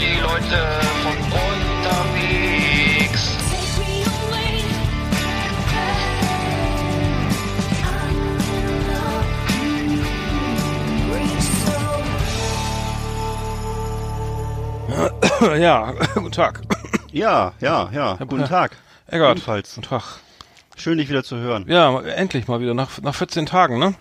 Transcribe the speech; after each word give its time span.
die 0.00 0.18
Leute 0.20 0.58
von 1.02 1.16
unterwegs. 1.46 3.22
Ja, 15.58 15.92
guten 16.14 16.32
Tag. 16.32 16.60
Ja, 17.12 17.52
ja, 17.60 17.88
ja. 17.92 18.16
Guten 18.16 18.40
Herr 18.40 18.48
Tag. 18.48 18.76
Eckart. 19.06 19.36
Ebenfalls. 19.36 19.74
Guten 19.74 19.86
Tag. 19.88 20.02
Schön, 20.76 20.98
dich 20.98 21.08
wieder 21.08 21.24
zu 21.24 21.36
hören. 21.36 21.64
Ja, 21.68 21.98
endlich 22.00 22.46
mal 22.48 22.60
wieder, 22.60 22.74
nach, 22.74 23.00
nach 23.02 23.14
14 23.14 23.46
Tagen, 23.46 23.78
ne? 23.78 23.94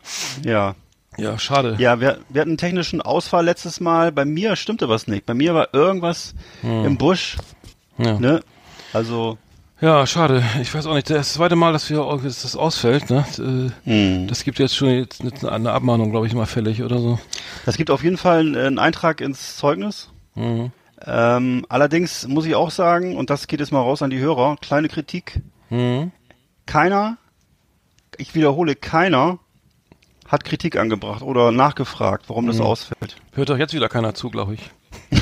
Ja. 0.44 0.76
Ja, 1.18 1.38
schade. 1.38 1.76
Ja, 1.80 2.00
wir, 2.00 2.20
wir 2.30 2.42
hatten 2.42 2.52
einen 2.52 2.58
technischen 2.58 3.02
Ausfall 3.02 3.46
letztes 3.46 3.80
Mal. 3.80 4.12
Bei 4.12 4.26
mir 4.26 4.56
stimmte 4.56 4.88
was 4.90 5.08
nicht. 5.08 5.26
Bei 5.26 5.34
mir 5.34 5.54
war 5.54 5.74
irgendwas 5.74 6.34
im 6.64 6.98
Busch. 6.98 7.38
Hm. 7.98 8.06
Ja. 8.06 8.20
Ne? 8.20 8.40
Also, 8.94 9.38
Ja, 9.82 10.06
schade. 10.08 10.44
Ich 10.62 10.74
weiß 10.74 10.86
auch 10.86 10.94
nicht, 10.94 11.10
das 11.10 11.34
zweite 11.34 11.56
Mal, 11.56 11.74
dass 11.74 11.90
wir 11.90 11.98
dass 12.24 12.42
das 12.44 12.56
ausfällt, 12.56 13.10
ne? 13.10 13.26
Äh, 13.86 13.90
hm. 13.90 14.28
Das 14.28 14.44
gibt 14.44 14.60
jetzt 14.60 14.76
schon 14.76 14.90
jetzt 14.90 15.24
eine- 15.46 15.72
Abmahnung, 15.72 16.12
glaube 16.12 16.28
ich, 16.28 16.34
mal 16.34 16.46
fällig 16.46 16.84
oder 16.84 17.00
so. 17.00 17.20
das 17.66 17.76
gibt 17.78 17.92
auf 17.92 18.04
jeden 18.04 18.18
Fall 18.18 18.40
einen, 18.40 18.56
einen 18.56 18.80
Eintrag 18.80 19.20
ins 19.22 19.58
Zeugnis. 19.58 20.10
Mhm. 20.36 20.72
Ähm, 21.06 21.66
allerdings 21.70 22.28
muss 22.28 22.46
ich 22.46 22.56
auch 22.56 22.72
sagen, 22.72 23.16
und 23.18 23.30
das 23.30 23.48
geht 23.48 23.60
jetzt 23.62 23.72
mal 23.72 23.80
raus 23.82 24.02
an 24.02 24.10
die 24.10 24.20
Hörer, 24.20 24.58
kleine 24.62 24.90
Kritik. 24.90 25.42
Mhm. 25.70 26.12
Keiner, 26.66 27.18
ich 28.18 28.36
wiederhole, 28.36 28.76
keiner 28.76 29.40
hat 30.30 30.44
Kritik 30.46 30.78
angebracht 30.78 31.22
oder 31.24 31.52
nachgefragt, 31.52 32.26
warum 32.30 32.48
das 32.48 32.58
Mhm. 32.58 32.64
ausfällt. 32.64 33.18
Hört 33.34 33.50
doch 33.50 33.58
jetzt 33.58 33.74
wieder 33.74 33.90
keiner 33.90 34.14
zu, 34.14 34.30
glaube 34.30 34.54
ich. 34.54 34.62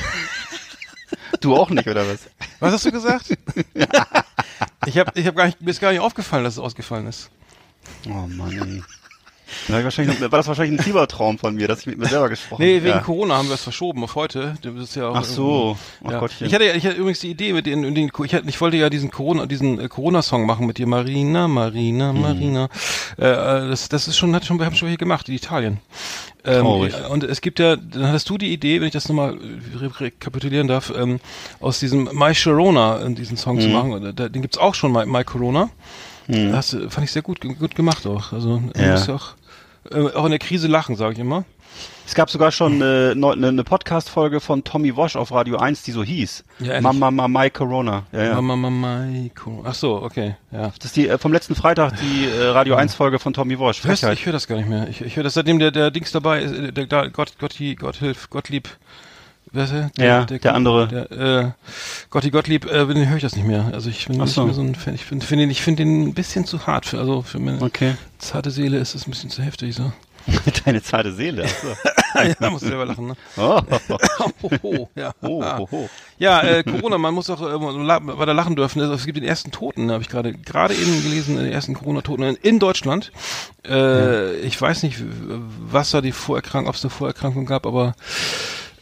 Du 1.41 1.55
auch 1.55 1.69
nicht, 1.69 1.87
oder 1.87 2.07
was? 2.07 2.19
Was 2.59 2.73
hast 2.73 2.85
du 2.85 2.91
gesagt? 2.91 3.29
ich 4.85 4.97
habe 4.97 5.11
ich 5.13 5.27
hab 5.27 5.35
gar 5.35 5.45
nicht, 5.45 5.61
mir 5.61 5.69
ist 5.69 5.79
gar 5.79 5.91
nicht 5.91 5.99
aufgefallen, 6.01 6.43
dass 6.43 6.53
es 6.53 6.59
ausgefallen 6.59 7.05
ist. 7.07 7.29
Oh 8.07 8.27
Mann, 8.27 8.51
ey. 8.51 8.83
Ja, 9.67 9.83
wahrscheinlich, 9.83 10.19
war 10.21 10.29
das 10.29 10.47
wahrscheinlich 10.47 10.79
ein 10.79 10.83
Fiebertraum 10.83 11.37
von 11.37 11.55
mir, 11.55 11.67
dass 11.67 11.81
ich 11.81 11.85
mit 11.87 11.97
mir 11.97 12.07
selber 12.07 12.29
gesprochen 12.29 12.61
Nee, 12.63 12.75
wegen 12.83 12.87
ja. 12.87 12.99
Corona 12.99 13.37
haben 13.37 13.47
wir 13.47 13.55
es 13.55 13.63
verschoben 13.63 14.03
auf 14.03 14.15
heute. 14.15 14.55
Das 14.61 14.73
ist 14.75 14.95
ja 14.95 15.09
auch 15.09 15.15
Ach 15.15 15.23
so. 15.23 15.77
ja. 16.03 16.19
Gottchen. 16.19 16.47
Ich 16.47 16.53
hatte 16.53 16.65
ja, 16.65 16.73
ich 16.75 16.85
hatte 16.85 16.95
übrigens 16.97 17.19
die 17.19 17.29
Idee 17.31 17.53
mit 17.53 17.65
den, 17.65 17.93
den 17.95 18.11
ich, 18.23 18.33
hatte, 18.33 18.47
ich 18.47 18.59
wollte 18.61 18.77
ja 18.77 18.89
diesen 18.89 19.11
Corona, 19.11 19.45
diesen 19.45 19.79
äh, 19.79 19.87
Corona-Song 19.87 20.45
machen 20.45 20.65
mit 20.67 20.77
dir, 20.77 20.87
Marina, 20.87 21.47
Marina, 21.47 22.13
Mhm. 22.13 22.21
Marina. 22.21 22.69
Äh, 23.17 23.25
äh, 23.25 23.69
das, 23.69 23.89
das 23.89 24.07
ist 24.07 24.17
schon, 24.17 24.33
hat 24.35 24.45
schon, 24.45 24.59
wir 24.59 24.65
haben 24.65 24.75
schon 24.75 24.87
hier 24.89 24.97
gemacht 24.97 25.27
in 25.29 25.35
Italien. 25.35 25.79
Ähm, 26.45 26.61
Traurig. 26.61 26.93
und 27.09 27.23
es 27.23 27.41
gibt 27.41 27.59
ja, 27.59 27.75
dann 27.75 28.07
hattest 28.07 28.29
du 28.29 28.37
die 28.37 28.53
Idee, 28.53 28.79
wenn 28.79 28.87
ich 28.87 28.93
das 28.93 29.09
nochmal 29.09 29.37
re 29.75 29.91
rekapitulieren 29.99 30.67
darf, 30.67 30.93
ähm, 30.95 31.19
aus 31.59 31.79
diesem 31.79 32.09
My 32.13 32.33
Sharona, 32.33 33.01
äh, 33.01 33.13
diesen 33.13 33.35
Song 33.37 33.57
Mhm. 33.57 33.61
zu 33.61 33.67
machen. 33.69 33.91
Und, 33.93 34.19
äh, 34.19 34.29
Den 34.29 34.41
gibt's 34.41 34.57
auch 34.57 34.73
schon, 34.75 34.91
My, 34.93 35.05
My 35.05 35.23
Corona. 35.23 35.69
Das 36.27 36.73
äh, 36.73 36.89
fand 36.89 37.05
ich 37.05 37.11
sehr 37.11 37.21
gut, 37.21 37.41
gut 37.41 37.75
gemacht 37.75 38.05
auch. 38.05 38.33
Also, 38.33 38.61
Ja. 38.75 38.91
muss 38.91 39.07
ja 39.07 39.15
auch, 39.15 39.35
äh, 39.91 40.13
auch 40.15 40.25
in 40.25 40.31
der 40.31 40.39
Krise 40.39 40.67
lachen, 40.67 40.95
sage 40.95 41.13
ich 41.13 41.19
immer. 41.19 41.45
Es 42.07 42.15
gab 42.15 42.29
sogar 42.29 42.51
schon 42.51 42.81
eine, 42.81 43.11
eine, 43.15 43.47
eine 43.49 43.63
Podcast-Folge 43.63 44.39
von 44.39 44.63
Tommy 44.63 44.95
Walsh 44.95 45.15
auf 45.15 45.31
Radio 45.31 45.57
1, 45.57 45.83
die 45.83 45.91
so 45.91 46.03
hieß. 46.03 46.43
Ja? 46.59 46.81
Mama, 46.81 47.11
Mama, 47.11 47.41
My 47.41 47.49
Corona. 47.49 48.03
Ja, 48.11 48.23
ja. 48.23 48.33
Mama, 48.35 48.55
Mama, 48.55 49.05
Maiko. 49.05 49.63
Ach 49.65 49.73
so, 49.75 50.01
okay, 50.01 50.35
ja. 50.51 50.71
Das 50.77 50.85
ist 50.85 50.95
die 50.95 51.07
äh, 51.07 51.17
vom 51.17 51.33
letzten 51.33 51.53
Freitag 51.55 51.93
die 51.97 52.25
äh, 52.25 52.45
Radio 52.47 52.75
1-Folge 52.77 53.19
von 53.19 53.33
Tommy 53.33 53.59
Walsh. 53.59 53.83
Hörst, 53.83 54.03
ich 54.03 54.25
höre 54.25 54.33
das 54.33 54.47
gar 54.47 54.55
nicht 54.55 54.69
mehr. 54.69 54.87
Ich, 54.89 55.01
ich 55.01 55.15
höre 55.17 55.23
das 55.23 55.33
seitdem 55.35 55.59
der, 55.59 55.71
der 55.71 55.91
Dings 55.91 56.11
dabei 56.11 56.41
ist, 56.41 56.53
äh, 56.53 56.71
der, 56.73 56.85
der 56.87 57.09
Gott, 57.09 57.33
Gott 57.39 57.53
hilf, 57.53 58.29
Gottlieb. 58.29 58.69
Wer 59.51 59.63
ist 59.63 59.71
er? 59.71 59.91
Ja, 59.97 60.25
der 60.25 60.53
andere. 60.53 60.87
Der, 60.87 61.11
äh, 61.11 61.51
Gotti 62.09 62.31
Gottlieb, 62.31 62.65
äh, 62.65 62.85
höre 62.85 63.15
ich 63.15 63.21
das 63.21 63.35
nicht 63.35 63.47
mehr. 63.47 63.69
Also 63.73 63.89
ich 63.89 64.07
bin 64.07 64.19
Ach 64.19 64.25
nicht 64.25 64.33
so. 64.33 64.45
mehr 64.45 64.53
so 64.53 64.61
ein 64.61 64.75
Fan. 64.75 64.95
Ich 64.95 65.05
finde 65.05 65.25
find 65.25 65.41
den, 65.41 65.49
ich 65.49 65.61
finde 65.61 65.83
den 65.83 66.03
ein 66.07 66.13
bisschen 66.13 66.45
zu 66.45 66.67
hart. 66.67 66.85
Für, 66.85 66.99
also 66.99 67.21
für 67.21 67.39
meine 67.39 67.61
Okay. 67.61 67.95
zarte 68.17 68.51
Seele 68.51 68.77
ist 68.77 68.95
es 68.95 69.07
ein 69.07 69.11
bisschen 69.11 69.29
zu 69.29 69.41
heftig 69.41 69.75
so. 69.75 69.91
Deine 70.65 70.81
zarte 70.81 71.13
Seele. 71.13 71.45
Ach 71.45 71.61
so. 71.61 72.33
ja, 72.43 72.49
muss 72.49 72.61
selber 72.61 72.85
lachen, 72.85 73.07
ne? 73.07 73.15
Oh, 73.37 73.61
oh, 74.41 74.49
oh, 74.63 74.89
ja. 74.95 75.13
oh, 75.21 75.41
oh, 75.59 75.67
oh. 75.71 75.89
Ja, 76.17 76.41
äh, 76.41 76.63
Corona, 76.63 76.97
man 76.97 77.13
muss 77.13 77.29
auch 77.29 77.41
äh, 77.41 77.61
weiter 77.61 78.33
lachen 78.33 78.55
dürfen. 78.57 78.81
Also, 78.81 78.93
Es 78.93 79.05
gibt 79.05 79.17
den 79.17 79.23
ersten 79.23 79.51
Toten, 79.51 79.89
habe 79.91 80.01
ich 80.03 80.09
gerade 80.09 80.33
gerade 80.33 80.73
eben 80.73 81.01
gelesen, 81.03 81.37
den 81.37 81.51
ersten 81.51 81.75
Corona-Toten 81.75 82.23
in, 82.41 82.59
Deutschland. 82.59 83.11
Äh, 83.65 84.35
Ich 84.39 84.59
weiß 84.59 84.83
nicht, 84.83 84.97
was 85.69 85.91
da 85.91 86.01
die 86.01 86.11
Vorerkrankung, 86.11 86.67
ob 86.69 86.75
es 86.75 86.83
eine 86.83 86.89
Vorerkrankung 86.91 87.45
gab, 87.45 87.65
aber 87.65 87.93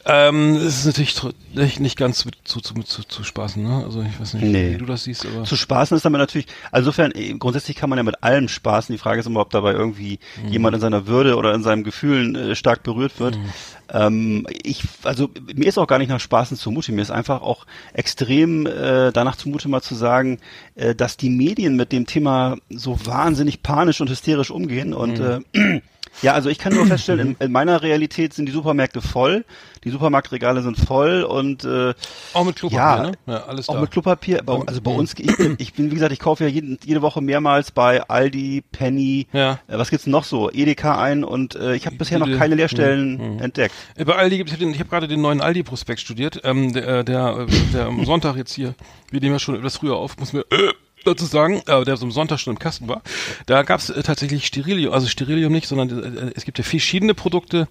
ähm, 0.07 0.55
es 0.55 0.79
ist 0.79 0.85
natürlich 0.85 1.15
nicht, 1.53 1.79
nicht 1.79 1.97
ganz 1.97 2.25
mit, 2.25 2.35
zu, 2.43 2.61
zu, 2.61 2.73
zu, 2.83 3.03
zu 3.03 3.23
spaßen, 3.23 3.63
ne? 3.63 3.83
Also 3.85 4.01
ich 4.03 4.19
weiß 4.19 4.35
nicht, 4.35 4.43
Nee. 4.43 4.73
wie 4.73 4.77
du 4.77 4.85
das 4.85 5.05
siehst, 5.05 5.25
aber 5.25 5.43
Zu 5.45 5.55
spaßen 5.55 5.97
ist 5.97 6.03
damit 6.05 6.19
natürlich, 6.19 6.47
also 6.71 6.89
insofern, 6.89 7.11
eh, 7.15 7.33
grundsätzlich 7.33 7.75
kann 7.75 7.89
man 7.89 7.97
ja 7.97 8.03
mit 8.03 8.23
allem 8.23 8.47
spaßen. 8.47 8.93
Die 8.93 8.99
Frage 8.99 9.19
ist 9.21 9.25
immer, 9.25 9.39
ob 9.41 9.49
dabei 9.49 9.73
irgendwie 9.73 10.19
Mhm. 10.43 10.49
jemand 10.49 10.75
in 10.75 10.81
seiner 10.81 11.07
Würde 11.07 11.35
oder 11.37 11.53
in 11.55 11.63
seinen 11.63 11.83
Gefühlen 11.83 12.35
äh, 12.35 12.55
stark 12.55 12.83
berührt 12.83 13.19
wird. 13.19 13.37
Mhm. 13.37 13.49
Ähm, 13.91 14.47
ich, 14.63 14.83
also 15.03 15.29
mir 15.55 15.67
ist 15.67 15.77
auch 15.77 15.87
gar 15.87 15.97
nicht 15.99 16.09
nach 16.09 16.19
Spaßen 16.19 16.57
zumute. 16.57 16.91
Mir 16.91 17.01
ist 17.01 17.11
einfach 17.11 17.41
auch 17.41 17.65
extrem 17.93 18.65
äh, 18.67 19.11
danach 19.11 19.35
zumute, 19.35 19.69
mal 19.69 19.81
zu 19.81 19.95
sagen, 19.95 20.39
äh, 20.75 20.93
dass 20.95 21.17
die 21.17 21.29
Medien 21.29 21.75
mit 21.75 21.91
dem 21.91 22.05
Thema 22.05 22.57
so 22.69 22.99
wahnsinnig 23.05 23.63
panisch 23.63 24.01
und 24.01 24.09
hysterisch 24.09 24.51
umgehen 24.51 24.93
und 24.93 25.19
Mhm. 25.19 25.45
äh, 25.53 25.81
ja, 26.21 26.33
also 26.33 26.49
ich 26.49 26.57
kann 26.57 26.73
nur 26.73 26.85
feststellen, 26.85 27.31
in, 27.31 27.35
in 27.45 27.51
meiner 27.51 27.81
Realität 27.81 28.33
sind 28.33 28.45
die 28.47 28.51
Supermärkte 28.51 29.01
voll, 29.01 29.45
die 29.83 29.89
Supermarktregale 29.91 30.61
sind 30.63 30.77
voll 30.77 31.21
und 31.23 31.63
äh, 31.63 31.93
auch 32.33 32.43
mit 32.43 32.55
Klopapier, 32.55 32.77
Ja, 32.79 33.03
ne? 33.03 33.11
Ja, 33.27 33.43
alles 33.45 33.69
auch 33.69 33.75
da. 33.75 33.81
mit 33.81 33.91
Klopapier. 33.91 34.41
Also 34.65 34.81
bei 34.81 34.91
uns, 34.91 35.13
ich 35.17 35.37
bin, 35.37 35.55
ich 35.59 35.73
bin, 35.73 35.91
wie 35.91 35.95
gesagt, 35.95 36.11
ich 36.11 36.19
kaufe 36.19 36.43
ja 36.43 36.49
jeden, 36.49 36.79
jede 36.83 37.01
Woche 37.03 37.21
mehrmals 37.21 37.71
bei 37.71 38.01
Aldi, 38.09 38.63
Penny, 38.71 39.27
Ja. 39.31 39.59
äh, 39.67 39.77
was 39.77 39.89
gibt's 39.91 40.07
noch 40.07 40.23
so, 40.23 40.49
Edeka 40.51 40.99
ein 40.99 41.23
und 41.23 41.55
äh, 41.55 41.75
ich 41.75 41.85
habe 41.85 41.95
bisher 41.97 42.17
noch 42.19 42.31
keine 42.37 42.55
Leerstellen 42.55 43.39
entdeckt. 43.39 43.75
Äh, 43.95 44.05
Bei 44.05 44.15
Aldi 44.15 44.37
gibt 44.37 44.51
es, 44.51 44.59
ich 44.59 44.79
habe 44.79 44.89
gerade 44.89 45.07
den 45.07 45.21
neuen 45.21 45.41
Aldi-Prospekt 45.41 45.99
studiert, 45.99 46.41
ähm, 46.43 46.73
der, 46.73 46.87
äh, 46.87 47.03
der, 47.03 47.45
äh, 47.47 47.71
der 47.73 47.85
am 47.85 48.03
Sonntag 48.05 48.35
jetzt 48.37 48.53
hier, 48.53 48.73
wir 49.11 49.19
nehmen 49.19 49.33
ja 49.33 49.39
schon 49.39 49.55
etwas 49.55 49.77
früher 49.77 49.95
auf, 49.97 50.17
muss 50.17 50.33
mir 50.33 50.41
äh, 50.49 50.73
dazu 51.05 51.25
sagen, 51.25 51.61
äh, 51.67 51.83
der 51.83 51.97
so 51.97 52.05
am 52.05 52.11
Sonntag 52.11 52.39
schon 52.39 52.53
im 52.53 52.59
Kasten 52.59 52.87
war. 52.87 53.01
Da 53.45 53.63
gab 53.63 53.79
es 53.79 53.89
äh, 53.89 54.03
tatsächlich 54.03 54.45
Sterilium, 54.45 54.93
also 54.93 55.07
Sterilium 55.07 55.51
nicht, 55.51 55.67
sondern 55.67 56.03
äh, 56.03 56.31
es 56.35 56.45
gibt 56.45 56.57
ja 56.57 56.63
verschiedene 56.63 57.13
Produkte 57.13 57.67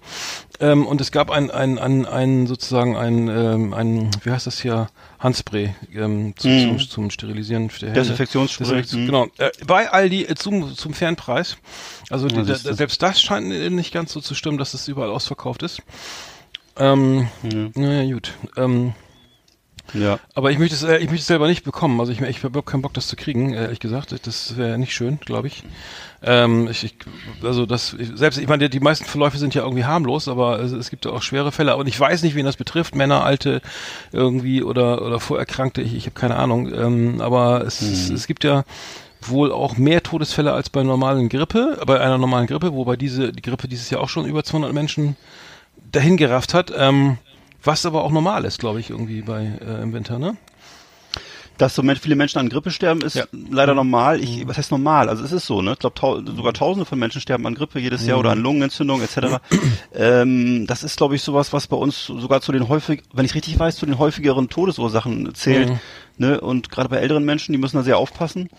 ähm, 0.59 0.85
und 0.85 1.01
es 1.01 1.11
gab 1.11 1.29
ein, 1.31 1.51
ein, 1.51 1.77
ein, 1.77 2.05
ein 2.05 2.47
sozusagen 2.47 2.95
ein, 2.95 3.27
ähm, 3.27 3.73
ein, 3.73 4.11
wie 4.23 4.31
heißt 4.31 4.47
das 4.47 4.61
hier, 4.61 4.87
Handspray 5.19 5.73
ähm, 5.93 6.33
zum, 6.37 6.77
zum, 6.77 6.89
zum 6.89 7.09
Sterilisieren 7.09 7.67
der 7.67 7.89
Hände. 7.89 8.01
Desinfektionsspray, 8.01 8.65
Desinfektion, 8.65 9.01
mhm. 9.01 9.05
Genau. 9.05 9.27
Äh, 9.37 9.51
bei 9.65 9.89
Aldi 9.91 10.23
äh, 10.23 10.35
zum, 10.35 10.75
zum 10.75 10.93
fairen 10.93 11.15
Preis. 11.15 11.57
Also 12.09 12.27
die, 12.27 12.43
du. 12.43 12.55
selbst 12.55 13.01
das 13.01 13.21
scheint 13.21 13.51
äh, 13.51 13.69
nicht 13.69 13.93
ganz 13.93 14.13
so 14.13 14.21
zu 14.21 14.35
stimmen, 14.35 14.57
dass 14.57 14.73
es 14.73 14.87
überall 14.87 15.09
ausverkauft 15.09 15.63
ist. 15.63 15.81
Ähm, 16.77 17.29
naja, 17.75 18.13
gut. 18.13 18.33
Ähm, 18.57 18.93
Ja. 19.95 20.19
aber 20.33 20.51
ich 20.51 20.59
möchte 20.59 20.75
es, 20.75 20.83
äh, 20.83 20.97
ich 20.97 21.05
möchte 21.05 21.21
es 21.21 21.27
selber 21.27 21.47
nicht 21.47 21.63
bekommen. 21.63 21.99
Also 21.99 22.11
ich, 22.11 22.21
ich 22.21 22.37
habe 22.37 22.47
überhaupt 22.49 22.69
keinen 22.69 22.81
Bock, 22.81 22.93
das 22.93 23.07
zu 23.07 23.15
kriegen, 23.15 23.53
ehrlich 23.53 23.79
gesagt. 23.79 24.15
Das 24.25 24.57
wäre 24.57 24.77
nicht 24.77 24.93
schön, 24.93 25.19
glaube 25.19 25.47
ich. 25.47 25.63
Ähm, 26.23 26.67
ich, 26.69 26.83
ich. 26.83 26.95
Also 27.43 27.65
das, 27.65 27.95
selbst, 28.15 28.37
ich 28.37 28.47
meine, 28.47 28.67
die, 28.67 28.79
die 28.79 28.83
meisten 28.83 29.05
Verläufe 29.05 29.37
sind 29.37 29.53
ja 29.53 29.63
irgendwie 29.63 29.85
harmlos, 29.85 30.27
aber 30.27 30.59
es, 30.59 30.71
es 30.71 30.89
gibt 30.89 31.05
ja 31.05 31.11
auch 31.11 31.21
schwere 31.21 31.51
Fälle. 31.51 31.75
Und 31.77 31.87
ich 31.87 31.99
weiß 31.99 32.23
nicht, 32.23 32.35
wen 32.35 32.45
das 32.45 32.57
betrifft, 32.57 32.95
Männer, 32.95 33.23
Alte 33.23 33.61
irgendwie 34.11 34.63
oder 34.63 35.01
oder 35.03 35.19
Vorerkrankte. 35.19 35.81
Ich, 35.81 35.95
ich 35.95 36.05
habe 36.05 36.15
keine 36.19 36.35
Ahnung. 36.35 36.73
Ähm, 36.73 37.21
aber 37.21 37.63
es, 37.65 37.81
es, 37.81 38.09
es 38.09 38.27
gibt 38.27 38.43
ja 38.43 38.63
wohl 39.21 39.51
auch 39.51 39.77
mehr 39.77 40.03
Todesfälle 40.03 40.53
als 40.53 40.69
bei 40.69 40.83
normalen 40.83 41.29
Grippe, 41.29 41.79
bei 41.85 41.99
einer 41.99 42.17
normalen 42.17 42.47
Grippe, 42.47 42.73
wobei 42.73 42.95
diese 42.95 43.31
die 43.31 43.41
Grippe 43.41 43.67
dieses 43.67 43.89
Jahr 43.89 44.01
auch 44.01 44.09
schon 44.09 44.25
über 44.25 44.43
200 44.43 44.73
Menschen 44.73 45.15
dahin 45.91 46.17
gerafft 46.17 46.53
hat. 46.53 46.71
Ähm, 46.75 47.17
was 47.65 47.85
aber 47.85 48.03
auch 48.03 48.11
normal 48.11 48.45
ist, 48.45 48.59
glaube 48.59 48.79
ich, 48.79 48.89
irgendwie 48.89 49.21
bei 49.21 49.59
äh, 49.61 49.81
im 49.81 49.93
Winter, 49.93 50.19
ne? 50.19 50.37
Dass 51.57 51.73
so 51.73 51.83
viele 51.83 52.17
Menschen 52.17 52.39
an 52.39 52.49
Grippe 52.49 52.69
sterben, 52.69 53.01
ist 53.01 53.15
Ja. 53.15 53.23
leider 53.49 53.73
normal. 53.73 54.19
Ich, 54.19 54.45
was 54.45 54.57
heißt 54.57 54.71
normal? 54.71 55.07
Also 55.07 55.23
es 55.23 55.31
ist 55.31 55.45
so, 55.45 55.61
ne? 55.61 55.73
Ich 55.73 55.79
glaube, 55.79 55.97
tau 55.97 56.19
sogar 56.21 56.51
Tausende 56.51 56.85
von 56.85 56.99
Menschen 56.99 57.21
sterben 57.21 57.47
an 57.47 57.55
Grippe 57.55 57.79
jedes 57.79 58.05
Jahr 58.05 58.19
oder 58.19 58.31
an 58.31 58.39
Lungenentzündung 58.39 59.01
etc. 59.01 59.39
ähm, 59.95 60.67
das 60.67 60.83
ist, 60.83 60.97
glaube 60.97 61.15
ich, 61.15 61.21
sowas, 61.21 61.53
was 61.53 61.67
bei 61.67 61.77
uns 61.77 62.07
sogar 62.07 62.41
zu 62.41 62.51
den 62.51 62.67
häufig, 62.67 63.03
wenn 63.13 63.23
ich 63.25 63.35
richtig 63.35 63.57
weiß, 63.57 63.77
zu 63.77 63.85
den 63.85 63.97
häufigeren 63.97 64.49
Todesursachen 64.49 65.33
zählt. 65.33 65.71
Ne? 66.17 66.41
Und 66.41 66.69
gerade 66.69 66.89
bei 66.89 66.97
älteren 66.97 67.23
Menschen, 67.23 67.53
die 67.53 67.57
müssen 67.57 67.77
da 67.77 67.83
sehr 67.83 67.97
aufpassen. 67.97 68.49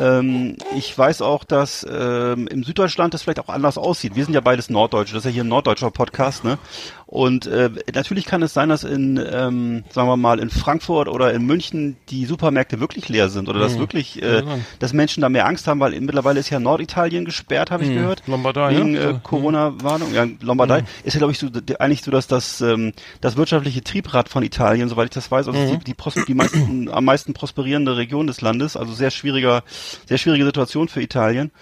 Ähm, 0.00 0.56
ich 0.76 0.96
weiß 0.96 1.22
auch, 1.22 1.44
dass 1.44 1.86
ähm, 1.88 2.46
im 2.48 2.64
Süddeutschland 2.64 3.14
das 3.14 3.22
vielleicht 3.22 3.40
auch 3.40 3.48
anders 3.48 3.78
aussieht. 3.78 4.16
Wir 4.16 4.24
sind 4.24 4.34
ja 4.34 4.40
beides 4.40 4.70
Norddeutsche, 4.70 5.14
das 5.14 5.24
ist 5.24 5.30
ja 5.30 5.34
hier 5.34 5.44
ein 5.44 5.48
norddeutscher 5.48 5.90
Podcast, 5.90 6.44
ne? 6.44 6.58
Und 7.08 7.46
äh, 7.46 7.70
natürlich 7.94 8.24
kann 8.24 8.42
es 8.42 8.52
sein, 8.52 8.68
dass 8.68 8.82
in, 8.82 9.16
ähm, 9.16 9.84
sagen 9.90 10.08
wir 10.08 10.16
mal, 10.16 10.40
in 10.40 10.50
Frankfurt 10.50 11.06
oder 11.06 11.32
in 11.32 11.46
München 11.46 11.96
die 12.08 12.26
Supermärkte 12.26 12.80
wirklich 12.80 13.08
leer 13.08 13.28
sind 13.28 13.48
oder 13.48 13.60
dass 13.60 13.78
wirklich, 13.78 14.20
äh, 14.20 14.42
sein. 14.42 14.66
dass 14.80 14.92
Menschen 14.92 15.20
da 15.20 15.28
mehr 15.28 15.46
Angst 15.46 15.68
haben, 15.68 15.78
weil 15.78 15.98
mittlerweile 16.00 16.40
ist 16.40 16.50
ja 16.50 16.58
Norditalien 16.58 17.24
gesperrt, 17.24 17.70
habe 17.70 17.84
ich 17.84 17.90
gehört. 17.90 18.24
Lombardei, 18.26 18.76
Wegen 18.76 18.94
ja? 18.94 19.02
äh, 19.02 19.12
So, 19.12 19.20
Corona-Warnung. 19.22 20.12
Ja, 20.12 20.26
Lombardei 20.40 20.82
ist 21.04 21.14
ja, 21.14 21.18
glaube 21.18 21.30
ich, 21.30 21.38
so, 21.38 21.46
eigentlich 21.78 22.02
so, 22.02 22.10
dass 22.10 22.26
das, 22.26 22.60
ähm, 22.60 22.92
das 23.20 23.36
wirtschaftliche 23.36 23.84
Triebrat 23.84 24.28
von 24.28 24.42
Italien, 24.42 24.88
soweit 24.88 25.04
ich 25.04 25.14
das 25.14 25.30
weiß, 25.30 25.46
also 25.46 25.76
die, 25.76 25.78
die, 25.78 25.94
pros 25.94 26.16
die 26.26 26.34
meisten, 26.34 26.90
am 26.90 27.04
meisten 27.04 27.34
prosperierende 27.34 27.96
Region 27.96 28.26
des 28.26 28.40
Landes, 28.40 28.76
also 28.76 28.92
sehr 28.92 29.12
schwieriger, 29.12 29.62
sehr 30.06 30.18
schwierige 30.18 30.44
Situation 30.44 30.88
für 30.88 31.00
Italien. 31.02 31.52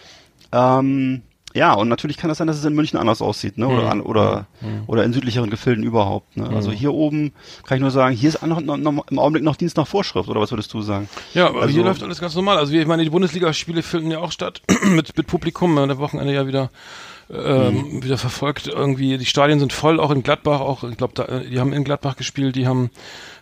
Ähm, 0.52 1.22
ja, 1.54 1.72
und 1.72 1.88
natürlich 1.88 2.16
kann 2.16 2.28
das 2.28 2.38
sein, 2.38 2.46
dass 2.48 2.58
es 2.58 2.64
in 2.64 2.74
München 2.74 2.98
anders 2.98 3.22
aussieht, 3.22 3.58
ne? 3.58 3.68
Oder, 3.68 3.90
an, 3.90 4.00
oder, 4.00 4.46
oder 4.86 5.04
in 5.04 5.12
südlicheren 5.12 5.50
Gefilden 5.50 5.84
überhaupt. 5.84 6.36
Ne? 6.36 6.48
Also 6.48 6.70
hier 6.72 6.92
oben 6.92 7.32
kann 7.64 7.76
ich 7.76 7.80
nur 7.82 7.90
sagen, 7.92 8.14
hier 8.16 8.28
ist 8.28 8.44
noch, 8.44 8.60
noch, 8.60 8.76
noch, 8.76 9.06
im 9.08 9.18
Augenblick 9.18 9.44
noch 9.44 9.56
Dienst 9.56 9.76
nach 9.76 9.86
Vorschrift, 9.86 10.28
oder 10.28 10.40
was 10.40 10.50
würdest 10.50 10.72
du 10.74 10.82
sagen? 10.82 11.08
Ja, 11.32 11.46
aber 11.48 11.62
Also- 11.62 11.74
hier 11.74 11.84
läuft 11.84 12.02
alles 12.02 12.20
ganz 12.20 12.34
normal. 12.34 12.58
Also 12.58 12.72
ich 12.74 12.86
meine, 12.86 13.04
die 13.04 13.10
Bundesligaspiele 13.10 13.82
finden 13.82 14.10
ja 14.10 14.18
auch 14.18 14.32
statt 14.32 14.62
mit, 14.84 15.16
mit 15.16 15.26
Publikum. 15.26 15.78
Am 15.78 15.98
Wochenende 15.98 16.34
ja 16.34 16.46
wieder 16.46 16.70
ähm, 17.32 17.74
Mhm. 17.94 18.04
wieder 18.04 18.18
verfolgt. 18.18 18.66
Irgendwie 18.66 19.16
die 19.16 19.24
Stadien 19.24 19.58
sind 19.58 19.72
voll, 19.72 19.98
auch 19.98 20.10
in 20.10 20.22
Gladbach. 20.22 20.60
Auch 20.60 20.84
ich 20.84 20.96
glaube, 20.98 21.14
da, 21.14 21.40
die 21.40 21.58
haben 21.58 21.72
in 21.72 21.82
Gladbach 21.84 22.16
gespielt. 22.16 22.54
Die 22.54 22.66
haben 22.66 22.90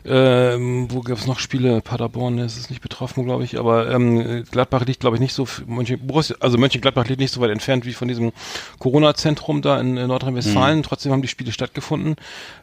ähm, 0.04 0.88
wo 0.90 1.00
gab 1.00 1.18
es 1.18 1.26
noch 1.26 1.38
Spiele? 1.38 1.80
Paderborn 1.80 2.38
ist 2.38 2.70
nicht 2.70 2.82
betroffen, 2.82 3.24
glaube 3.24 3.44
ich. 3.44 3.58
Aber 3.58 3.90
ähm, 3.90 4.44
Gladbach 4.50 4.84
liegt, 4.84 5.00
glaube 5.00 5.16
ich, 5.16 5.20
nicht 5.20 5.34
so. 5.34 5.46
Mönchen, 5.66 6.00
also 6.40 6.58
Mönchengladbach 6.58 7.06
liegt 7.06 7.20
nicht 7.20 7.32
so 7.32 7.40
weit 7.40 7.50
entfernt 7.50 7.86
wie 7.86 7.92
von 7.92 8.08
diesem 8.08 8.32
Corona-Zentrum 8.78 9.62
da 9.62 9.80
in, 9.80 9.96
äh, 9.96 10.06
Nordrhein-Westfalen. 10.06 10.78
Mhm. 10.78 10.82
Trotzdem 10.82 11.12
haben 11.12 11.22
die 11.22 11.28
Spiele 11.28 11.52
stattgefunden. 11.52 12.16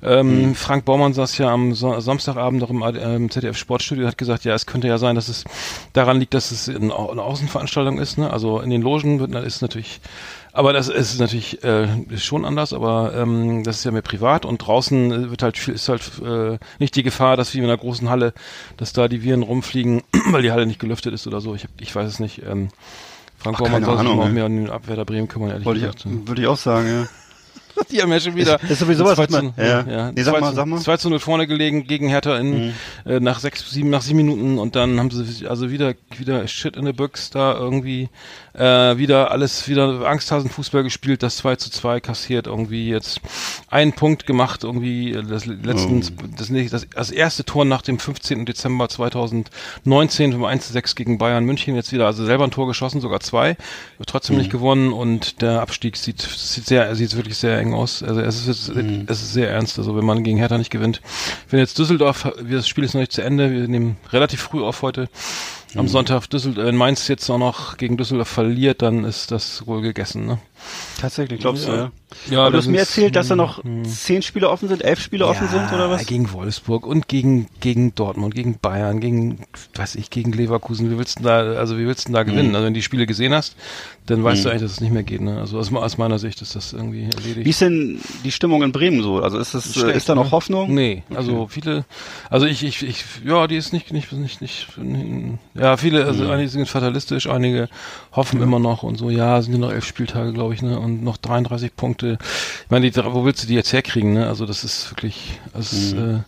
Ähm, 0.03 0.56
Frank 0.56 0.86
Baumann 0.86 1.13
saß 1.13 1.38
ja 1.38 1.50
am 1.50 1.74
so 1.74 2.00
Samstagabend 2.00 2.62
noch 2.62 2.69
im 2.69 2.83
ähm, 2.83 3.30
ZDF 3.30 3.57
Sportstudio 3.57 4.03
und 4.03 4.09
hat 4.09 4.18
gesagt, 4.18 4.44
ja, 4.45 4.53
es 4.53 4.65
könnte 4.65 4.88
ja 4.88 4.97
sein, 4.97 5.15
dass 5.15 5.30
es 5.30 5.45
daran 5.94 6.19
liegt, 6.19 6.33
dass 6.33 6.51
es 6.51 6.68
eine, 6.68 6.94
Au- 6.94 7.12
eine 7.12 7.21
Außenveranstaltung 7.24 8.00
ist. 8.00 8.18
Ne? 8.18 8.31
Also 8.31 8.59
in 8.59 8.69
den 8.69 8.81
Logen 8.81 9.19
wird, 9.19 9.33
ist 9.45 9.62
natürlich, 9.62 10.01
aber 10.51 10.74
das 10.74 10.89
ist 10.89 11.19
natürlich 11.19 11.63
äh, 11.63 11.88
schon 12.18 12.44
anders, 12.44 12.74
aber 12.74 13.13
ähm, 13.15 13.63
das 13.63 13.77
ist 13.77 13.83
ja 13.85 13.92
mehr 13.92 14.01
privat 14.01 14.45
und 14.45 14.57
draußen 14.57 15.12
äh, 15.12 15.30
wird 15.30 15.44
halt 15.44 15.57
viel, 15.57 15.75
ist 15.75 15.88
halt 15.89 16.01
äh, 16.25 16.57
nicht 16.80 16.95
die 16.95 17.03
Gefahr, 17.03 17.28
dass 17.35 17.53
wie 17.53 17.59
in 17.59 17.63
einer 17.65 17.77
großen 17.77 18.09
Halle, 18.09 18.33
dass 18.77 18.93
da 18.93 19.07
die 19.07 19.23
Viren 19.23 19.43
rumfliegen, 19.43 20.03
weil 20.31 20.41
die 20.41 20.51
Halle 20.51 20.65
nicht 20.65 20.79
gelüftet 20.79 21.13
ist 21.13 21.27
oder 21.27 21.41
so. 21.41 21.55
Ich, 21.55 21.63
hab, 21.63 21.71
ich 21.79 21.93
weiß 21.95 22.07
es 22.07 22.19
nicht. 22.19 22.41
Ähm, 22.47 22.69
Frank 23.37 23.57
Ach, 23.57 23.61
Baumann 23.63 23.83
soll 23.85 23.97
sich 23.99 24.07
mal 24.15 24.27
ey. 24.27 24.33
mehr 24.33 24.45
an 24.45 24.55
den 24.55 24.69
Abwehr 24.69 24.95
der 24.97 25.05
Bremen 25.05 25.27
kümmern, 25.27 25.49
ehrlich 25.51 25.65
Wollte 25.65 25.79
gesagt. 25.81 26.05
ich, 26.05 26.27
würde 26.27 26.41
ich 26.41 26.47
auch 26.47 26.57
sagen, 26.57 26.87
ja. 26.87 27.07
Die 27.91 28.01
haben 28.01 28.11
ja 28.11 28.19
schon 28.19 28.35
wieder. 28.35 28.61
Ist- 28.61 28.71
ist 28.71 28.79
sowieso 28.79 29.05
was, 29.05 29.15
2 29.15 29.23
was 29.23 29.29
man- 29.29 29.55
zu- 29.55 29.61
ja. 29.61 29.81
ja. 29.87 30.11
Nee, 30.11 30.23
sag 30.23 30.33
2 30.33 30.39
mal, 30.41 30.53
sag 30.53 30.65
mal. 30.65 30.75
Mhm. 30.77 30.81
2 30.81 30.97
zu 30.97 31.09
0 31.09 31.19
vorne 31.19 31.47
gelegen 31.47 31.87
gegen 31.87 32.09
Hertha 32.09 32.37
in, 32.37 32.73
äh, 33.05 33.21
nach 33.21 33.39
sechs, 33.39 33.69
sieben, 33.71 33.89
nach 33.89 34.01
sieben 34.01 34.17
Minuten 34.17 34.57
und 34.59 34.75
dann 34.75 34.99
haben 34.99 35.09
sie 35.11 35.47
also 35.47 35.71
wieder, 35.71 35.93
wieder 36.17 36.45
Shit 36.49 36.75
in 36.75 36.85
the 36.85 36.91
Books 36.91 37.29
da 37.29 37.53
irgendwie, 37.53 38.09
äh, 38.53 38.97
wieder 38.97 39.31
alles, 39.31 39.67
wieder 39.67 40.07
Angsthasen-Fußball 40.07 40.83
gespielt, 40.83 41.23
das 41.23 41.37
2 41.37 41.55
zu 41.57 41.69
2 41.69 41.99
kassiert 41.99 42.47
irgendwie 42.47 42.89
jetzt 42.89 43.21
einen 43.69 43.93
Punkt 43.93 44.25
gemacht, 44.25 44.63
irgendwie 44.63 45.13
äh, 45.13 45.23
das 45.23 45.45
letzten, 45.45 45.97
Oh. 46.03 46.27
das, 46.37 46.49
das, 46.71 46.87
das 46.89 47.11
erste 47.11 47.45
Tor 47.45 47.65
nach 47.65 47.81
dem 47.81 47.99
15. 47.99 48.45
Dezember 48.45 48.89
2019 48.89 50.33
vom 50.33 50.43
1 50.45 50.67
zu 50.67 50.73
6 50.73 50.95
gegen 50.95 51.17
Bayern 51.17 51.43
München 51.45 51.75
jetzt 51.75 51.91
wieder, 51.91 52.05
also 52.05 52.25
selber 52.25 52.43
ein 52.43 52.51
Tor 52.51 52.67
geschossen, 52.67 53.01
sogar 53.01 53.19
zwei, 53.19 53.55
trotzdem 54.05 54.35
Mhm. 54.35 54.41
nicht 54.41 54.51
gewonnen 54.51 54.93
und 54.93 55.41
der 55.41 55.61
Abstieg 55.61 55.95
sieht, 55.97 56.21
sieht 56.21 56.65
sehr, 56.65 56.95
sieht 56.95 57.15
wirklich 57.15 57.37
sehr 57.37 57.57
eng 57.59 57.73
aus. 57.73 58.03
Also 58.03 58.21
es 58.21 58.47
ist, 58.47 58.73
Mhm. 58.75 59.03
es 59.07 59.21
ist 59.21 59.33
sehr 59.33 59.49
ernst, 59.51 59.77
also 59.77 59.95
wenn 59.95 60.05
man 60.05 60.23
gegen 60.23 60.37
Hertha 60.37 60.57
nicht 60.57 60.71
gewinnt. 60.71 61.01
Wenn 61.49 61.59
jetzt 61.59 61.77
Düsseldorf, 61.77 62.25
wir- 62.41 62.57
das 62.57 62.67
Spiel 62.67 62.83
ist 62.83 62.93
noch 62.93 63.01
nicht 63.01 63.11
zu 63.11 63.21
Ende, 63.23 63.51
wir 63.51 63.67
nehmen 63.67 63.97
relativ 64.11 64.41
früh 64.41 64.63
auf 64.63 64.81
heute. 64.81 65.09
Am 65.75 65.86
Mhm. 65.86 65.89
Sonntag 65.89 66.27
Düsseldorf, 66.27 66.66
wenn 66.66 66.75
Mainz 66.75 67.07
jetzt 67.07 67.30
auch 67.30 67.38
noch 67.38 67.77
gegen 67.77 67.95
Düsseldorf 67.98 68.27
verliert, 68.30 68.81
dann 68.81 69.04
ist 69.04 69.31
das 69.31 69.68
wohl 69.68 69.81
gegessen, 69.81 70.25
ne? 70.25 70.39
Tatsächlich, 71.00 71.39
glaubst 71.39 71.67
du, 71.67 71.71
ja? 71.71 71.91
Ja, 72.29 72.39
Aber 72.41 72.51
du 72.51 72.57
das 72.57 72.65
hast 72.65 72.71
mir 72.71 72.79
erzählt, 72.79 73.15
dass 73.15 73.27
da 73.27 73.35
noch 73.35 73.63
zehn 73.83 74.21
Spiele 74.23 74.50
offen 74.50 74.67
sind, 74.67 74.83
elf 74.83 75.00
Spiele 75.00 75.27
offen 75.27 75.47
sind, 75.47 75.71
oder 75.71 75.89
was? 75.91 76.06
Gegen 76.07 76.31
Wolfsburg 76.33 76.85
und 76.88 77.07
gegen, 77.07 77.47
gegen 77.59 77.94
Dortmund, 77.94 78.33
gegen 78.33 78.57
Bayern, 78.59 79.00
gegen, 79.00 79.44
weiß 79.75 79.95
ich, 79.95 80.09
gegen 80.09 80.31
Leverkusen. 80.31 80.89
Wie 80.91 80.97
willst 80.97 81.19
du 81.19 81.23
denn 81.23 81.27
da, 81.31 81.53
also 81.59 81.77
wie 81.77 81.85
willst 81.85 82.06
du 82.06 82.11
denn 82.11 82.13
da 82.15 82.23
Mhm. 82.23 82.27
gewinnen? 82.27 82.56
Also 82.56 82.65
wenn 82.65 82.73
du 82.73 82.79
die 82.79 82.83
Spiele 82.83 83.06
gesehen 83.06 83.33
hast, 83.33 83.56
dann 84.07 84.23
weißt 84.23 84.44
du 84.44 84.50
eigentlich, 84.50 84.63
dass 84.63 84.71
es 84.71 84.81
nicht 84.81 84.91
mehr 84.91 85.03
geht, 85.03 85.21
ne? 85.21 85.39
Also 85.39 85.59
aus, 85.59 85.71
aus 85.71 85.97
meiner 86.00 86.17
Sicht 86.17 86.41
ist 86.41 86.56
das 86.56 86.73
irgendwie 86.73 87.03
erledigt. 87.03 87.45
Wie 87.45 87.50
ist 87.51 87.61
denn 87.61 88.01
die 88.23 88.31
Stimmung 88.31 88.63
in 88.63 88.71
Bremen 88.71 89.03
so? 89.03 89.21
Also 89.21 89.38
ist 89.38 89.53
es, 89.53 89.69
äh, 89.77 89.79
Schlecht, 89.81 89.97
ist 89.97 90.09
da 90.09 90.15
noch 90.15 90.25
ne? 90.25 90.31
Hoffnung? 90.31 90.73
Nee, 90.73 91.03
also 91.13 91.47
viele, 91.47 91.85
also 92.31 92.47
ich, 92.47 92.63
ich, 92.63 92.81
ich, 92.81 93.06
ja, 93.23 93.45
die 93.45 93.56
ist 93.56 93.71
nicht, 93.71 93.94
nicht, 93.94 94.11
nicht, 94.11 94.41
nicht, 94.41 94.67
ja, 95.53 95.77
viele, 95.77 96.06
also 96.06 96.23
Mhm. 96.23 96.31
einige 96.31 96.50
sind 96.50 96.67
fatalistisch, 96.67 97.27
einige 97.29 97.69
hoffen 98.13 98.41
immer 98.41 98.57
noch 98.57 98.81
und 98.81 98.97
so, 98.97 99.11
ja, 99.11 99.39
sind 99.44 99.53
ja 99.53 99.59
noch 99.59 99.71
elf 99.71 99.85
Spieltage, 99.85 100.33
glaube 100.33 100.48
ich, 100.48 100.48
ne, 100.61 100.79
und 100.79 101.03
noch 101.03 101.17
33 101.17 101.75
Punkte. 101.75 102.17
Ich 102.65 102.71
meine, 102.71 102.89
die, 102.89 102.95
wo 103.05 103.25
willst 103.25 103.43
du 103.43 103.47
die 103.47 103.53
jetzt 103.55 103.71
herkriegen, 103.73 104.13
ne? 104.13 104.27
Also 104.27 104.45
das 104.45 104.63
ist 104.63 104.91
wirklich, 104.91 105.39
das 105.53 105.73
ist, 105.73 105.95
Mhm. 105.95 105.99
äh, 105.99 106.19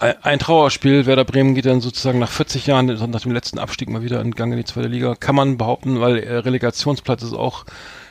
ein, 0.00 0.14
ein 0.22 0.38
Trauerspiel. 0.38 1.06
Werder 1.06 1.24
Bremen 1.24 1.54
geht 1.54 1.66
dann 1.66 1.80
sozusagen 1.80 2.18
nach 2.18 2.30
40 2.30 2.66
Jahren, 2.66 2.86
nach 2.86 3.20
dem 3.22 3.32
letzten 3.32 3.58
Abstieg 3.58 3.88
mal 3.88 4.02
wieder 4.02 4.20
in 4.20 4.32
Gang 4.32 4.52
in 4.52 4.58
die 4.58 4.64
zweite 4.64 4.88
Liga. 4.88 5.14
Kann 5.14 5.34
man 5.34 5.56
behaupten, 5.58 6.00
weil 6.00 6.18
äh, 6.18 6.36
Relegationsplatz 6.36 7.22
ist 7.22 7.32
auch 7.32 7.64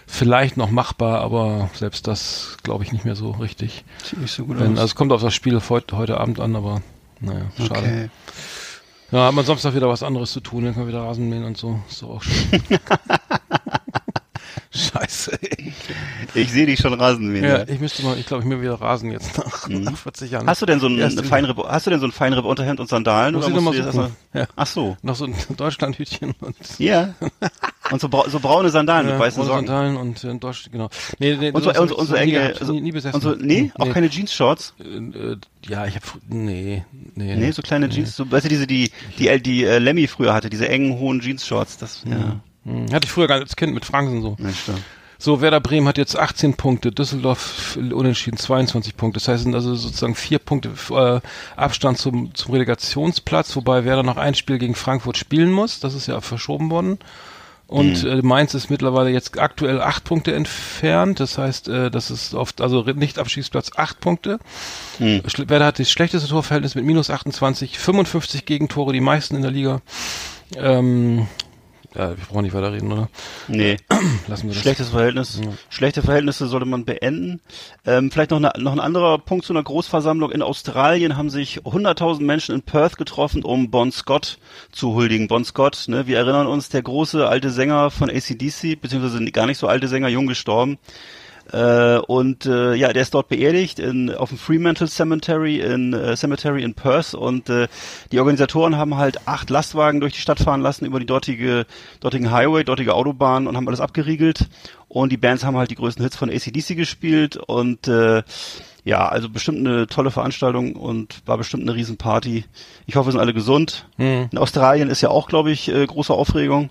vielleicht 0.08 0.58
noch 0.58 0.72
machbar, 0.72 1.20
aber 1.22 1.70
selbst 1.74 2.08
das 2.08 2.58
glaube 2.64 2.84
ich 2.84 2.92
nicht 2.94 3.06
mehr 3.06 3.16
so 3.16 3.32
richtig. 3.32 3.84
Sieht 4.04 4.20
nicht 4.20 4.32
so 4.34 4.46
gut 4.46 4.58
Wenn, 4.60 4.74
aus. 4.74 4.80
also 4.80 4.86
es 4.86 4.96
kommt 4.96 5.12
auf 5.12 5.22
das 5.22 5.34
Spiel 5.36 5.62
heute, 5.70 5.98
heute 5.98 6.18
Abend 6.20 6.40
an, 6.40 6.56
aber 6.56 6.82
naja, 7.20 7.42
schade. 7.58 7.72
okay. 7.80 8.10
Ja, 9.12 9.28
hat 9.28 9.34
man 9.34 9.46
Samstag 9.46 9.74
wieder 9.76 9.88
was 9.88 10.04
anderes 10.04 10.32
zu 10.32 10.40
tun, 10.42 10.66
dann 10.66 10.74
kann 10.74 10.84
man 10.84 10.90
wieder 10.90 11.02
Rasen 11.04 11.30
mähen 11.30 11.44
und 11.46 11.58
so. 11.58 11.80
Ist 11.90 12.02
doch 12.02 12.10
auch 12.10 12.24
schön. 12.24 12.62
Scheiße. 15.08 15.40
Ich 16.34 16.52
sehe 16.52 16.66
dich 16.66 16.80
schon 16.80 16.94
Rasenmähen. 16.94 17.44
Ja, 17.46 17.58
Ja. 17.60 17.68
ich 17.68 17.80
müsste 17.80 18.04
mal, 18.04 18.18
ich 18.18 18.26
glaube, 18.26 18.44
ich 18.44 18.50
mir 18.50 18.62
wieder 18.62 18.76
Rasen 18.76 19.12
jetzt 19.12 19.38
nach, 19.38 19.68
nach 19.68 19.98
40 19.98 20.32
Jahren. 20.32 20.46
Mhm. 20.46 20.50
Hast 20.50 20.62
du 20.62 20.66
denn 20.66 20.80
so 20.80 20.88
ein 20.88 21.12
Feinripp, 21.24 21.58
hast 21.68 21.86
du 21.86 21.90
denn 21.92 22.00
so 22.00 22.06
ein 22.08 22.12
Feinripp 22.12 22.46
Unterhemd 22.46 22.80
und 22.80 22.90
Sandalen 22.90 23.36
Muss 23.36 23.46
oder 23.46 23.62
musst 23.62 23.80
du 23.80 23.84
das 23.84 23.96
Ja. 24.34 24.48
Ach 24.56 24.68
so. 24.68 24.98
noch 25.02 25.16
so 25.16 25.26
ein 25.26 25.36
Deutschlandhütchen 25.58 26.34
und 26.42 26.56
Ja. 26.78 27.14
Und 27.92 28.02
so, 28.02 28.10
brau 28.10 28.28
so 28.28 28.40
braune 28.40 28.70
Sandalen 28.70 29.08
mit 29.08 29.18
weißen 29.18 29.42
rote 29.42 29.54
Socken. 29.54 29.68
Sandalen 29.68 29.96
und 29.98 30.24
äh, 30.24 30.36
Deutsch, 30.38 30.70
genau. 30.72 30.90
Nee, 31.20 31.38
nee, 31.38 31.52
Und 31.52 31.64
so, 31.64 31.70
und 31.74 31.88
so, 31.90 31.98
und 31.98 32.06
so 32.08 32.14
nie 32.16 32.20
enge, 32.20 32.32
gehabt, 32.34 32.60
also, 32.62 32.74
nie, 32.74 32.82
nie 32.82 32.92
besessen. 32.92 33.16
und 33.16 33.22
so, 33.22 33.36
nee, 33.36 33.72
auch 33.76 33.90
keine 33.94 34.10
Jeans-Shorts? 34.10 34.74
Äh, 34.80 34.84
äh, 35.34 35.38
ja, 35.70 35.86
ich 35.86 35.96
habe 35.96 36.06
nee, 36.28 36.84
nee. 37.16 37.36
Nee, 37.38 37.52
so 37.52 37.62
kleine 37.62 37.88
Jeans, 37.88 38.16
so, 38.16 38.30
weißt 38.30 38.44
du, 38.46 38.50
diese, 38.50 38.68
die, 38.68 38.92
die, 39.20 39.42
die, 39.42 39.64
äh, 39.64 39.80
Lemmy 39.80 40.08
früher 40.08 40.34
hatte, 40.34 40.50
diese 40.50 40.68
engen, 40.68 41.00
hohen 41.00 41.22
Jeans-Shorts, 41.22 41.78
das, 41.78 42.04
ja. 42.06 42.42
Hm, 42.66 42.92
Hatte 42.92 43.06
ich 43.06 43.12
früher 43.12 43.28
gar 43.28 43.36
nicht 43.36 43.44
als 43.46 43.56
Kind 43.56 43.74
mit 43.74 43.86
Franken 43.86 44.22
so. 44.22 44.36
Ja, 44.40 44.50
stimmt. 44.52 44.82
So, 45.20 45.42
Werder 45.42 45.60
Bremen 45.60 45.88
hat 45.88 45.98
jetzt 45.98 46.18
18 46.18 46.54
Punkte, 46.56 46.92
Düsseldorf 46.92 47.78
unentschieden 47.78 48.38
22 48.38 48.96
Punkte. 48.96 49.20
Das 49.20 49.28
heißt, 49.28 49.40
es 49.40 49.44
sind 49.44 49.56
also 49.56 49.74
sozusagen 49.76 50.16
vier 50.16 50.40
Punkte 50.40 50.72
äh, 50.92 51.20
Abstand 51.56 51.98
zum, 51.98 52.34
zum 52.36 52.54
Relegationsplatz, 52.54 53.56
wobei 53.56 53.84
Werder 53.84 54.04
noch 54.04 54.18
ein 54.18 54.36
Spiel 54.36 54.58
gegen 54.60 54.76
Frankfurt 54.76 55.18
spielen 55.18 55.52
muss. 55.52 55.80
Das 55.80 55.94
ist 55.96 56.08
ja 56.08 56.22
verschoben 56.22 56.70
worden. 56.70 57.00
Und 57.66 58.06
äh, 58.06 58.22
Mainz 58.22 58.54
ist 58.54 58.70
mittlerweile 58.70 59.10
jetzt 59.10 59.38
aktuell 59.40 59.82
acht 59.82 60.06
Punkte 60.06 60.34
entfernt. 60.34 61.20
Das 61.20 61.38
heißt, 61.38 61.68
äh, 61.68 61.92
das 61.92 62.12
ist 62.12 62.34
oft, 62.34 62.62
also 62.62 62.84
nicht 62.84 63.20
Abstiegsplatz 63.20 63.72
acht 63.76 64.00
Punkte. 64.00 64.40
Schle- 65.28 65.50
Werder 65.50 65.66
hat 65.66 65.80
das 65.80 65.92
schlechteste 65.92 66.30
Torverhältnis 66.30 66.76
mit 66.76 66.86
minus 66.86 67.10
28, 67.10 67.78
55 67.78 68.46
Gegentore, 68.46 68.94
die 68.94 69.02
meisten 69.02 69.36
in 69.36 69.42
der 69.42 69.52
Liga. 69.52 69.82
Ähm, 70.56 71.28
ja, 71.98 72.10
wir 72.10 72.26
brauchen 72.26 72.44
nicht 72.44 72.54
weiter 72.54 72.72
reden, 72.72 72.92
oder? 72.92 73.10
Nee. 73.48 73.78
Lassen 74.28 74.48
wir 74.48 74.54
das. 74.54 74.62
Schlechtes 74.62 74.90
Verhältnis. 74.90 75.42
Schlechte 75.70 76.04
Verhältnisse 76.04 76.48
sollte 76.48 76.68
man 76.68 76.86
beenden. 76.86 77.42
Ähm, 77.86 78.12
vielleicht 78.12 78.30
noch, 78.30 78.40
ne, 78.40 78.52
noch 78.58 78.74
ein 78.74 78.80
anderer 78.80 79.18
Punkt 79.18 79.46
zu 79.46 79.54
einer 79.54 79.64
Großversammlung. 79.64 80.32
In 80.32 80.44
Australien 80.44 81.18
haben 81.18 81.32
sich 81.32 81.62
100.000 81.62 82.22
Menschen 82.22 82.54
in 82.54 82.62
Perth 82.62 82.98
getroffen, 82.98 83.44
um 83.44 83.72
Bon 83.72 83.92
Scott 83.92 84.38
zu 84.72 84.94
huldigen. 84.94 85.28
Bon 85.28 85.44
Scott, 85.44 85.86
ne, 85.88 86.06
wir 86.06 86.18
erinnern 86.18 86.46
uns, 86.46 86.70
der 86.70 86.84
große 86.84 87.28
alte 87.28 87.50
Sänger 87.50 87.90
von 87.90 88.12
ACDC, 88.12 88.80
beziehungsweise 88.80 89.24
gar 89.32 89.48
nicht 89.48 89.58
so 89.58 89.68
alte 89.68 89.88
Sänger, 89.88 90.10
jung 90.10 90.28
gestorben. 90.28 90.78
Äh, 91.52 91.98
und 92.00 92.46
äh, 92.46 92.76
ja, 92.76 92.92
der 92.94 93.02
ist 93.02 93.14
dort 93.14 93.30
beerdigt 93.30 93.80
in, 93.80 94.14
auf 94.14 94.30
dem 94.30 94.38
Fremantle 94.38 94.88
Cemetery 94.88 95.60
in 95.60 95.94
äh, 95.94 96.16
Cemetery 96.16 96.64
in 96.64 96.74
Perth. 96.74 97.14
Und 97.14 97.50
äh, 97.50 97.68
die 98.12 98.20
Organisatoren 98.20 98.78
haben 98.78 98.98
halt 98.98 99.28
acht 99.28 99.50
Lastwagen 99.50 100.00
durch 100.00 100.14
die 100.14 100.20
Stadt 100.20 100.40
fahren 100.40 100.62
lassen 100.62 100.86
über 100.86 101.00
die 101.00 101.06
dortige 101.06 101.66
dortigen 102.00 102.32
Highway, 102.32 102.64
dortige 102.64 102.94
Autobahn 102.94 103.48
und 103.48 103.56
haben 103.56 103.68
alles 103.68 103.82
abgeriegelt. 103.82 104.48
Und 104.88 105.12
die 105.12 105.18
Bands 105.18 105.44
haben 105.44 105.58
halt 105.58 105.72
die 105.72 105.76
größten 105.76 106.04
Hits 106.04 106.18
von 106.18 106.30
ACDC 106.30 106.76
gespielt. 106.76 107.38
Und 107.38 107.88
äh, 107.88 108.24
ja, 108.88 109.06
also 109.08 109.28
bestimmt 109.30 109.60
eine 109.68 109.86
tolle 109.88 110.12
Veranstaltung 110.12 110.76
und 110.78 111.22
war 111.26 111.38
bestimmt 111.38 111.64
eine 111.64 111.76
Riesenparty. 111.76 112.46
Ich 112.86 112.96
hoffe, 112.96 113.08
wir 113.08 113.12
sind 113.12 113.20
alle 113.20 113.34
gesund. 113.34 113.86
Hm. 113.98 114.30
In 114.32 114.38
Australien 114.38 114.90
ist 114.90 115.02
ja 115.02 115.10
auch, 115.10 115.28
glaube 115.28 115.52
ich, 115.52 115.68
äh, 115.68 115.86
große 115.86 116.14
Aufregung 116.14 116.70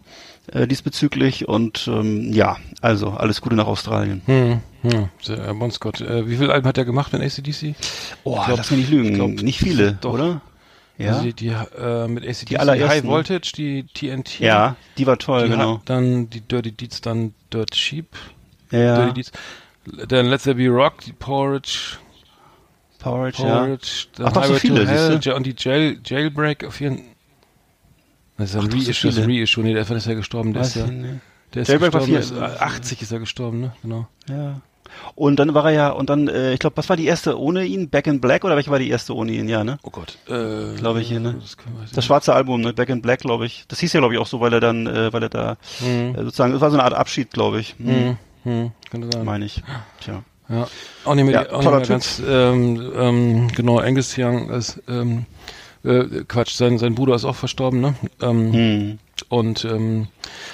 äh, 0.52 0.66
diesbezüglich 0.66 1.46
und 1.46 1.86
ähm, 1.88 2.32
ja, 2.32 2.56
also 2.80 3.10
alles 3.10 3.42
Gute 3.42 3.54
nach 3.54 3.66
Australien. 3.66 4.22
Hm, 4.24 4.60
hm. 4.82 5.58
Bon 5.58 5.70
Scott. 5.70 6.00
Äh, 6.00 6.26
wie 6.26 6.36
viele 6.36 6.54
Alben 6.54 6.66
hat 6.66 6.78
er 6.78 6.86
gemacht 6.86 7.12
mit 7.12 7.20
ACDC? 7.20 7.74
Oh, 8.24 8.42
glaub- 8.44 8.56
lass 8.56 8.70
mich 8.70 8.80
nicht 8.80 8.90
lügen. 8.90 9.08
ich 9.10 9.14
glaub, 9.14 9.30
nicht 9.42 9.58
viele, 9.58 9.92
doch. 10.00 10.14
oder? 10.14 10.40
Ja. 10.96 11.08
Also 11.08 11.24
die, 11.24 11.34
die 11.34 11.48
äh, 11.48 12.08
mit 12.08 12.24
ACDC, 12.24 12.46
Die 12.46 12.58
allerersten. 12.58 12.88
High 12.88 13.04
Voltage, 13.04 13.52
die 13.54 13.84
TNT. 13.92 14.40
ja, 14.40 14.76
die 14.96 15.06
war 15.06 15.18
toll, 15.18 15.44
die 15.44 15.50
genau. 15.50 15.82
dann 15.84 16.30
die 16.30 16.40
Dirty 16.40 16.72
Deeds, 16.72 17.02
dann 17.02 17.34
Dirt 17.52 17.74
Sheep. 17.74 18.06
Ja, 18.70 18.96
Dirty 18.96 19.12
Deeds. 19.12 19.32
Dann 20.08 20.26
Let's 20.26 20.44
There 20.44 20.56
Be 20.56 20.68
Rock, 20.68 21.02
die 21.04 21.12
Porridge, 21.12 21.98
Porridge, 23.10 23.42
ja. 23.42 23.58
Porridge, 23.64 23.88
Ach, 24.22 24.32
doch, 24.32 24.44
so 24.44 24.54
viele, 24.54 24.86
Hell? 24.86 25.18
Ja, 25.22 25.34
und 25.36 25.46
die 25.46 25.54
Jail, 25.56 26.00
Jailbreak 26.04 26.64
auf 26.64 26.80
jeden 26.80 27.02
Das 28.38 28.50
ist 28.50 28.56
ein 28.56 28.68
doch, 28.68 28.70
so 28.70 28.76
Reissue, 28.88 29.10
das. 29.12 29.26
Reissue, 29.26 29.64
nee, 29.64 29.74
der 29.74 29.82
ist 29.88 30.06
ja 30.06 30.14
gestorben, 30.14 30.52
der 30.52 30.62
ist 30.62 30.76
ja, 30.76 30.86
nicht. 30.86 31.20
der 31.54 31.62
ist 31.62 31.68
Jailbreak 31.68 31.92
war 31.92 32.00
gestorben, 32.00 32.22
vier- 32.22 32.36
ist, 32.46 32.60
äh, 32.60 32.62
80 32.64 33.02
ist 33.02 33.12
er 33.12 33.18
gestorben, 33.20 33.60
ne, 33.60 33.72
genau. 33.82 34.06
Ja. 34.28 34.60
Und 35.14 35.36
dann 35.38 35.52
war 35.52 35.64
er 35.66 35.70
ja, 35.72 35.90
und 35.90 36.08
dann, 36.10 36.28
äh, 36.28 36.52
ich 36.54 36.58
glaube, 36.60 36.76
was 36.76 36.88
war 36.88 36.96
die 36.96 37.06
erste 37.06 37.38
ohne 37.38 37.64
ihn? 37.64 37.90
Back 37.90 38.06
in 38.06 38.20
Black 38.20 38.44
oder 38.44 38.54
welche 38.56 38.70
war 38.70 38.78
die 38.78 38.88
erste 38.88 39.14
ohne 39.14 39.32
ihn? 39.32 39.48
Ja, 39.48 39.62
ne? 39.64 39.78
Oh 39.82 39.90
Gott, 39.90 40.16
äh, 40.28 40.74
Glaube 40.76 41.00
ich 41.00 41.08
hier, 41.08 41.20
ne? 41.20 41.34
Das, 41.40 41.56
Das 41.92 42.04
schwarze 42.04 42.32
Album, 42.34 42.60
ne? 42.60 42.72
Back 42.72 42.88
in 42.88 43.02
Black, 43.02 43.20
glaube 43.20 43.46
ich. 43.46 43.64
Das 43.68 43.80
hieß 43.80 43.92
ja, 43.92 44.00
glaube 44.00 44.14
ich, 44.14 44.20
auch 44.20 44.26
so, 44.28 44.40
weil 44.40 44.52
er 44.52 44.60
dann, 44.60 44.86
äh, 44.86 45.12
weil 45.12 45.24
er 45.24 45.28
da 45.28 45.56
Mhm. 45.80 46.14
äh, 46.14 46.22
sozusagen, 46.24 46.54
es 46.54 46.60
war 46.60 46.70
so 46.70 46.76
eine 46.76 46.84
Art 46.84 46.94
Abschied, 46.94 47.30
glaube 47.32 47.60
ich. 47.60 47.74
Hm, 47.78 47.86
Hm, 47.88 48.16
hm, 48.44 48.72
könnte 48.90 49.08
sein. 49.12 49.24
Meine 49.26 49.44
ich. 49.44 49.62
Tja. 50.00 50.22
Ja, 50.48 50.68
auch 51.04 51.14
nicht 51.14 51.24
mehr, 51.24 51.34
Ja, 51.34 51.52
auch 51.52 51.62
nicht 51.62 51.70
mehr 51.70 51.80
ganz, 51.80 52.22
ähm, 52.26 52.92
ähm, 52.96 53.48
genau, 53.48 53.78
Angus 53.78 54.16
Young 54.16 54.50
ist, 54.50 54.80
ähm, 54.88 55.26
äh, 55.84 56.04
Quatsch, 56.28 56.54
sein, 56.54 56.78
sein 56.78 56.94
Bruder 56.94 57.14
ist 57.14 57.24
auch 57.24 57.36
verstorben, 57.36 57.80
ne? 57.80 57.94
Ähm, 58.20 58.52
Hm. 58.52 58.98
Und 59.28 59.64
ähm, 59.64 60.08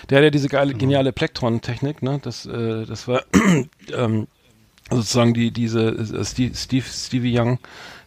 der 0.09 0.19
hat 0.19 0.25
ja 0.25 0.31
diese 0.31 0.49
geile, 0.49 0.73
geniale 0.75 1.13
Plektron-Technik, 1.13 2.03
ne? 2.03 2.21
Das, 2.23 2.47
äh, 2.47 2.87
das 2.87 3.09
war 3.09 3.23
ähm, 3.93 4.29
sozusagen 4.91 5.35
die, 5.35 5.51
diese 5.51 5.89
äh, 5.89 6.25
Steve, 6.25 6.55
Steve, 6.55 6.85
Stevie 6.89 7.39
Young, 7.39 7.59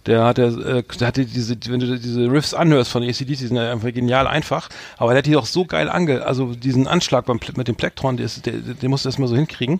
der 0.06 0.24
hat 0.24 0.38
ja, 0.38 0.48
äh, 0.48 0.84
der 1.00 1.08
hatte 1.08 1.26
diese, 1.26 1.58
wenn 1.68 1.80
du 1.80 1.98
diese 1.98 2.32
Riffs 2.32 2.54
anhörst 2.54 2.92
von 2.92 3.04
ACDC, 3.04 3.26
die 3.26 3.36
sind 3.36 3.58
ja 3.58 3.72
einfach 3.72 3.92
genial 3.92 4.28
einfach, 4.28 4.70
aber 4.98 5.12
der 5.12 5.20
hat 5.20 5.26
die 5.26 5.36
auch 5.36 5.46
so 5.46 5.66
geil 5.66 5.90
ange, 5.90 6.26
also 6.26 6.54
diesen 6.54 6.88
Anschlag 6.88 7.26
beim, 7.26 7.40
mit 7.56 7.68
dem 7.68 7.76
Plektron, 7.76 8.18
der, 8.18 8.26
ist, 8.28 8.46
der, 8.46 8.54
der 8.54 8.90
musste 8.90 9.10
erst 9.10 9.20
mal 9.20 9.28
so 9.28 9.36
hinkriegen. 9.36 9.80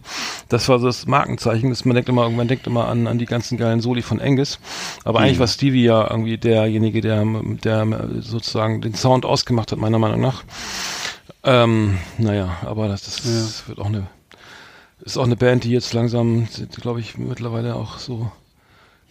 Das 0.50 0.68
war 0.68 0.80
so 0.80 0.88
das 0.88 1.06
Markenzeichen, 1.06 1.70
dass 1.70 1.86
man 1.86 1.96
denkt 1.96 2.10
immer, 2.10 2.30
man 2.30 2.48
denkt 2.48 2.68
immer 2.68 2.88
an, 2.88 3.08
an 3.08 3.20
die 3.20 3.26
ganzen 3.26 3.58
geilen 3.58 3.82
Soli 3.82 4.02
von 4.02 4.20
Angus, 4.20 4.60
aber 5.04 5.20
eigentlich 5.20 5.40
war 5.40 5.48
Stevie 5.48 5.84
ja 5.84 6.10
irgendwie 6.10 6.38
derjenige, 6.38 7.02
der, 7.02 7.26
der 7.64 8.10
sozusagen 8.20 8.82
den 8.82 8.96
Sound 8.96 9.26
ausgemacht 9.26 9.72
hat, 9.72 9.80
meiner 9.80 10.00
Meinung 10.00 10.22
nach. 10.22 10.44
Ähm, 11.44 12.00
naja, 12.18 12.58
aber 12.66 12.88
das, 12.88 13.04
das 13.04 13.68
wird 13.68 13.80
auch 13.80 13.86
eine, 13.86 14.08
ist 15.02 15.18
auch 15.18 15.26
eine 15.26 15.36
Band, 15.36 15.64
die 15.64 15.70
jetzt 15.70 15.94
langsam, 15.94 16.48
glaube 16.82 17.00
ich, 17.00 17.20
mittlerweile 17.20 17.76
auch 17.76 18.00
so 18.00 18.32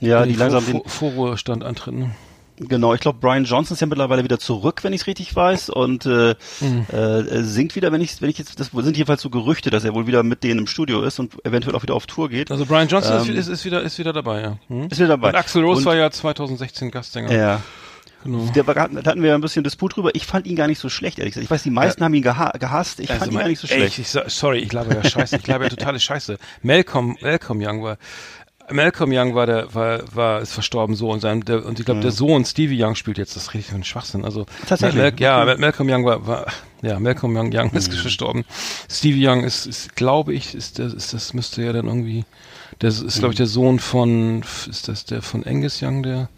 Ja, 0.01 0.25
die 0.25 0.33
den 0.33 0.39
langsam 0.39 0.65
den, 0.65 0.73
Vor- 0.83 0.89
Vorruhestand 0.89 1.65
antreten. 1.65 2.13
Genau, 2.57 2.95
ich 2.95 3.01
glaube, 3.01 3.19
Brian 3.21 3.45
Johnson 3.45 3.75
ist 3.75 3.81
ja 3.81 3.87
mittlerweile 3.89 4.23
wieder 4.23 4.39
zurück, 4.39 4.85
wenn 4.85 4.93
ich 4.93 5.01
es 5.01 5.07
richtig 5.09 5.35
weiß, 5.35 5.71
und 5.71 6.07
äh, 6.07 6.37
Mhm. 6.61 6.87
äh, 6.93 7.43
singt 7.43 7.75
wieder, 7.75 7.91
wenn 7.91 8.01
ich, 8.01 8.23
wenn 8.23 8.31
ich 8.31 8.39
jetzt, 8.39 8.61
das 8.61 8.71
sind 8.73 8.97
jedenfalls 8.97 9.23
so 9.23 9.31
Gerüchte, 9.31 9.71
dass 9.71 9.83
er 9.83 9.93
wohl 9.95 10.07
wieder 10.07 10.23
mit 10.23 10.45
denen 10.45 10.61
im 10.61 10.67
Studio 10.69 11.03
ist 11.03 11.19
und 11.19 11.35
eventuell 11.45 11.75
auch 11.75 11.83
wieder 11.83 11.95
auf 11.95 12.07
Tour 12.07 12.29
geht. 12.29 12.53
Also 12.53 12.65
Brian 12.65 12.87
Johnson 12.87 13.17
ist, 13.17 13.29
Ähm, 13.29 13.35
ist, 13.37 13.49
ist 13.49 13.65
wieder 13.65 13.83
ist 13.83 13.99
wieder 13.99 14.13
dabei, 14.13 14.41
ja. 14.41 14.59
Mhm. 14.69 14.85
Ist 14.85 14.99
wieder 14.99 15.09
dabei. 15.09 15.31
Und 15.31 15.35
Axel 15.35 15.65
Rose 15.65 15.81
Und- 15.81 15.87
war 15.87 15.97
ja 15.97 16.11
2016 16.13 16.93
Gastsänger. 16.93 17.33
Ja. 17.33 17.61
Genau. 18.23 18.51
Der 18.55 18.63
da 18.63 18.81
hatten 19.11 19.23
wir 19.23 19.35
ein 19.35 19.41
bisschen 19.43 19.65
Disput 19.65 19.97
drüber. 19.97 20.11
Ich 20.15 20.25
fand 20.25 20.47
ihn 20.47 20.57
gar 20.57 20.67
nicht 20.67 20.79
so 20.79 20.89
schlecht, 20.89 21.19
ehrlich 21.19 21.35
gesagt. 21.35 21.45
Ich 21.45 21.51
weiß, 21.51 21.63
die 21.65 21.71
meisten 21.71 22.03
haben 22.05 22.15
ihn 22.15 22.23
geha 22.23 22.53
gehasst. 22.59 23.01
Ich 23.01 23.11
Also 23.11 23.19
fand 23.21 23.33
ihn 23.33 23.35
mein- 23.35 23.43
gar 23.43 23.49
nicht 23.51 23.61
so 23.61 23.67
ey, 23.69 23.75
schlecht. 23.81 23.93
Ich, 23.95 23.99
ich, 23.99 24.09
sa- 24.11 24.25
sorry, 24.29 24.61
ich 24.61 24.73
laber 24.73 24.95
ja 24.95 25.05
scheiße. 25.05 25.37
Ich 25.37 25.47
laber 25.47 25.65
ja 25.65 25.71
totale 25.77 26.01
Scheiße. 26.01 26.39
Malcolm, 26.63 27.17
Malcolm 27.21 27.61
Young 27.61 27.83
war, 27.83 27.99
Malcolm 28.71 29.11
Young 29.13 29.35
war 29.35 29.47
der, 29.47 29.75
war, 29.75 30.01
war, 30.15 30.41
ist 30.41 30.53
verstorben 30.53 30.95
so 30.97 31.11
und 31.11 31.21
sein, 31.21 31.43
der, 31.43 31.65
und 31.65 31.79
ich 31.79 31.85
glaube, 31.85 32.01
der 32.01 32.13
Sohn 32.13 32.45
Stevie 32.45 32.83
Young 32.83 32.95
spielt 32.95 33.19
jetzt 33.19 33.37
das 33.37 33.53
richtig 33.53 33.67
für 33.71 33.75
einen 33.75 33.85
Schwachsinn. 33.85 34.25
Also, 34.25 34.47
Tatsächlich? 34.67 35.03
Mal, 35.03 35.21
ja, 35.21 35.37
Okay. 35.43 35.47
Mal- 35.47 35.59
Malcolm 35.59 35.91
Young 35.91 36.05
war, 36.05 36.27
war, 36.27 36.47
ja, 36.83 36.99
Malcolm 36.99 37.37
Young, 37.37 37.51
Young 37.53 37.71
ist 37.73 37.93
verstorben. 37.95 38.45
Stevie 38.91 39.27
Young 39.29 39.45
ist, 39.45 39.67
ist 39.67 39.97
glaube 39.97 40.33
ich, 40.35 40.55
ist, 40.55 40.79
das, 40.79 40.93
ist, 40.95 41.13
das 41.13 41.35
müsste 41.35 41.63
ja 41.63 41.73
dann 41.73 41.87
irgendwie, 41.87 42.25
das 42.79 43.01
ist, 43.01 43.19
glaube 43.19 43.33
ich, 43.35 43.37
der 43.39 43.47
Sohn 43.47 43.79
von, 43.79 44.43
ist 44.69 44.89
das 44.89 45.05
der 45.05 45.21
von 45.23 45.45
Angus 45.45 45.83
Young, 45.83 46.03
der, 46.03 46.29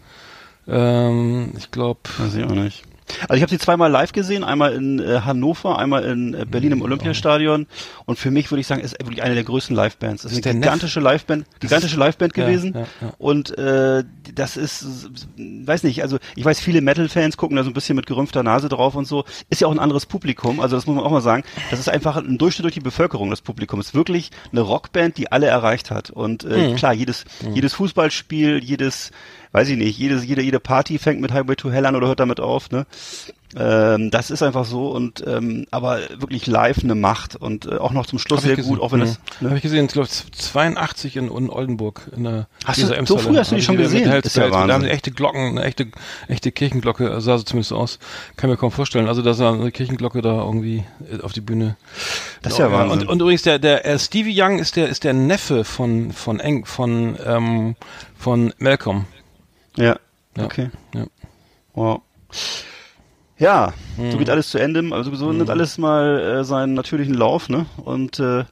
ähm, 0.67 1.53
ich 1.57 1.71
glaube, 1.71 2.01
Weiß 2.17 2.35
ich 2.35 2.43
auch 2.43 2.49
nicht. 2.51 2.83
Also 3.23 3.35
ich 3.35 3.41
habe 3.41 3.49
sie 3.49 3.57
zweimal 3.57 3.89
live 3.91 4.11
gesehen, 4.11 4.43
einmal 4.43 4.73
in 4.73 4.99
äh, 4.99 5.21
Hannover, 5.23 5.79
einmal 5.79 6.03
in 6.03 6.33
äh, 6.33 6.45
Berlin 6.45 6.73
im 6.73 6.81
Olympiastadion. 6.81 7.67
Und 8.05 8.19
für 8.19 8.31
mich 8.31 8.51
würde 8.51 8.61
ich 8.61 8.67
sagen, 8.67 8.81
ist 8.81 8.93
wirklich 8.99 9.23
eine 9.23 9.33
der 9.35 9.43
größten 9.43 9.75
Liveband. 9.75 10.23
Das 10.23 10.31
ist 10.31 10.37
Ist 10.39 10.45
eine 10.47 10.55
Neff? 10.59 10.63
gigantische 10.65 10.99
Liveband, 10.99 11.45
gigantische 11.59 11.97
Liveband 11.97 12.35
Ja, 12.37 12.45
gewesen. 12.45 12.73
ja, 12.73 12.81
ja. 13.01 13.13
Und 13.17 13.57
äh, 13.57 14.03
das 14.35 14.57
ist, 14.57 15.09
weiß 15.37 15.83
nicht, 15.83 16.01
also 16.03 16.17
ich 16.35 16.43
weiß, 16.45 16.59
viele 16.59 16.81
Metal-Fans 16.81 17.37
gucken 17.37 17.55
da 17.57 17.63
so 17.63 17.69
ein 17.69 17.73
bisschen 17.73 17.95
mit 17.95 18.05
gerümpfter 18.07 18.43
Nase 18.43 18.69
drauf 18.69 18.95
und 18.95 19.05
so. 19.05 19.23
Ist 19.49 19.61
ja 19.61 19.67
auch 19.67 19.71
ein 19.71 19.79
anderes 19.79 20.05
Publikum, 20.05 20.59
also 20.59 20.75
das 20.75 20.85
muss 20.85 20.95
man 20.95 21.05
auch 21.05 21.11
mal 21.11 21.21
sagen. 21.21 21.43
Das 21.71 21.79
ist 21.79 21.89
einfach 21.89 22.17
ein 22.17 22.37
Durchschnitt 22.37 22.65
durch 22.65 22.73
die 22.73 22.79
Bevölkerung, 22.81 23.29
das 23.29 23.41
Publikum. 23.41 23.79
ist 23.79 23.93
wirklich 23.95 24.31
eine 24.51 24.61
Rockband, 24.61 25.17
die 25.17 25.31
alle 25.31 25.47
erreicht 25.47 25.91
hat. 25.91 26.09
Und 26.09 26.43
äh, 26.43 26.57
Mhm. 26.71 26.75
klar, 26.75 26.93
jedes, 26.93 27.25
jedes 27.53 27.73
Fußballspiel, 27.75 28.61
jedes 28.63 29.11
weiß 29.51 29.69
ich 29.69 29.77
nicht, 29.77 29.97
jedes, 29.97 30.25
jede, 30.25 30.41
jede 30.41 30.59
Party 30.59 30.97
fängt 30.97 31.21
mit 31.21 31.31
Highway 31.31 31.55
to 31.55 31.71
Hell 31.71 31.85
an 31.85 31.95
oder 31.95 32.07
hört 32.07 32.19
damit 32.19 32.39
auf, 32.39 32.69
ne? 32.71 32.85
Ähm, 33.55 34.11
das 34.11 34.29
ist 34.29 34.43
einfach 34.43 34.65
so 34.65 34.89
und 34.89 35.23
ähm, 35.25 35.65
aber 35.71 35.99
wirklich 36.17 36.47
live 36.47 36.83
eine 36.83 36.95
Macht 36.95 37.37
und 37.37 37.65
äh, 37.65 37.77
auch 37.77 37.93
noch 37.93 38.05
zum 38.05 38.19
Schluss 38.19 38.41
sehr 38.41 38.57
gesehen. 38.57 38.73
gut, 38.73 38.81
auch 38.81 38.91
wenn 38.91 38.99
das 38.99 39.21
ne? 39.39 39.47
Habe 39.47 39.55
ich 39.55 39.63
gesehen, 39.63 39.85
ich 39.85 39.93
glaube 39.93 40.09
82 40.09 41.15
in, 41.15 41.29
in 41.31 41.49
Oldenburg 41.49 42.11
in 42.15 42.25
der 42.25 42.47
Hast 42.65 42.81
du- 42.83 43.05
so 43.05 43.17
früh 43.17 43.37
hast 43.37 43.51
du 43.51 43.55
die 43.55 43.61
schon 43.61 43.77
gesehen? 43.77 44.11
Ist 44.11 44.35
ja. 44.35 44.49
Da 44.49 44.73
haben 44.73 44.83
sie 44.83 44.89
echte 44.89 45.11
Glocken, 45.11 45.57
eine 45.57 45.63
echte, 45.63 45.87
echte 46.27 46.51
Kirchenglocke, 46.51 47.21
sah 47.21 47.37
so 47.37 47.45
zumindest 47.45 47.71
aus. 47.71 47.99
Kann 48.35 48.49
mir 48.49 48.57
kaum 48.57 48.71
vorstellen. 48.71 49.07
Also, 49.07 49.21
dass 49.21 49.39
er 49.39 49.53
eine 49.53 49.71
Kirchenglocke 49.71 50.21
da 50.21 50.43
irgendwie 50.43 50.83
äh, 51.09 51.21
auf 51.21 51.31
die 51.31 51.41
Bühne. 51.41 51.77
Das 52.41 52.53
ist 52.53 52.59
ja 52.59 52.69
Wahnsinn. 52.69 52.99
Und, 53.03 53.07
und 53.07 53.21
übrigens, 53.21 53.43
der, 53.43 53.59
der 53.59 53.85
äh, 53.85 53.97
Stevie 53.97 54.35
Young 54.39 54.59
ist 54.59 54.75
der, 54.75 54.89
ist 54.89 55.05
der 55.05 55.13
Neffe 55.13 55.63
von, 55.63 56.11
von 56.11 56.41
Eng, 56.41 56.65
von, 56.65 57.17
ähm, 57.25 57.75
von 58.17 58.53
Malcolm. 58.59 59.05
Ja. 59.77 59.97
Ja. 60.35 60.45
Okay. 60.45 60.69
Ja. 60.93 61.05
Wow. 61.73 62.01
Ja, 63.39 63.71
Mhm. 63.97 64.11
so 64.11 64.17
geht 64.17 64.31
alles 64.31 64.49
zu 64.49 64.57
Ende. 64.57 64.83
Also 64.95 65.13
so 65.15 65.31
nimmt 65.31 65.51
alles 65.51 65.77
mal 65.77 66.19
äh, 66.39 66.43
seinen 66.43 66.73
natürlichen 66.73 67.13
Lauf, 67.13 67.49
ne? 67.49 67.67
Und 67.77 68.19
äh, 68.19 68.45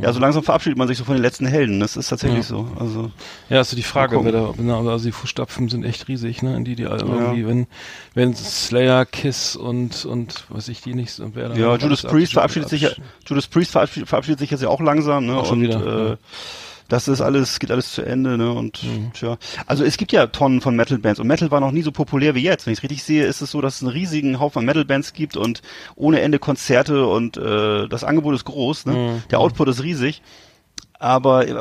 ja, 0.00 0.12
so 0.14 0.18
langsam 0.20 0.42
verabschiedet 0.42 0.78
man 0.78 0.88
sich 0.88 0.96
so 0.96 1.04
von 1.04 1.14
den 1.14 1.20
letzten 1.22 1.44
Helden. 1.44 1.78
Das 1.78 1.94
ist 1.98 2.08
tatsächlich 2.08 2.48
Mhm. 2.50 2.56
Ja. 2.56 2.64
so. 2.64 2.68
Also 2.78 3.10
Ja, 3.50 3.60
ist 3.60 3.68
so 3.70 3.76
die 3.76 3.82
Frage, 3.82 4.22
wer 4.24 4.32
da, 4.32 4.52
genau, 4.56 4.88
also 4.88 5.04
die 5.04 5.12
Fußstapfen 5.12 5.68
sind 5.68 5.84
echt 5.84 6.08
riesig, 6.08 6.42
ne? 6.42 6.56
In 6.56 6.64
die, 6.64 6.74
die 6.74 6.86
alle 6.86 7.02
irgendwie, 7.04 7.46
wenn, 7.46 7.66
wenn 8.14 8.34
Slayer, 8.34 9.04
Kiss 9.04 9.56
und, 9.56 10.06
und, 10.06 10.44
was 10.48 10.68
ich 10.68 10.80
die 10.80 10.94
nicht, 10.94 11.20
und 11.20 11.34
wer 11.34 11.50
da 11.50 11.54
ja, 11.56 11.76
Judas 11.76 12.02
Priest 12.02 12.32
absch- 12.32 12.34
verabschiedet 12.34 12.68
sich 12.70 12.80
ja, 12.82 12.90
Judas 13.26 13.46
Priest 13.46 13.72
verabschiedet, 13.72 14.08
verabschiedet 14.08 14.38
sich 14.40 14.50
jetzt 14.50 14.62
ja 14.62 14.68
auch 14.70 14.80
langsam, 14.80 15.26
ne? 15.26 15.36
Auch 15.36 15.44
schon 15.44 15.58
und 15.58 15.64
wieder, 15.64 15.84
äh, 15.84 16.08
ja. 16.10 16.16
Das 16.90 17.08
ist 17.08 17.22
alles, 17.22 17.58
geht 17.58 17.70
alles 17.70 17.92
zu 17.92 18.02
Ende, 18.02 18.36
ne? 18.36 18.52
Und 18.52 18.82
Mhm. 18.82 19.12
tja. 19.14 19.38
Also 19.66 19.82
es 19.84 19.96
gibt 19.96 20.12
ja 20.12 20.26
Tonnen 20.26 20.60
von 20.60 20.76
Metal-Bands 20.76 21.18
und 21.20 21.26
Metal 21.26 21.50
war 21.50 21.60
noch 21.60 21.72
nie 21.72 21.80
so 21.82 21.92
populär 21.92 22.34
wie 22.34 22.42
jetzt. 22.42 22.66
Wenn 22.66 22.72
ich 22.74 22.80
es 22.80 22.82
richtig 22.82 23.02
sehe, 23.02 23.24
ist 23.24 23.40
es 23.40 23.50
so, 23.50 23.62
dass 23.62 23.76
es 23.76 23.82
einen 23.82 23.92
riesigen 23.92 24.38
Haufen 24.40 24.66
Metal-Bands 24.66 25.14
gibt 25.14 25.36
und 25.38 25.62
ohne 25.96 26.20
Ende 26.20 26.38
Konzerte 26.38 27.06
und 27.06 27.38
äh, 27.38 27.88
das 27.88 28.04
Angebot 28.04 28.34
ist 28.34 28.44
groß, 28.44 28.84
ne? 28.86 28.92
Mhm. 28.92 29.22
Der 29.30 29.40
Output 29.40 29.68
ist 29.68 29.82
riesig. 29.82 30.20
Aber 31.02 31.48
äh, 31.48 31.54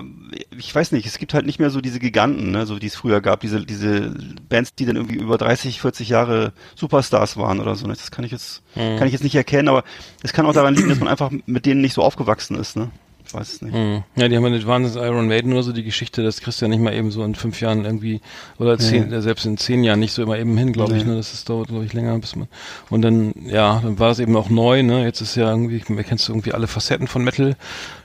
ich 0.57 0.75
weiß 0.75 0.91
nicht, 0.91 1.05
es 1.05 1.17
gibt 1.17 1.33
halt 1.33 1.45
nicht 1.45 1.59
mehr 1.59 1.69
so 1.69 1.79
diese 1.79 1.99
Giganten, 1.99 2.51
ne, 2.51 2.65
so 2.65 2.77
die 2.77 2.87
es 2.87 2.95
früher 2.97 3.21
gab, 3.21 3.39
diese 3.39 3.65
diese 3.65 4.13
Bands, 4.49 4.75
die 4.75 4.85
dann 4.85 4.97
irgendwie 4.97 5.15
über 5.15 5.37
30, 5.37 5.79
40 5.79 6.09
Jahre 6.09 6.51
Superstars 6.75 7.37
waren 7.37 7.61
oder 7.61 7.75
so. 7.75 7.87
ne? 7.87 7.93
Das 7.93 8.11
kann 8.11 8.25
ich 8.25 8.31
jetzt 8.33 8.61
Mhm. 8.75 8.97
kann 8.97 9.07
ich 9.07 9.13
jetzt 9.13 9.23
nicht 9.23 9.35
erkennen, 9.35 9.69
aber 9.69 9.85
es 10.23 10.33
kann 10.33 10.45
auch 10.45 10.51
daran 10.53 10.75
liegen, 10.75 10.89
dass 10.89 10.99
man 10.99 11.07
einfach 11.07 11.31
mit 11.45 11.65
denen 11.65 11.79
nicht 11.79 11.93
so 11.93 12.01
aufgewachsen 12.03 12.57
ist, 12.57 12.75
ne? 12.75 12.89
Ich 13.29 13.35
weiß 13.35 13.53
es 13.53 13.61
nicht. 13.61 13.75
Mhm. 13.75 14.03
Ja, 14.15 14.27
die 14.27 14.35
haben 14.35 14.43
ja 14.43 14.49
nicht 14.49 14.65
Wahnsinns 14.65 14.95
Iron 14.95 15.27
Maiden 15.27 15.53
oder 15.53 15.61
so, 15.61 15.71
die 15.71 15.83
Geschichte, 15.83 16.23
das 16.23 16.41
kriegst 16.41 16.61
du 16.61 16.65
ja 16.65 16.69
nicht 16.69 16.81
mal 16.81 16.95
eben 16.95 17.11
so 17.11 17.23
in 17.23 17.35
fünf 17.35 17.61
Jahren 17.61 17.85
irgendwie, 17.85 18.21
oder 18.57 18.79
zehn, 18.79 19.13
äh, 19.13 19.21
selbst 19.21 19.45
in 19.45 19.55
zehn 19.57 19.83
Jahren 19.83 19.99
nicht 19.99 20.13
so 20.13 20.23
immer 20.23 20.39
eben 20.39 20.57
hin, 20.57 20.73
glaube 20.73 20.97
ich, 20.97 21.05
ne, 21.05 21.15
das 21.15 21.31
ist, 21.35 21.47
dauert, 21.47 21.67
glaube 21.67 21.85
ich, 21.85 21.93
länger, 21.93 22.17
bis 22.17 22.35
man, 22.35 22.47
und 22.89 23.03
dann, 23.03 23.35
ja, 23.45 23.81
dann 23.83 23.99
war 23.99 24.09
es 24.09 24.17
eben 24.17 24.35
auch 24.35 24.49
neu, 24.49 24.81
ne, 24.81 25.03
jetzt 25.03 25.21
ist 25.21 25.35
ja 25.35 25.47
irgendwie, 25.51 25.83
man 25.89 26.03
kennst 26.03 26.27
du 26.27 26.31
irgendwie 26.31 26.53
alle 26.53 26.65
Facetten 26.65 27.07
von 27.07 27.23
Metal, 27.23 27.55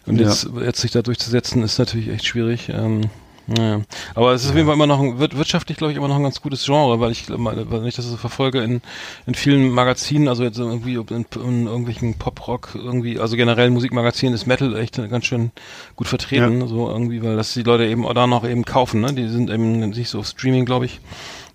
und 0.04 0.20
Ja. 0.20 0.26
jetzt, 0.28 0.46
jetzt 0.62 0.82
sich 0.82 0.90
da 0.90 1.00
durchzusetzen, 1.00 1.62
ist 1.62 1.78
natürlich 1.78 2.10
echt 2.10 2.26
schwierig, 2.26 2.68
ähm, 2.68 3.00
naja. 3.46 3.82
Aber 4.14 4.32
es 4.32 4.44
ist 4.44 4.50
auf 4.50 4.56
jeden 4.56 4.66
Fall 4.66 4.74
immer 4.74 4.86
noch 4.86 5.00
ein, 5.00 5.18
wird 5.18 5.36
wirtschaftlich, 5.36 5.76
glaube 5.76 5.92
ich, 5.92 5.98
immer 5.98 6.08
noch 6.08 6.16
ein 6.16 6.22
ganz 6.22 6.40
gutes 6.40 6.64
Genre, 6.64 7.00
weil 7.00 7.12
ich, 7.12 7.26
weil 7.28 7.86
ich 7.86 7.94
das 7.94 8.06
so 8.06 8.16
verfolge 8.16 8.62
in, 8.62 8.80
in 9.26 9.34
vielen 9.34 9.70
Magazinen, 9.70 10.28
also 10.28 10.44
jetzt 10.44 10.58
irgendwie 10.58 10.94
in, 10.94 11.26
in 11.34 11.66
irgendwelchen 11.66 12.14
Pop-Rock, 12.14 12.70
irgendwie, 12.74 13.18
also 13.18 13.36
generell 13.36 13.70
Musikmagazinen 13.70 14.34
ist 14.34 14.46
Metal 14.46 14.76
echt 14.76 14.96
ganz 15.10 15.26
schön 15.26 15.50
gut 15.96 16.08
vertreten, 16.08 16.66
so 16.68 16.88
irgendwie, 16.88 17.22
weil 17.22 17.36
das 17.36 17.52
die 17.54 17.62
Leute 17.62 17.84
eben 17.86 18.04
da 18.14 18.26
noch 18.26 18.44
eben 18.44 18.64
kaufen, 18.64 19.00
ne? 19.00 19.12
Die 19.12 19.28
sind 19.28 19.50
eben 19.50 19.80
nicht 19.90 20.08
so 20.08 20.20
auf 20.20 20.26
Streaming, 20.26 20.64
glaube 20.64 20.86
ich. 20.86 21.00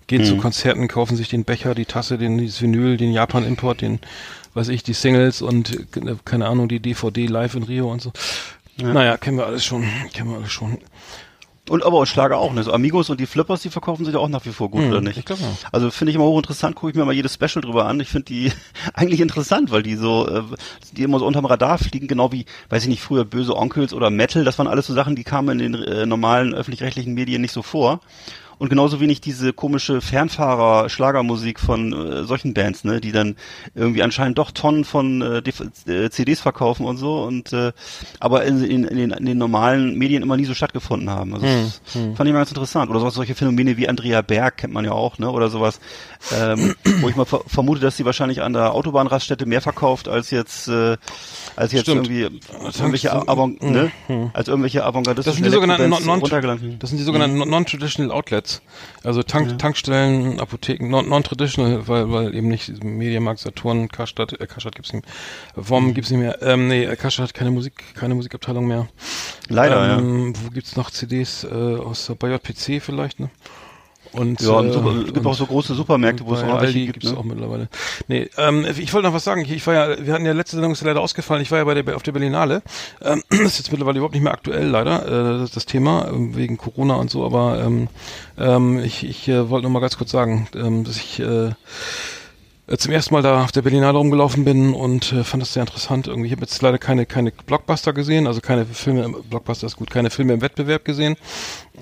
Gehen 0.06 0.24
zu 0.24 0.36
Konzerten, 0.36 0.88
kaufen 0.88 1.16
sich 1.16 1.28
den 1.28 1.44
Becher, 1.44 1.74
die 1.76 1.84
Tasse, 1.84 2.18
den 2.18 2.36
dieses 2.36 2.60
Vinyl, 2.60 2.96
den 2.96 3.12
Japan-Import, 3.12 3.80
den, 3.80 4.00
weiß 4.54 4.68
ich, 4.68 4.82
die 4.82 4.92
Singles 4.92 5.40
und 5.40 5.96
äh, 5.96 6.16
keine 6.24 6.48
Ahnung, 6.48 6.68
die 6.68 6.80
DVD 6.80 7.26
live 7.26 7.54
in 7.54 7.62
Rio 7.62 7.90
und 7.90 8.02
so. 8.02 8.12
Naja, 8.76 9.16
kennen 9.18 9.36
wir 9.36 9.46
alles 9.46 9.64
schon, 9.64 9.84
kennen 10.12 10.30
wir 10.30 10.38
alles 10.38 10.50
schon. 10.52 10.78
Und 11.70 11.84
aber 11.84 11.98
auch 11.98 12.04
Schlager 12.04 12.38
auch, 12.38 12.52
ne? 12.52 12.64
So 12.64 12.72
Amigos 12.72 13.10
und 13.10 13.20
die 13.20 13.26
Flippers, 13.26 13.62
die 13.62 13.70
verkaufen 13.70 14.04
sich 14.04 14.14
ja 14.14 14.18
auch 14.20 14.28
nach 14.28 14.44
wie 14.44 14.50
vor 14.50 14.70
gut, 14.70 14.82
Hm, 14.82 14.90
oder 14.90 15.00
nicht? 15.00 15.18
ich 15.18 15.24
glaub, 15.24 15.38
ja. 15.38 15.46
Also 15.70 15.92
finde 15.92 16.10
ich 16.10 16.16
immer 16.16 16.24
hochinteressant, 16.24 16.74
gucke 16.74 16.90
ich 16.90 16.96
mir 16.96 17.04
mal 17.04 17.14
jedes 17.14 17.34
Special 17.34 17.62
drüber 17.62 17.86
an. 17.86 18.00
Ich 18.00 18.08
finde 18.08 18.24
die 18.24 18.50
eigentlich 18.94 19.20
interessant, 19.20 19.70
weil 19.70 19.84
die 19.84 19.94
so, 19.94 20.26
äh, 20.28 20.42
die 20.92 21.04
immer 21.04 21.20
so 21.20 21.26
unterm 21.26 21.44
Radar 21.44 21.78
fliegen, 21.78 22.08
genau 22.08 22.32
wie, 22.32 22.44
weiß 22.70 22.82
ich 22.82 22.88
nicht, 22.88 23.02
früher 23.02 23.24
böse 23.24 23.56
Onkels 23.56 23.94
oder 23.94 24.10
Metal, 24.10 24.42
das 24.44 24.58
waren 24.58 24.66
alles 24.66 24.88
so 24.88 24.94
Sachen, 24.94 25.14
die 25.14 25.22
kamen 25.22 25.60
in 25.60 25.72
den 25.72 25.82
äh, 25.84 26.06
normalen 26.06 26.54
öffentlich-rechtlichen 26.54 27.14
Medien 27.14 27.40
nicht 27.40 27.52
so 27.52 27.62
vor. 27.62 28.00
Und 28.60 28.68
genauso 28.68 29.00
wenig 29.00 29.22
diese 29.22 29.54
komische 29.54 30.02
Fernfahrer-Schlagermusik 30.02 31.58
von 31.58 31.92
äh, 31.94 32.24
solchen 32.24 32.52
Bands, 32.52 32.84
ne, 32.84 33.00
die 33.00 33.10
dann 33.10 33.36
irgendwie 33.74 34.02
anscheinend 34.02 34.36
doch 34.36 34.50
Tonnen 34.50 34.84
von 34.84 35.22
äh, 35.22 35.38
äh, 35.90 36.10
CDs 36.10 36.40
verkaufen 36.40 36.84
und 36.84 36.98
so 36.98 37.22
und 37.22 37.54
äh, 37.54 37.72
aber 38.20 38.44
in, 38.44 38.62
in, 38.62 38.84
in, 38.84 38.96
den, 38.98 39.10
in 39.12 39.24
den 39.24 39.38
normalen 39.38 39.96
Medien 39.96 40.22
immer 40.22 40.36
nie 40.36 40.44
so 40.44 40.52
stattgefunden 40.52 41.08
haben. 41.08 41.32
Also 41.32 41.46
das 41.46 41.80
fand 42.16 42.28
ich 42.28 42.32
mal 42.34 42.40
ganz 42.40 42.50
interessant. 42.50 42.90
Oder 42.90 43.00
sowas, 43.00 43.14
solche 43.14 43.34
Phänomene 43.34 43.78
wie 43.78 43.88
Andrea 43.88 44.20
Berg 44.20 44.58
kennt 44.58 44.74
man 44.74 44.84
ja 44.84 44.92
auch, 44.92 45.18
ne? 45.18 45.30
Oder 45.30 45.48
sowas, 45.48 45.80
ähm, 46.38 46.74
wo 47.00 47.08
ich 47.08 47.16
mal 47.16 47.24
ver 47.24 47.40
vermute, 47.46 47.80
dass 47.80 47.96
sie 47.96 48.04
wahrscheinlich 48.04 48.42
an 48.42 48.52
der 48.52 48.74
Autobahnraststätte 48.74 49.46
mehr 49.46 49.62
verkauft 49.62 50.06
als 50.06 50.30
jetzt 50.30 50.68
äh, 50.68 50.98
als 51.56 51.72
jetzt 51.72 51.84
Stimmt. 51.84 52.08
irgendwie 52.10 52.40
als 52.62 52.78
irgendwelche 52.78 53.10
Avant 53.26 53.62
ne? 53.62 53.90
als 54.34 54.48
irgendwelche 54.48 54.78
Das 54.80 54.86
avantgardistischen 54.88 55.44
sind 55.44 55.46
die 55.46 55.54
sogenannten 55.54 55.88
non, 55.88 56.04
non, 56.04 56.78
das 56.78 56.90
sind 56.90 56.98
die 56.98 57.04
sogenannten 57.04 57.38
non- 57.38 57.48
non-traditional 57.48 58.14
Outlets. 58.14 58.49
Also 59.02 59.22
Tank, 59.22 59.58
Tankstellen, 59.58 60.40
Apotheken, 60.40 60.88
non- 60.88 61.08
non-traditional, 61.08 61.86
weil, 61.88 62.10
weil 62.12 62.34
eben 62.34 62.48
nicht 62.48 62.82
Mediamarkt, 62.84 63.40
Saturn, 63.40 63.88
Karstadt, 63.88 64.38
äh, 64.40 64.46
Karstadt 64.46 64.74
gibt's 64.74 64.92
nicht 64.92 65.04
mehr. 65.06 65.68
Worm 65.68 65.94
gibt's 65.94 66.10
nicht 66.10 66.20
mehr. 66.20 66.42
Ähm, 66.42 66.68
nee, 66.68 66.86
Karstadt 66.96 67.28
hat 67.28 67.34
keine 67.34 67.50
Musik, 67.50 67.94
keine 67.94 68.14
Musikabteilung 68.14 68.66
mehr. 68.66 68.88
Leider, 69.48 69.86
ja. 69.86 69.98
ähm, 69.98 70.34
Wo 70.42 70.50
gibt's 70.50 70.76
noch 70.76 70.90
CDs 70.90 71.44
äh, 71.44 71.48
aus 71.48 72.06
der 72.06 72.14
bei 72.14 72.28
JPC 72.30 72.82
vielleicht, 72.82 73.20
ne? 73.20 73.30
Und, 74.12 74.40
Ja, 74.40 74.50
und 74.50 74.68
äh, 74.68 74.72
super, 74.72 74.94
gibt 75.04 75.18
und- 75.18 75.26
auch 75.26 75.34
so 75.34 75.46
große 75.46 75.74
Supermärkte, 75.74 76.26
wo 76.26 76.34
es 76.34 76.42
auch 76.42 76.54
Aldi 76.58 76.86
gibt. 76.86 77.04
Ne? 77.04 77.16
auch 77.16 77.22
mittlerweile. 77.24 77.68
Nee, 78.08 78.28
ähm, 78.38 78.66
ich 78.78 78.92
wollte 78.92 79.06
noch 79.06 79.14
was 79.14 79.24
sagen. 79.24 79.42
Ich, 79.42 79.52
ich 79.52 79.66
war 79.66 79.74
ja, 79.74 80.04
wir 80.04 80.12
hatten 80.12 80.26
ja 80.26 80.32
letzte 80.32 80.56
Sendung 80.56 80.72
ist 80.72 80.80
ja 80.80 80.88
leider 80.88 81.00
ausgefallen. 81.00 81.42
Ich 81.42 81.50
war 81.50 81.58
ja 81.58 81.64
bei 81.64 81.74
der 81.80 81.96
auf 81.96 82.02
der 82.02 82.12
Berlinale. 82.12 82.62
Ähm, 83.02 83.22
das 83.30 83.40
ist 83.40 83.58
jetzt 83.58 83.70
mittlerweile 83.70 83.98
überhaupt 83.98 84.14
nicht 84.14 84.24
mehr 84.24 84.32
aktuell, 84.32 84.66
leider, 84.66 85.06
äh, 85.06 85.38
das, 85.40 85.52
das 85.52 85.66
Thema 85.66 86.08
ähm, 86.08 86.34
wegen 86.36 86.56
Corona 86.56 86.94
und 86.94 87.10
so. 87.10 87.24
Aber 87.24 87.62
ähm, 87.64 87.88
ähm, 88.38 88.78
ich, 88.80 89.04
ich 89.04 89.28
äh, 89.28 89.48
wollte 89.48 89.64
noch 89.66 89.72
mal 89.72 89.80
ganz 89.80 89.96
kurz 89.96 90.10
sagen, 90.10 90.48
ähm, 90.54 90.84
dass 90.84 90.96
ich 90.96 91.20
äh, 91.20 91.24
äh, 91.24 91.52
zum 92.76 92.92
ersten 92.92 93.14
Mal 93.14 93.22
da 93.22 93.42
auf 93.42 93.52
der 93.52 93.62
Berlinale 93.62 93.98
rumgelaufen 93.98 94.44
bin 94.44 94.74
und 94.74 95.12
äh, 95.12 95.24
fand 95.24 95.42
das 95.42 95.52
sehr 95.52 95.62
interessant. 95.62 96.06
Irgendwie, 96.06 96.26
ich 96.26 96.32
habe 96.32 96.42
jetzt 96.42 96.60
leider 96.62 96.78
keine 96.78 97.04
keine 97.06 97.32
Blockbuster 97.32 97.92
gesehen, 97.92 98.26
also 98.26 98.40
keine 98.40 98.64
Filme. 98.66 99.04
im- 99.04 99.16
Blockbuster 99.28 99.66
ist 99.66 99.76
gut, 99.76 99.90
keine 99.90 100.10
Filme 100.10 100.34
im 100.34 100.40
Wettbewerb 100.40 100.84
gesehen. 100.84 101.16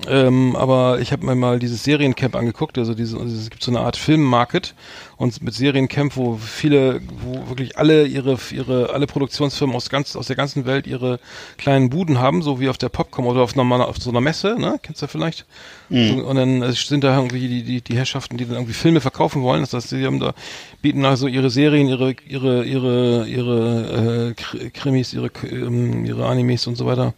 Ähm, 0.07 0.55
aber 0.55 0.99
ich 0.99 1.11
habe 1.11 1.25
mir 1.25 1.35
mal 1.35 1.59
dieses 1.59 1.83
Seriencamp 1.83 2.35
angeguckt. 2.35 2.77
Also 2.77 2.93
diese, 2.93 3.17
also 3.19 3.35
es 3.35 3.49
gibt 3.49 3.61
so 3.63 3.71
eine 3.71 3.81
Art 3.81 3.97
Filmmarket 3.97 4.73
und 5.19 5.43
mit 5.43 5.53
Seriencamp, 5.53 6.15
wo 6.15 6.37
viele, 6.37 7.01
wo 7.21 7.49
wirklich 7.49 7.77
alle 7.77 8.07
ihre 8.07 8.39
ihre 8.51 8.91
alle 8.93 9.05
Produktionsfirmen 9.05 9.75
aus 9.75 9.89
ganz 9.89 10.15
aus 10.15 10.27
der 10.27 10.35
ganzen 10.37 10.65
Welt 10.65 10.87
ihre 10.87 11.19
kleinen 11.57 11.89
Buden 11.91 12.17
haben, 12.19 12.41
so 12.41 12.59
wie 12.59 12.69
auf 12.69 12.77
der 12.77 12.89
Popcom 12.89 13.27
oder 13.27 13.41
auf 13.41 13.53
normaler 13.55 13.87
auf 13.89 13.97
so 13.97 14.09
einer 14.09 14.21
Messe, 14.21 14.55
ne? 14.57 14.79
Kennst 14.81 15.01
du 15.01 15.07
vielleicht? 15.07 15.45
So, 15.89 16.23
und 16.25 16.35
dann 16.35 16.61
äh, 16.61 16.71
sind 16.71 17.03
da 17.03 17.15
irgendwie 17.15 17.47
die, 17.47 17.63
die, 17.63 17.81
die 17.81 17.97
Herrschaften, 17.97 18.37
die 18.37 18.45
dann 18.45 18.55
irgendwie 18.55 18.73
Filme 18.73 19.01
verkaufen 19.01 19.41
wollen. 19.41 19.61
Das 19.61 19.73
heißt, 19.73 19.89
sie 19.89 20.05
haben 20.05 20.19
da, 20.19 20.33
bieten 20.81 21.03
also 21.03 21.27
ihre 21.27 21.49
Serien, 21.49 21.87
ihre, 21.89 22.15
ihre, 22.27 22.63
ihre, 22.63 23.27
ihre 23.27 24.35
äh, 24.37 24.41
Kr- 24.41 24.69
Krimis, 24.71 25.13
ihre, 25.13 25.31
ähm, 25.51 26.05
ihre 26.05 26.27
Animes 26.27 26.65
und 26.67 26.75
so 26.75 26.85
weiter 26.85 27.13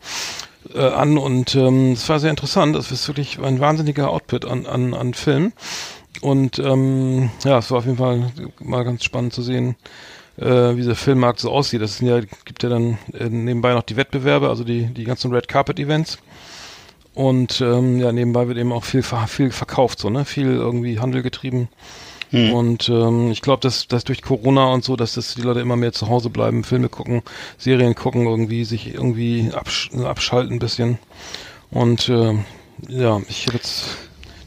äh, 0.73 0.79
an. 0.79 1.17
Und 1.17 1.53
ähm, 1.55 1.91
es 1.91 2.07
war 2.09 2.19
sehr 2.19 2.29
interessant. 2.31 2.75
Das 2.75 2.91
ist 2.91 3.07
wirklich 3.07 3.39
ein 3.39 3.59
wahnsinniger 3.59 4.09
Output 4.09 4.45
an, 4.45 4.65
an, 4.65 4.93
an 4.93 5.13
Filmen. 5.13 5.53
Und 6.19 6.59
ähm, 6.59 7.31
ja, 7.43 7.59
es 7.59 7.71
war 7.71 7.79
auf 7.79 7.85
jeden 7.85 7.97
Fall 7.97 8.31
mal 8.59 8.83
ganz 8.83 9.03
spannend 9.03 9.33
zu 9.33 9.41
sehen, 9.41 9.75
äh, 10.37 10.45
wie 10.45 10.81
dieser 10.81 10.95
Filmmarkt 10.95 11.39
so 11.39 11.51
aussieht. 11.51 11.87
Sind 11.87 12.07
ja, 12.07 12.19
gibt 12.19 12.63
ja 12.63 12.69
dann 12.69 12.97
äh, 13.13 13.29
nebenbei 13.29 13.73
noch 13.73 13.83
die 13.83 13.95
Wettbewerbe, 13.95 14.49
also 14.49 14.63
die, 14.63 14.85
die 14.87 15.05
ganzen 15.05 15.33
Red 15.33 15.47
Carpet 15.47 15.79
Events. 15.79 16.19
Und 17.13 17.61
ähm, 17.61 17.99
ja, 17.99 18.11
nebenbei 18.11 18.47
wird 18.47 18.57
eben 18.57 18.71
auch 18.71 18.83
viel, 18.83 19.03
viel 19.03 19.51
verkauft, 19.51 19.99
so, 19.99 20.09
ne? 20.09 20.25
Viel 20.25 20.47
irgendwie 20.47 20.99
Handel 20.99 21.23
getrieben. 21.23 21.67
Und 22.31 22.87
ähm, 22.87 23.29
ich 23.29 23.41
glaube, 23.41 23.59
dass, 23.59 23.89
dass 23.89 24.05
durch 24.05 24.21
Corona 24.21 24.71
und 24.71 24.85
so, 24.85 24.95
dass 24.95 25.15
das 25.15 25.35
die 25.35 25.41
Leute 25.41 25.59
immer 25.59 25.75
mehr 25.75 25.91
zu 25.91 26.07
Hause 26.07 26.29
bleiben, 26.29 26.63
Filme 26.63 26.87
gucken, 26.87 27.23
Serien 27.57 27.93
gucken, 27.93 28.25
irgendwie 28.25 28.63
sich 28.63 28.93
irgendwie 28.93 29.51
absch 29.53 29.91
abschalten 30.01 30.53
ein 30.53 30.59
bisschen. 30.59 30.97
Und 31.71 32.07
ähm, 32.07 32.45
ja, 32.87 33.21
ich 33.27 33.47
habe 33.47 33.57
jetzt 33.57 33.97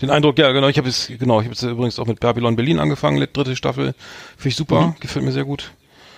den 0.07 0.11
Eindruck, 0.11 0.39
ja 0.39 0.51
genau, 0.53 0.69
ich 0.69 0.79
habe 0.79 0.89
jetzt 0.89 1.09
genau, 1.19 1.41
ich 1.41 1.47
habe 1.47 1.55
jetzt 1.55 1.63
übrigens 1.63 1.99
auch 1.99 2.07
mit 2.07 2.21
Babylon 2.21 2.57
Berlin 2.57 2.79
angefangen, 2.79 3.19
dritte 3.33 3.57
Staffel, 3.57 3.95
finde 4.37 4.49
ich 4.49 4.57
super, 4.57 4.95
gefällt 5.01 5.25
mir 5.25 5.33
sehr 5.33 5.45
gut. 5.45 5.73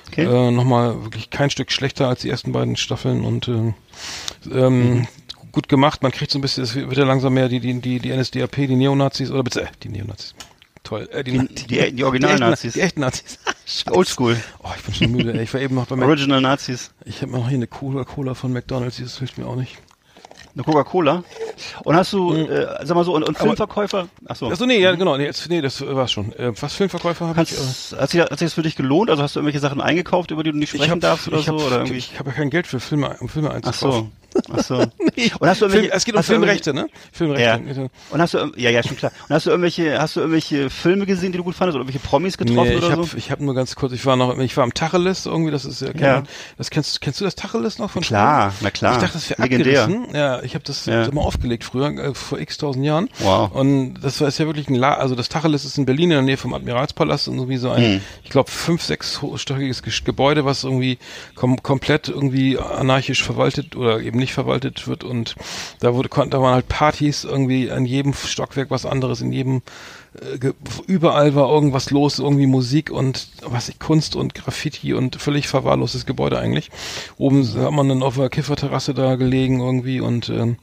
Okay. 0.09 0.25
Äh, 0.25 0.51
nochmal 0.53 1.03
wirklich 1.05 1.31
kein 1.31 1.51
Stück 1.51 1.73
schlechter 1.73 2.07
als 2.09 2.21
die 2.23 2.31
ersten 2.31 2.53
beiden 2.53 2.77
Staffeln 2.77 3.25
und 3.25 3.49
ähm, 3.49 3.75
ähm, 4.53 5.09
gut 5.51 5.69
gemacht. 5.69 6.03
Man 6.03 6.13
kriegt 6.13 6.31
so 6.31 6.39
ein 6.39 6.43
bisschen, 6.43 6.63
es 6.63 6.75
wird 6.77 6.97
ja 6.97 7.05
langsam 7.05 7.35
mehr 7.35 7.49
die, 7.49 7.59
die, 7.61 7.81
die, 7.81 7.99
die 7.99 8.17
NSDAP, 8.17 8.55
die 8.57 8.77
Neonazis, 8.77 9.31
oder 9.33 9.43
bitte, 9.43 9.63
äh, 9.63 9.67
die 9.83 9.89
Neonazis. 9.89 10.35
Toll. 10.85 11.09
Äh, 11.11 11.25
die, 11.25 11.33
Die- 11.49 11.67
die- 11.67 11.93
die 11.93 12.05
Original-Nazis. 12.05 12.75
Die 12.75 12.81
echten 12.83 13.01
Nazis. 13.01 13.41
Scheiße. 13.67 13.93
Oldschool. 13.97 14.37
Oh, 14.63 14.69
ich 14.77 14.83
bin 14.85 14.95
schon 14.95 15.11
müde. 15.11 15.33
Ey. 15.33 15.43
Ich 15.43 15.53
war 15.53 15.61
eben 15.61 15.75
noch 15.75 15.87
bei 15.87 15.97
Mac 15.97 16.07
Original 16.09 16.41
Nazis. 16.41 16.93
Ich 17.05 17.23
habe 17.23 17.33
noch 17.33 17.49
hier 17.49 17.57
eine 17.57 17.67
Cola-Cola 17.67 18.35
von 18.35 18.53
McDonalds, 18.53 18.99
das 18.99 19.19
hilft 19.19 19.39
mir 19.39 19.47
auch 19.49 19.57
nicht. 19.57 19.77
Eine 20.57 20.65
Coca-Cola. 20.65 21.23
Und 21.85 21.97
hast 21.97 22.15
du, 22.15 22.33
äh, 22.35 22.67
sag 22.83 22.95
mal 22.95 23.05
so, 23.05 23.15
und, 23.15 23.25
und 23.25 23.37
Filmverkäufer? 23.37 24.09
Achso. 24.27 24.49
Achso, 24.51 24.65
nee, 24.65 24.79
ja, 24.81 24.95
genau, 24.95 25.17
nee, 25.19 25.25
jetzt, 25.27 25.47
nee, 25.51 25.61
das 25.61 25.83
war's 25.87 26.11
schon. 26.11 26.33
Äh, 26.33 26.53
was 26.59 26.73
Filmverkäufer 26.73 27.29
habe 27.29 27.43
ich? 27.43 27.53
Äh, 27.53 27.97
hat, 28.01 28.09
sich, 28.09 28.21
hat 28.23 28.31
sich 28.31 28.47
das 28.47 28.55
für 28.55 28.63
dich 28.63 28.75
gelohnt? 28.75 29.11
Also 29.11 29.23
hast 29.23 29.37
du 29.37 29.41
irgendwelche 29.41 29.61
Sachen 29.61 29.83
eingekauft, 29.83 30.31
über 30.31 30.43
die 30.43 30.53
du 30.53 30.59
nicht 30.59 30.71
sprechen 30.71 30.93
hab- 30.93 31.01
darfst 31.01 31.29
oder 31.29 31.39
ich 31.39 31.45
so? 31.45 31.59
hab, 31.61 31.67
oder 31.67 31.77
irgendwie? 31.77 31.99
Ich 31.99 32.19
habe 32.19 32.31
ja 32.31 32.37
kein 32.37 32.49
Geld 32.49 32.67
für 32.67 32.81
Filme, 32.81 33.17
um 33.21 33.29
Filme 33.29 33.51
Ach 33.51 33.57
einzukaufen. 33.57 34.11
so. 34.23 34.26
Ach 34.53 34.63
so. 34.63 34.75
Und 34.77 34.91
hast 35.49 35.63
du 35.63 35.69
Film, 35.69 35.85
irgendwelche, 35.85 35.93
es 35.93 36.05
geht 36.05 36.15
um 36.15 36.21
du 36.21 36.27
Filmrechte, 36.27 36.75
ne? 36.75 36.89
Filmrechte. 37.13 37.91
Und 38.11 38.21
hast 38.21 38.35
du, 38.35 38.53
ja, 38.57 38.71
ja, 38.71 38.83
schon 38.83 38.97
klar. 38.97 39.13
Und 39.29 39.35
hast 39.35 39.47
du 39.47 39.51
irgendwelche, 39.51 39.99
hast 40.01 40.17
du 40.17 40.21
irgendwelche 40.21 40.71
Filme 40.71 41.07
gesehen, 41.07 41.33
die 41.33 41.39
du 41.39 41.45
gut 41.45 41.55
fandest 41.55 41.77
oder 41.77 41.85
irgendwelche 41.85 42.07
Promis 42.07 42.37
getroffen 42.39 42.69
Nee, 42.69 42.75
ich 42.77 42.83
oder 42.85 42.93
habe 42.93 43.05
so? 43.05 43.17
ich 43.17 43.31
hab 43.31 43.41
nur 43.41 43.55
ganz 43.55 43.75
kurz, 43.77 43.93
ich 43.93 44.05
war 44.07 44.17
noch, 44.17 44.37
ich 44.39 44.57
war 44.57 44.65
am 44.65 44.75
Tacheles 44.75 45.27
irgendwie, 45.27 45.51
das 45.51 45.65
ist 45.65 45.81
ja, 45.81 45.91
Ja. 45.99 46.23
das 46.59 46.71
kennst, 46.71 47.01
kennst 47.01 47.21
du 47.21 47.25
das 47.25 47.35
Tacheles 47.35 47.79
noch 47.79 47.91
von 47.91 48.03
Klar, 48.03 48.51
früher? 48.51 48.59
na 48.65 48.71
klar. 48.71 48.93
Ich 48.95 48.99
dachte, 49.01 49.13
das 49.15 49.31
wäre 49.31 49.43
Legendär. 49.43 49.83
abgerissen. 49.85 50.15
Ja, 50.15 50.43
ich 50.43 50.55
habe 50.55 50.65
das 50.65 50.87
Ja. 50.87 51.05
immer 51.05 51.23
aufgelegt 51.23 51.65
früher, 51.65 51.87
äh, 51.97 52.15
vor 52.15 52.39
x 52.39 52.59
tausend 52.59 52.85
Jahren. 52.85 53.09
Wow. 53.21 53.51
Und 53.53 53.95
das 54.03 54.21
war 54.21 54.29
ist 54.29 54.39
ja 54.39 54.47
wirklich 54.47 54.69
ein 54.69 54.75
La 54.75 54.95
also 54.95 55.15
das 55.15 55.29
Tacheles 55.29 55.65
ist 55.65 55.79
in 55.79 55.87
Berlin 55.87 56.05
in 56.11 56.17
der 56.17 56.23
Nähe 56.23 56.37
vom 56.37 56.53
Admiralspalast 56.55 57.29
und 57.29 57.39
so 57.39 57.49
wie 57.49 57.57
so 57.57 57.71
ein, 57.71 57.95
Mhm. 57.95 58.01
ich 58.25 58.31
glaube, 58.31 58.51
fünf, 58.51 58.83
sechs 58.83 59.23
hochstöckiges 59.23 59.83
Gesch- 59.85 60.05
Gebäude, 60.05 60.45
was 60.45 60.65
irgendwie 60.65 60.99
kom 61.35 61.63
komplett 61.63 62.09
irgendwie 62.09 62.59
anarchisch 62.59 63.23
verwaltet 63.23 63.77
oder 63.77 64.01
eben 64.01 64.16
nicht 64.17 64.33
verwaltet 64.35 64.89
wird 64.89 65.05
und 65.05 65.35
da 65.81 65.95
wurde, 65.95 66.09
kon- 66.09 66.31
da 66.31 66.41
waren 66.41 66.55
halt 66.55 66.69
Partys 66.69 67.25
irgendwie 67.25 67.71
an 67.71 67.85
jedem 67.87 68.13
Stockwerk 68.15 68.71
was 68.71 68.87
anderes, 68.87 69.21
in 69.21 69.33
jedem 69.33 69.63
äh, 70.21 70.53
überall 70.87 71.35
war 71.35 71.49
irgendwas 71.51 71.91
los, 71.91 72.19
irgendwie 72.19 72.47
Musik 72.47 72.91
und 72.91 73.29
was 73.43 73.69
ich, 73.69 73.79
Kunst 73.79 74.17
und 74.17 74.35
Graffiti 74.35 74.95
und 74.95 75.17
völlig 75.17 75.49
verwahrlostes 75.49 76.07
Gebäude 76.07 76.39
eigentlich. 76.39 76.71
Oben 77.19 77.47
hat 77.47 77.73
man 77.73 77.89
dann 77.89 78.03
auf 78.03 78.17
der 78.17 78.29
Kifferterrasse 78.31 78.95
da 78.95 79.17
gelegen 79.17 79.61
irgendwie 79.61 80.01
und 80.01 80.29
ähm, 80.29 80.57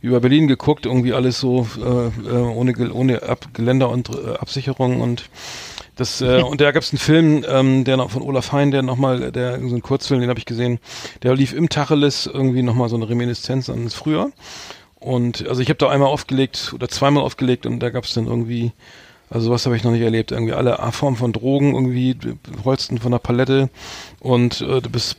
über 0.00 0.20
Berlin 0.20 0.48
geguckt, 0.48 0.86
irgendwie 0.86 1.12
alles 1.12 1.40
so 1.40 1.66
äh, 1.78 2.28
äh, 2.28 2.32
ohne 2.40 2.72
ohne 2.92 3.22
Ab 3.22 3.48
Geländer 3.52 3.88
und 3.90 4.10
äh, 4.10 4.36
Absicherung 4.38 5.00
und 5.00 5.28
Das, 6.00 6.22
äh, 6.22 6.42
und 6.48 6.60
da 6.62 6.72
gab 6.72 6.82
es 6.82 6.92
einen 6.92 6.98
Film, 6.98 7.44
ähm, 7.46 7.84
der 7.84 7.98
noch 7.98 8.10
von 8.10 8.22
Olaf 8.22 8.52
Hein, 8.52 8.70
der 8.70 8.82
nochmal, 8.82 9.30
der 9.30 9.60
so 9.60 9.74
ein 9.74 9.82
Kurzfilm, 9.82 10.20
den 10.20 10.30
habe 10.30 10.38
ich 10.38 10.46
gesehen, 10.46 10.78
der 11.22 11.36
lief 11.36 11.52
im 11.52 11.68
Tacheles 11.68 12.26
irgendwie 12.26 12.62
nochmal 12.62 12.88
so 12.88 12.96
eine 12.96 13.08
Reminiszenz 13.08 13.68
an 13.68 13.84
das 13.84 13.94
früher. 13.94 14.32
Und 14.98 15.46
also 15.46 15.60
ich 15.60 15.68
habe 15.68 15.78
da 15.78 15.90
einmal 15.90 16.08
aufgelegt 16.08 16.72
oder 16.74 16.88
zweimal 16.88 17.22
aufgelegt 17.22 17.66
und 17.66 17.80
da 17.80 17.90
gab 17.90 18.04
es 18.04 18.14
dann 18.14 18.26
irgendwie, 18.26 18.72
also 19.28 19.46
sowas 19.46 19.66
habe 19.66 19.76
ich 19.76 19.84
noch 19.84 19.92
nicht 19.92 20.02
erlebt, 20.02 20.32
irgendwie 20.32 20.54
alle 20.54 20.78
Formen 20.92 21.16
von 21.16 21.32
Drogen, 21.32 21.74
irgendwie 21.74 22.16
Holsten 22.64 22.98
von 22.98 23.12
der 23.12 23.18
Palette 23.18 23.68
und 24.20 24.62
äh, 24.62 24.80
bis 24.80 25.16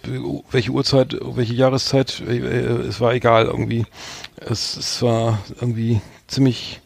welche 0.52 0.72
Uhrzeit, 0.72 1.16
welche 1.22 1.54
Jahreszeit, 1.54 2.22
äh, 2.28 2.34
es 2.34 3.00
war 3.00 3.14
egal 3.14 3.46
irgendwie. 3.46 3.86
Es, 4.38 4.78
es 4.78 5.02
war 5.04 5.40
irgendwie 5.60 6.02
ziemlich 6.28 6.82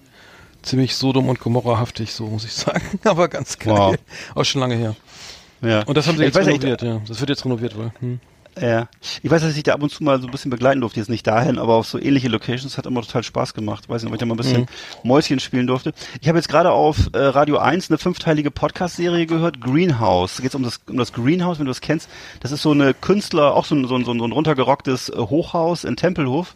ziemlich 0.65 0.95
Sodom 0.95 1.29
und 1.29 1.39
Gomorrahaftig, 1.39 2.11
so 2.13 2.25
muss 2.27 2.45
ich 2.45 2.53
sagen. 2.53 2.99
Aber 3.03 3.27
ganz 3.27 3.57
geil. 3.57 3.75
Wow. 3.75 3.95
Auch 4.35 4.45
schon 4.45 4.61
lange 4.61 4.75
her. 4.75 4.95
Ja. 5.61 5.83
Und 5.83 5.95
das 5.97 6.07
haben 6.07 6.17
sie 6.17 6.23
jetzt 6.23 6.35
weiß 6.35 6.47
renoviert, 6.47 6.81
ja. 6.81 7.01
Das 7.07 7.19
wird 7.19 7.29
jetzt 7.29 7.45
renoviert 7.45 7.77
wohl. 7.77 7.91
Hm. 7.99 8.19
Ja. 8.59 8.87
Ich 9.21 9.29
weiß, 9.29 9.41
dass 9.41 9.57
ich 9.57 9.63
da 9.63 9.73
ab 9.73 9.83
und 9.83 9.89
zu 9.89 10.03
mal 10.03 10.19
so 10.21 10.27
ein 10.27 10.31
bisschen 10.31 10.51
begleiten 10.51 10.79
durfte, 10.79 10.99
jetzt 10.99 11.09
nicht 11.09 11.27
dahin, 11.27 11.57
aber 11.57 11.75
auf 11.75 11.87
so 11.87 11.99
ähnliche 11.99 12.29
Locations 12.29 12.77
hat 12.77 12.85
immer 12.85 13.01
total 13.01 13.23
Spaß 13.23 13.53
gemacht. 13.53 13.89
Weiß 13.89 14.01
nicht, 14.01 14.09
ob 14.09 14.15
ich 14.15 14.19
da 14.19 14.25
mal 14.25 14.35
ein 14.35 14.37
bisschen 14.37 14.67
Mäuschen 15.03 15.39
spielen 15.39 15.67
durfte. 15.67 15.93
Ich 16.21 16.27
habe 16.27 16.37
jetzt 16.37 16.47
gerade 16.47 16.71
auf 16.71 17.09
äh, 17.13 17.17
Radio 17.17 17.57
1 17.57 17.89
eine 17.89 17.97
fünfteilige 17.97 18.51
Podcast-Serie 18.51 19.25
gehört, 19.25 19.59
Greenhouse. 19.59 20.37
Da 20.37 20.43
geht 20.43 20.55
um 20.55 20.63
das, 20.63 20.79
um 20.87 20.97
das 20.97 21.11
Greenhouse, 21.11 21.59
wenn 21.59 21.65
du 21.65 21.71
das 21.71 21.81
kennst. 21.81 22.09
Das 22.39 22.51
ist 22.51 22.61
so 22.61 22.71
eine 22.71 22.93
Künstler, 22.93 23.55
auch 23.55 23.65
so 23.65 23.75
ein, 23.75 23.87
so 23.87 23.95
ein, 23.95 24.05
so 24.05 24.13
ein 24.13 24.31
runtergerocktes 24.31 25.09
äh, 25.09 25.17
Hochhaus 25.17 25.83
in 25.83 25.97
Tempelhof. 25.97 26.55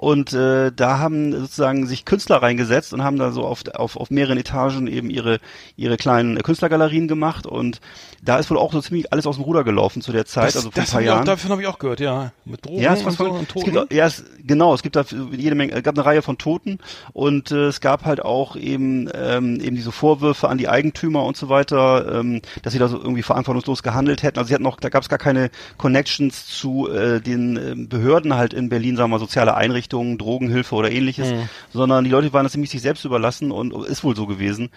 Und 0.00 0.32
äh, 0.32 0.70
da 0.70 1.00
haben 1.00 1.32
sozusagen 1.32 1.84
sich 1.88 2.04
Künstler 2.04 2.36
reingesetzt 2.36 2.92
und 2.94 3.02
haben 3.02 3.18
da 3.18 3.32
so 3.32 3.42
auf, 3.44 3.64
auf, 3.74 3.96
auf 3.96 4.10
mehreren 4.12 4.38
Etagen 4.38 4.86
eben 4.86 5.10
ihre, 5.10 5.40
ihre 5.76 5.96
kleinen 5.96 6.40
Künstlergalerien 6.40 7.08
gemacht. 7.08 7.46
Und 7.48 7.80
da 8.22 8.38
ist 8.38 8.48
wohl 8.48 8.58
auch 8.58 8.72
so 8.72 8.80
ziemlich 8.80 9.12
alles 9.12 9.26
aus 9.26 9.34
dem 9.36 9.44
Ruder 9.44 9.64
gelaufen 9.64 10.00
zu 10.00 10.12
der 10.12 10.24
Zeit, 10.24 10.46
Das, 10.50 10.56
also 10.56 10.70
vor 10.70 10.82
ein 10.84 10.88
paar 10.88 11.00
ich 11.00 11.08
auch, 11.08 11.14
Jahren. 11.14 11.26
davon 11.26 11.50
habe 11.50 11.62
ich 11.62 11.66
auch 11.66 11.80
gehört, 11.80 11.98
ja. 11.98 12.30
Mit 12.44 12.64
Drogen 12.64 12.80
Ja, 12.80 12.92
es, 12.92 13.00
und 13.00 13.06
was 13.06 13.16
so 13.16 13.24
von, 13.24 13.36
und 13.38 13.42
es 13.42 13.48
Toten. 13.48 13.64
gibt, 13.72 13.76
auch- 13.76 13.90
ja, 13.90 14.06
es, 14.06 14.24
genau, 14.46 14.72
es 14.72 14.82
gibt 14.84 14.94
da 14.94 15.04
jede 15.32 15.56
Menge, 15.56 15.72
es 15.72 15.82
gab 15.82 15.96
eine 15.96 16.06
Reihe 16.06 16.22
von 16.22 16.38
Toten 16.38 16.78
und 17.12 17.50
äh, 17.50 17.66
es 17.66 17.80
gab 17.80 18.04
halt 18.04 18.22
auch 18.24 18.54
eben 18.54 19.08
ähm, 19.12 19.58
eben 19.60 19.74
diese 19.74 19.90
Vorwürfe 19.90 20.48
an 20.48 20.58
die 20.58 20.68
Eigentümer 20.68 21.24
und 21.24 21.36
so 21.36 21.48
weiter, 21.48 22.20
ähm, 22.20 22.40
dass 22.62 22.72
sie 22.72 22.78
da 22.78 22.86
so 22.86 22.98
irgendwie 22.98 23.22
verantwortungslos 23.24 23.82
gehandelt 23.82 24.22
hätten. 24.22 24.38
Also 24.38 24.46
sie 24.48 24.54
hatten 24.54 24.62
noch, 24.62 24.78
da 24.78 24.90
gab 24.90 25.02
es 25.02 25.08
gar 25.08 25.18
keine 25.18 25.50
Connections 25.76 26.46
zu 26.46 26.88
äh, 26.88 27.20
den 27.20 27.56
ähm, 27.56 27.88
Behörden 27.88 28.34
halt 28.36 28.52
in 28.54 28.68
Berlin, 28.68 28.94
sagen 28.96 29.10
wir 29.10 29.16
mal 29.16 29.20
soziale 29.20 29.56
Einrichtungen, 29.56 29.87
Drogenhilfe 29.88 30.74
oder 30.74 30.90
ähnliches, 30.90 31.30
Mhm. 31.32 31.48
sondern 31.72 32.04
die 32.04 32.10
Leute 32.10 32.32
waren 32.32 32.44
das 32.44 32.52
ziemlich 32.52 32.70
sich 32.70 32.82
selbst 32.82 33.04
überlassen 33.04 33.50
und 33.50 33.72
ist 33.86 34.04
wohl 34.04 34.14
so 34.16 34.26
gewesen. 34.26 34.70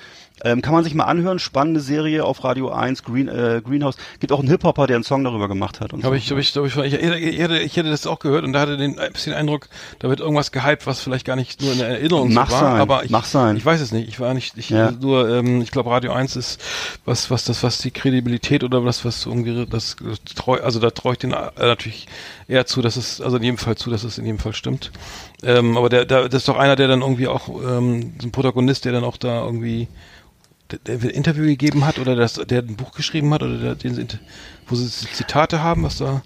Ähm, 0.43 0.62
kann 0.63 0.74
man 0.74 0.84
sich 0.84 0.95
mal 0.95 1.04
anhören, 1.04 1.38
spannende 1.38 1.80
Serie 1.82 2.24
auf 2.26 2.43
Radio 2.43 2.69
1, 2.71 3.04
Green, 3.04 3.28
äh, 3.28 3.62
Greenhouse. 3.63 3.97
Gibt 4.19 4.32
auch 4.34 4.39
einen 4.39 4.47
Hip-Hopper, 4.50 4.88
der 4.88 4.95
einen 4.95 5.04
Song 5.04 5.24
darüber 5.24 5.47
gemacht 5.47 5.80
hat. 5.82 5.93
Und 5.93 6.04
Habe 6.04 6.15
so. 6.15 6.36
ich, 6.38 6.56
habe 6.56 6.67
ich, 6.67 6.76
hab 6.76 6.84
ich, 6.86 6.93
ich, 6.93 7.02
hätte- 7.02 7.17
ich, 7.19 7.39
hätte, 7.39 7.60
ich 7.60 7.78
hätte 7.78 7.89
das 7.91 8.08
auch 8.08 8.17
gehört 8.19 8.43
und 8.43 8.54
da 8.54 8.62
hatte 8.62 8.78
den 8.78 8.97
ein 8.97 9.12
bisschen 9.13 9.34
Eindruck, 9.34 9.67
da 10.00 10.10
wird 10.10 10.19
irgendwas 10.19 10.52
gehypt, 10.52 10.88
was 10.88 11.00
vielleicht 11.02 11.26
gar 11.26 11.36
nicht 11.36 11.62
nur 11.62 11.71
in 11.74 11.78
der 11.78 11.89
Erinnerung 11.89 12.34
Mag 12.34 12.47
so 12.47 12.54
war. 12.54 12.60
sein, 12.62 12.82
aber 12.82 13.04
ich, 13.06 13.12
mag 13.12 13.26
sein. 13.26 13.56
ich 13.58 13.65
weiß 13.65 13.82
es 13.82 13.91
nicht. 13.91 14.08
Ich 14.08 14.19
war 14.19 14.34
nicht, 14.34 14.58
ich 14.58 14.69
Ja. 14.71 14.89
nur, 14.91 15.30
ähm, 15.30 15.62
ich 15.62 15.69
glaube 15.71 15.91
Radio 15.91 16.12
1 16.13 16.36
ist 16.36 16.60
was, 17.06 17.30
was 17.30 17.45
das, 17.45 17.62
was 17.62 17.78
die 17.78 17.91
Kredibilität 17.91 18.63
oder 18.63 18.84
was, 18.84 19.06
was 19.06 19.26
irgendwie 19.28 19.65
das 19.69 19.95
das 20.02 20.24
treu, 20.36 20.60
also 20.62 20.80
da 20.80 20.89
traue 20.89 21.13
ich 21.13 21.19
den 21.19 21.32
äh, 21.34 21.50
natürlich 21.58 22.08
eher 22.47 22.65
zu, 22.65 22.82
dass 22.82 22.95
es, 22.97 23.21
also 23.21 23.38
in 23.38 23.43
jedem 23.43 23.58
Fall 23.58 23.76
zu, 23.78 23.89
dass 23.89 24.04
es 24.04 24.17
in 24.17 24.26
jedem 24.26 24.39
Fall 24.39 24.54
stimmt. 24.54 24.91
Ähm, 25.44 25.78
aber 25.78 25.90
der, 25.90 26.06
der, 26.06 26.30
das 26.30 26.42
ist 26.42 26.48
doch 26.48 26.58
einer, 26.58 26.76
der 26.76 26.88
dann 26.88 27.02
irgendwie 27.02 27.28
auch, 27.28 27.50
ähm, 27.50 28.14
so 28.20 28.28
ein 28.28 28.32
Protagonist, 28.32 28.86
der 28.86 28.92
dann 28.92 29.04
auch 29.04 29.18
da 29.18 29.44
irgendwie 29.44 29.88
der, 30.72 30.80
der 30.80 31.10
ein 31.10 31.16
Interview 31.16 31.46
gegeben 31.46 31.86
hat 31.86 32.00
oder 32.00 32.16
das, 32.16 32.34
der 32.34 32.60
ein 32.60 32.76
Buch 32.76 32.92
geschrieben 32.92 33.34
hat 33.34 33.44
oder 33.44 33.58
der, 33.58 33.76
den, 33.76 34.08
wo 34.68 34.76
sie 34.76 34.88
Zitate 34.90 35.62
haben, 35.64 35.84
was 35.84 35.98
da 35.98 36.22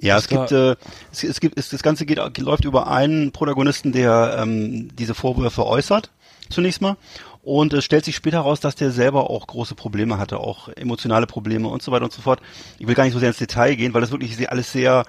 Ja, 0.00 0.16
es 0.18 0.28
gibt, 0.28 0.52
äh, 0.52 0.76
es, 1.12 1.24
es 1.24 1.40
gibt, 1.40 1.58
es, 1.58 1.70
das 1.70 1.82
Ganze 1.82 2.06
geht, 2.06 2.38
läuft 2.38 2.64
über 2.64 2.88
einen 2.88 3.32
Protagonisten, 3.32 3.92
der 3.92 4.38
ähm, 4.40 4.94
diese 4.96 5.14
Vorwürfe 5.14 5.66
äußert, 5.66 6.10
zunächst 6.50 6.80
mal. 6.80 6.96
Und 7.42 7.72
es 7.72 7.84
stellt 7.86 8.04
sich 8.04 8.16
später 8.16 8.38
heraus, 8.38 8.60
dass 8.60 8.74
der 8.74 8.90
selber 8.90 9.30
auch 9.30 9.46
große 9.46 9.74
Probleme 9.74 10.18
hatte, 10.18 10.38
auch 10.38 10.68
emotionale 10.68 11.26
Probleme 11.26 11.68
und 11.68 11.82
so 11.82 11.90
weiter 11.90 12.04
und 12.04 12.12
so 12.12 12.20
fort. 12.20 12.40
Ich 12.78 12.86
will 12.86 12.94
gar 12.94 13.04
nicht 13.04 13.14
so 13.14 13.18
sehr 13.18 13.28
ins 13.28 13.38
Detail 13.38 13.76
gehen, 13.76 13.94
weil 13.94 14.02
das 14.02 14.10
wirklich 14.10 14.50
alles 14.50 14.70
sehr, 14.70 15.04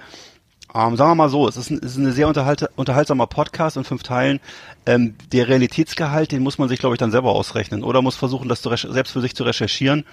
ähm, 0.74 0.96
sagen 0.96 1.10
wir 1.10 1.14
mal 1.14 1.28
so, 1.28 1.46
es 1.48 1.56
ist 1.56 1.70
ein, 1.70 1.78
es 1.78 1.92
ist 1.92 1.98
ein 1.98 2.12
sehr 2.12 2.28
unterhaltsamer 2.28 3.26
Podcast 3.26 3.76
in 3.76 3.84
fünf 3.84 4.02
Teilen. 4.02 4.40
Ähm, 4.86 5.14
der 5.32 5.48
Realitätsgehalt, 5.48 6.32
den 6.32 6.42
muss 6.42 6.58
man 6.58 6.68
sich, 6.68 6.80
glaube 6.80 6.94
ich, 6.94 6.98
dann 6.98 7.10
selber 7.10 7.32
ausrechnen 7.32 7.84
oder 7.84 8.00
muss 8.00 8.16
versuchen, 8.16 8.48
das 8.48 8.62
selbst 8.62 9.12
für 9.12 9.20
sich 9.20 9.34
zu 9.34 9.44
recherchieren. 9.44 10.04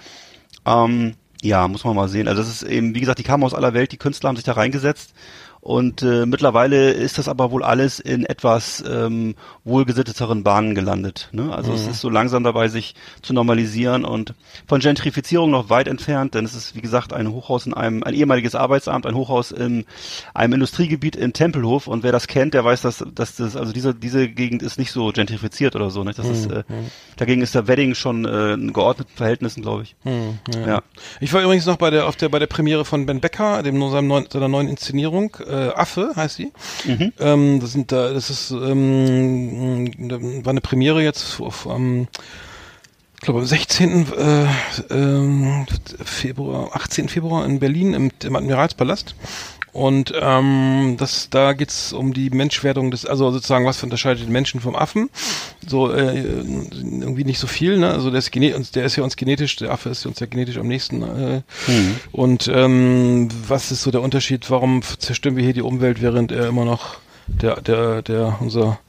Ähm, 0.66 1.14
ja, 1.42 1.66
muss 1.68 1.84
man 1.84 1.96
mal 1.96 2.08
sehen. 2.08 2.28
Also 2.28 2.42
das 2.42 2.50
ist 2.50 2.62
eben, 2.62 2.94
wie 2.94 3.00
gesagt, 3.00 3.18
die 3.18 3.24
kamen 3.24 3.44
aus 3.44 3.54
aller 3.54 3.72
Welt, 3.72 3.92
die 3.92 3.96
Künstler 3.96 4.28
haben 4.28 4.36
sich 4.36 4.44
da 4.44 4.52
reingesetzt. 4.52 5.14
Und 5.60 6.02
äh, 6.02 6.24
mittlerweile 6.24 6.92
ist 6.92 7.18
das 7.18 7.28
aber 7.28 7.50
wohl 7.50 7.62
alles 7.62 8.00
in 8.00 8.24
etwas 8.24 8.82
ähm, 8.88 9.34
wohlgesitteteren 9.64 10.42
Bahnen 10.42 10.74
gelandet. 10.74 11.28
Ne? 11.32 11.54
Also 11.54 11.74
es 11.74 11.86
ist 11.86 12.00
so 12.00 12.08
langsam 12.08 12.44
dabei, 12.44 12.68
sich 12.68 12.94
zu 13.20 13.34
normalisieren 13.34 14.06
und 14.06 14.32
von 14.66 14.80
Gentrifizierung 14.80 15.50
noch 15.50 15.68
weit 15.68 15.86
entfernt, 15.86 16.34
denn 16.34 16.46
es 16.46 16.54
ist, 16.54 16.76
wie 16.76 16.80
gesagt, 16.80 17.12
ein 17.12 17.30
Hochhaus 17.30 17.66
in 17.66 17.74
einem, 17.74 18.02
ein 18.02 18.14
ehemaliges 18.14 18.54
Arbeitsamt, 18.54 19.04
ein 19.04 19.14
Hochhaus 19.14 19.50
in 19.50 19.84
einem 20.32 20.54
Industriegebiet 20.54 21.14
in 21.14 21.34
Tempelhof. 21.34 21.88
Und 21.88 22.04
wer 22.04 22.12
das 22.12 22.26
kennt, 22.26 22.54
der 22.54 22.64
weiß, 22.64 22.80
dass, 22.80 23.04
dass 23.14 23.36
das, 23.36 23.54
also 23.54 23.74
diese, 23.74 23.94
diese 23.94 24.28
Gegend 24.28 24.62
ist 24.62 24.78
nicht 24.78 24.92
so 24.92 25.12
gentrifiziert 25.12 25.76
oder 25.76 25.90
so. 25.90 26.04
Nicht? 26.04 26.18
Das 26.18 26.26
ist, 26.26 26.50
äh, 26.50 26.64
dagegen 27.18 27.42
ist 27.42 27.54
der 27.54 27.68
Wedding 27.68 27.94
schon 27.94 28.24
äh, 28.24 28.54
in 28.54 28.72
geordneten 28.72 29.12
Verhältnissen, 29.14 29.60
glaube 29.60 29.82
ich. 29.82 29.94
ja. 30.66 30.82
Ich 31.20 31.34
war 31.34 31.42
übrigens 31.42 31.66
noch 31.66 31.76
bei 31.76 31.90
der 31.90 32.06
auf 32.06 32.16
der 32.16 32.30
bei 32.30 32.38
der 32.38 32.46
Premiere 32.46 32.86
von 32.86 33.04
Ben 33.04 33.20
Becker, 33.20 33.62
dem 33.62 33.78
seinem 33.90 34.06
neuen, 34.08 34.26
seiner 34.30 34.48
neuen 34.48 34.68
Inszenierung 34.68 35.36
äh, 35.50 35.74
Affe 35.74 36.12
heißt 36.16 36.36
sie. 36.36 36.52
Ähm, 37.18 37.60
das 37.60 37.72
sind 37.72 37.92
da 37.92 38.12
das 38.12 38.30
ist 38.30 38.50
ähm, 38.50 39.90
war 40.44 40.50
eine 40.50 40.60
Premiere 40.60 41.02
jetzt 41.02 41.40
auf 41.40 41.66
am 41.66 42.08
ich 43.20 43.26
glaube 43.26 43.40
am 43.40 43.46
16. 43.46 44.06
Äh, 44.16 44.46
ähm, 44.88 45.66
Februar, 46.02 46.74
18. 46.74 47.10
Februar 47.10 47.44
in 47.44 47.60
Berlin 47.60 47.92
im, 47.92 48.10
im 48.24 48.36
Admiralspalast. 48.36 49.14
Und 49.72 50.12
ähm, 50.20 50.96
das, 50.98 51.30
da 51.30 51.52
geht's 51.52 51.92
um 51.92 52.12
die 52.12 52.30
Menschwerdung 52.30 52.90
des, 52.90 53.06
also 53.06 53.30
sozusagen, 53.30 53.66
was 53.66 53.82
unterscheidet 53.82 54.24
den 54.24 54.32
Menschen 54.32 54.60
vom 54.60 54.74
Affen? 54.74 55.10
So 55.66 55.92
äh, 55.92 56.20
irgendwie 56.20 57.24
nicht 57.24 57.38
so 57.38 57.46
viel, 57.46 57.78
ne? 57.78 57.90
Also 57.90 58.10
der 58.10 58.18
ist, 58.18 58.30
gene 58.32 58.52
der 58.74 58.84
ist 58.84 58.96
ja 58.96 59.04
uns 59.04 59.16
genetisch, 59.16 59.56
der 59.56 59.70
Affe 59.70 59.90
ist 59.90 60.04
ja 60.04 60.08
uns 60.08 60.20
ja 60.20 60.26
genetisch 60.26 60.58
am 60.58 60.66
nächsten. 60.66 61.02
Äh, 61.02 61.42
Und 62.12 62.50
ähm, 62.52 63.28
was 63.46 63.70
ist 63.70 63.82
so 63.82 63.90
der 63.90 64.02
Unterschied? 64.02 64.50
Warum 64.50 64.82
zerstören 64.82 65.36
wir 65.36 65.44
hier 65.44 65.54
die 65.54 65.62
Umwelt, 65.62 66.02
während 66.02 66.32
er 66.32 66.48
immer 66.48 66.64
noch 66.64 66.96
der, 67.26 67.60
der, 67.60 68.02
der 68.02 68.38
unser 68.40 68.80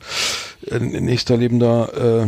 äh, 0.70 0.80
nächster 0.80 1.38
lebender 1.38 2.26
äh, 2.26 2.28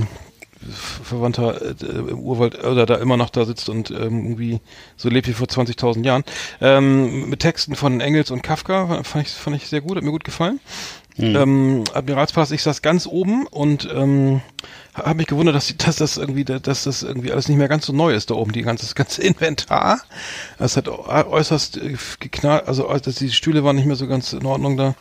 Verwandter 0.71 1.61
äh, 1.61 1.85
im 1.85 2.19
Urwald 2.19 2.63
oder 2.63 2.85
da 2.85 2.95
immer 2.95 3.17
noch 3.17 3.29
da 3.29 3.45
sitzt 3.45 3.69
und 3.69 3.91
ähm, 3.91 4.23
irgendwie 4.25 4.59
so 4.97 5.09
lebt 5.09 5.27
wie 5.27 5.33
vor 5.33 5.47
20.000 5.47 6.05
Jahren. 6.05 6.23
Ähm, 6.61 7.29
mit 7.29 7.39
Texten 7.39 7.75
von 7.75 8.01
Engels 8.01 8.31
und 8.31 8.43
Kafka 8.43 9.03
fand 9.03 9.27
ich, 9.27 9.33
fand 9.33 9.55
ich 9.55 9.67
sehr 9.67 9.81
gut, 9.81 9.97
hat 9.97 10.03
mir 10.03 10.11
gut 10.11 10.23
gefallen. 10.23 10.59
Ähm, 11.17 11.83
Admiralspalast, 11.93 12.51
ich 12.53 12.63
saß 12.63 12.81
ganz 12.81 13.05
oben 13.05 13.45
und 13.47 13.87
ähm, 13.93 14.41
habe 14.95 15.15
mich 15.15 15.27
gewundert, 15.27 15.55
dass, 15.55 15.67
die, 15.67 15.77
dass 15.77 15.95
das 15.97 16.17
irgendwie, 16.17 16.43
dass 16.45 16.83
das 16.83 17.03
irgendwie 17.03 17.31
alles 17.31 17.47
nicht 17.47 17.57
mehr 17.57 17.67
ganz 17.67 17.85
so 17.85 17.93
neu 17.93 18.13
ist 18.13 18.29
da 18.29 18.35
oben, 18.35 18.51
die 18.51 18.61
ganze, 18.61 18.85
das 18.85 18.95
ganze 18.95 19.21
Inventar. 19.21 20.01
Das 20.59 20.77
hat 20.77 20.87
äu- 20.87 21.27
äußerst 21.27 21.77
äh, 21.77 21.95
geknallt, 22.19 22.67
also 22.67 22.91
dass 22.97 23.15
die 23.15 23.31
Stühle 23.31 23.63
waren 23.63 23.75
nicht 23.75 23.85
mehr 23.85 23.95
so 23.95 24.07
ganz 24.07 24.33
in 24.33 24.45
Ordnung 24.45 24.77
da. 24.77 24.95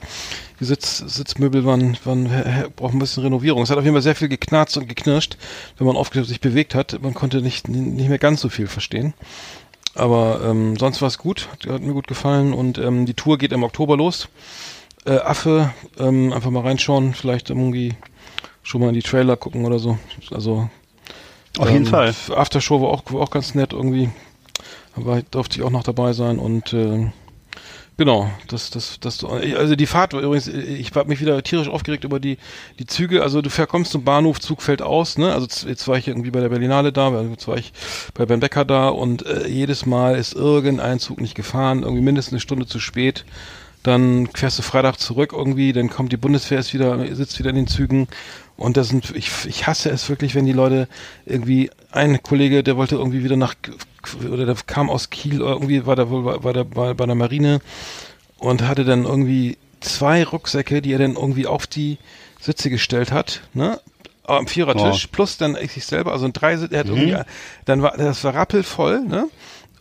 Die 0.61 0.64
Sitz, 0.64 0.98
Sitzmöbel 0.98 1.64
waren, 1.64 1.96
waren 2.05 2.26
he- 2.26 2.50
he- 2.50 2.68
brauchen 2.74 2.96
ein 2.96 3.00
bisschen 3.00 3.22
Renovierung. 3.24 3.62
Es 3.62 3.70
hat 3.70 3.78
auf 3.78 3.85
jeden 3.85 3.94
Fall 3.94 4.02
sehr 4.02 4.14
viel 4.14 4.28
geknarzt 4.28 4.76
und 4.76 4.88
geknirscht, 4.88 5.37
wenn 5.78 5.87
man 5.87 5.96
oft 5.96 6.14
sich 6.14 6.40
bewegt 6.40 6.74
hat. 6.74 7.00
Man 7.02 7.14
konnte 7.14 7.42
nicht, 7.42 7.68
nicht 7.68 8.09
mehr 8.09 8.18
ganz 8.18 8.40
so 8.40 8.48
viel 8.48 8.68
verstehen. 8.68 9.14
Aber 9.94 10.40
ähm, 10.44 10.76
sonst 10.78 11.02
war 11.02 11.09
es 11.09 11.18
gut, 11.18 11.48
hat 11.68 11.83
mir 11.83 11.92
gut 11.92 12.07
gefallen 12.07 12.55
und 12.55 12.78
ähm, 12.78 13.05
die 13.05 13.14
Tour 13.14 13.37
geht 13.37 13.52
im 13.52 13.62
Oktober 13.62 13.96
los. 13.96 14.28
Äh, 15.05 15.16
Affe, 15.18 15.74
ähm, 15.98 16.33
einfach 16.33 16.50
mal 16.50 16.62
reinschauen, 16.62 17.12
vielleicht 17.12 17.50
irgendwie 17.50 17.94
schon 18.62 18.81
mal 18.81 18.88
in 18.88 18.94
die 18.94 19.03
Trailer 19.03 19.37
gucken 19.37 19.64
oder 19.64 19.79
so. 19.79 19.98
Also 20.31 20.68
Auf 21.59 21.68
jeden 21.68 21.87
ähm, 21.87 21.90
Fall. 21.90 22.14
Aftershow 22.35 22.81
war 22.81 22.88
auch, 22.88 23.03
war 23.09 23.22
auch 23.22 23.31
ganz 23.31 23.55
nett 23.55 23.72
irgendwie. 23.72 24.11
Aber 24.94 25.22
durfte 25.22 25.59
ich 25.59 25.62
auch 25.64 25.70
noch 25.70 25.85
dabei 25.85 26.12
sein 26.12 26.38
und 26.38 26.72
äh, 26.72 27.11
Genau, 27.98 28.31
das, 28.48 28.70
das, 28.70 28.98
das, 29.01 29.22
also 29.22 29.77
die 29.77 29.87
Fahrt 29.87 30.14
war 30.14 30.22
übrigens, 30.22 30.48
ich 30.48 30.90
habe 30.94 31.11
mich 31.11 31.20
wieder 31.20 31.42
tierisch 31.42 31.68
aufgeregt 31.68 32.05
über 32.05 32.20
die, 32.20 32.38
die 32.79 32.87
Züge. 32.87 33.22
Also 33.22 33.42
du 33.42 33.51
kommst 33.66 33.92
zum 33.92 34.03
Bahnhof, 34.03 34.40
Zug 34.40 34.62
fällt 34.62 34.81
aus, 34.81 35.18
ne? 35.18 35.33
Also 35.33 35.68
jetzt 35.68 35.87
war 35.87 35.98
ich 35.98 36.09
irgendwie 36.09 36.31
bei 36.31 36.40
der 36.40 36.48
Berlinale 36.48 36.90
da, 36.90 37.22
jetzt 37.22 37.46
war 37.48 37.59
ich 37.59 37.72
bei 38.14 38.25
Ben 38.25 38.40
Becker 38.40 38.64
da 38.64 38.88
und 38.88 39.27
äh, 39.27 39.46
jedes 39.46 39.85
Mal 39.85 40.16
ist 40.16 40.33
irgendein 40.35 41.01
Zug 41.01 41.20
nicht 41.20 41.35
gefahren, 41.35 41.83
irgendwie 41.83 42.03
mindestens 42.03 42.33
eine 42.33 42.40
Stunde 42.40 42.66
zu 42.66 42.81
spät. 42.81 43.27
Dann 43.83 44.29
fährst 44.29 44.59
du 44.59 44.62
Freitag 44.62 44.99
zurück 44.99 45.33
irgendwie, 45.33 45.73
dann 45.73 45.90
kommt 45.90 46.12
die 46.12 46.16
Bundeswehr 46.16 46.59
ist 46.59 46.73
wieder, 46.73 47.05
sitzt 47.14 47.38
wieder 47.38 47.51
in 47.51 47.57
den 47.57 47.66
Zügen 47.66 48.07
und 48.57 48.77
das 48.77 48.88
sind, 48.88 49.11
ich, 49.16 49.31
ich 49.47 49.66
hasse 49.66 49.90
es 49.90 50.09
wirklich, 50.09 50.35
wenn 50.35 50.47
die 50.47 50.53
Leute 50.53 50.88
irgendwie, 51.27 51.71
ein 51.90 52.23
Kollege, 52.23 52.62
der 52.62 52.77
wollte 52.77 52.95
irgendwie 52.97 53.25
wieder 53.25 53.37
nach, 53.37 53.55
oder 54.31 54.47
der 54.47 54.57
kam 54.66 54.88
aus 54.88 55.11
Kiel, 55.11 55.42
oder 55.42 55.53
irgendwie 55.53 55.85
war 55.85 55.97
der 55.97 56.11
wohl 56.11 56.23
bei, 56.23 56.38
bei, 56.38 56.53
der, 56.53 56.64
bei, 56.64 56.95
bei 56.95 57.07
der 57.07 57.14
Marine 57.14 57.61
und 58.38 58.62
hatte 58.62 58.85
dann 58.85 59.05
irgendwie 59.05 59.59
zwei 59.81 60.25
Rucksäcke, 60.25 60.81
die 60.81 60.92
er 60.92 60.99
dann 60.99 61.14
irgendwie 61.16 61.47
auf 61.47 61.66
die 61.66 61.99
Sitze 62.40 62.71
gestellt 62.71 63.12
hat, 63.12 63.42
ne? 63.55 63.81
Am 64.25 64.47
Vierertisch, 64.47 65.09
plus 65.09 65.37
dann 65.37 65.57
ich 65.61 65.73
sich 65.73 65.85
selber, 65.85 66.12
also 66.12 66.27
ein 66.27 66.33
drei, 66.33 66.53
er 66.53 66.61
hat 66.61 66.87
irgendwie, 66.87 67.16
dann 67.64 67.83
war, 67.83 67.97
das 67.97 68.23
war 68.23 68.35
rappelvoll, 68.35 69.01
ne? 69.01 69.29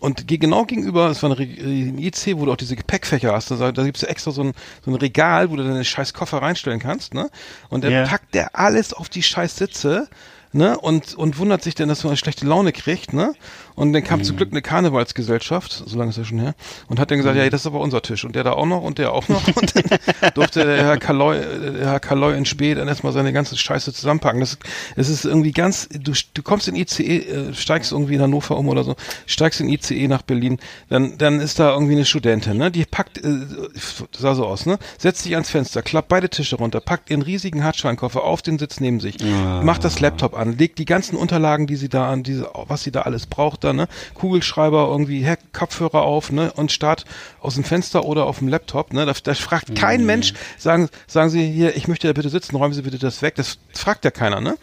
Und 0.02 0.28
ge- 0.28 0.40
genau 0.40 0.66
gegenüber, 0.66 1.08
das 1.08 1.22
war 1.24 1.30
ein, 1.30 1.34
Re- 1.34 1.44
ein 1.44 1.98
IC, 2.00 2.38
wo 2.38 2.46
du 2.46 2.52
auch 2.52 2.58
diese 2.58 2.76
Gepäckfächer 2.76 3.32
hast, 3.32 3.52
da, 3.52 3.72
da 3.72 3.84
gibt's 3.84 4.02
ja 4.02 4.10
extra 4.10 4.32
so 4.32 4.44
ein, 4.44 4.54
so 4.84 4.92
ein 4.92 4.96
Regal, 4.96 5.52
wo 5.52 5.56
du 5.56 5.64
deine 5.64 5.86
scheiß 5.86 6.14
Koffer 6.14 6.42
reinstellen 6.42 6.80
kannst, 6.80 7.14
ne? 7.14 7.30
Und 7.70 7.84
dann 7.84 7.92
Ja. 7.94 8.06
packt 8.08 8.34
der 8.34 8.58
alles 8.60 8.94
auf 8.94 9.10
die 9.10 9.22
scheiß 9.24 9.56
Sitze, 9.56 10.10
ne? 10.54 10.78
Und, 10.78 11.14
und 11.14 11.38
wundert 11.38 11.62
sich 11.62 11.76
dann, 11.76 11.88
dass 11.88 12.04
man 12.04 12.12
eine 12.12 12.18
schlechte 12.18 12.48
Laune 12.48 12.72
kriegt, 12.72 13.14
ne? 13.14 13.34
Und 13.76 13.94
dann 13.94 14.04
kam 14.04 14.20
Mhm. 14.20 14.24
zum 14.24 14.38
Glück 14.38 14.52
eine 14.52 14.62
Karnevalsgesellschaft, 14.62 15.84
so 15.86 15.98
lange 15.98 16.10
ist 16.10 16.18
das 16.18 16.28
schon 16.28 16.40
her, 16.40 16.56
und 16.88 17.00
hat 17.00 17.12
dann 17.12 17.18
gesagt, 17.18 17.36
Mhm. 17.36 17.44
ja, 17.44 17.50
das 17.50 17.62
ist 17.62 17.68
aber 17.68 17.80
unser 17.80 18.02
Tisch. 18.02 18.24
Und 18.26 18.36
der 18.36 18.44
da 18.44 18.54
auch 18.54 18.66
noch 18.66 18.82
und 18.82 18.98
der 18.98 19.12
auch 19.14 19.28
noch. 19.30 19.42
Und 19.56 19.76
dann 19.76 20.32
durfte 20.34 20.66
der 20.66 20.78
Herr 20.84 20.98
Kaloy, 20.98 21.38
äh, 21.38 21.72
der 21.80 21.92
Herr 21.92 22.00
Kaloy 22.00 22.36
in 22.38 22.46
Spee 22.46 22.74
dann 22.76 22.88
erstmal 22.88 23.14
seine 23.14 23.34
ganze 23.34 23.58
Scheiße 23.58 23.94
zusammenpacken. 23.94 24.40
Das, 24.40 24.58
das 24.96 25.10
ist 25.10 25.26
irgendwie 25.26 25.52
ganz, 25.52 25.88
du, 25.90 26.14
du 26.34 26.42
kommst 26.44 26.68
in 26.68 26.76
ICE, 26.76 27.20
äh, 27.20 27.54
steigst 27.54 27.92
irgendwie 27.92 28.16
in 28.16 28.22
Hannover 28.22 28.58
um 28.58 28.68
oder 28.70 28.84
so, 28.84 28.96
steigst 29.26 29.60
in 29.62 29.70
ICE 29.70 30.08
nach 30.08 30.22
Berlin, 30.22 30.60
dann, 30.90 31.18
dann 31.18 31.40
ist 31.40 31.60
da 31.60 31.72
irgendwie 31.74 31.94
eine 31.94 32.06
Studentin, 32.06 32.58
ne? 32.58 32.72
Die 32.72 32.86
packt, 32.86 33.18
äh, 33.20 33.30
sah 34.18 34.36
so 34.36 34.46
aus, 34.46 34.66
ne? 34.66 34.78
Setzt 34.98 35.24
sich 35.24 35.34
ans 35.34 35.50
Fenster, 35.50 35.82
klappt 35.82 36.08
beide 36.10 36.30
Tische 36.30 36.56
runter, 36.58 36.80
packt 36.82 37.10
ihren 37.10 37.22
riesigen 37.22 37.64
Hartscheinkoffer 37.64 38.24
auf 38.24 38.42
den 38.42 38.60
Sitz 38.60 38.80
neben 38.80 39.00
sich, 39.00 39.18
macht 39.64 39.84
das 39.84 40.00
Laptop 40.00 40.38
an, 40.38 40.58
legt 40.58 40.80
die 40.80 40.86
ganzen 40.86 41.16
Unterlagen, 41.16 41.68
die 41.68 41.76
sie 41.76 41.90
da 41.90 42.10
an, 42.12 42.24
diese, 42.24 42.50
was 42.68 42.84
sie 42.84 42.92
da 42.92 43.02
alles 43.02 43.26
braucht, 43.28 43.61
da, 43.64 43.74
ne? 43.74 43.88
Kugelschreiber, 44.14 44.88
irgendwie 44.90 45.22
Her 45.22 45.38
Kopfhörer 45.54 46.02
auf, 46.02 46.32
ne? 46.32 46.52
Und 46.54 46.72
Start 46.72 47.06
aus 47.40 47.56
dem 47.56 47.64
Fenster 47.64 48.06
oder 48.06 48.26
auf 48.26 48.40
dem 48.40 48.48
Laptop, 48.48 48.94
ne? 48.94 49.06
Da, 49.06 49.14
da 49.24 49.34
fragt 49.34 49.76
kein 49.76 50.06
Mensch, 50.06 50.34
sagen, 50.58 50.90
sagen 51.08 51.30
Sie 51.30 51.50
hier, 51.52 51.76
ich 51.76 51.88
möchte 51.88 52.08
da 52.08 52.14
bitte 52.14 52.30
sitzen, 52.30 52.56
räumen 52.56 52.74
Sie 52.74 52.82
bitte 52.82 52.98
das 53.00 53.22
weg. 53.22 53.36
Das 53.36 53.58
fragt 53.74 54.06
ja 54.06 54.12
keiner, 54.12 54.42
ne? 54.42 54.58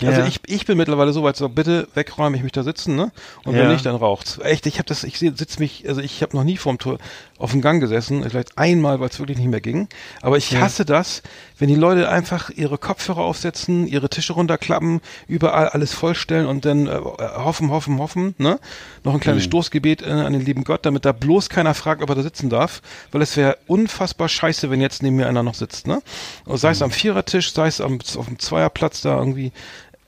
Also 0.00 0.20
Ja. 0.20 0.26
ich, 0.28 0.38
ich 0.46 0.64
bin 0.64 0.78
mittlerweile 0.78 1.12
so 1.12 1.24
weit, 1.24 1.36
so 1.36 1.48
bitte 1.48 1.88
wegräumen, 1.94 2.36
ich 2.36 2.42
möchte 2.42 2.60
da 2.60 2.64
sitzen, 2.64 2.94
ne? 2.94 3.10
Und 3.44 3.54
wenn 3.54 3.64
Ja. 3.64 3.72
nicht, 3.72 3.84
dann 3.84 3.96
raucht's. 3.96 4.38
Echt, 4.38 4.66
ich 4.66 4.78
habe 4.78 4.86
das, 4.88 5.02
ich 5.02 5.18
sitze 5.18 5.58
mich, 5.58 5.88
also 5.88 6.00
ich 6.00 6.22
habe 6.22 6.36
noch 6.36 6.44
nie 6.44 6.56
vorm 6.56 6.78
Tor 6.78 6.98
auf 7.38 7.52
dem 7.52 7.60
Gang 7.60 7.80
gesessen, 7.80 8.24
vielleicht 8.28 8.58
einmal, 8.58 9.00
weil 9.00 9.08
es 9.08 9.18
wirklich 9.18 9.38
nicht 9.38 9.48
mehr 9.48 9.60
ging. 9.60 9.88
Aber 10.22 10.36
ich 10.36 10.56
hasse 10.56 10.84
das, 10.84 11.22
wenn 11.58 11.68
die 11.68 11.76
Leute 11.76 12.08
einfach 12.08 12.50
ihre 12.50 12.78
Kopfhörer 12.78 13.22
aufsetzen, 13.22 13.86
ihre 13.86 14.08
Tische 14.08 14.32
runterklappen, 14.32 15.00
überall 15.28 15.68
alles 15.68 15.94
vollstellen 15.94 16.46
und 16.46 16.64
dann 16.64 16.86
äh, 16.86 16.90
hoffen, 16.90 17.70
hoffen, 17.70 17.98
hoffen, 17.98 18.34
ne? 18.38 18.58
Noch 19.04 19.14
ein 19.14 19.20
kleines 19.20 19.44
Stoßgebet 19.44 20.02
äh, 20.02 20.10
an 20.10 20.32
den 20.32 20.44
lieben 20.44 20.64
Gott, 20.64 20.84
damit 20.84 21.04
da 21.04 21.12
bloß 21.12 21.48
keiner 21.48 21.74
fragt, 21.74 22.02
ob 22.02 22.08
er 22.08 22.16
da 22.16 22.22
sitzen 22.22 22.50
darf, 22.50 22.82
weil 23.12 23.22
es 23.22 23.36
wäre 23.36 23.58
unfassbar 23.66 24.28
scheiße, 24.28 24.70
wenn 24.70 24.80
jetzt 24.80 25.02
neben 25.02 25.16
mir 25.16 25.28
einer 25.28 25.42
noch 25.42 25.54
sitzt, 25.54 25.86
ne? 25.86 26.02
Sei 26.46 26.70
es 26.70 26.82
am 26.82 26.90
Vierertisch, 26.90 27.52
sei 27.52 27.68
es 27.68 27.80
am, 27.80 27.98
auf 28.16 28.26
dem 28.26 28.38
Zweierplatz 28.38 29.00
da 29.02 29.16
irgendwie. 29.16 29.52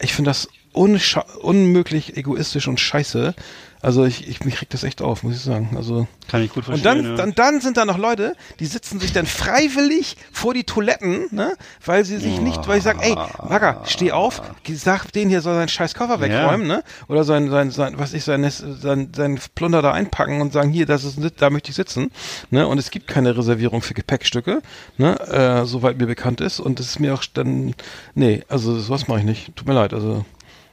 Ich 0.00 0.14
finde 0.14 0.30
das 0.30 0.48
unmöglich 0.72 2.16
egoistisch 2.16 2.68
und 2.68 2.80
scheiße. 2.80 3.34
Also 3.82 4.04
ich, 4.04 4.28
ich 4.28 4.44
mich 4.44 4.60
regt 4.60 4.74
das 4.74 4.84
echt 4.84 5.00
auf, 5.00 5.22
muss 5.22 5.36
ich 5.36 5.40
sagen. 5.40 5.70
Also 5.74 6.06
Kann 6.28 6.42
ich 6.42 6.50
gut 6.50 6.68
und 6.68 6.78
verstehen. 6.78 7.02
dann, 7.02 7.04
ja. 7.04 7.16
dann, 7.16 7.34
dann 7.34 7.60
sind 7.62 7.78
da 7.78 7.86
noch 7.86 7.96
Leute, 7.96 8.36
die 8.58 8.66
sitzen 8.66 9.00
sich 9.00 9.12
dann 9.12 9.24
freiwillig 9.24 10.18
vor 10.32 10.52
die 10.52 10.64
Toiletten, 10.64 11.28
ne? 11.30 11.54
Weil 11.84 12.04
sie 12.04 12.18
sich 12.18 12.40
nicht, 12.40 12.68
weil 12.68 12.78
ich 12.78 12.84
sage, 12.84 13.00
ey, 13.02 13.14
Magger, 13.48 13.82
steh 13.86 14.12
auf, 14.12 14.42
sag 14.74 15.10
den 15.12 15.30
hier 15.30 15.40
soll 15.40 15.54
seinen 15.54 15.68
scheiß 15.68 15.94
Koffer 15.94 16.20
wegräumen, 16.20 16.66
ne? 16.66 16.84
Oder 17.08 17.24
sein, 17.24 17.48
sein, 17.48 17.70
sein, 17.70 17.94
was 17.96 18.12
ich, 18.12 18.24
sein, 18.24 18.48
sein, 18.50 19.12
sein 19.16 19.40
Plunder 19.54 19.80
da 19.80 19.92
einpacken 19.92 20.42
und 20.42 20.52
sagen, 20.52 20.70
hier, 20.70 20.84
das 20.84 21.04
ist, 21.04 21.18
da 21.38 21.48
möchte 21.48 21.70
ich 21.70 21.76
sitzen, 21.76 22.10
ne? 22.50 22.66
Und 22.66 22.78
es 22.78 22.90
gibt 22.90 23.06
keine 23.08 23.36
Reservierung 23.36 23.80
für 23.80 23.94
Gepäckstücke, 23.94 24.60
ne? 24.98 25.18
Äh, 25.20 25.64
soweit 25.64 25.98
mir 25.98 26.06
bekannt 26.06 26.42
ist. 26.42 26.60
Und 26.60 26.80
das 26.80 26.86
ist 26.86 27.00
mir 27.00 27.14
auch 27.14 27.24
dann, 27.32 27.74
nee, 28.14 28.42
also 28.48 28.78
sowas 28.78 29.08
mache 29.08 29.20
ich 29.20 29.24
nicht. 29.24 29.56
Tut 29.56 29.66
mir 29.66 29.74
leid, 29.74 29.94
also. 29.94 30.24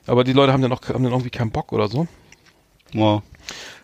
Aber 0.08 0.24
die 0.24 0.34
Leute 0.34 0.52
haben 0.54 0.62
dann 0.62 0.72
auch, 0.72 0.82
haben 0.90 1.04
dann 1.04 1.14
irgendwie 1.14 1.30
keinen 1.30 1.52
Bock 1.52 1.72
oder 1.72 1.88
so. 1.88 2.08
Wow. 2.94 3.22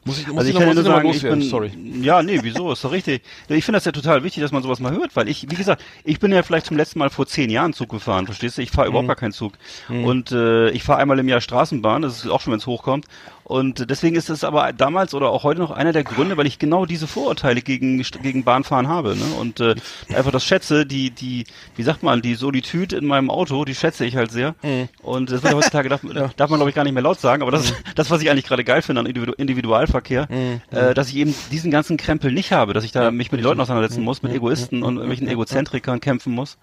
Muss 0.06 0.20
ich, 0.20 0.28
muss 0.28 0.40
Also 0.40 0.50
ich 0.52 0.58
kann 0.58 0.76
nur 0.76 0.84
sagen, 0.84 1.10
ich 1.10 1.22
bin, 1.22 1.42
sorry. 1.42 1.72
ja, 2.02 2.22
nee, 2.22 2.40
wieso, 2.42 2.74
ist 2.74 2.84
doch 2.84 2.92
richtig. 2.92 3.22
Ich 3.48 3.64
finde 3.64 3.78
das 3.78 3.86
ja 3.86 3.94
total 3.94 4.22
wichtig, 4.26 4.42
dass 4.44 4.52
man 4.52 4.62
sowas 4.62 4.82
mal 4.82 4.92
hört, 4.92 5.16
weil 5.16 5.30
ich, 5.30 5.50
wie 5.50 5.56
gesagt, 5.56 5.82
ich 6.04 6.20
bin 6.20 6.34
ja 6.34 6.44
vielleicht 6.44 6.66
zum 6.66 6.76
letzten 6.76 7.00
Mal 7.00 7.10
vor 7.10 7.26
zehn 7.26 7.50
Jahren 7.50 7.72
Zug 7.72 7.88
gefahren, 7.88 8.26
verstehst 8.26 8.58
du? 8.58 8.62
Ich 8.62 8.72
fahre 8.72 8.88
Mhm. 8.88 8.92
überhaupt 8.92 9.08
gar 9.08 9.16
keinen 9.16 9.32
Zug. 9.32 9.54
Und 9.88 10.34
äh, 10.34 10.72
ich 10.72 10.84
fahre 10.84 11.00
einmal 11.00 11.20
im 11.20 11.30
Jahr 11.30 11.40
Straßenbahn, 11.40 12.02
das 12.02 12.18
ist 12.18 12.30
auch 12.30 12.42
schon, 12.42 12.52
wenn 12.52 12.60
es 12.60 12.68
hochkommt. 12.68 13.06
Und 13.44 13.90
deswegen 13.90 14.16
ist 14.16 14.30
es 14.30 14.44
aber 14.44 14.72
damals 14.74 15.14
oder 15.14 15.30
auch 15.30 15.44
heute 15.44 15.60
noch 15.60 15.72
einer 15.72 15.92
der 15.92 16.04
Gründe, 16.04 16.38
weil 16.38 16.48
ich 16.48 16.60
genau 16.60 16.86
diese 16.86 17.08
Vorurteile 17.08 17.62
gegen, 17.62 18.02
gegen 18.22 18.44
Bahnfahren 18.44 18.88
habe. 18.88 19.16
Ne? 19.16 19.26
Und 19.40 19.60
äh, 19.60 19.76
einfach 20.16 20.32
das 20.32 20.46
schätze, 20.46 20.86
die, 20.86 21.10
die, 21.12 21.46
wie 21.76 21.84
sagt 21.84 22.04
man, 22.04 22.22
die 22.22 22.36
Solitude 22.36 22.96
in 22.96 23.06
meinem 23.06 23.30
Auto, 23.30 23.66
die 23.66 23.76
schätze 23.76 24.06
ich 24.06 24.16
halt 24.16 24.32
sehr. 24.32 24.56
Mhm. 24.64 24.88
Und 25.02 25.30
das 25.32 25.44
wird 25.44 25.52
ja 25.52 25.58
heutzutage, 25.58 25.90
darf, 25.90 26.02
darf 26.38 26.50
man 26.50 26.58
glaube 26.60 26.70
ich 26.70 26.76
gar 26.76 26.84
nicht 26.84 26.94
mehr 26.94 27.04
laut 27.04 27.20
sagen, 27.20 27.42
aber 27.42 27.52
das 27.52 27.66
ist 27.66 27.76
das, 27.96 28.10
was 28.10 28.22
ich 28.22 28.30
eigentlich 28.30 28.46
gerade 28.46 28.64
geil 28.64 28.82
finde 28.82 29.02
an 29.02 29.06
Individu 29.08 29.34
Individualverkehr, 29.34 30.28
Mhm. 30.30 30.62
äh, 30.72 30.94
dass 30.94 31.10
ich 31.10 31.16
eben 31.18 31.36
diesen 31.52 31.70
ganzen 31.72 31.98
Krempel 31.98 32.32
nicht 32.32 32.52
habe, 32.54 32.74
dass 32.74 32.84
ich 32.84 32.92
da 32.92 33.12
mich 33.12 33.32
mit 33.32 33.42
den 33.42 33.46
Leuten 33.46 33.60
auseinandersetzen 33.60 34.00
Mhm. 34.00 34.06
muss, 34.06 34.24
mit 34.24 34.34
Egoisten 34.34 34.84
und 34.84 34.96
irgendwelchen 34.96 35.28
Egozentrikern 35.28 36.00
kämpfen 36.00 36.34
muss. 36.34 36.58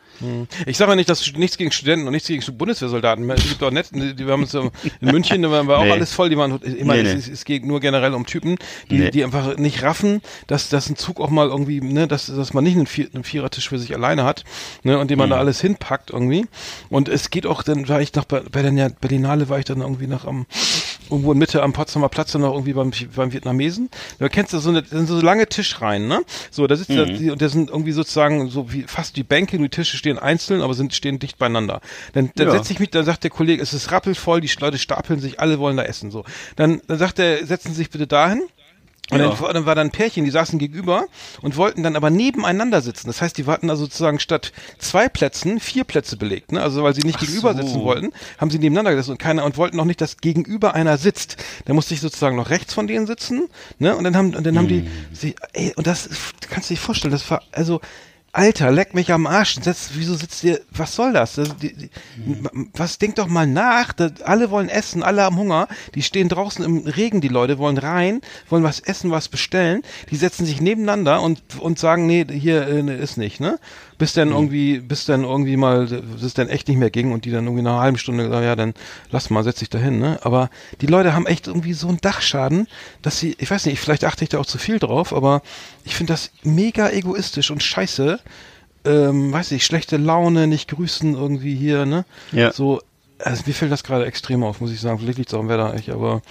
Ich 0.67 0.77
sage 0.79 0.93
ja 0.93 0.97
nicht, 0.97 1.09
dass 1.09 1.33
nichts 1.35 1.57
gegen 1.59 1.73
Studenten 1.73 2.07
und 2.07 2.13
nichts 2.13 2.29
gegen 2.29 2.43
Bundeswehrsoldaten. 2.57 3.29
Es 3.31 3.49
gibt 3.49 3.63
auch 3.63 3.71
nett, 3.71 3.91
die, 3.93 4.19
wir 4.19 4.33
haben 4.33 4.43
uns 4.43 4.53
ja 4.53 4.63
in 5.01 5.11
München, 5.11 5.43
da 5.43 5.51
waren 5.51 5.69
wir 5.69 5.79
auch 5.79 5.85
Nee. 5.85 5.93
alles 5.93 6.13
voll, 6.13 6.29
die 6.31 6.37
waren 6.37 6.61
immer, 6.75 6.95
Nee, 6.95 7.03
nee. 7.05 7.13
Es, 7.13 7.29
es 7.29 7.45
geht 7.45 7.65
nur 7.65 7.81
generell 7.81 8.15
um 8.15 8.27
Typen, 8.27 8.57
die, 8.91 8.99
Nee. 8.99 9.11
die 9.11 9.25
einfach 9.25 9.57
nicht 9.57 9.83
raffen, 9.83 10.21
dass, 10.47 10.69
dass 10.69 10.89
ein 10.89 10.97
Zug 10.97 11.21
auch 11.21 11.31
mal 11.31 11.49
irgendwie, 11.49 11.81
ne, 11.81 12.07
dass, 12.09 12.27
dass 12.27 12.53
man 12.55 12.65
nicht 12.65 12.77
einen, 12.77 12.87
Vier, 12.87 13.09
einen 13.15 13.25
Vierertisch 13.25 13.69
für 13.69 13.79
sich 13.79 13.95
alleine 13.95 14.25
hat, 14.25 14.45
ne, 14.83 14.99
und 14.99 15.11
den 15.11 15.19
man 15.19 15.31
da 15.31 15.37
Mhm. 15.37 15.41
alles 15.41 15.61
hinpackt 15.61 16.11
irgendwie. 16.11 16.47
Und 16.89 17.09
es 17.09 17.31
geht 17.31 17.47
auch, 17.47 17.63
dann 17.63 17.89
war 17.89 18.01
ich 18.01 18.15
noch 18.15 18.25
bei, 18.25 18.41
bei 18.41 18.63
der 18.63 18.91
Berlinale 19.01 19.49
war 19.49 19.59
ich 19.59 19.65
dann 19.65 19.81
irgendwie 19.81 20.07
noch 20.07 20.25
am, 20.27 20.47
irgendwo 21.11 21.33
in 21.33 21.39
Mitte 21.39 21.63
am 21.63 21.73
Potsdamer 21.73 22.09
Platz 22.09 22.33
dann 22.33 22.43
noch 22.43 22.53
irgendwie 22.53 22.73
beim, 22.73 22.93
beim 23.17 23.33
Vietnamesen. 23.33 23.91
Da 24.19 24.29
kennst 24.29 24.53
du 24.53 24.59
so 24.59 24.71
eine, 24.71 24.85
sind 24.85 25.07
so 25.09 25.21
lange 25.21 25.49
Tischreihen, 25.49 26.07
ne? 26.09 26.21
So, 26.51 26.67
da 26.67 26.77
sitzt 26.77 26.91
da, 26.91 27.05
Mhm. 27.07 27.19
die, 27.19 27.31
und 27.31 27.43
das 27.43 27.53
sind 27.53 27.71
irgendwie 27.71 27.93
sozusagen 27.93 28.49
so 28.49 28.73
wie 28.73 28.83
fast 28.85 29.17
die 29.17 29.23
Bänke, 29.25 29.59
die 29.59 29.69
Tische 29.69 29.97
stehen 29.97 30.19
einzeln, 30.19 30.61
aber 30.61 30.75
sind 30.75 30.95
stehen 30.95 31.19
dicht 31.19 31.39
beieinander. 31.39 31.81
Dann, 32.13 32.31
dann 32.37 32.47
Ja. 32.49 32.53
setze 32.55 32.73
ich 32.73 32.79
mich, 32.81 32.91
dann 32.91 33.05
sagt 33.05 33.25
der 33.25 33.31
Kollege, 33.31 33.63
es 33.63 33.73
ist 33.73 33.91
rappelvoll, 33.91 34.41
die 34.41 34.51
Leute 34.61 34.79
stapeln 34.79 35.21
sich, 35.21 35.41
alle 35.41 35.59
wollen 35.59 35.77
da 35.77 35.83
essen, 35.85 36.11
so. 36.11 36.25
Dann, 36.61 36.81
dann 36.87 36.99
sagt 36.99 37.19
er, 37.19 37.45
setzen 37.47 37.69
Sie 37.71 37.77
sich 37.77 37.91
bitte 37.91 38.07
dahin. 38.07 38.43
Und 39.13 39.19
Ja. 39.19 39.29
dann, 39.29 39.41
war- 39.41 39.53
dann 39.53 39.67
war 39.67 39.75
da 39.75 39.81
ein 39.81 39.91
Pärchen, 39.91 40.25
die 40.25 40.31
saßen 40.31 40.61
gegenüber 40.61 41.07
und 41.43 41.57
wollten 41.57 41.83
dann 41.83 41.97
aber 41.97 42.11
nebeneinander 42.11 42.81
sitzen. 42.81 43.09
Das 43.09 43.21
heißt, 43.21 43.37
die 43.39 43.47
hatten 43.47 43.69
also 43.69 43.83
sozusagen 43.87 44.21
statt 44.21 44.53
zwei 44.79 45.09
Plätzen 45.09 45.59
vier 45.59 45.83
Plätze 45.83 46.17
belegt. 46.17 46.53
Ne? 46.53 46.63
Also 46.63 46.85
weil 46.85 46.95
sie 46.95 47.03
nicht 47.03 47.19
gegenüber 47.19 47.55
so. 47.55 47.63
sitzen 47.63 47.81
wollten, 47.81 48.13
haben 48.39 48.51
sie 48.53 48.61
nebeneinander 48.61 48.93
gesessen 48.93 49.11
und 49.13 49.19
keiner 49.19 49.45
und 49.45 49.57
wollten 49.57 49.81
auch 49.81 49.85
nicht, 49.85 50.01
dass 50.01 50.19
gegenüber 50.19 50.75
einer 50.75 50.97
sitzt. 50.97 51.39
Da 51.65 51.73
musste 51.75 51.93
ich 51.95 52.01
sozusagen 52.01 52.37
noch 52.37 52.51
rechts 52.51 52.73
von 52.73 52.87
denen 52.87 53.09
sitzen. 53.09 53.49
Ne? 53.81 53.97
Und 53.97 54.05
dann 54.05 54.17
haben 54.17 54.37
und 54.37 54.47
dann 54.47 54.57
haben 54.57 54.69
die, 54.69 54.89
sie, 55.13 55.35
ey, 55.55 55.73
und 55.75 55.89
das 55.89 56.09
kannst 56.49 56.71
du 56.71 56.75
dir 56.75 56.81
vorstellen, 56.81 57.11
das 57.11 57.29
war 57.33 57.43
also 57.51 57.81
Alter, 58.33 58.71
leck 58.71 58.95
mich 58.95 59.13
am 59.13 59.27
Arsch. 59.27 59.57
Setz, 59.61 59.91
wieso 59.95 60.15
sitzt 60.15 60.45
ihr? 60.45 60.61
Was 60.71 60.95
soll 60.95 61.13
das? 61.13 61.35
das 61.35 61.57
die, 61.57 61.75
die, 61.75 61.91
Was 62.75 62.99
denk 62.99 63.17
doch 63.17 63.27
mal 63.27 63.47
nach. 63.47 63.93
Das, 63.93 64.23
alle 64.23 64.51
wollen 64.51 64.69
essen, 64.69 65.03
alle 65.03 65.23
haben 65.23 65.37
Hunger. 65.37 65.67
Die 65.97 66.03
stehen 66.03 66.29
draußen 66.29 66.65
im 66.65 66.87
Regen, 66.87 67.21
die 67.21 67.29
Leute 67.29 67.59
wollen 67.59 67.79
rein, 67.79 68.21
wollen 68.49 68.63
was 68.63 68.79
essen, 68.79 69.11
was 69.11 69.29
bestellen. 69.29 69.83
Die 70.11 70.17
setzen 70.17 70.47
sich 70.47 70.61
nebeneinander 70.61 71.23
und 71.23 71.43
und 71.59 71.81
sagen, 71.81 72.07
nee, 72.07 72.25
hier 72.31 72.69
äh, 72.69 72.83
ne, 72.83 72.95
ist 72.95 73.17
nicht, 73.17 73.41
ne? 73.41 73.59
Bis 74.01 74.15
dann 74.15 74.31
irgendwie, 74.31 74.79
bis 74.81 75.05
dann 75.05 75.25
irgendwie 75.25 75.59
mal, 75.59 75.87
bis 75.87 76.23
es 76.23 76.33
dann 76.33 76.49
echt 76.49 76.69
nicht 76.69 76.79
mehr 76.79 76.91
ging 76.91 77.13
und 77.13 77.27
die 77.27 77.31
dann 77.31 77.45
irgendwie 77.45 77.63
nach 77.63 77.73
einer 77.73 77.83
halben 77.83 77.99
Stunde 77.99 78.25
gesagt, 78.25 78.43
ja, 78.45 78.57
dann 78.57 78.73
lass 79.11 79.29
mal, 79.29 79.45
setz 79.45 79.59
dich 79.59 79.69
dahin, 79.69 79.99
ne? 79.99 80.19
Aber 80.23 80.49
die 80.81 80.87
Leute 80.87 81.13
haben 81.13 81.27
echt 81.27 81.47
irgendwie 81.47 81.75
so 81.75 81.87
einen 81.87 82.01
Dachschaden, 82.01 82.67
dass 83.03 83.21
sie, 83.21 83.37
ich 83.39 83.51
weiß 83.51 83.67
nicht, 83.67 83.79
vielleicht 83.79 84.05
achte 84.05 84.25
ich 84.25 84.31
da 84.31 84.39
auch 84.39 84.47
zu 84.47 84.57
viel 84.57 84.79
drauf, 84.79 85.13
aber 85.13 85.43
ich 85.85 85.95
finde 85.95 86.15
das 86.15 86.31
mega 86.43 86.89
egoistisch 86.91 87.51
und 87.51 87.63
scheiße. 87.63 88.19
Ähm, 88.87 89.31
weiß 89.31 89.53
ich, 89.53 89.67
schlechte 89.67 89.99
Laune, 89.99 90.47
nicht 90.47 90.71
grüßen 90.71 91.13
irgendwie 91.13 91.55
hier, 91.55 91.85
ne? 91.85 92.07
Ja. 92.33 92.51
So, 92.51 92.81
Also 93.25 93.43
mir 93.47 93.53
fällt 93.53 93.71
das 93.73 93.83
gerade 93.85 94.07
extrem 94.07 94.43
auf, 94.45 94.61
muss 94.61 94.71
ich 94.73 94.81
sagen. 94.81 94.99
Vielleicht 94.99 95.19
liegt 95.19 95.31
es 95.31 95.35
auch 95.35 95.41
am 95.41 95.49
Wetter, 95.49 95.75
ich, 95.79 95.91
aber 95.93 96.23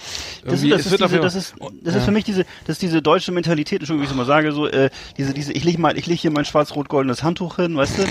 Das, 0.44 0.54
ist 0.54 0.62
wird 0.62 0.84
diese, 0.84 0.98
dafür- 0.98 1.20
das 1.20 1.34
ist, 1.34 1.54
das 1.82 1.94
ist 1.94 2.00
ja. 2.00 2.04
für 2.06 2.10
mich 2.10 2.24
diese, 2.24 2.44
das 2.66 2.74
ist 2.76 2.82
diese 2.82 3.00
deutsche 3.02 3.32
Mentalität, 3.32 3.80
Entschuldigung, 3.80 4.02
wie 4.02 4.04
ich 4.06 4.10
es 4.10 4.16
mal 4.16 4.24
sage, 4.26 4.52
so, 4.52 4.66
äh, 4.66 4.90
diese, 5.16 5.32
diese, 5.34 5.52
ich 5.52 5.64
leg 5.64 5.78
mal, 5.78 5.96
ich 5.96 6.06
leg 6.06 6.18
hier 6.18 6.30
mein 6.30 6.44
schwarz-rot-goldenes 6.44 7.22
Handtuch 7.22 7.56
hin, 7.56 7.76
weißt 7.76 7.98
du, 7.98 8.04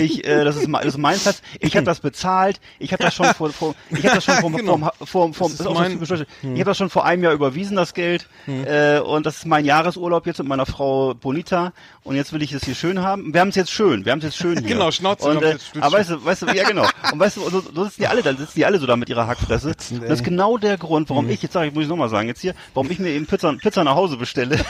ich, 0.00 0.26
äh, 0.26 0.44
das 0.44 0.56
ist, 0.56 0.68
mein- 0.68 0.82
das 0.84 0.94
ist 0.94 0.98
mein 1.00 1.18
Platz, 1.18 1.42
ich 1.60 1.76
habe 1.76 1.84
das 1.86 2.00
bezahlt, 2.00 2.60
ich 2.78 2.92
habe 2.92 3.02
das 3.04 3.14
schon 3.14 3.26
vor, 3.34 3.50
vor 3.50 3.74
ich 3.90 4.04
habe 4.04 4.16
das 4.16 4.24
schon 4.24 4.34
vor, 4.40 4.50
Genau. 4.52 4.78
vor, 4.78 4.92
vor, 5.06 5.34
vor, 5.34 5.48
Das 5.48 5.56
das 5.58 5.60
ist 5.60 5.60
ist 5.60 5.66
auch 5.66 5.74
so 5.74 5.80
mein- 5.80 5.92
typisch 5.92 6.08
deutsch. 6.08 6.26
ich 6.42 6.48
habe 6.50 6.64
das 6.64 6.76
schon 6.76 6.90
vor 6.90 7.04
einem 7.04 7.22
Jahr 7.24 7.32
überwiesen, 7.32 7.76
das 7.76 7.94
Geld, 7.94 8.28
äh, 8.46 8.98
und 9.00 9.26
das 9.26 9.36
ist 9.38 9.46
mein 9.46 9.64
Jahresurlaub 9.64 10.26
jetzt 10.26 10.38
mit 10.38 10.48
meiner 10.48 10.66
Frau 10.66 11.14
Bonita, 11.14 11.72
und 12.02 12.16
jetzt 12.16 12.32
will 12.32 12.42
ich 12.42 12.52
es 12.52 12.64
hier 12.64 12.74
schön 12.74 13.00
haben. 13.00 13.32
Wir 13.32 13.40
haben 13.40 13.48
es 13.48 13.54
jetzt 13.54 13.70
schön, 13.70 14.04
wir 14.04 14.12
haben 14.12 14.18
es 14.18 14.24
jetzt 14.24 14.36
schön 14.36 14.58
hier. 14.58 14.68
Genau, 14.74 14.90
Schnauze, 14.90 15.28
Und, 15.28 15.42
äh, 15.42 15.52
jetzt 15.52 15.66
schön. 15.72 15.82
aber 15.82 15.98
weißt 15.98 16.10
du, 16.10 16.24
weißt 16.24 16.42
du, 16.42 16.46
ja 16.48 16.64
genau. 16.68 16.86
Und 17.12 17.18
weißt 17.20 17.36
du, 17.36 17.48
so, 17.48 17.60
so 17.60 17.84
sitzen 17.84 18.00
die 18.02 18.06
alle, 18.08 18.23
da 18.24 18.34
sitzen 18.34 18.52
die 18.56 18.64
alle 18.66 18.78
so 18.78 18.86
da 18.86 18.96
mit 18.96 19.08
ihrer 19.08 19.26
Hackfresse. 19.26 19.68
Und 19.92 20.02
das 20.02 20.20
ist 20.20 20.24
genau 20.24 20.58
der 20.58 20.76
Grund, 20.78 21.08
Mhm. 21.08 21.14
warum 21.14 21.30
ich, 21.30 21.42
jetzt 21.42 21.52
sage 21.52 21.68
ich, 21.68 21.74
muss 21.74 21.84
ich 21.84 21.88
nochmal 21.88 22.08
sagen, 22.08 22.28
jetzt 22.28 22.40
hier, 22.40 22.54
warum 22.74 22.90
ich 22.90 22.98
mir 22.98 23.10
eben 23.10 23.26
Pizza, 23.26 23.52
Pizza 23.54 23.84
nach 23.84 23.94
Hause 23.94 24.16
bestelle. 24.16 24.58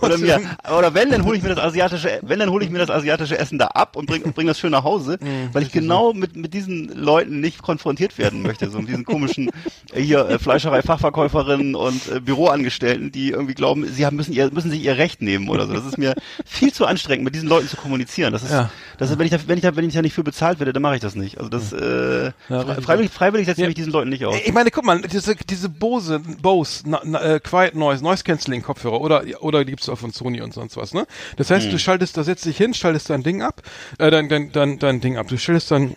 oder 0.00 0.18
mir, 0.18 0.40
oder 0.78 0.94
wenn, 0.94 1.10
dann 1.10 1.24
hole 1.24 1.36
ich 1.36 1.42
mir 1.42 1.48
das 1.50 1.58
asiatische, 1.58 2.18
wenn, 2.22 2.38
dann 2.38 2.50
hole 2.50 2.64
ich 2.64 2.70
mir 2.70 2.78
das 2.78 2.90
asiatische 2.90 3.38
Essen 3.38 3.58
da 3.58 3.66
ab 3.68 3.96
und 3.96 4.06
bring, 4.06 4.22
bring 4.32 4.46
das 4.46 4.58
schön 4.58 4.70
nach 4.72 4.84
Hause, 4.84 5.18
Mhm, 5.20 5.50
weil 5.52 5.62
ich 5.62 5.72
genau 5.72 6.12
mit, 6.12 6.36
mit 6.36 6.54
diesen 6.54 6.88
Leuten 6.88 7.40
nicht 7.40 7.62
konfrontiert 7.62 8.16
werden 8.18 8.42
möchte, 8.42 8.70
so 8.70 8.78
mit 8.78 8.88
diesen 8.88 9.04
komischen, 9.04 9.50
äh, 9.92 10.00
hier, 10.00 10.26
äh, 10.28 10.38
Fleischerei-Fachverkäuferinnen 10.38 11.74
und 11.74 12.06
äh, 12.08 12.20
Büroangestellten, 12.20 13.12
die 13.12 13.30
irgendwie 13.30 13.54
glauben, 13.54 13.86
sie 13.86 14.06
haben, 14.06 14.16
müssen 14.16 14.32
ihr, 14.32 14.50
müssen 14.52 14.70
sich 14.70 14.82
ihr 14.82 14.96
Recht 14.96 15.22
nehmen 15.22 15.48
oder 15.48 15.66
so. 15.66 15.72
Das 15.74 15.84
ist 15.84 15.98
mir 15.98 16.14
viel 16.44 16.72
zu 16.72 16.86
anstrengend, 16.86 17.24
mit 17.24 17.34
diesen 17.34 17.48
Leuten 17.48 17.68
zu 17.68 17.76
kommunizieren. 17.76 18.32
Das 18.32 18.42
ist, 18.42 18.50
Ja. 18.52 18.70
das 18.98 19.10
ist, 19.10 19.18
wenn 19.18 19.26
ich 19.26 19.30
da, 19.32 19.38
wenn 19.46 19.56
ich 19.58 19.62
da, 19.62 19.76
wenn 19.76 19.86
ich 19.88 19.94
da 19.94 20.02
nicht 20.02 20.14
für 20.14 20.24
bezahlt 20.24 20.58
werde, 20.58 20.72
dann 20.72 20.82
mache 20.82 20.94
ich 20.96 21.00
das 21.00 21.14
nicht. 21.14 21.38
Also 21.38 21.48
das, 21.50 21.72
äh, 21.72 22.32
Ja, 22.48 22.60
richtig. 22.62 22.84
freiwillig, 22.84 23.10
freiwillig 23.10 23.46
setze 23.46 23.60
ich 23.60 23.64
Ja. 23.64 23.68
mich 23.68 23.76
diesen 23.76 23.92
Leuten 23.92 24.10
nicht 24.10 24.24
aus. 24.24 24.36
Ich 24.44 24.52
meine, 24.52 24.70
guck 24.70 24.84
mal, 24.84 25.00
diese, 25.02 25.34
diese 25.36 25.68
Bose, 25.68 26.20
Bose, 26.20 26.82
na, 26.86 27.00
na, 27.04 27.20
äh, 27.22 27.40
Quiet 27.40 27.74
Noise, 27.74 28.02
Noise 28.02 28.24
Cancelling 28.24 28.62
Kopfhörer 28.62 29.00
oder, 29.00 29.22
oder 29.40 29.64
die 29.64 29.76
gibt's 29.80 29.88
auch 29.88 29.98
von 29.98 30.12
Sony 30.12 30.42
und 30.42 30.52
sonst 30.52 30.76
was, 30.76 30.92
ne? 30.92 31.06
Das 31.36 31.50
heißt, 31.50 31.72
du 31.72 31.78
schaltest, 31.78 32.16
da 32.16 32.24
setzt 32.24 32.44
dich 32.44 32.56
hin, 32.56 32.74
schaltest 32.74 33.08
dein 33.08 33.22
Ding 33.22 33.42
ab, 33.42 33.62
äh, 33.98 34.10
dein, 34.10 34.28
dein, 34.28 34.52
dein, 34.52 34.78
dein 34.78 35.00
Ding 35.00 35.16
ab. 35.16 35.28
Du 35.28 35.38
schaltest 35.38 35.70
dann, 35.70 35.96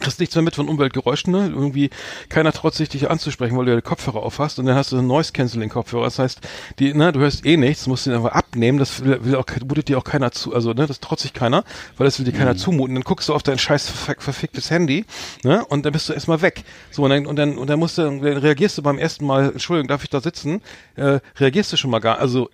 kriegst 0.00 0.18
nichts 0.18 0.34
mehr 0.34 0.42
mit 0.42 0.56
von 0.56 0.68
Umweltgeräuschen, 0.68 1.32
ne? 1.32 1.52
Irgendwie 1.54 1.90
keiner 2.30 2.52
traut 2.52 2.74
sich 2.74 2.88
dich 2.88 3.10
anzusprechen, 3.10 3.56
weil 3.56 3.66
du 3.66 3.74
ja 3.74 3.80
Kopfhörer 3.80 4.22
auf 4.22 4.38
hast 4.38 4.58
und 4.58 4.64
dann 4.64 4.74
hast 4.74 4.90
du 4.90 4.98
einen 4.98 5.06
Noise 5.06 5.32
Cancelling 5.32 5.68
Kopfhörer. 5.68 6.04
Das 6.04 6.18
heißt, 6.18 6.40
die, 6.78 6.94
ne, 6.94 7.12
du 7.12 7.20
hörst 7.20 7.44
eh 7.44 7.56
nichts, 7.58 7.86
musst 7.86 8.06
den 8.06 8.14
einfach 8.14 8.32
abnehmen, 8.32 8.78
das 8.78 9.04
will, 9.04 9.22
will 9.22 9.36
auch, 9.36 9.44
mutet 9.68 9.88
dir 9.88 9.98
auch 9.98 10.04
keiner 10.04 10.32
zu, 10.32 10.54
also, 10.54 10.72
ne, 10.72 10.86
das 10.86 10.98
traut 10.98 11.20
sich 11.20 11.34
keiner, 11.34 11.62
weil 11.98 12.06
das 12.06 12.18
will 12.18 12.24
dir 12.24 12.32
keiner 12.32 12.56
zumuten. 12.56 12.94
Dann 12.96 13.04
guckst 13.04 13.28
du 13.28 13.34
auf 13.34 13.42
dein 13.42 13.58
scheiß 13.58 13.90
ver 13.90 14.16
verficktes 14.18 14.70
Handy, 14.70 15.04
ne, 15.44 15.64
und 15.66 15.84
dann 15.84 15.92
bist 15.92 16.08
du 16.08 16.14
erstmal 16.14 16.40
weg. 16.40 16.64
So, 16.90 17.04
und 17.04 17.10
dann, 17.10 17.26
und 17.26 17.36
dann, 17.36 17.58
und 17.58 17.68
dann 17.68 17.78
musst 17.78 17.98
du, 17.98 18.02
dann 18.02 18.20
reagierst 18.20 18.78
du 18.78 18.82
beim 18.82 18.98
ersten 18.98 19.26
Mal, 19.26 19.52
Entschuldigung, 19.52 19.88
darf 19.88 20.02
ich 20.02 20.10
da 20.10 20.20
sitzen, 20.20 20.62
äh, 20.96 21.20
reagierst 21.36 21.70
du 21.70 21.76
schon 21.76 21.90
mal 21.90 22.00
gar, 22.00 22.18
also, 22.18 22.48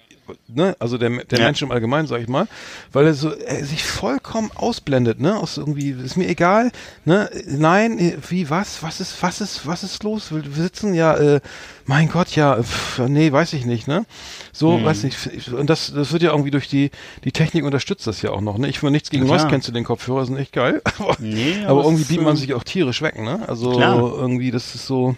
ne, 0.49 0.77
also 0.79 0.99
der, 0.99 1.11
der 1.25 1.39
Ja. 1.39 1.45
Mensch 1.47 1.63
im 1.63 1.71
Allgemeinen, 1.73 2.07
sag 2.07 2.21
ich 2.21 2.29
mal, 2.29 2.47
weil 2.93 3.07
er 3.07 3.15
so 3.15 3.33
er 3.33 3.65
sich 3.65 3.85
vollkommen 3.85 4.51
ausblendet, 4.55 5.21
ne, 5.21 5.37
aus 5.37 5.57
irgendwie 5.57 5.91
ist 5.91 6.17
mir 6.17 6.29
egal, 6.29 6.71
ne, 7.05 7.31
nein, 7.47 8.15
wie 8.29 8.51
was, 8.51 8.83
was 8.83 9.01
ist, 9.01 9.23
was 9.23 9.41
ist, 9.41 9.67
was 9.67 9.83
ist 9.83 10.03
los? 10.03 10.33
Wir 10.33 10.45
wir 10.45 10.63
sitzen 10.63 10.95
ja, 10.95 11.15
äh, 11.17 11.41
mein 11.87 12.09
Gott, 12.11 12.35
ja, 12.37 12.63
pff, 12.63 13.01
nee, 13.09 13.31
weiß 13.33 13.53
ich 13.55 13.65
nicht, 13.67 13.89
ne, 13.89 14.05
so, 14.53 14.79
Mhm. 14.79 14.85
weiß 14.85 15.03
nicht, 15.05 15.17
ich- 15.33 15.53
und 15.53 15.69
das, 15.71 15.93
das 15.95 16.13
wird 16.13 16.23
ja 16.23 16.31
irgendwie 16.31 16.51
durch 16.51 16.69
die 16.69 16.91
die 17.25 17.33
Technik 17.33 17.65
unterstützt 17.65 18.07
das 18.07 18.23
ja 18.23 18.31
auch 18.31 18.41
noch, 18.41 18.59
ne, 18.59 18.69
ich 18.69 18.83
will 18.83 18.91
nichts 18.91 19.11
gegen 19.11 19.23
Ja, 19.25 19.27
klar. 19.29 19.39
Noise 19.39 19.51
Cancelling 19.51 19.85
Kopfhörer, 19.85 20.27
sind 20.27 20.37
echt 20.37 20.53
geil, 20.53 20.83
aber, 20.99 21.17
Nee, 21.19 21.65
aber 21.67 21.83
irgendwie 21.85 22.05
beamt 22.05 22.25
man 22.25 22.37
äh, 22.37 22.39
sich 22.39 22.55
auch 22.55 22.65
tierisch 22.65 23.03
weg, 23.03 23.19
ne, 23.19 23.41
also 23.49 23.73
Klar. 23.73 23.99
irgendwie, 24.01 24.51
das 24.51 24.75
ist 24.75 24.87
so. 24.87 25.17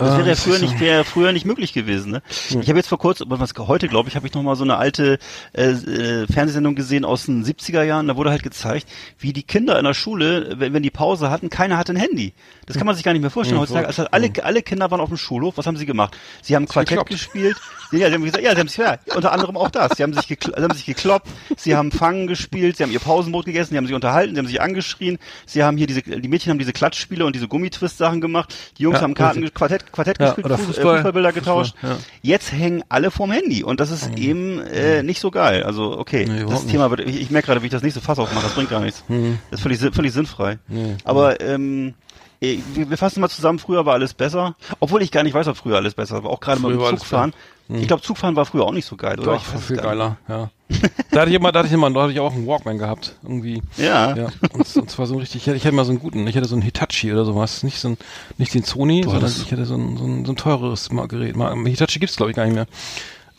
Das 0.00 0.16
wäre 0.16 0.26
äh, 0.26 0.30
ja 0.30 0.34
früher 0.34 0.58
nicht, 0.58 0.80
wäre 0.80 1.04
früher 1.04 1.32
nicht 1.32 1.44
möglich 1.44 1.72
gewesen. 1.72 2.12
Ne? 2.12 2.22
Ich 2.48 2.68
habe 2.68 2.78
jetzt 2.78 2.88
vor 2.88 2.98
kurzem, 2.98 3.26
was 3.30 3.52
heute 3.58 3.88
glaube 3.88 4.08
ich, 4.08 4.16
habe 4.16 4.26
ich 4.26 4.34
noch 4.34 4.42
mal 4.42 4.56
so 4.56 4.64
eine 4.64 4.76
alte 4.76 5.18
äh, 5.52 5.70
äh, 5.70 6.26
Fernsehsendung 6.26 6.74
gesehen 6.74 7.04
aus 7.04 7.26
den 7.26 7.44
70er 7.44 7.82
Jahren. 7.82 8.08
Da 8.08 8.16
wurde 8.16 8.30
halt 8.30 8.42
gezeigt, 8.42 8.88
wie 9.18 9.32
die 9.32 9.42
Kinder 9.42 9.78
in 9.78 9.84
der 9.84 9.94
Schule, 9.94 10.54
wenn, 10.56 10.72
wenn 10.72 10.82
die 10.82 10.90
Pause 10.90 11.30
hatten, 11.30 11.50
keiner 11.50 11.76
hatte 11.76 11.92
ein 11.92 11.96
Handy. 11.96 12.32
Das 12.66 12.76
kann 12.76 12.86
man 12.86 12.94
sich 12.94 13.04
gar 13.04 13.12
nicht 13.12 13.22
mehr 13.22 13.30
vorstellen. 13.30 13.56
Ja, 13.56 13.62
Heutzutage, 13.62 13.86
also 13.88 14.06
alle, 14.10 14.30
alle 14.42 14.62
Kinder 14.62 14.90
waren 14.90 15.00
auf 15.00 15.08
dem 15.08 15.18
Schulhof. 15.18 15.58
Was 15.58 15.66
haben 15.66 15.76
sie 15.76 15.86
gemacht? 15.86 16.16
Sie 16.42 16.56
haben 16.56 16.66
Quartett 16.66 16.90
gekloppt. 16.90 17.10
gespielt. 17.10 17.56
Ja, 17.92 18.08
sie 18.08 18.14
haben 18.14 18.24
gesagt, 18.24 18.44
ja, 18.44 18.54
sie 18.54 18.60
haben 18.60 18.68
sich, 18.68 18.78
ja, 18.78 18.98
unter 19.14 19.32
anderem 19.32 19.56
auch 19.56 19.68
das. 19.70 19.96
Sie 19.96 20.02
haben 20.02 20.14
sich, 20.14 20.28
gekl 20.28 20.52
sie 20.56 20.62
haben 20.62 20.74
sich 20.74 20.86
gekloppt, 20.86 21.28
sie 21.56 21.74
haben 21.74 21.90
Fangen 21.90 22.26
gespielt, 22.28 22.76
sie 22.76 22.84
haben 22.84 22.92
ihr 22.92 23.00
Pausenbrot 23.00 23.46
gegessen, 23.46 23.70
sie 23.72 23.76
haben 23.76 23.86
sich 23.86 23.94
unterhalten, 23.94 24.34
sie 24.34 24.38
haben 24.38 24.46
sich 24.46 24.60
angeschrien, 24.60 25.18
sie 25.46 25.64
haben 25.64 25.76
hier 25.76 25.88
diese, 25.88 26.02
die 26.02 26.28
Mädchen 26.28 26.50
haben 26.50 26.58
diese 26.58 26.72
Klatschspiele 26.72 27.26
und 27.26 27.34
diese 27.34 27.48
Gummitwist-Sachen 27.48 28.20
gemacht, 28.20 28.54
die 28.78 28.84
Jungs 28.84 28.98
Ja, 28.98 29.02
haben 29.02 29.14
Karten. 29.14 29.52
Quartett, 29.52 29.89
Quartett 29.92 30.20
Ja, 30.20 30.26
gespielt, 30.32 30.46
Fuß, 30.48 30.66
Fußball. 30.66 30.96
Fußballbilder 30.96 31.32
getauscht. 31.32 31.74
Fußball, 31.74 31.90
ja. 31.90 31.96
Mhm. 31.96 32.02
Jetzt 32.22 32.52
hängen 32.52 32.84
alle 32.88 33.10
vorm 33.10 33.32
Handy 33.32 33.62
und 33.64 33.80
das 33.80 33.90
ist 33.90 34.16
eben 34.18 34.60
äh, 34.60 35.02
nicht 35.02 35.20
so 35.20 35.30
geil. 35.30 35.62
Also 35.62 35.98
okay, 35.98 36.26
Nee, 36.26 36.44
das 36.48 36.66
Thema 36.66 36.90
wird, 36.90 37.00
ich, 37.00 37.20
ich 37.20 37.30
merke 37.30 37.46
gerade, 37.46 37.62
wie 37.62 37.66
ich 37.66 37.72
das 37.72 37.82
nächste 37.82 38.00
Fass 38.00 38.18
aufmache, 38.18 38.44
das 38.44 38.54
bringt 38.54 38.70
gar 38.70 38.80
nichts. 38.80 39.04
Mhm. 39.08 39.38
Das 39.50 39.60
ist 39.60 39.62
völlig, 39.62 39.78
völlig 39.94 40.12
sinnfrei. 40.12 40.58
Aber 41.04 41.40
ähm, 41.40 41.94
wir 42.40 42.96
fassen 42.98 43.20
mal 43.20 43.28
zusammen, 43.28 43.58
früher 43.58 43.84
war 43.86 43.94
alles 43.94 44.14
besser. 44.14 44.54
Obwohl 44.80 45.02
ich 45.02 45.10
gar 45.10 45.22
nicht 45.22 45.34
weiß, 45.34 45.46
ob 45.48 45.56
früher 45.56 45.76
alles 45.76 45.94
besser 45.94 46.22
war. 46.24 46.30
Auch 46.30 46.40
gerade 46.40 46.60
mal 46.60 46.72
mit 46.74 46.84
Zugfahren. 46.86 47.32
Ich 47.72 47.86
glaube, 47.86 48.02
Zugfahren 48.02 48.34
war 48.34 48.46
früher 48.46 48.64
auch 48.64 48.72
nicht 48.72 48.84
so 48.86 48.96
geil, 48.96 49.20
oder? 49.20 49.34
Doch, 49.34 49.44
ich 49.54 49.62
viel 49.62 49.76
geiler, 49.76 50.16
ja. 50.28 50.50
da 51.12 51.20
hatte 51.20 51.30
ich 51.30 51.36
immer, 51.36 51.52
da 51.52 51.60
hatte 51.60 51.68
ich 51.68 51.72
immer, 51.74 51.88
da 51.90 52.02
hatte 52.02 52.12
ich 52.12 52.18
auch 52.18 52.32
einen 52.34 52.44
Walkman 52.46 52.78
gehabt, 52.78 53.14
irgendwie. 53.22 53.62
Ja. 53.76 54.16
Ja, 54.16 54.26
und, 54.52 54.76
und 54.76 54.90
zwar 54.90 55.06
so 55.06 55.14
ein 55.14 55.20
richtig, 55.20 55.42
ich 55.42 55.46
hatte, 55.48 55.56
ich 55.56 55.64
hatte 55.64 55.74
mal 55.76 55.84
so 55.84 55.92
einen 55.92 56.00
guten, 56.00 56.26
ich 56.26 56.36
hatte 56.36 56.48
so 56.48 56.56
einen 56.56 56.62
Hitachi 56.62 57.12
oder 57.12 57.24
sowas, 57.24 57.62
nicht 57.62 57.78
so 57.78 57.90
ein, 57.90 57.98
nicht 58.38 58.54
den 58.54 58.64
Sony, 58.64 59.04
sondern 59.04 59.22
das- 59.22 59.40
ich 59.42 59.52
hatte 59.52 59.66
so 59.66 59.76
ein, 59.76 59.96
so 59.98 60.04
ein, 60.04 60.24
so 60.24 60.32
ein 60.32 60.36
teureres 60.36 60.88
Gerät. 60.88 61.36
Hitachi 61.36 62.00
gibt's 62.00 62.16
glaube 62.16 62.30
ich 62.32 62.36
gar 62.36 62.44
nicht 62.44 62.54
mehr. 62.54 62.66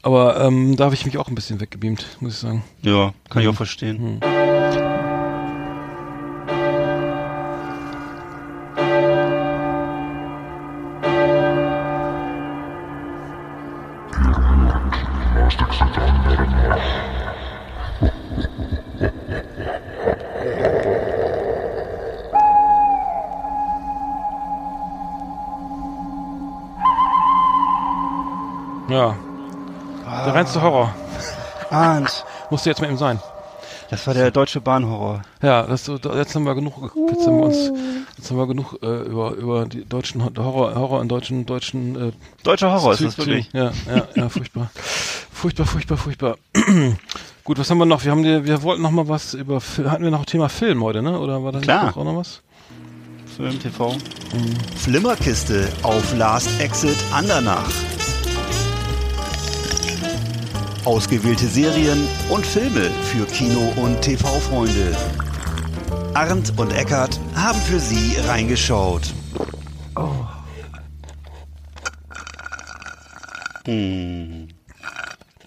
Aber 0.01 0.39
ähm, 0.41 0.77
da 0.77 0.85
habe 0.85 0.95
ich 0.95 1.05
mich 1.05 1.17
auch 1.17 1.27
ein 1.27 1.35
bisschen 1.35 1.59
weggebeamt, 1.59 2.05
muss 2.21 2.33
ich 2.35 2.39
sagen. 2.39 2.63
Ja, 2.83 3.13
kann 3.29 3.41
ich 3.41 3.47
Mhm. 3.49 3.53
auch 3.53 3.57
verstehen. 3.57 4.19
Ja. 4.23 4.90
Reinste 30.51 30.61
Horror. 30.69 30.93
Arndt, 31.69 32.25
Musste 32.49 32.69
jetzt 32.69 32.81
mit 32.81 32.89
ihm 32.89 32.97
sein. 32.97 33.21
das 33.89 34.05
war 34.05 34.13
der 34.13 34.31
deutsche 34.31 34.59
Bahnhorror. 34.59 35.21
Ja, 35.41 35.63
das, 35.63 35.87
jetzt 35.87 36.35
haben 36.35 36.43
wir 36.43 36.55
genug, 36.55 36.91
jetzt 37.09 37.25
haben 37.25 37.37
wir 37.37 37.45
uns, 37.45 37.71
jetzt 38.17 38.29
haben 38.29 38.37
wir 38.37 38.47
genug 38.47 38.77
äh, 38.83 39.03
über 39.03 39.31
über 39.31 39.65
die 39.65 39.85
deutschen 39.85 40.21
Horror, 40.35 40.75
Horror 40.75 41.01
in 41.01 41.07
deutschen 41.07 41.45
deutschen 41.45 42.09
äh, 42.09 42.11
Deutscher 42.43 42.69
Horror 42.73 42.91
ist 42.91 42.97
Zu- 42.97 43.05
das 43.05 43.17
wirklich. 43.17 43.49
Ja, 43.53 43.71
ja, 43.87 44.07
ja, 44.13 44.27
furchtbar. 44.27 44.69
furchtbar, 45.31 45.65
furchtbar, 45.65 45.95
furchtbar. 45.97 46.35
Gut, 47.45 47.57
was 47.57 47.69
haben 47.69 47.77
wir 47.77 47.85
noch? 47.85 48.03
Wir 48.03 48.11
haben 48.11 48.23
die, 48.23 48.43
wir 48.43 48.61
wollten 48.61 48.81
noch 48.81 48.91
mal 48.91 49.07
was 49.07 49.33
über 49.33 49.61
hatten 49.87 50.03
wir 50.03 50.11
noch 50.11 50.25
Thema 50.25 50.49
Film 50.49 50.83
heute, 50.83 51.01
ne? 51.01 51.17
Oder 51.17 51.41
war 51.45 51.53
da 51.53 51.59
nicht 51.59 51.67
Klar. 51.69 51.85
noch 51.85 51.95
auch 51.97 52.03
noch 52.03 52.17
was? 52.17 52.41
Film 53.37 53.57
TV. 53.57 53.95
Flimmerkiste 54.75 55.69
auf 55.83 56.13
Last 56.17 56.59
Exit 56.59 56.97
Andernach. 57.13 57.69
Ausgewählte 60.85 61.45
Serien 61.47 62.07
und 62.29 62.45
Filme 62.45 62.89
für 63.03 63.25
Kino- 63.27 63.71
und 63.75 64.01
TV-Freunde. 64.01 64.95
Arndt 66.15 66.57
und 66.57 66.71
Eckart 66.73 67.19
haben 67.35 67.59
für 67.59 67.79
Sie 67.79 68.17
reingeschaut. 68.27 69.03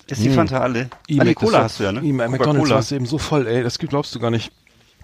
Ist 0.07 0.23
die 0.23 0.31
Fanta 0.31 0.61
alle? 0.61 0.89
Ah, 1.19 1.25
nee, 1.25 1.35
Cola 1.35 1.63
hast 1.65 1.81
du 1.81 1.85
ja, 1.85 1.93
ne? 1.93 2.01
I- 2.03 2.13
McDonalds 2.13 2.71
warst 2.77 2.91
du 2.91 2.95
eben 2.97 3.07
so 3.07 3.19
voll, 3.19 3.47
ey, 3.47 3.63
das 3.63 3.79
glaubst 3.79 4.15
du 4.15 4.21
gar 4.21 4.31
nicht. 4.31 4.53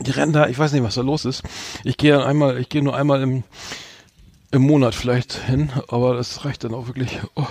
Die 0.01 0.11
rennen 0.11 0.33
da, 0.33 0.47
ich 0.47 0.59
weiß 0.59 0.73
nicht, 0.73 0.83
was 0.83 0.95
da 0.95 1.03
los 1.03 1.25
ist. 1.25 1.43
Ich 1.85 1.97
gehe 1.97 2.25
einmal, 2.25 2.59
ich 2.59 2.69
gehe 2.69 2.83
nur 2.83 2.97
einmal 2.97 3.23
im, 3.23 3.43
im 4.51 4.63
Monat 4.63 4.95
vielleicht 4.95 5.33
hin, 5.35 5.71
aber 5.89 6.15
das 6.15 6.45
reicht 6.45 6.65
dann 6.65 6.75
auch 6.75 6.87
wirklich. 6.87 7.19
Oh. 7.35 7.47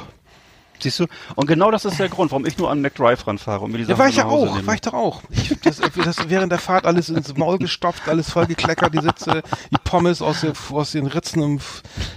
Siehst 0.82 1.00
du? 1.00 1.08
Und 1.36 1.48
genau 1.48 1.72
das 1.72 1.86
ist 1.86 2.00
der 2.00 2.10
Grund, 2.10 2.32
warum 2.32 2.46
ich 2.46 2.58
nur 2.58 2.72
an 2.72 2.82
McDrive 2.82 3.26
ranfahre 3.28 3.62
und 3.66 3.72
mir 3.72 3.80
die 3.80 3.84
Ja, 3.84 3.90
Sachen 3.90 4.00
war 4.00 4.08
ich 4.10 4.16
ja 4.16 4.26
auch, 4.26 4.56
nehme. 4.56 4.68
war 4.68 4.74
ich 4.76 4.82
doch 4.82 4.94
auch. 4.94 5.22
Ich, 5.30 5.60
das, 5.62 5.78
das 5.78 6.30
während 6.30 6.52
der 6.52 6.60
Fahrt 6.60 6.86
alles 6.86 7.10
ins 7.10 7.36
Maul 7.36 7.58
gestopft, 7.58 8.08
alles 8.08 8.30
voll 8.32 8.46
gekleckert, 8.46 8.94
die 8.94 9.02
Sitze, 9.02 9.42
die 9.72 9.78
Pommes 9.84 10.22
aus, 10.22 10.42
der, 10.42 10.54
aus 10.72 10.92
den 10.92 11.08
Ritzen 11.08 11.42
im, 11.42 11.60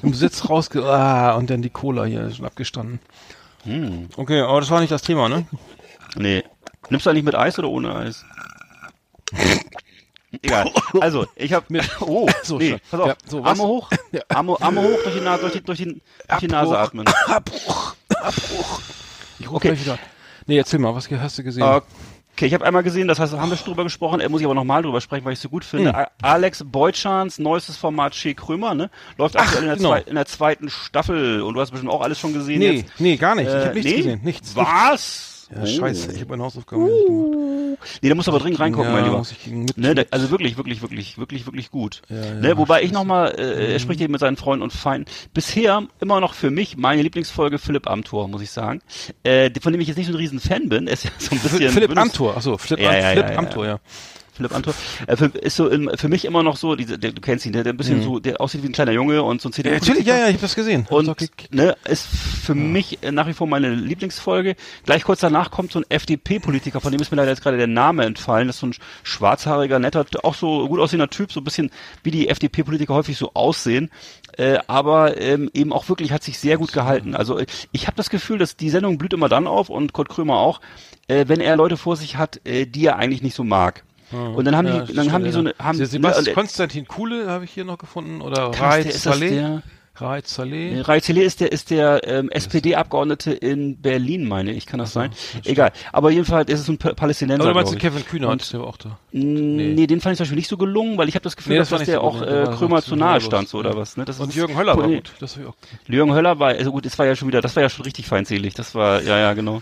im 0.02 0.14
Sitz 0.14 0.48
rausge... 0.48 0.84
Ah, 0.84 1.32
und 1.34 1.50
dann 1.50 1.62
die 1.62 1.70
Cola 1.70 2.04
hier 2.04 2.30
schon 2.30 2.46
abgestanden. 2.46 3.00
Hm. 3.64 4.08
Okay, 4.16 4.40
aber 4.40 4.60
das 4.60 4.70
war 4.70 4.80
nicht 4.80 4.92
das 4.92 5.02
Thema, 5.02 5.28
ne? 5.28 5.46
Nee. 6.16 6.42
Nimmst 6.90 7.06
du 7.06 7.10
eigentlich 7.10 7.24
mit 7.24 7.34
Eis 7.34 7.58
oder 7.58 7.68
ohne 7.68 7.94
Eis? 7.94 8.24
Egal. 10.40 10.70
Also, 11.00 11.26
ich 11.36 11.52
habe 11.52 11.66
oh, 12.00 12.28
So, 12.42 12.58
nee, 12.58 12.76
pass 12.90 13.00
auf. 13.00 13.08
Ja, 13.08 13.14
so? 13.28 13.44
Arme 13.44 13.62
hoch. 13.62 13.90
Arme, 14.28 14.56
Arme 14.60 14.82
hoch 14.82 14.98
durch 15.04 15.14
die 15.14 15.20
Nase, 15.20 15.40
durch 15.42 15.52
die, 15.54 15.62
durch 15.62 15.78
die, 15.78 15.84
durch 16.28 16.40
die 16.40 16.48
Nase 16.48 16.78
atmen. 16.78 17.06
Abbruch. 17.26 17.94
Abbruch. 18.08 18.80
Ich 19.38 19.46
rufe 19.46 19.56
Okay. 19.56 19.68
gleich 19.68 19.80
wieder. 19.84 19.98
Nee, 20.46 20.58
erzähl 20.58 20.78
mal, 20.78 20.94
was 20.94 21.10
hast 21.10 21.38
du 21.38 21.42
gesehen? 21.42 21.62
Okay, 21.62 22.46
ich 22.46 22.54
habe 22.54 22.64
einmal 22.64 22.82
gesehen, 22.82 23.08
das 23.08 23.18
heißt, 23.18 23.34
haben 23.34 23.50
wir 23.50 23.56
schon 23.58 23.66
drüber 23.66 23.84
gesprochen, 23.84 24.20
äh, 24.20 24.28
muss 24.28 24.40
ich 24.40 24.46
aber 24.46 24.54
nochmal 24.54 24.82
drüber 24.82 25.00
sprechen, 25.02 25.24
weil 25.26 25.34
ich 25.34 25.38
es 25.38 25.42
so 25.42 25.50
gut 25.50 25.64
finde. 25.66 25.94
A- 25.94 26.10
Alex 26.22 26.62
Beutschans 26.64 27.38
neuestes 27.38 27.76
Format 27.76 28.14
Che 28.14 28.34
Krömer, 28.34 28.74
ne? 28.74 28.90
Läuft 29.18 29.36
aktuell 29.38 29.62
in 29.64 29.68
der, 29.68 29.76
genau. 29.76 29.90
zwei, 29.90 30.00
in 30.00 30.14
der 30.14 30.24
zweiten 30.26 30.70
Staffel 30.70 31.42
und 31.42 31.54
du 31.54 31.60
hast 31.60 31.70
bestimmt 31.72 31.92
auch 31.92 32.00
alles 32.00 32.18
schon 32.18 32.32
gesehen 32.32 32.60
nee, 32.60 32.70
jetzt. 32.70 32.92
nee, 33.00 33.16
gar 33.16 33.34
nicht. 33.34 33.48
ich 33.48 33.54
Äh, 33.54 33.64
habe 33.66 33.74
nichts 33.74 33.90
nee? 33.90 33.96
gesehen. 33.98 34.20
Nichts. 34.24 34.56
Was? 34.56 35.31
Ja, 35.54 35.62
Oh. 35.62 35.66
scheiße, 35.66 36.12
ich 36.12 36.20
habe 36.20 36.30
meine 36.30 36.42
Hausaufgaben 36.44 36.84
nicht 36.84 37.06
gemacht. 37.06 37.78
Nee, 38.00 38.08
da 38.08 38.14
musst 38.14 38.28
du 38.28 38.32
aber 38.32 38.38
dringend 38.40 38.60
reingucken, 38.60 38.90
ja, 38.90 38.92
mein 38.92 39.04
Lieber. 39.04 39.72
Ne, 39.76 39.94
da, 39.94 40.02
also 40.10 40.30
wirklich, 40.30 40.56
wirklich, 40.56 40.82
wirklich, 40.82 41.18
wirklich, 41.18 41.46
wirklich 41.46 41.70
gut. 41.70 42.00
Ja, 42.08 42.16
ja, 42.24 42.34
ne, 42.34 42.56
wobei 42.56 42.82
ich 42.82 42.92
nochmal, 42.92 43.34
äh, 43.38 43.72
er 43.72 43.78
spricht 43.80 44.00
eben 44.00 44.12
mit 44.12 44.20
seinen 44.20 44.36
Freunden 44.36 44.62
und 44.62 44.72
Feinden. 44.72 45.10
Bisher 45.34 45.82
immer 46.00 46.20
noch 46.20 46.34
für 46.34 46.50
mich 46.50 46.76
meine 46.76 47.02
Lieblingsfolge 47.02 47.58
Philipp 47.58 47.88
Amthor, 47.88 48.28
muss 48.28 48.40
ich 48.42 48.50
sagen. 48.50 48.80
Äh, 49.24 49.50
von 49.60 49.72
dem 49.72 49.80
ich 49.80 49.88
jetzt 49.88 49.96
nicht 49.96 50.06
so 50.06 50.12
ein 50.12 50.16
riesen 50.16 50.38
Fan 50.40 50.68
bin. 50.68 50.86
Er 50.86 50.92
ist 50.94 51.04
ja 51.04 51.10
so 51.18 51.34
ein 51.34 51.38
bisschen. 51.40 51.70
Philipp 51.70 51.96
Amthor, 51.98 52.36
achso, 52.36 52.56
Philipp, 52.56 52.80
Ja, 52.84 52.90
Am- 52.90 53.16
Philipp. 53.16 53.38
Amthor, 53.38 53.66
ja. 53.66 53.78
Philipp 54.32 54.54
Amthor. 54.54 54.74
Äh, 55.06 55.28
ist 55.40 55.56
so 55.56 55.68
in, 55.68 55.90
für 55.96 56.08
mich 56.08 56.24
immer 56.24 56.42
noch 56.42 56.56
so, 56.56 56.74
diese, 56.74 56.98
der, 56.98 57.12
du 57.12 57.20
kennst 57.20 57.44
ihn, 57.46 57.52
der, 57.52 57.64
der 57.64 57.72
ein 57.74 57.76
bisschen 57.76 58.02
so, 58.02 58.18
der 58.18 58.40
aussieht 58.40 58.62
wie 58.62 58.68
ein 58.68 58.72
kleiner 58.72 58.92
Junge 58.92 59.22
und 59.22 59.40
so 59.40 59.48
ein. 59.48 59.52
Mhm. 59.56 59.64
ja 59.64 59.72
natürlich, 59.72 60.06
ja, 60.06 60.16
ja, 60.16 60.26
ich 60.28 60.34
habe 60.34 60.42
das 60.42 60.54
gesehen. 60.54 60.86
Und 60.88 61.14
ne, 61.50 61.76
ist 61.84 62.06
für 62.06 62.54
mich 62.54 63.02
äh, 63.02 63.12
nach 63.12 63.26
wie 63.26 63.34
vor 63.34 63.46
meine 63.46 63.70
Lieblingsfolge. 63.70 64.56
Gleich 64.84 65.04
kurz 65.04 65.20
danach 65.20 65.50
kommt 65.50 65.72
so 65.72 65.80
ein 65.80 65.84
FDP-Politiker, 65.88 66.80
von 66.80 66.92
dem 66.92 67.00
ist 67.00 67.10
mir 67.10 67.16
leider 67.16 67.30
jetzt 67.30 67.42
gerade 67.42 67.58
der 67.58 67.66
Name 67.66 68.04
entfallen. 68.04 68.46
Das 68.46 68.56
ist 68.56 68.60
so 68.60 68.66
ein 68.68 68.74
schwarzhaariger, 69.02 69.78
netter, 69.78 70.06
auch 70.22 70.34
so 70.34 70.66
gut 70.68 70.80
aussehender 70.80 71.10
Typ, 71.10 71.32
so 71.32 71.40
ein 71.40 71.44
bisschen 71.44 71.70
wie 72.02 72.10
die 72.10 72.28
FDP-Politiker 72.28 72.94
häufig 72.94 73.16
so 73.18 73.32
aussehen. 73.34 73.90
Äh, 74.38 74.58
aber 74.66 75.20
ähm, 75.20 75.50
eben 75.52 75.72
auch 75.72 75.88
wirklich 75.88 76.10
hat 76.12 76.22
sich 76.22 76.38
sehr 76.38 76.56
gut 76.56 76.72
gehalten. 76.72 77.14
Also 77.14 77.38
äh, 77.38 77.46
ich 77.72 77.86
habe 77.86 77.96
das 77.96 78.08
Gefühl, 78.08 78.38
dass 78.38 78.56
die 78.56 78.70
Sendung 78.70 78.96
blüht 78.98 79.12
immer 79.12 79.28
dann 79.28 79.46
auf 79.46 79.68
und 79.68 79.92
Kurt 79.92 80.08
Krömer 80.08 80.38
auch, 80.38 80.60
äh, 81.08 81.26
wenn 81.28 81.40
er 81.40 81.56
Leute 81.56 81.76
vor 81.76 81.96
sich 81.96 82.16
hat, 82.16 82.40
äh, 82.44 82.66
die 82.66 82.86
er 82.86 82.96
eigentlich 82.96 83.22
nicht 83.22 83.36
so 83.36 83.44
mag. 83.44 83.84
Und 84.12 84.44
dann 84.44 84.56
haben 84.56 84.66
ja, 84.68 84.80
die, 84.82 84.94
dann 84.94 85.12
haben 85.12 85.24
die 85.24 85.30
so 85.30 85.40
eine, 85.40 85.54
haben, 85.58 85.78
Se- 85.78 85.86
Sebastian 85.86 86.24
ne, 86.26 86.32
Konstantin 86.32 86.86
Kuhle 86.86 87.28
habe 87.28 87.44
ich 87.44 87.50
hier 87.50 87.64
noch 87.64 87.78
gefunden 87.78 88.20
oder 88.20 88.50
das 88.50 88.84
das 88.84 89.02
Saleh. 89.02 89.30
der- 89.30 89.62
Raed 89.94 90.26
Saleh. 90.26 91.22
Ist 91.22 91.40
der 91.40 91.52
ist 91.52 91.70
der 91.70 92.08
ähm, 92.08 92.30
SPD-Abgeordnete 92.30 93.30
in 93.32 93.76
Berlin, 93.76 94.26
meine 94.26 94.50
ich, 94.52 94.64
kann 94.64 94.78
das 94.78 94.94
sein? 94.94 95.10
Egal. 95.44 95.70
Aber 95.92 96.10
jedenfalls 96.10 96.50
ist 96.50 96.60
es 96.60 96.68
ein 96.68 96.78
Pa- 96.78 96.94
Palästinenser. 96.94 97.44
Oder 97.44 97.52
meinst 97.54 97.74
du. 97.74 97.76
Kevin 97.78 98.04
Kühnert, 98.06 98.30
Und- 98.30 98.52
der 98.54 98.60
war 98.60 98.68
auch 98.68 98.78
da. 98.78 98.98
Nee. 99.12 99.74
nee, 99.74 99.86
den 99.86 100.00
fand 100.00 100.14
ich 100.14 100.16
zum 100.16 100.24
Beispiel 100.24 100.36
nicht 100.38 100.48
so 100.48 100.56
gelungen, 100.56 100.96
weil 100.96 101.10
ich 101.10 101.14
habe 101.14 101.22
das 101.24 101.36
Gefühl, 101.36 101.52
Nee, 101.52 101.58
dass 101.58 101.68
das 101.68 101.80
dass 101.80 101.86
der 101.86 101.96
so 101.96 102.00
auch 102.02 102.22
äh, 102.22 102.46
Krömer 102.56 102.80
zu 102.82 102.96
nahe 102.96 103.20
stand, 103.20 103.50
so, 103.50 103.58
oder 103.58 103.72
ja. 103.72 103.76
was? 103.76 103.98
Ne? 103.98 104.06
Das 104.06 104.18
Und 104.18 104.30
ist- 104.30 104.34
Jürgen 104.36 104.56
Höller 104.56 104.78
war 104.78 104.88
gut. 104.88 105.12
Das 105.20 105.38
war 105.38 105.50
auch 105.50 105.54
Jürgen 105.86 106.14
Höller 106.14 106.38
war, 106.38 106.48
also 106.48 106.72
gut, 106.72 106.86
das 106.86 106.98
war 106.98 107.04
ja 107.04 107.14
schon 107.14 107.28
wieder, 107.28 107.42
das 107.42 107.54
war 107.54 107.62
ja 107.62 107.68
schon 107.68 107.84
richtig 107.84 108.06
feindselig. 108.06 108.54
Das 108.54 108.74
war, 108.74 109.02
ja, 109.02 109.18
ja, 109.18 109.34
genau. 109.34 109.60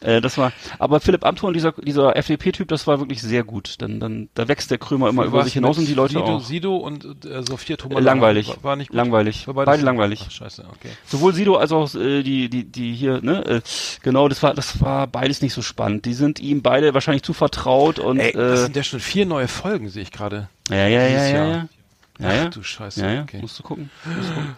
Äh, 0.00 0.20
das 0.20 0.38
war, 0.38 0.52
aber 0.78 1.00
Philipp 1.00 1.24
Amthor 1.26 1.48
und 1.48 1.54
dieser, 1.54 1.72
dieser 1.72 2.16
FDP-Typ, 2.16 2.68
das 2.68 2.86
war 2.86 3.00
wirklich 3.00 3.20
sehr 3.20 3.44
gut. 3.44 3.74
Dann, 3.78 4.00
dann, 4.00 4.28
da 4.34 4.48
wächst 4.48 4.70
der 4.70 4.78
Krömer 4.78 5.08
immer 5.08 5.24
über 5.24 5.44
sich 5.44 5.52
hinaus 5.52 5.76
und 5.78 5.86
die 5.86 5.94
Leute 5.94 6.14
Sido, 6.14 6.24
auch. 6.24 6.40
Sido 6.42 6.76
und 6.76 7.24
äh, 7.24 7.42
Sophia 7.42 7.76
Thomas. 7.76 7.98
Äh, 7.98 8.02
langweilig. 8.02 8.48
War, 8.48 8.62
war 8.62 8.76
nicht 8.76 8.88
gut. 8.88 8.96
Langweilig. 8.96 9.46
War 9.46 9.64
Beide 9.66 9.82
langweilig. 9.82 10.24
Ach, 10.26 10.30
scheiße, 10.30 10.64
okay. 10.70 10.90
Sowohl 11.06 11.34
Sido 11.34 11.56
als 11.56 11.72
auch 11.72 11.94
äh, 11.94 12.22
die, 12.22 12.48
die, 12.48 12.64
die 12.64 12.94
hier, 12.94 13.20
ne? 13.22 13.44
Äh, 13.44 13.60
genau, 14.02 14.28
das 14.28 14.42
war, 14.42 14.54
das 14.54 14.80
war 14.80 15.06
beides 15.06 15.42
nicht 15.42 15.52
so 15.52 15.62
spannend. 15.62 16.06
Die 16.06 16.14
sind 16.14 16.40
ihm 16.40 16.62
beide 16.62 16.94
wahrscheinlich 16.94 17.22
zu 17.22 17.32
vertraut 17.32 17.98
und 17.98 18.18
Ey, 18.18 18.32
das 18.32 18.60
äh, 18.60 18.62
sind 18.64 18.76
ja 18.76 18.82
schon 18.82 19.00
vier 19.00 19.26
neue 19.26 19.48
Folgen, 19.48 19.90
sehe 19.90 20.02
ich 20.02 20.12
gerade. 20.12 20.48
ja, 20.70 20.86
ja, 20.88 21.06
ja, 21.06 21.24
ja, 21.26 21.46
ja. 21.46 21.68
Ja, 22.20 22.34
ja. 22.34 22.44
Ach 22.46 22.50
du 22.50 22.62
Scheiße, 22.62 23.00
Ja, 23.00 23.12
ja, 23.12 23.22
okay. 23.22 23.38
musst 23.40 23.58
du 23.58 23.62
gucken. 23.62 23.90
Musst 24.04 24.28
du 24.28 24.34
gucken. 24.34 24.56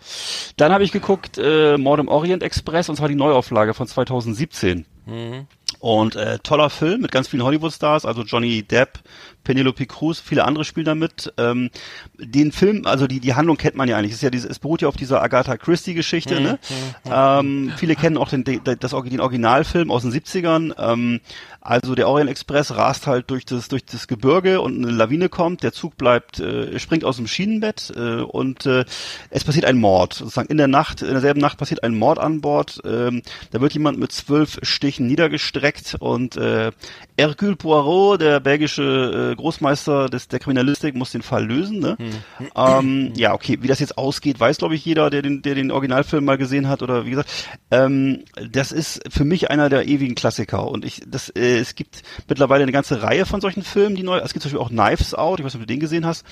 Dann 0.57 0.73
habe 0.73 0.83
ich 0.83 0.91
geguckt 0.91 1.39
äh, 1.39 1.79
Mord 1.79 2.01
im 2.01 2.09
Orient 2.09 2.43
Express 2.43 2.89
und 2.89 2.97
zwar 2.97 3.09
die 3.09 3.15
Neuauflage 3.15 3.73
von 3.73 3.87
2017. 3.87 4.85
Mhm. 5.07 5.47
Und 5.81 6.15
äh, 6.15 6.39
toller 6.39 6.71
Film 6.71 7.01
mit 7.01 7.11
ganz 7.11 7.29
vielen 7.29 7.43
Hollywood-Stars, 7.43 8.05
also 8.05 8.23
Johnny 8.23 8.63
Depp, 8.63 9.01
Penelope 9.43 9.87
Cruz, 9.87 10.21
viele 10.21 10.45
andere 10.45 10.65
spielen 10.65 10.87
damit. 10.87 11.33
Ähm, 11.39 11.71
den 12.19 12.53
Film, 12.53 12.87
also 12.87 13.07
die 13.07 13.21
die 13.21 13.35
Handlung 13.35 13.57
kennt 13.57 13.75
man 13.75 13.89
ja 13.89 13.97
eigentlich. 13.97 14.13
Es 14.13 14.19
ist 14.19 14.23
ja 14.23 14.31
diese, 14.31 14.49
es 14.49 14.59
beruht 14.59 14.83
ja 14.83 14.89
auf 14.89 14.97
dieser 14.97 15.21
Agatha 15.23 15.57
Christie-Geschichte. 15.57 16.39
Mhm. 16.39 16.43
Ne? 16.43 16.59
Ähm, 17.11 17.73
viele 17.77 17.97
kennen 17.97 18.17
auch 18.17 18.29
den, 18.29 18.45
den, 18.45 18.61
das, 18.63 18.93
den 18.93 19.21
Originalfilm 19.21 19.91
aus 19.91 20.03
den 20.03 20.13
70ern. 20.13 20.75
Ähm, 20.79 21.21
also 21.61 21.95
der 21.95 22.09
Orient 22.09 22.31
Express 22.31 22.77
rast 22.77 23.07
halt 23.07 23.31
durch 23.31 23.45
das 23.45 23.69
durch 23.69 23.85
das 23.85 24.09
Gebirge 24.09 24.61
und 24.61 24.85
eine 24.85 24.93
Lawine 24.93 25.29
kommt. 25.29 25.63
Der 25.63 25.73
Zug 25.73 25.97
bleibt, 25.97 26.41
äh, 26.41 26.79
springt 26.79 27.05
aus 27.05 27.17
dem 27.17 27.27
Schienenbett 27.27 27.93
äh, 27.97 28.21
und 28.21 28.67
äh, 28.67 28.85
es 29.31 29.45
passiert 29.45 29.65
ein 29.65 29.79
Mord. 29.79 30.15
Sozusagen 30.15 30.49
in 30.49 30.59
der 30.59 30.69
Nacht, 30.69 31.03
in 31.03 31.13
derselben 31.13 31.41
Nacht 31.41 31.59
passiert 31.59 31.83
ein 31.83 31.97
Mord 31.97 32.19
an 32.19 32.41
Bord. 32.41 32.81
Ähm, 32.85 33.23
da 33.51 33.61
wird 33.61 33.75
jemand 33.75 33.99
mit 33.99 34.13
zwölf 34.13 34.59
Stichen 34.63 34.92
niedergestreckt 35.01 35.97
und 35.99 36.37
äh, 36.37 36.73
Hercule 37.19 37.57
Poirot, 37.57 38.21
der 38.21 38.41
belgische 38.41 39.33
äh, 39.33 39.37
Großmeister 39.37 40.09
des, 40.09 40.29
der 40.29 40.39
Kriminalistik, 40.39 40.95
muss 40.95 41.13
den 41.13 41.23
Fall 41.23 41.47
lösen. 41.47 41.79
Ne? 41.79 41.97
Ähm, 42.57 43.13
ja, 43.17 43.35
okay, 43.35 43.59
wie 43.61 43.69
das 43.69 43.81
jetzt 43.81 43.99
ausgeht, 43.99 44.41
weiß 44.41 44.59
glaube 44.59 44.75
ich 44.75 44.85
jeder, 44.85 45.11
der 45.11 45.23
den, 45.23 45.43
der 45.43 45.55
den 45.55 45.71
Originalfilm 45.71 46.25
mal 46.25 46.39
gesehen 46.39 46.69
hat 46.69 46.83
oder 46.83 47.07
wie 47.07 47.11
gesagt. 47.11 47.31
Ähm, 47.71 48.25
das 48.51 48.73
ist 48.73 49.01
für 49.11 49.25
mich 49.25 49.51
einer 49.51 49.69
der 49.69 49.87
ewigen 49.87 50.15
Klassiker 50.15 50.69
und 50.69 50.85
ich, 50.85 51.03
das, 51.07 51.29
äh, 51.31 51.59
es 51.59 51.75
gibt 51.75 52.03
mittlerweile 52.29 52.63
eine 52.63 52.73
ganze 52.73 53.03
Reihe 53.03 53.27
von 53.27 53.41
solchen 53.41 53.63
Filmen, 53.63 53.97
die 53.97 54.03
neu, 54.03 54.19
es 54.19 54.33
gibt 54.33 54.43
zum 54.43 54.51
Beispiel 54.53 54.65
auch 54.65 54.71
Knives 54.71 55.15
Out, 55.15 55.41
ich 55.41 55.45
weiß 55.45 55.55
nicht, 55.55 55.63
ob 55.63 55.67
du 55.67 55.73
den 55.73 55.81
gesehen 55.81 56.07
hast, 56.07 56.25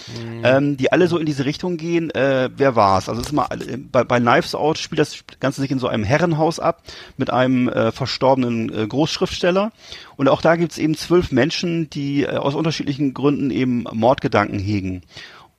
ähm, 0.42 0.76
die 0.76 0.92
alle 0.92 1.06
so 1.06 1.18
in 1.18 1.26
diese 1.26 1.44
Richtung 1.44 1.76
gehen. 1.76 2.11
Äh, 2.11 2.50
wer 2.56 2.76
war's? 2.76 3.08
Also 3.08 3.20
es 3.20 3.28
ist 3.28 3.32
mal 3.32 3.46
äh, 3.52 3.76
bei, 3.76 4.04
bei 4.04 4.20
Knives 4.20 4.54
Out 4.54 4.78
spielt 4.78 4.98
das 4.98 5.24
Ganze 5.40 5.61
sich 5.61 5.70
in 5.70 5.78
so 5.78 5.88
einem 5.88 6.04
Herrenhaus 6.04 6.58
ab 6.58 6.82
mit 7.16 7.30
einem 7.30 7.68
äh, 7.68 7.92
verstorbenen 7.92 8.49
äh, 8.72 8.86
Großschriftsteller 8.86 9.72
und 10.16 10.28
auch 10.28 10.42
da 10.42 10.57
gibt's 10.57 10.78
eben 10.78 10.94
zwölf 10.94 11.30
Menschen, 11.32 11.88
die 11.90 12.22
äh, 12.24 12.36
aus 12.36 12.55
unterschiedlichen 12.55 13.14
Gründen 13.14 13.51
eben 13.51 13.84
Mordgedanken 13.92 14.59
hegen. 14.59 15.03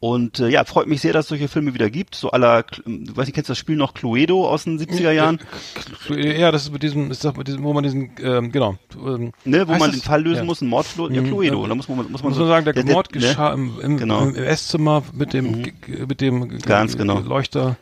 Und 0.03 0.39
äh, 0.39 0.47
ja, 0.49 0.63
freut 0.63 0.87
mich 0.87 0.99
sehr, 1.01 1.13
dass 1.13 1.25
es 1.25 1.29
solche 1.29 1.47
Filme 1.47 1.75
wieder 1.75 1.91
gibt. 1.91 2.15
So 2.15 2.31
aller, 2.31 2.63
du 2.63 3.15
weißt 3.15 3.27
nicht, 3.27 3.35
kennst 3.35 3.49
du 3.49 3.51
das 3.51 3.59
Spiel 3.59 3.75
noch 3.75 3.93
Cluedo 3.93 4.47
aus 4.49 4.63
den 4.63 4.79
70er 4.79 5.11
Jahren? 5.11 5.37
Ja, 6.09 6.51
das 6.51 6.63
ist 6.63 6.73
mit 6.73 6.81
diesem, 6.81 7.11
ist 7.11 7.23
das 7.23 7.35
mit 7.37 7.47
diesem, 7.47 7.61
wo 7.63 7.71
man 7.71 7.83
diesen, 7.83 8.09
ähm, 8.19 8.51
genau. 8.51 8.77
Ähm, 8.95 9.31
Ne, 9.45 9.67
wo 9.67 9.73
man 9.73 9.91
das? 9.91 9.91
den 9.91 10.01
Fall 10.01 10.23
lösen 10.23 10.37
ja. 10.37 10.43
muss, 10.45 10.59
ein 10.61 10.69
Mord, 10.69 10.87
ja, 10.97 11.21
Mhm, 11.21 11.27
Cluedo. 11.27 11.61
ja. 11.61 11.67
Da 11.67 11.75
muss 11.75 11.87
man, 11.87 11.97
muss 11.97 12.23
man, 12.23 12.31
Muss 12.31 12.39
man 12.39 12.47
sagen, 12.47 12.65
der, 12.73 12.83
Mord 12.85 13.13
ne? 13.13 13.21
geschah 13.21 13.53
im, 13.53 13.79
im, 13.79 13.97
Genau. 13.97 14.23
im 14.23 14.35
Esszimmer 14.35 15.03
mit 15.13 15.33
dem, 15.33 15.61
g- 15.61 15.73
mit 16.07 16.19
dem 16.19 16.57
Ganz 16.61 16.97
genau. 16.97 17.19
Leuchter 17.19 17.77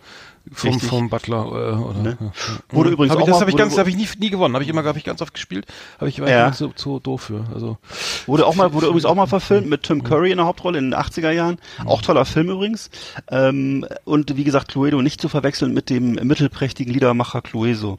vom, 0.51 0.69
Richtig. 0.71 0.89
vom 0.89 1.09
Butler. 1.09 1.45
Äh, 1.45 1.75
oder, 1.77 1.99
Ne? 1.99 2.17
ja. 2.19 2.31
Wurde 2.69 2.89
übrigens 2.91 3.11
hab 3.13 3.19
ich, 3.19 3.23
auch 3.23 3.27
das 3.27 3.41
habe 3.41 3.51
ich 3.51 3.57
ganz, 3.57 3.77
habe 3.77 3.89
ich 3.89 3.95
nie, 3.95 4.07
nie 4.19 4.29
gewonnen. 4.29 4.53
Habe 4.55 4.63
ich 4.63 4.69
immer, 4.69 4.83
habe 4.83 4.97
ich 4.97 5.03
ganz 5.03 5.21
oft 5.21 5.33
gespielt. 5.33 5.65
Habe 5.99 6.09
ich 6.09 6.19
war 6.21 6.29
Ja. 6.29 6.51
zu, 6.51 6.69
zu 6.69 6.99
doof 6.99 7.21
für. 7.23 7.45
Also 7.53 7.77
Wurde 8.25 8.45
auch 8.45 8.55
mal, 8.55 8.73
wurde 8.73 8.87
übrigens 8.87 9.05
auch 9.05 9.15
mal 9.15 9.27
verfilmt 9.27 9.67
mit 9.67 9.83
Tim 9.83 10.03
Curry 10.03 10.31
in 10.31 10.37
der 10.37 10.45
Hauptrolle 10.45 10.77
in 10.79 10.91
den 10.91 10.99
80er 10.99 11.31
Jahren. 11.31 11.57
Auch 11.85 12.01
toller 12.01 12.25
Film 12.25 12.49
übrigens. 12.49 12.89
Ähm, 13.29 13.85
und 14.05 14.35
wie 14.37 14.43
gesagt, 14.43 14.69
Cluedo 14.69 15.01
nicht 15.01 15.21
zu 15.21 15.29
verwechseln 15.29 15.73
mit 15.73 15.89
dem 15.89 16.13
mittelprächtigen 16.13 16.93
Liedermacher 16.93 17.41
Clueso. 17.41 17.97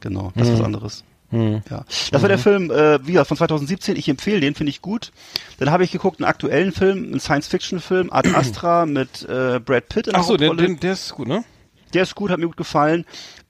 Genau, 0.00 0.32
das 0.36 0.48
ist 0.48 0.54
was 0.58 0.64
anderes. 0.64 1.04
Ja. 1.34 1.84
Das 2.10 2.20
war 2.20 2.28
der 2.28 2.38
Film, 2.38 2.70
äh, 2.70 2.98
wie 3.06 3.12
gesagt, 3.12 3.28
von 3.28 3.38
2017. 3.38 3.96
Ich 3.96 4.06
empfehle 4.10 4.40
den, 4.40 4.54
finde 4.54 4.68
ich 4.68 4.82
gut. 4.82 5.12
Dann 5.58 5.70
habe 5.70 5.82
ich 5.82 5.90
geguckt, 5.90 6.20
einen 6.20 6.28
aktuellen 6.28 6.72
Film, 6.72 7.04
einen 7.04 7.20
Science-Fiction-Film, 7.20 8.12
Ad 8.12 8.28
Astra 8.34 8.84
mit 8.84 9.22
äh, 9.22 9.58
Brad 9.58 9.88
Pitt 9.88 10.08
in 10.08 10.12
der 10.12 10.20
Ach 10.20 10.24
so, 10.26 10.36
den, 10.36 10.50
Hauptrolle. 10.50 10.68
den, 10.68 10.80
der 10.80 10.92
ist 10.92 11.14
gut, 11.14 11.28
ne? 11.28 11.42
Der 11.94 12.02
ist 12.02 12.14
gut, 12.14 12.30
hat 12.30 12.38
mir 12.38 12.46
gut 12.46 12.56
gefallen. 12.56 13.04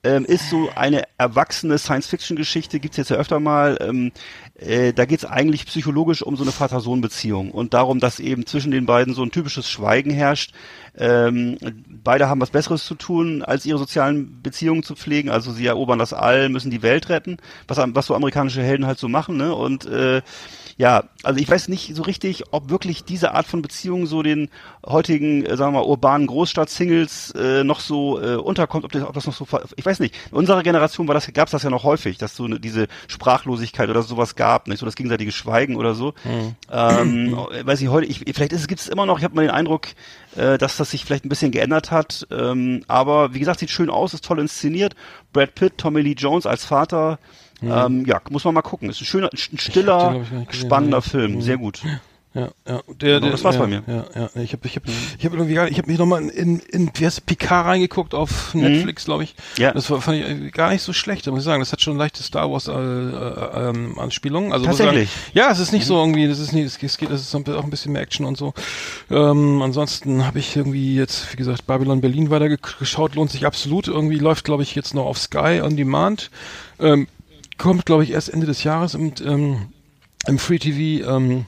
Ähm, 0.05 0.25
ist 0.25 0.49
so 0.49 0.69
eine 0.75 1.03
erwachsene 1.17 1.77
Science-Fiction-Geschichte, 1.77 2.81
gibt's 2.81 2.97
jetzt 2.97 3.09
ja 3.09 3.15
öfter 3.15 3.39
mal. 3.39 3.77
Ähm, 3.79 4.11
äh, 4.55 4.91
da 4.91 5.05
geht's 5.05 5.23
eigentlich 5.23 5.65
psychologisch 5.65 6.21
um 6.21 6.35
so 6.35 6.43
eine 6.43 6.51
Vater-Sohn-Beziehung 6.51 7.51
und 7.51 7.73
darum, 7.73 7.99
dass 7.99 8.19
eben 8.19 8.45
zwischen 8.45 8.71
den 8.71 8.85
beiden 8.85 9.13
so 9.13 9.23
ein 9.23 9.31
typisches 9.31 9.69
Schweigen 9.69 10.11
herrscht. 10.11 10.53
Ähm, 10.97 11.57
beide 11.87 12.27
haben 12.27 12.41
was 12.41 12.49
Besseres 12.49 12.85
zu 12.85 12.95
tun, 12.95 13.43
als 13.43 13.65
ihre 13.65 13.79
sozialen 13.79 14.41
Beziehungen 14.41 14.83
zu 14.83 14.95
pflegen. 14.95 15.29
Also 15.29 15.53
sie 15.53 15.65
erobern 15.65 15.99
das 15.99 16.11
All, 16.11 16.49
müssen 16.49 16.69
die 16.69 16.81
Welt 16.81 17.07
retten, 17.07 17.37
was, 17.67 17.77
was 17.81 18.07
so 18.07 18.15
amerikanische 18.15 18.61
Helden 18.61 18.85
halt 18.85 18.99
so 18.99 19.07
machen. 19.07 19.37
Ne? 19.37 19.55
Und 19.55 19.85
äh, 19.85 20.21
ja, 20.77 21.03
also 21.21 21.39
ich 21.39 21.49
weiß 21.49 21.67
nicht 21.67 21.95
so 21.95 22.03
richtig, 22.03 22.45
ob 22.51 22.69
wirklich 22.69 23.03
diese 23.03 23.33
Art 23.33 23.45
von 23.45 23.61
Beziehung 23.61 24.07
so 24.07 24.23
den 24.23 24.49
heutigen, 24.85 25.45
äh, 25.45 25.55
sagen 25.55 25.73
wir 25.73 25.81
mal, 25.81 25.85
urbanen 25.87 26.27
Großstadt-Singles 26.27 27.31
äh, 27.31 27.63
noch 27.63 27.79
so 27.79 28.19
äh, 28.19 28.35
unterkommt, 28.35 28.83
ob 28.83 28.91
das, 28.91 29.03
ob 29.03 29.13
das 29.13 29.27
noch 29.27 29.33
so, 29.33 29.47
ich 29.75 29.85
weiß 29.85 29.99
nicht. 29.99 30.15
In 30.31 30.37
unserer 30.37 30.63
Generation 30.63 31.07
war 31.07 31.13
das, 31.13 31.31
gab 31.33 31.47
es 31.47 31.51
das 31.51 31.63
ja 31.63 31.69
noch 31.69 31.83
häufig, 31.83 32.17
dass 32.17 32.35
so 32.35 32.45
eine, 32.45 32.59
diese 32.59 32.87
Sprachlosigkeit 33.07 33.89
oder 33.89 34.01
sowas 34.01 34.35
gab, 34.35 34.67
nicht 34.67 34.79
so 34.79 34.85
das 34.85 34.95
gegenseitige 34.95 35.31
Schweigen 35.31 35.75
oder 35.75 35.93
so. 35.93 36.13
Ähm, 36.71 37.37
äh, 37.51 37.65
weiß 37.65 37.81
ich 37.81 37.89
heute, 37.89 38.07
ich, 38.07 38.21
vielleicht 38.33 38.51
gibt 38.67 38.81
es 38.81 38.87
immer 38.87 39.05
noch. 39.05 39.19
Ich 39.19 39.23
habe 39.23 39.35
mal 39.35 39.43
den 39.43 39.51
Eindruck, 39.51 39.89
äh, 40.35 40.57
dass 40.57 40.77
das 40.77 40.91
sich 40.91 41.05
vielleicht 41.05 41.25
ein 41.25 41.29
bisschen 41.29 41.51
geändert 41.51 41.91
hat. 41.91 42.27
Ähm, 42.31 42.83
aber 42.87 43.33
wie 43.33 43.39
gesagt, 43.39 43.59
sieht 43.59 43.69
schön 43.69 43.89
aus, 43.89 44.13
ist 44.13 44.25
toll 44.25 44.39
inszeniert. 44.39 44.95
Brad 45.33 45.53
Pitt, 45.53 45.77
Tommy 45.77 46.01
Lee 46.01 46.15
Jones 46.17 46.45
als 46.45 46.65
Vater. 46.65 47.19
Ähm, 47.71 48.05
ja, 48.05 48.21
muss 48.29 48.43
man 48.43 48.53
mal 48.53 48.61
gucken. 48.61 48.89
Ist 48.89 49.01
ein 49.01 49.05
schöner, 49.05 49.29
ein 49.31 49.57
stiller, 49.57 50.11
nicht 50.11 50.29
gesehen, 50.29 50.67
spannender 50.67 50.97
nee. 50.97 51.09
Film. 51.09 51.41
Sehr 51.41 51.57
gut. 51.57 51.81
Ja, 52.33 52.49
ja. 52.67 52.81
Der, 52.99 53.19
der, 53.19 53.29
das 53.29 53.43
war's 53.43 53.55
ja, 53.55 53.61
bei 53.61 53.67
mir. 53.67 53.83
Ja, 53.85 54.05
ja. 54.15 54.41
Ich 54.41 54.53
habe 54.53 54.65
ich 54.65 54.75
hab, 54.75 54.83
ich 54.87 55.25
hab 55.25 55.33
irgendwie 55.33 55.53
gar, 55.53 55.67
ich 55.67 55.77
habe 55.77 55.87
mich 55.87 55.99
nochmal 55.99 56.27
in, 56.29 56.59
in, 56.61 56.89
wie 56.95 57.05
heißt 57.05 57.27
Picard 57.27 57.67
reingeguckt 57.67 58.15
auf 58.15 58.55
Netflix, 58.55 59.05
glaube 59.05 59.25
ich. 59.25 59.35
Mhm. 59.35 59.61
Ja. 59.61 59.71
Das 59.71 59.91
war, 59.91 60.01
fand 60.01 60.17
ich 60.17 60.51
gar 60.51 60.71
nicht 60.71 60.81
so 60.81 60.93
schlecht, 60.93 61.27
muss 61.27 61.39
ich 61.39 61.45
sagen. 61.45 61.61
Das 61.61 61.71
hat 61.71 61.81
schon 61.81 61.95
leichte 61.95 62.23
Star 62.23 62.51
Wars 62.51 62.67
äh, 62.67 62.71
äh, 62.71 63.69
ähm, 63.69 63.99
Anspielungen. 63.99 64.51
Also 64.51 64.65
Tatsächlich? 64.65 65.11
Sagen, 65.11 65.31
ja, 65.33 65.51
es 65.51 65.59
ist 65.59 65.73
nicht 65.73 65.85
so 65.85 65.99
irgendwie, 65.99 66.27
das 66.27 66.39
ist 66.39 66.53
nicht, 66.53 66.65
es 66.65 66.81
es 66.81 66.97
geht, 66.97 67.11
es 67.11 67.21
ist 67.21 67.35
auch 67.35 67.63
ein 67.63 67.69
bisschen 67.69 67.91
mehr 67.91 68.01
Action 68.01 68.25
und 68.25 68.35
so. 68.35 68.55
Ähm, 69.11 69.61
ansonsten 69.61 70.25
habe 70.25 70.39
ich 70.39 70.55
irgendwie 70.55 70.95
jetzt, 70.95 71.31
wie 71.33 71.37
gesagt, 71.37 71.67
Babylon 71.67 72.01
Berlin 72.01 72.31
weitergeschaut, 72.31 73.13
lohnt 73.13 73.29
sich 73.29 73.45
absolut. 73.45 73.87
Irgendwie 73.87 74.17
läuft, 74.17 74.43
glaube 74.43 74.63
ich, 74.63 74.73
jetzt 74.73 74.95
noch 74.95 75.05
auf 75.05 75.19
Sky 75.19 75.61
on 75.61 75.77
Demand. 75.77 76.31
Ähm, 76.79 77.07
kommt, 77.57 77.85
glaube 77.85 78.03
ich, 78.03 78.11
erst 78.11 78.29
Ende 78.29 78.45
des 78.45 78.63
Jahres 78.63 78.93
im, 78.93 79.13
ähm, 79.25 79.69
im 80.27 80.39
Free 80.39 80.59
TV. 80.59 81.07
Ähm, 81.09 81.45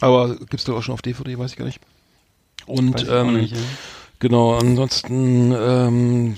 aber 0.00 0.36
gibt's 0.36 0.64
doch 0.64 0.76
auch 0.76 0.82
schon 0.82 0.94
auf 0.94 1.02
DVD, 1.02 1.38
weiß 1.38 1.52
ich 1.52 1.56
gar 1.56 1.64
nicht. 1.64 1.80
Und 2.66 3.06
ähm, 3.08 3.34
nicht, 3.34 3.54
ja. 3.54 3.62
Genau, 4.22 4.54
ansonsten 4.54 5.52
ähm, 5.52 6.36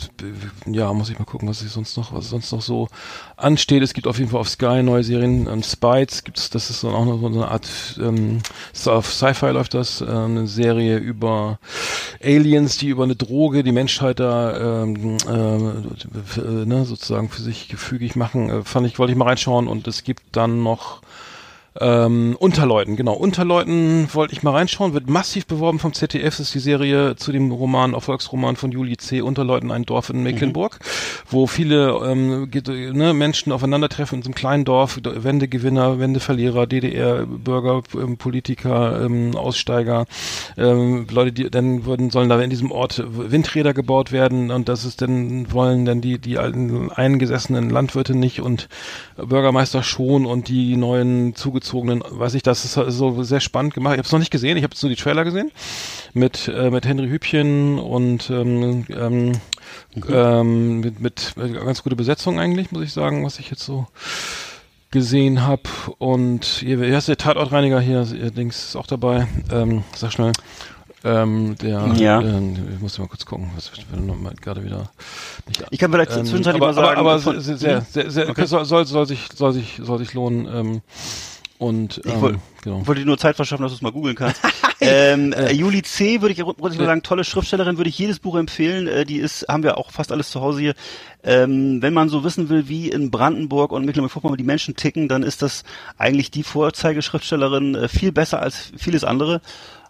ja, 0.64 0.90
muss 0.94 1.10
ich 1.10 1.18
mal 1.18 1.26
gucken, 1.26 1.48
was 1.48 1.60
ich 1.60 1.70
sonst 1.70 1.98
noch, 1.98 2.14
was 2.14 2.30
sonst 2.30 2.50
noch 2.50 2.62
so 2.62 2.88
ansteht. 3.36 3.82
Es 3.82 3.92
gibt 3.92 4.06
auf 4.06 4.18
jeden 4.18 4.30
Fall 4.30 4.40
auf 4.40 4.48
Sky 4.48 4.82
neue 4.82 5.04
Serien, 5.04 5.46
ähm, 5.46 5.62
Spites 5.62 6.24
gibt's, 6.24 6.48
das 6.48 6.70
ist 6.70 6.82
dann 6.82 6.94
auch 6.94 7.04
noch 7.04 7.20
so 7.20 7.26
eine 7.26 7.48
Art 7.48 7.68
ähm, 8.00 8.40
auf 8.86 9.12
Sci-Fi 9.12 9.50
läuft 9.50 9.74
das, 9.74 10.00
äh, 10.00 10.06
eine 10.06 10.46
Serie 10.46 10.96
über 10.96 11.58
Aliens, 12.22 12.78
die 12.78 12.88
über 12.88 13.04
eine 13.04 13.16
Droge 13.16 13.62
die 13.62 13.72
Menschheit 13.72 14.18
da 14.18 14.82
ähm, 14.82 15.18
äh, 15.28 16.40
äh, 16.40 16.64
ne, 16.64 16.86
sozusagen 16.86 17.28
für 17.28 17.42
sich 17.42 17.68
gefügig 17.68 18.16
machen. 18.16 18.48
Äh, 18.48 18.62
fand 18.62 18.86
ich, 18.86 18.98
wollte 18.98 19.12
ich 19.12 19.18
mal 19.18 19.26
reinschauen 19.26 19.68
und 19.68 19.86
es 19.86 20.04
gibt 20.04 20.22
dann 20.32 20.62
noch 20.62 21.02
ähm, 21.80 22.36
Unterleuten, 22.38 22.94
genau. 22.94 23.14
Unterleuten 23.14 24.08
wollte 24.12 24.32
ich 24.32 24.44
mal 24.44 24.52
reinschauen, 24.52 24.94
wird 24.94 25.10
massiv 25.10 25.46
beworben 25.46 25.80
vom 25.80 25.92
ZDF. 25.92 26.36
Das 26.36 26.46
ist 26.46 26.54
die 26.54 26.60
Serie 26.60 27.16
zu 27.16 27.32
dem 27.32 27.50
Roman, 27.50 27.94
Erfolgsroman 27.94 28.54
von 28.54 28.70
Juli 28.70 28.96
C. 28.96 29.22
Unterleuten, 29.22 29.72
ein 29.72 29.84
Dorf 29.84 30.10
in 30.10 30.22
Mecklenburg, 30.22 30.78
wo 31.28 31.48
viele 31.48 31.98
ähm, 32.04 32.48
ne, 32.92 33.12
Menschen 33.12 33.50
aufeinandertreffen 33.50 34.18
in 34.18 34.22
so 34.22 34.28
einem 34.28 34.34
kleinen 34.34 34.64
Dorf, 34.64 35.00
Wendegewinner, 35.02 35.98
Wendeverlierer, 35.98 36.68
DDR-Bürger, 36.68 37.82
ähm, 37.94 38.18
Politiker, 38.18 39.04
ähm, 39.04 39.36
Aussteiger, 39.36 40.06
ähm, 40.56 41.06
Leute, 41.10 41.32
die 41.32 41.50
dann 41.50 41.86
würden, 41.86 42.10
sollen 42.10 42.28
da 42.28 42.40
in 42.40 42.50
diesem 42.50 42.70
Ort 42.70 43.02
Windräder 43.04 43.74
gebaut 43.74 44.12
werden 44.12 44.52
und 44.52 44.68
das 44.68 44.84
ist 44.84 45.02
dann, 45.02 45.52
wollen 45.52 45.84
dann 45.84 46.00
die, 46.00 46.18
die 46.18 46.38
alten 46.38 46.92
eingesessenen 46.92 47.68
Landwirte 47.68 48.14
nicht 48.14 48.40
und 48.40 48.68
Bürgermeister 49.16 49.82
schon 49.82 50.24
und 50.24 50.48
die 50.48 50.76
neuen 50.76 51.34
zugezogenen, 51.64 52.02
weiß 52.08 52.34
ich, 52.34 52.42
das 52.42 52.64
ist 52.64 52.74
so 52.74 53.22
sehr 53.22 53.40
spannend 53.40 53.74
gemacht. 53.74 53.94
Ich 53.94 53.98
habe 53.98 54.06
es 54.06 54.12
noch 54.12 54.18
nicht 54.18 54.30
gesehen, 54.30 54.56
ich 54.56 54.62
habe 54.64 54.74
nur 54.80 54.90
die 54.90 54.96
Trailer 54.96 55.24
gesehen 55.24 55.50
mit 56.12 56.48
äh, 56.48 56.70
mit 56.70 56.86
Henry 56.86 57.08
Hübchen 57.08 57.78
und 57.78 58.30
ähm, 58.30 58.86
ähm, 58.90 59.32
ähm, 60.08 60.80
mit, 60.80 61.00
mit, 61.00 61.34
ganz 61.36 61.82
gute 61.82 61.96
Besetzung 61.96 62.38
eigentlich, 62.38 62.70
muss 62.70 62.82
ich 62.84 62.92
sagen, 62.92 63.24
was 63.24 63.38
ich 63.38 63.50
jetzt 63.50 63.64
so 63.64 63.86
gesehen 64.90 65.42
habe 65.44 65.62
und 65.98 66.44
hier, 66.44 66.78
hier 66.78 66.98
ist 66.98 67.08
der 67.08 67.16
Tatortreiniger 67.16 67.80
hier, 67.80 68.06
ihr 68.12 68.30
Dings 68.30 68.68
ist 68.68 68.76
auch 68.76 68.86
dabei. 68.86 69.26
Ähm, 69.50 69.82
sag 69.96 70.12
schnell. 70.12 70.32
Ähm, 71.06 71.56
der, 71.60 71.92
Ja. 71.96 72.20
ähm, 72.22 72.56
ich 72.76 72.80
muss 72.80 72.98
mal 72.98 73.08
kurz 73.08 73.26
gucken, 73.26 73.50
was 73.56 73.70
ich 73.74 73.84
gerade 74.40 74.64
wieder 74.64 74.90
nicht 75.46 75.62
Ich 75.70 75.78
kann 75.78 75.90
vielleicht 75.92 76.12
ähm, 76.12 76.24
zwischenzeitlich 76.24 76.62
aber, 76.62 76.72
mal 76.72 76.74
sagen. 76.74 76.98
aber, 76.98 77.10
aber 77.12 77.20
von- 77.20 77.40
sehr, 77.40 77.58
sehr, 77.58 77.80
Mhm. 77.80 77.86
sehr, 77.90 78.10
sehr 78.10 78.30
Okay. 78.30 78.46
soll, 78.46 78.64
soll, 78.64 78.86
soll 78.86 79.06
sich, 79.06 79.28
soll 79.34 79.52
sich, 79.52 79.80
soll 79.82 79.98
sich 79.98 80.14
lohnen. 80.14 80.46
Ähm, 80.50 80.80
und 81.58 82.00
Ich 82.04 82.12
ähm, 82.12 82.20
wollt- 82.20 82.38
genau. 82.62 82.80
Ich 82.80 82.86
wollte 82.86 83.00
dir 83.02 83.06
nur 83.06 83.18
Zeit 83.18 83.36
verschaffen, 83.36 83.62
dass 83.62 83.72
du 83.72 83.76
es 83.76 83.82
mal 83.82 83.92
googeln 83.92 84.16
kannst. 84.16 84.40
ähm, 84.80 85.32
äh, 85.32 85.52
Juli 85.52 85.82
C. 85.82 86.20
würde 86.20 86.32
ich, 86.32 86.38
würde 86.38 86.72
ich 86.72 86.78
mal 86.78 86.86
sagen, 86.86 87.02
tolle 87.02 87.24
Schriftstellerin, 87.24 87.76
würde 87.76 87.90
ich 87.90 87.98
jedes 87.98 88.18
Buch 88.18 88.36
empfehlen. 88.36 88.86
Äh, 88.88 89.04
die 89.04 89.16
ist, 89.18 89.46
haben 89.48 89.62
wir 89.62 89.78
auch 89.78 89.90
fast 89.90 90.12
alles 90.12 90.30
zu 90.30 90.40
Hause 90.40 90.60
hier. 90.60 90.74
Ähm, 91.22 91.80
wenn 91.80 91.94
man 91.94 92.08
so 92.08 92.24
wissen 92.24 92.48
will, 92.48 92.68
wie 92.68 92.90
in 92.90 93.10
Brandenburg 93.10 93.72
und 93.72 93.84
Mecklenburg-Vorpommern 93.84 94.36
die 94.36 94.44
Menschen 94.44 94.76
ticken, 94.76 95.08
dann 95.08 95.22
ist 95.22 95.42
das 95.42 95.64
eigentlich 95.96 96.30
die 96.30 96.42
Vorzeigeschriftstellerin 96.42 97.74
äh, 97.74 97.88
viel 97.88 98.12
besser 98.12 98.40
als 98.42 98.72
vieles 98.76 99.04
andere. 99.04 99.40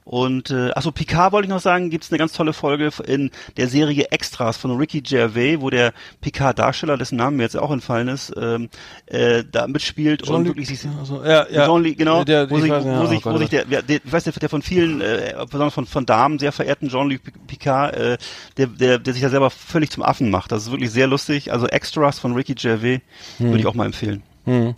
Und 0.04 0.50
äh, 0.50 0.70
achso, 0.72 0.92
Picard 0.92 1.32
wollte 1.32 1.46
ich 1.46 1.50
noch 1.50 1.60
sagen, 1.60 1.88
gibt's 1.88 2.10
eine 2.10 2.18
ganz 2.18 2.32
tolle 2.34 2.52
Folge 2.52 2.90
in 3.06 3.30
der 3.56 3.68
Serie 3.68 4.04
Extras 4.10 4.58
von 4.58 4.76
Ricky 4.76 5.00
Gervais, 5.00 5.60
wo 5.60 5.70
der 5.70 5.94
Picard-Darsteller, 6.20 6.98
dessen 6.98 7.16
Namen 7.16 7.38
mir 7.38 7.44
jetzt 7.44 7.56
auch 7.56 7.70
entfallen 7.70 8.08
ist, 8.08 8.32
ähm, 8.36 8.68
äh, 9.06 9.44
da 9.50 9.66
mitspielt 9.66 10.22
und 10.22 10.28
Jean-Luc, 10.28 10.56
wirklich 10.56 10.68
sich 10.68 10.84
ja, 10.84 10.90
also, 11.00 11.24
ja, 11.24 11.46
ja. 11.48 11.66
Jean-Luc, 11.66 11.96
genau, 11.96 12.22
Der, 12.22 12.50
wo 12.50 12.56
ich 12.56 12.62
sich, 12.62 12.70
weiß, 12.70 12.84
ja, 12.84 13.00
wo 13.00 13.04
oh 13.04 13.06
sich, 13.06 13.22
Gott, 13.22 13.34
wo 13.34 13.38
sich 13.38 13.48
der, 13.48 13.64
der, 13.64 13.82
der, 13.82 13.96
ich 14.04 14.12
weiß, 14.12 14.24
der, 14.24 14.32
der 14.34 14.48
von 14.50 14.60
vielen, 14.60 15.00
äh, 15.00 15.34
besonders 15.50 15.72
von, 15.72 15.86
von 15.86 16.04
Damen 16.04 16.38
sehr 16.38 16.52
verehrten 16.52 16.90
Jean-Luc 16.90 17.20
Picard, 17.46 17.96
äh, 17.96 18.18
der, 18.58 18.66
der, 18.66 18.98
der 18.98 19.12
sich 19.14 19.22
ja 19.22 19.30
selber 19.30 19.48
völlig 19.48 19.90
zum 19.90 20.02
Affen 20.02 20.30
macht. 20.30 20.52
Das 20.52 20.64
ist 20.64 20.70
wirklich 20.70 20.90
sehr 20.90 21.06
lustig. 21.06 21.50
Also 21.50 21.66
Extras 21.66 22.18
von 22.18 22.34
Ricky 22.34 22.54
Gervais 22.54 23.00
Hm. 23.38 23.46
würde 23.46 23.58
ich 23.58 23.66
auch 23.66 23.74
mal 23.74 23.86
empfehlen. 23.86 24.22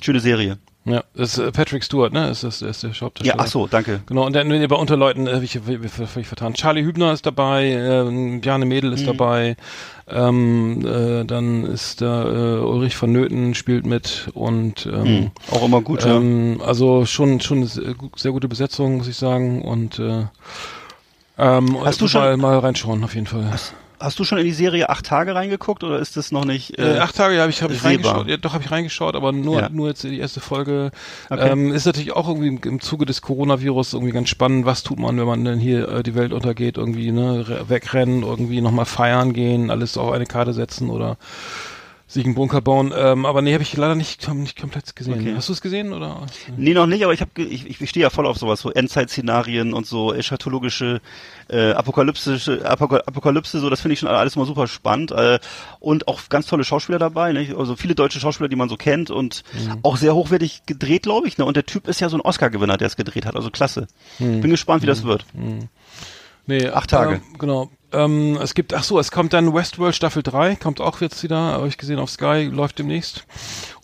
Schöne 0.01 0.20
Serie. 0.20 0.59
Ja, 0.87 1.05
das 1.14 1.37
ist 1.37 1.39
äh, 1.45 1.53
Patrick 1.53 1.82
Stewart, 1.84 2.12
ne? 2.12 2.30
Ist 2.30 2.45
das, 2.45 2.62
ist 2.62 2.82
der 2.82 2.91
Hauptdarsteller. 2.91 3.37
Ja, 3.39 3.45
ach 3.45 3.47
so, 3.49 3.66
danke. 3.66 4.01
Genau, 4.07 4.24
und 4.24 4.32
dann 4.34 4.49
bei 4.49 4.76
Unterleuten, 4.76 5.26
äh, 5.26 5.41
ich, 5.43 5.57
ich, 5.57 5.62
ich, 5.68 5.91
völlig 5.91 6.28
vertan. 6.28 6.55
Charlie 6.55 6.82
Hübner 6.84 7.12
ist 7.12 7.26
dabei, 7.26 7.66
ähm, 7.66 8.41
Bjarne 8.41 8.64
Mädel 8.66 8.91
Mhm. 8.91 8.97
ist 8.97 9.07
dabei, 9.07 9.57
ähm, 10.09 10.87
äh, 10.87 11.24
dann 11.24 11.64
ist 11.64 12.01
da 12.01 12.24
äh, 12.24 12.59
Ulrich 12.61 12.95
von 12.97 13.11
Nöten 13.11 13.55
spielt 13.55 13.84
mit 13.84 14.28
und 14.34 14.87
ähm, 14.87 15.05
Hm. 15.05 15.30
Auch 15.51 15.64
immer 15.64 15.80
gut, 15.80 16.05
ja. 16.05 16.16
Ähm, 16.16 16.61
also 16.64 17.05
schon 17.05 17.41
schon 17.41 17.59
eine 17.59 17.66
sehr, 17.66 17.95
gu- 17.95 18.11
sehr 18.16 18.30
gute 18.32 18.47
Besetzung, 18.49 18.99
muss 18.99 19.09
ich 19.09 19.16
sagen. 19.16 19.62
Und 19.62 19.99
äh, 19.99 20.26
ähm, 21.39 21.76
Hast 21.84 22.01
du 22.01 22.05
mal, 22.05 22.09
schon- 22.11 22.41
mal 22.41 22.59
reinschauen 22.61 23.03
auf 23.05 23.14
jeden 23.14 23.26
Fall. 23.26 23.51
Hast 23.51 23.74
du 24.18 24.24
schon 24.24 24.38
in 24.38 24.44
die 24.44 24.53
Serie 24.53 24.88
acht 24.90 25.07
Tage 25.07 25.34
reingeguckt 25.34 25.82
oder 25.84 25.99
ist 25.99 26.16
das 26.16 26.32
noch 26.32 26.44
nicht? 26.44 26.78
Äh, 26.78 26.99
acht 26.99 27.16
Tage 27.16 27.40
habe 27.40 27.51
ich, 27.51 27.62
hab 27.62 27.70
ich 27.70 27.82
reingeschaut. 27.84 28.28
Ja, 28.28 28.36
doch 28.36 28.53
habe 28.55 28.62
ich 28.64 28.70
reingeschaut, 28.70 29.14
aber 29.16 29.32
nur 29.32 29.61
Ja. 29.61 29.68
nur 29.70 29.88
jetzt 29.88 30.05
die 30.05 30.18
erste 30.18 30.40
Folge. 30.40 30.90
Okay. 31.30 31.49
Ähm, 31.51 31.72
ist 31.72 31.86
natürlich 31.86 32.12
auch 32.12 32.28
irgendwie 32.28 32.49
im, 32.49 32.61
im 32.64 32.80
Zuge 32.80 33.07
des 33.07 33.22
Coronavirus 33.22 33.94
irgendwie 33.94 34.12
ganz 34.12 34.28
spannend. 34.28 34.66
Was 34.66 34.82
tut 34.82 34.99
man, 34.99 35.18
wenn 35.18 35.26
man 35.26 35.44
dann 35.44 35.59
hier 35.59 35.88
äh, 35.88 36.03
die 36.03 36.14
Welt 36.14 36.32
untergeht? 36.32 36.76
Irgendwie 36.76 37.11
ne 37.12 37.49
re- 37.49 37.68
wegrennen, 37.68 38.22
irgendwie 38.22 38.61
nochmal 38.61 38.84
feiern 38.86 39.32
gehen, 39.32 39.70
alles 39.70 39.97
auf 39.97 40.12
eine 40.12 40.26
Karte 40.26 40.53
setzen 40.53 40.90
oder 40.90 41.16
sich 42.09 42.24
einen 42.24 42.34
Bunker 42.36 42.61
bauen. 42.61 42.92
Ähm, 42.96 43.26
aber 43.26 43.42
nee, 43.42 43.52
habe 43.52 43.62
ich 43.64 43.76
leider 43.76 43.96
nicht, 43.96 44.28
nicht 44.34 44.61
komplett 44.61 44.94
gesehen. 44.94 45.14
Okay. 45.14 45.34
Hast 45.34 45.48
du 45.48 45.52
es 45.54 45.61
gesehen 45.61 45.92
oder? 45.92 46.24
Nee, 46.57 46.72
noch 46.72 46.86
nicht, 46.86 47.02
aber 47.02 47.12
ich 47.12 47.20
habe 47.20 47.42
ich, 47.42 47.80
ich 47.80 47.90
stehe 47.90 48.02
ja 48.04 48.11
voll 48.11 48.26
auf 48.26 48.38
sowas, 48.38 48.61
so 48.61 48.70
Endzeit-Szenarien 48.70 49.72
und 49.74 49.86
so 49.86 50.14
eschatologische, 50.14 51.00
äh, 51.48 51.72
apokalyptische 51.72 52.64
Apoka 52.64 52.98
Apokalypse, 53.07 53.59
so 53.59 53.70
das 53.70 53.80
finde 53.80 53.94
ich 53.94 53.98
schon 53.98 54.09
alles 54.09 54.36
mal 54.36 54.46
super 54.46 54.68
spannend 54.68 55.11
äh, 55.11 55.40
und 55.80 56.07
auch 56.07 56.20
ganz 56.28 56.46
tolle 56.46 56.62
Schauspieler 56.64 56.98
dabei, 57.00 57.32
ne? 57.32 57.54
also 57.59 57.74
viele 57.74 57.94
deutsche 57.96 58.20
Schauspieler, 58.20 58.48
die 58.48 58.57
man 58.57 58.68
so 58.68 58.76
kennt 58.76 59.11
und 59.11 59.42
Mhm. 59.57 59.78
auch 59.82 59.96
sehr 59.96 60.14
hochwertig 60.14 60.62
gedreht, 60.66 61.02
glaube 61.04 61.26
ich, 61.28 61.38
ne? 61.38 61.44
Und 61.44 61.57
der 61.57 61.66
Typ 61.66 61.88
ist 61.88 62.00
ja 62.00 62.09
so 62.09 62.16
ein 62.16 62.20
Oscar-Gewinner, 62.20 62.76
der 62.76 62.86
es 62.86 62.96
gedreht 62.96 63.26
hat, 63.26 63.36
also 63.36 63.50
klasse. 63.50 63.86
Mhm. 64.18 64.40
Bin 64.42 64.50
gespannt, 64.50 64.82
wie 64.82 64.86
das 64.86 65.02
wird. 65.04 65.24
Nee, 66.46 66.68
Acht 66.68 66.90
Tage. 66.90 67.16
Ähm, 67.16 67.20
genau. 67.38 67.70
Ähm, 67.97 68.36
es 68.42 68.55
gibt, 68.55 68.74
ach 68.74 68.84
so, 68.84 68.99
es 68.99 69.11
kommt 69.11 69.32
dann 69.32 69.55
Westworld 69.55 69.94
Staffel 69.94 70.22
3, 70.22 70.57
kommt 70.57 70.80
auch 70.80 71.01
jetzt 71.01 71.22
wieder, 71.22 71.36
habe 71.36 71.68
ich 71.68 71.78
gesehen 71.78 71.99
auf 71.99 72.11
Sky, 72.11 72.49
läuft 72.53 72.78
demnächst. 72.78 73.24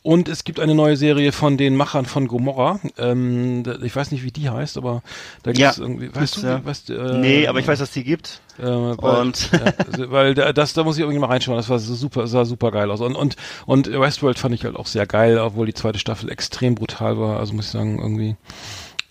Und 0.03 0.29
es 0.29 0.43
gibt 0.43 0.59
eine 0.59 0.75
neue 0.75 0.97
Serie 0.97 1.31
von 1.31 1.57
den 1.57 1.77
Machern 1.77 2.07
von 2.07 2.27
Gomorra. 2.27 2.81
Ähm, 2.99 3.63
ich 3.83 3.95
weiß 3.95 4.11
nicht, 4.11 4.25
wie 4.25 4.33
die 4.33 4.51
heißt, 4.51 4.77
aber 4.77 5.03
da 5.45 5.53
Ja, 5.53 5.69
gibt's 5.69 5.79
irgendwie, 5.79 6.13
weißt 6.15 6.37
du, 6.39 6.47
ja. 6.47 6.65
weißt, 6.65 6.91
äh, 6.91 7.19
nee, 7.19 7.47
aber 7.47 7.61
ich 7.61 7.69
weiß, 7.69 7.79
dass 7.79 7.93
die 7.93 8.03
gibt. 8.03 8.41
äh, 8.59 8.65
weil, 8.65 9.21
Und- 9.21 9.51
ja, 9.53 9.73
also, 9.87 10.11
weil 10.11 10.35
da- 10.35 10.53
das, 10.53 10.73
da 10.75 10.83
muss 10.83 10.97
ich 10.97 11.03
irgendwie 11.03 11.21
mal 11.21 11.29
reinschauen. 11.29 11.57
Das 11.57 11.69
war 11.69 11.79
so 11.79 11.95
super, 11.95 12.27
sah 12.27 12.45
super 12.45 12.73
geil 12.73 12.91
aus. 12.91 13.01
Und 13.01 13.15
und 13.15 13.37
und 13.67 13.87
Westworld 13.93 14.39
fand 14.41 14.55
ich 14.57 14.65
halt 14.65 14.75
auch 14.77 14.87
sehr 14.89 15.07
geil, 15.07 15.39
obwohl 15.39 15.67
die 15.67 15.75
zweite 15.75 16.01
Staffel 16.01 16.31
extrem 16.31 16.75
brutal 16.75 17.17
war. 17.19 17.39
Also 17.39 17.55
muss 17.55 17.67
ich 17.67 17.71
sagen, 17.71 18.01
irgendwie, 18.01 18.35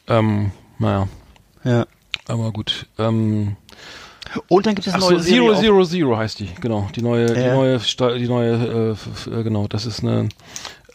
ähm, 0.08 0.52
naja, 0.78 1.08
Ja. 1.64 1.86
aber 2.28 2.52
gut. 2.52 2.88
Ähm, 3.00 3.56
Und 4.48 4.66
dann 4.66 4.76
gibt 4.76 4.88
es 4.88 4.94
eine 4.94 5.04
Ach 5.04 5.10
neue 5.10 5.20
so, 5.20 5.24
Serie 5.26 5.50
Zero 5.56 5.60
Zero 5.62 5.86
Zero 5.86 6.18
heißt 6.18 6.40
die, 6.40 6.50
genau. 6.60 6.88
Die 6.96 7.02
neue, 7.02 7.34
die 7.34 7.42
Ja. 7.42 7.54
neue, 7.56 7.80
Sta- 7.80 8.14
die 8.16 8.28
neue, 8.28 8.54
äh, 8.54 8.92
f- 8.92 9.28
äh, 9.28 9.44
genau. 9.44 9.68
Das 9.68 9.86
ist 9.86 10.02
eine, 10.02 10.30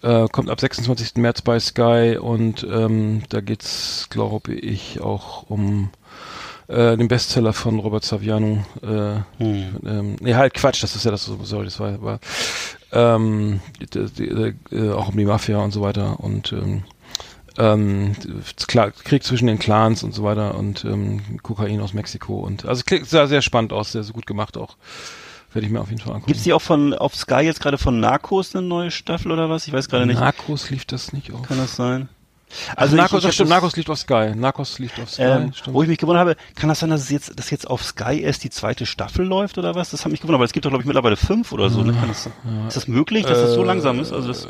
äh, 0.02 0.26
kommt 0.28 0.48
ab 0.50 0.60
26. 0.60 1.16
März 1.16 1.42
bei 1.42 1.58
Sky 1.60 2.16
und 2.20 2.66
ähm, 2.70 3.22
da 3.28 3.40
geht's, 3.40 4.06
glaube 4.10 4.54
ich, 4.54 5.00
auch 5.00 5.50
um 5.50 5.90
äh, 6.68 6.96
den 6.96 7.08
Bestseller 7.08 7.52
von 7.52 7.78
Robert 7.78 8.04
Saviano. 8.04 8.64
Äh, 8.82 9.20
Hm. 9.42 9.64
ähm, 9.86 10.16
nee, 10.20 10.34
halt 10.34 10.54
Quatsch, 10.54 10.82
das 10.82 10.96
ist 10.96 11.04
ja 11.04 11.10
das, 11.10 11.30
sorry, 11.42 11.64
das 11.66 11.78
war, 11.78 12.00
war 12.02 12.18
ähm, 12.92 13.60
die, 13.80 14.06
die, 14.06 14.74
äh, 14.74 14.90
auch 14.92 15.08
um 15.08 15.16
die 15.16 15.24
Mafia 15.26 15.58
und 15.58 15.72
so 15.72 15.80
weiter 15.82 16.18
und 16.20 16.52
ähm, 16.52 16.84
ähm, 17.58 18.14
Krieg 19.04 19.22
zwischen 19.24 19.46
den 19.46 19.58
Clans 19.58 20.02
und 20.02 20.12
so 20.12 20.22
weiter 20.24 20.56
und 20.56 20.84
ähm, 20.84 21.40
Kokain 21.42 21.80
aus 21.80 21.92
Mexiko 21.94 22.36
und 22.40 22.64
also 22.66 22.82
klingt- 22.84 23.08
sah 23.08 23.26
sehr 23.26 23.42
spannend 23.42 23.72
aus, 23.72 23.92
sehr, 23.92 24.02
sehr 24.04 24.12
gut 24.14 24.26
gemacht 24.26 24.56
auch. 24.56 24.76
Werde 25.52 25.66
ich 25.66 25.72
mir 25.72 25.80
auf 25.80 25.88
jeden 25.88 26.00
Fall 26.02 26.12
angucken. 26.12 26.26
Gibt's 26.26 26.42
die 26.42 26.52
auch 26.52 26.60
von 26.60 26.92
auf 26.92 27.14
Sky 27.14 27.40
jetzt 27.40 27.60
gerade 27.60 27.78
von 27.78 27.98
Narcos 27.98 28.54
eine 28.54 28.66
neue 28.66 28.90
Staffel 28.90 29.32
oder 29.32 29.48
was? 29.48 29.66
Ich 29.66 29.72
weiß 29.72 29.88
gerade 29.88 30.04
nicht. 30.04 30.20
Narcos 30.20 30.68
lief 30.70 30.84
das 30.84 31.12
nicht 31.14 31.32
auf. 31.32 31.42
Kann 31.42 31.56
das 31.56 31.76
sein? 31.76 32.08
Also 32.76 32.94
ich- 32.94 33.00
Narcos, 33.00 33.18
ich 33.18 33.22
das 33.22 33.28
hab 33.28 33.32
stimmt, 33.34 33.50
das- 33.50 33.56
Narcos 33.56 33.76
liegt 33.76 33.90
auf 33.90 33.98
Sky. 33.98 34.32
Narcos 34.34 34.78
liegt 34.78 34.98
auf 35.00 35.10
Sky. 35.10 35.22
Ähm, 35.22 35.52
wo 35.66 35.82
ich 35.82 35.88
mich 35.88 35.98
gewundert 35.98 36.20
habe, 36.20 36.36
kann 36.54 36.68
das 36.68 36.78
sein, 36.80 36.90
dass 36.90 37.02
es 37.02 37.10
jetzt, 37.10 37.38
dass 37.38 37.50
jetzt 37.50 37.68
auf 37.68 37.82
Sky 37.84 38.20
erst 38.22 38.44
die 38.44 38.50
zweite 38.50 38.86
Staffel 38.86 39.26
läuft 39.26 39.58
oder 39.58 39.74
was? 39.74 39.90
Das 39.90 40.04
hat 40.04 40.12
mich 40.12 40.20
gewundert, 40.20 40.40
weil 40.40 40.46
es 40.46 40.52
gibt 40.52 40.64
doch 40.64 40.70
glaube 40.70 40.82
ich 40.82 40.86
mittlerweile 40.86 41.16
fünf 41.16 41.52
oder 41.52 41.68
so. 41.70 41.82
Ne? 41.82 41.94
Das, 42.06 42.26
Ist 42.68 42.76
das 42.76 42.88
möglich, 42.88 43.24
dass 43.26 43.40
das 43.40 43.52
so 43.54 43.62
langsam 43.62 43.98
ist? 44.00 44.12
Also 44.12 44.28
das, 44.28 44.44
Äh, 44.44 44.48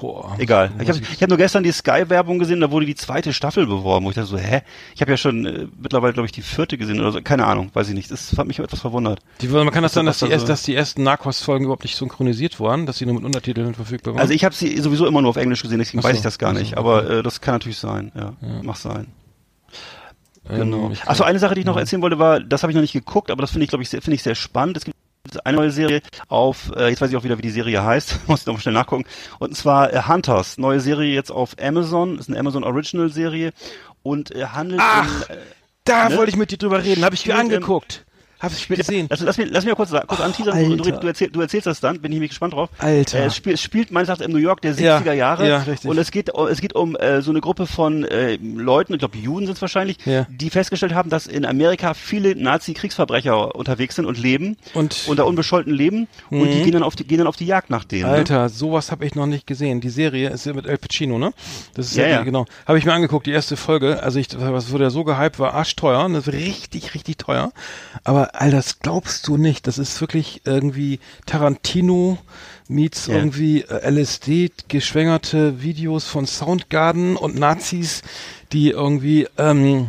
boah. 0.00 0.34
egal. 0.38 0.70
Ich 0.80 0.88
habe 0.88 0.98
ich 1.00 1.22
hab 1.22 1.28
nur 1.28 1.38
gestern 1.38 1.62
die 1.62 1.72
Sky-Werbung 1.72 2.38
gesehen, 2.38 2.60
da 2.60 2.70
wurde 2.70 2.86
die 2.86 2.94
zweite 2.94 3.32
Staffel 3.32 3.66
beworben. 3.66 4.06
Wo 4.06 4.10
ich 4.10 4.16
dachte 4.16 4.28
so, 4.28 4.38
hä? 4.38 4.62
Ich 4.94 5.00
habe 5.00 5.10
ja 5.10 5.16
schon 5.16 5.44
äh, 5.46 5.66
mittlerweile 5.80 6.12
glaube 6.14 6.26
ich 6.26 6.32
die 6.32 6.42
vierte 6.42 6.78
gesehen 6.78 7.00
oder 7.00 7.12
so. 7.12 7.20
Keine 7.22 7.46
Ahnung, 7.46 7.70
weiß 7.74 7.88
ich 7.88 7.94
nicht. 7.94 8.10
Das 8.10 8.36
hat 8.36 8.46
mich 8.46 8.58
etwas 8.58 8.80
verwundert. 8.80 9.20
Die, 9.40 9.48
man 9.48 9.70
kann 9.70 9.82
das 9.82 9.92
sein, 9.92 10.06
dass 10.06 10.22
was 10.22 10.28
die, 10.30 10.38
so- 10.38 10.46
dass 10.46 10.62
die 10.62 10.74
ersten 10.74 11.02
Narcos-Folgen 11.02 11.64
überhaupt 11.66 11.84
nicht 11.84 11.96
synchronisiert 11.96 12.58
waren, 12.60 12.86
dass 12.86 12.98
sie 12.98 13.06
nur 13.06 13.14
mit 13.16 13.24
Untertiteln 13.24 13.74
verfügbar 13.74 14.14
waren? 14.14 14.20
Also 14.20 14.32
ich 14.32 14.44
habe 14.44 14.54
sie 14.54 14.78
sowieso 14.80 15.06
immer 15.06 15.20
nur 15.22 15.30
auf 15.30 15.36
Englisch 15.36 15.62
gesehen, 15.62 15.78
deswegen 15.78 16.02
so, 16.02 16.08
weiß 16.08 16.16
ich 16.16 16.22
das 16.22 16.38
gar 16.38 16.50
ach 16.50 16.54
so, 16.54 16.60
nicht. 16.60 16.76
Aber 16.78 17.08
äh, 17.10 17.22
das 17.22 17.33
kann 17.40 17.54
natürlich 17.56 17.78
sein. 17.78 18.12
Ja, 18.14 18.32
mag 18.62 18.76
sein. 18.76 19.06
Ähm, 20.48 20.58
Genau. 20.58 20.90
ich- 20.90 21.02
Achso, 21.04 21.24
eine 21.24 21.38
Sache, 21.38 21.54
die 21.54 21.60
ich 21.60 21.66
noch 21.66 21.76
erzählen 21.76 22.02
wollte, 22.02 22.18
war, 22.18 22.40
das 22.40 22.62
habe 22.62 22.70
ich 22.70 22.74
noch 22.74 22.82
nicht 22.82 22.92
geguckt, 22.92 23.30
aber 23.30 23.40
das 23.40 23.50
finde 23.50 23.64
ich, 23.64 23.70
glaube 23.70 23.82
ich, 23.82 23.88
sehr, 23.88 24.02
finde 24.02 24.16
ich 24.16 24.22
sehr 24.22 24.34
spannend. 24.34 24.76
Es 24.76 24.84
gibt 24.84 24.94
eine 25.44 25.56
neue 25.56 25.70
Serie 25.70 26.02
auf, 26.28 26.70
äh, 26.76 26.88
jetzt 26.90 27.00
weiß 27.00 27.10
ich 27.10 27.16
auch 27.16 27.24
wieder, 27.24 27.38
wie 27.38 27.42
die 27.42 27.50
Serie 27.50 27.82
heißt, 27.82 28.20
muss 28.28 28.40
ich 28.40 28.46
noch 28.46 28.54
mal 28.54 28.60
schnell 28.60 28.74
nachgucken. 28.74 29.04
Und 29.38 29.56
zwar 29.56 29.92
äh, 29.92 30.02
Hunters, 30.06 30.58
neue 30.58 30.80
Serie 30.80 31.14
jetzt 31.14 31.30
auf 31.30 31.56
Amazon, 31.60 32.18
ist 32.18 32.28
eine 32.28 32.38
Amazon 32.38 32.62
Original 32.62 33.08
Serie 33.08 33.52
und 34.02 34.32
äh, 34.34 34.44
handelt 34.48 34.80
Ach, 34.84 35.28
in, 35.30 35.36
äh, 35.36 35.38
Da 35.84 36.10
ne? 36.10 36.16
wollte 36.18 36.30
ich 36.30 36.36
mit 36.36 36.50
dir 36.50 36.58
drüber 36.58 36.82
reden, 36.84 37.04
habe 37.04 37.14
ich 37.14 37.26
mir 37.26 37.36
angeguckt. 37.36 38.04
Habe 38.40 38.52
ich 38.56 38.68
mir 38.68 38.76
gesehen. 38.76 39.06
Also 39.10 39.24
lass 39.24 39.38
mich, 39.38 39.48
lass 39.50 39.64
mich 39.64 39.72
mal 39.72 39.76
kurz, 39.76 39.90
kurz 40.06 40.20
anteasern, 40.20 40.76
du, 40.76 40.90
du, 40.92 41.06
erzähl, 41.06 41.30
du 41.30 41.40
erzählst 41.40 41.66
das 41.66 41.80
dann, 41.80 42.00
bin 42.00 42.12
ich 42.12 42.18
mich 42.18 42.30
gespannt 42.30 42.52
drauf. 42.54 42.68
Alter. 42.78 43.20
Äh, 43.20 43.24
es, 43.26 43.36
spiel, 43.36 43.54
es 43.54 43.62
spielt 43.62 43.90
meines 43.90 44.08
Erachtens 44.08 44.26
in 44.26 44.32
New 44.32 44.38
York 44.38 44.60
der 44.60 44.72
Ja, 44.74 44.98
70er 44.98 45.12
Jahre 45.12 45.48
ja, 45.48 45.58
richtig. 45.62 45.90
und 45.90 45.96
es 45.98 46.10
geht, 46.10 46.30
es 46.50 46.60
geht 46.60 46.74
um 46.74 46.96
äh, 46.96 47.22
so 47.22 47.30
eine 47.30 47.40
Gruppe 47.40 47.66
von 47.66 48.04
äh, 48.04 48.36
Leuten, 48.36 48.92
ich 48.92 48.98
glaube 48.98 49.16
Juden 49.18 49.46
sind 49.46 49.54
es 49.56 49.62
wahrscheinlich, 49.62 49.98
Ja. 50.04 50.26
die 50.30 50.50
festgestellt 50.50 50.94
haben, 50.94 51.08
dass 51.10 51.26
in 51.26 51.44
Amerika 51.46 51.94
viele 51.94 52.34
Nazi-Kriegsverbrecher 52.36 53.54
unterwegs 53.54 53.96
sind 53.96 54.04
und 54.06 54.18
leben 54.18 54.56
Und- 54.74 55.04
unter 55.06 55.26
unbescholten 55.26 55.72
leben 55.72 56.08
und 56.30 56.48
die 56.50 56.62
gehen 56.62 56.72
dann 56.72 56.82
auf 56.82 56.96
die, 56.96 57.04
gehen 57.04 57.18
dann 57.18 57.26
auf 57.26 57.36
die 57.36 57.46
Jagd 57.46 57.70
nach 57.70 57.84
denen. 57.84 58.02
Ne? 58.02 58.08
Alter, 58.16 58.48
sowas 58.48 58.90
habe 58.90 59.06
ich 59.06 59.14
noch 59.14 59.26
nicht 59.26 59.46
gesehen. 59.46 59.80
Die 59.80 59.90
Serie 59.90 60.30
ist 60.30 60.46
ja 60.46 60.52
mit 60.52 60.66
El 60.66 60.78
Pacino, 60.78 61.18
ne? 61.18 61.32
Das 61.74 61.86
ist 61.86 61.96
Ja, 61.96 62.04
ja, 62.04 62.08
ja. 62.10 62.22
genau. 62.22 62.46
Habe 62.66 62.78
ich 62.78 62.84
mir 62.84 62.92
angeguckt, 62.92 63.26
die 63.26 63.30
erste 63.32 63.56
Folge. 63.56 64.02
Also 64.02 64.18
ich, 64.18 64.28
was 64.38 64.70
wurde 64.70 64.84
ja 64.84 64.90
so 64.90 65.04
gehypt, 65.04 65.38
war 65.38 65.54
arschteuer. 65.54 66.08
Das 66.10 66.26
ist 66.26 66.32
richtig, 66.34 66.94
richtig 66.94 67.18
teuer. 67.18 67.52
Aber 68.04 68.23
Alter, 68.32 68.56
das 68.56 68.80
glaubst 68.80 69.26
du 69.28 69.36
nicht. 69.36 69.66
Das 69.66 69.78
ist 69.78 70.00
wirklich 70.00 70.42
irgendwie 70.44 71.00
Tarantino 71.26 72.18
meets 72.68 73.06
Ja. 73.06 73.16
irgendwie 73.16 73.62
äh, 73.62 73.90
LSD 73.90 74.50
geschwängerte 74.68 75.62
Videos 75.62 76.06
von 76.06 76.26
Soundgarden 76.26 77.16
und 77.16 77.38
Nazis, 77.38 78.02
die 78.52 78.70
irgendwie 78.70 79.28
ähm, 79.36 79.88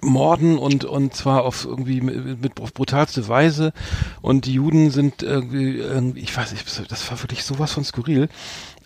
morden 0.00 0.58
und 0.58 0.84
und 0.84 1.14
zwar 1.14 1.44
auf 1.44 1.64
irgendwie 1.64 2.00
mit, 2.00 2.42
mit 2.42 2.60
auf 2.60 2.74
brutalste 2.74 3.26
Weise 3.28 3.72
und 4.20 4.44
die 4.44 4.54
Juden 4.54 4.90
sind 4.90 5.22
irgendwie, 5.22 5.76
irgendwie 5.78 6.20
ich 6.20 6.36
weiß 6.36 6.52
nicht 6.52 6.66
das 6.90 7.10
war 7.10 7.22
wirklich 7.22 7.42
sowas 7.42 7.72
von 7.72 7.84
skurril 7.84 8.28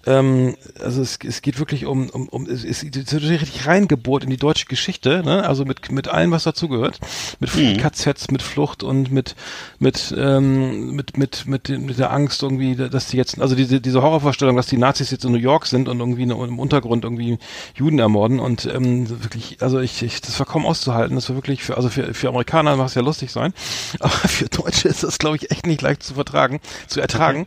ähm, 0.07 0.57
also 0.81 1.01
es, 1.03 1.19
es 1.25 1.43
geht 1.43 1.59
wirklich 1.59 1.87
um, 1.87 2.11
um, 2.11 2.29
um 2.29 2.47
es 2.47 2.65
ist 2.65 2.83
es 2.97 3.13
wird 3.13 3.23
richtig 3.23 3.67
reingebohrt 3.67 4.25
in 4.25 4.31
die 4.31 4.37
deutsche 4.37 4.67
Geschichte, 4.67 5.23
ne? 5.25 5.45
Also 5.47 5.65
mit 5.65 5.93
mit 5.93 6.09
allem, 6.09 6.31
was 6.33 6.45
dazugehört, 6.45 6.99
mit 7.41 7.55
Mhm. 7.55 7.77
KZs, 7.77 8.31
mit 8.31 8.43
Flucht 8.43 8.83
und 8.83 9.13
mit 9.13 9.37
mit 9.79 10.15
ähm, 10.17 10.95
mit 10.95 11.17
mit 11.17 11.47
mit, 11.47 11.69
mit 11.69 11.99
der 11.99 12.13
Angst 12.13 12.43
irgendwie, 12.43 12.75
dass 12.77 13.07
die 13.09 13.17
jetzt, 13.17 13.41
also 13.41 13.55
diese 13.55 13.81
diese 13.81 14.03
Horrorvorstellung, 14.03 14.57
dass 14.57 14.67
die 14.67 14.79
Nazis 14.79 15.11
jetzt 15.11 15.25
in 15.25 15.33
New 15.33 15.39
York 15.39 15.67
sind 15.67 15.89
und 15.89 16.01
irgendwie 16.01 16.27
ne- 16.27 16.35
im 16.35 16.59
Untergrund 16.59 17.05
irgendwie 17.05 17.39
Juden 17.75 17.99
ermorden 17.99 18.41
und 18.41 18.67
ähm, 18.67 19.09
wirklich, 19.23 19.59
also 19.61 19.79
ich, 19.81 20.03
ich 20.03 20.21
das 20.21 20.39
war 20.39 20.47
kaum 20.47 20.67
auszuhalten. 20.67 21.15
Das 21.15 21.29
war 21.29 21.37
wirklich 21.37 21.63
für 21.63 21.77
also 21.77 21.89
für 21.89 22.15
für 22.15 22.29
Amerikaner 22.29 22.77
mag 22.77 22.87
es 22.87 22.95
ja 22.95 23.03
lustig 23.03 23.31
sein, 23.31 23.53
aber 24.01 24.11
für 24.11 24.47
Deutsche 24.47 24.89
ist 24.89 25.03
das 25.05 25.19
glaube 25.19 25.37
ich 25.37 25.51
echt 25.51 25.67
nicht 25.67 25.83
leicht 25.83 26.03
zu 26.03 26.15
vertragen, 26.15 26.61
zu 26.89 27.01
ertragen. 27.01 27.47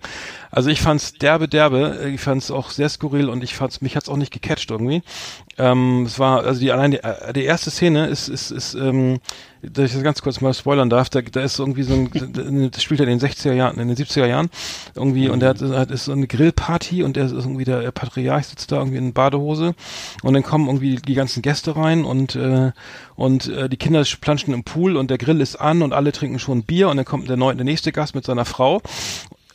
Also 0.55 0.69
ich 0.69 0.81
fand's 0.81 1.11
derbe, 1.11 1.49
derbe. 1.49 2.09
Ich 2.13 2.21
fand's 2.21 2.49
auch 2.49 2.69
sehr 2.69 2.87
skurril 2.87 3.27
und 3.27 3.43
ich 3.43 3.53
fand's, 3.55 3.81
mich 3.81 3.97
hat's 3.97 4.07
auch 4.07 4.15
nicht 4.15 4.31
gecatcht 4.31 4.71
irgendwie. 4.71 5.03
Ähm, 5.57 6.03
es 6.05 6.17
war, 6.17 6.45
also 6.45 6.61
die 6.61 6.71
allein 6.71 6.91
die, 6.91 7.03
äh, 7.03 7.33
die 7.33 7.43
erste 7.43 7.71
Szene 7.71 8.07
ist, 8.07 8.29
ist, 8.29 8.51
ist, 8.51 8.73
ähm, 8.73 9.19
dass 9.61 9.87
ich 9.87 9.93
das 9.93 10.03
ganz 10.03 10.21
kurz 10.21 10.39
mal 10.39 10.53
spoilern 10.53 10.89
darf, 10.89 11.09
da, 11.09 11.21
da 11.21 11.41
ist 11.41 11.59
irgendwie 11.59 11.83
so 11.83 11.93
ein, 11.93 12.71
das 12.71 12.81
spielt 12.81 13.01
er 13.01 13.07
in 13.07 13.19
den 13.19 13.29
60er 13.29 13.51
Jahren, 13.51 13.77
in 13.79 13.89
den 13.89 13.97
70er 13.97 14.27
Jahren 14.27 14.49
irgendwie 14.95 15.27
und 15.27 15.41
der 15.41 15.49
hat, 15.49 15.61
hat 15.61 15.91
ist 15.91 16.05
so 16.05 16.13
eine 16.13 16.25
Grillparty 16.25 17.03
und 17.03 17.17
der 17.17 17.25
ist 17.25 17.33
irgendwie 17.33 17.65
der 17.65 17.91
Patriarch 17.91 18.47
sitzt 18.47 18.71
da 18.71 18.77
irgendwie 18.77 18.97
in 18.97 19.11
Badehose 19.11 19.75
und 20.23 20.33
dann 20.33 20.43
kommen 20.43 20.67
irgendwie 20.67 20.95
die 20.95 21.15
ganzen 21.15 21.41
Gäste 21.41 21.75
rein 21.75 22.05
und 22.05 22.35
äh, 22.37 22.71
und 23.15 23.47
äh, 23.47 23.69
die 23.69 23.77
Kinder 23.77 24.03
planschen 24.21 24.53
im 24.53 24.63
Pool 24.63 24.95
und 24.95 25.09
der 25.09 25.17
Grill 25.17 25.41
ist 25.41 25.55
an 25.55 25.81
und 25.81 25.93
alle 25.93 26.11
trinken 26.13 26.39
schon 26.39 26.63
Bier 26.63 26.89
und 26.89 26.97
dann 26.97 27.05
kommt 27.05 27.29
der, 27.29 27.37
neu, 27.37 27.53
der 27.53 27.65
nächste 27.65 27.91
Gast 27.91 28.15
mit 28.15 28.25
seiner 28.25 28.45
Frau 28.45 28.81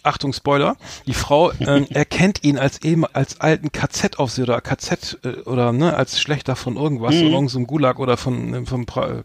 Achtung 0.03 0.33
Spoiler, 0.33 0.77
die 1.07 1.15
Frau 1.15 1.53
ähm, 1.61 1.87
erkennt 1.91 2.45
ihn 2.45 2.59
als 2.59 2.83
eben 2.83 3.05
als 3.07 3.41
alten 3.41 3.73
KZ-Aufseher 3.73 4.45
oder 4.45 4.61
KZ 4.61 5.19
äh, 5.25 5.29
oder 5.43 5.73
ne 5.73 5.95
als 5.95 6.21
Schlechter 6.21 6.57
von 6.57 6.77
irgendwas, 6.77 7.15
mhm. 7.15 7.33
irgendeinem 7.33 7.67
Gulag 7.67 7.99
oder 7.99 8.17
von 8.17 8.55
äh, 8.55 8.67
vom 8.67 8.87
pra 8.87 9.23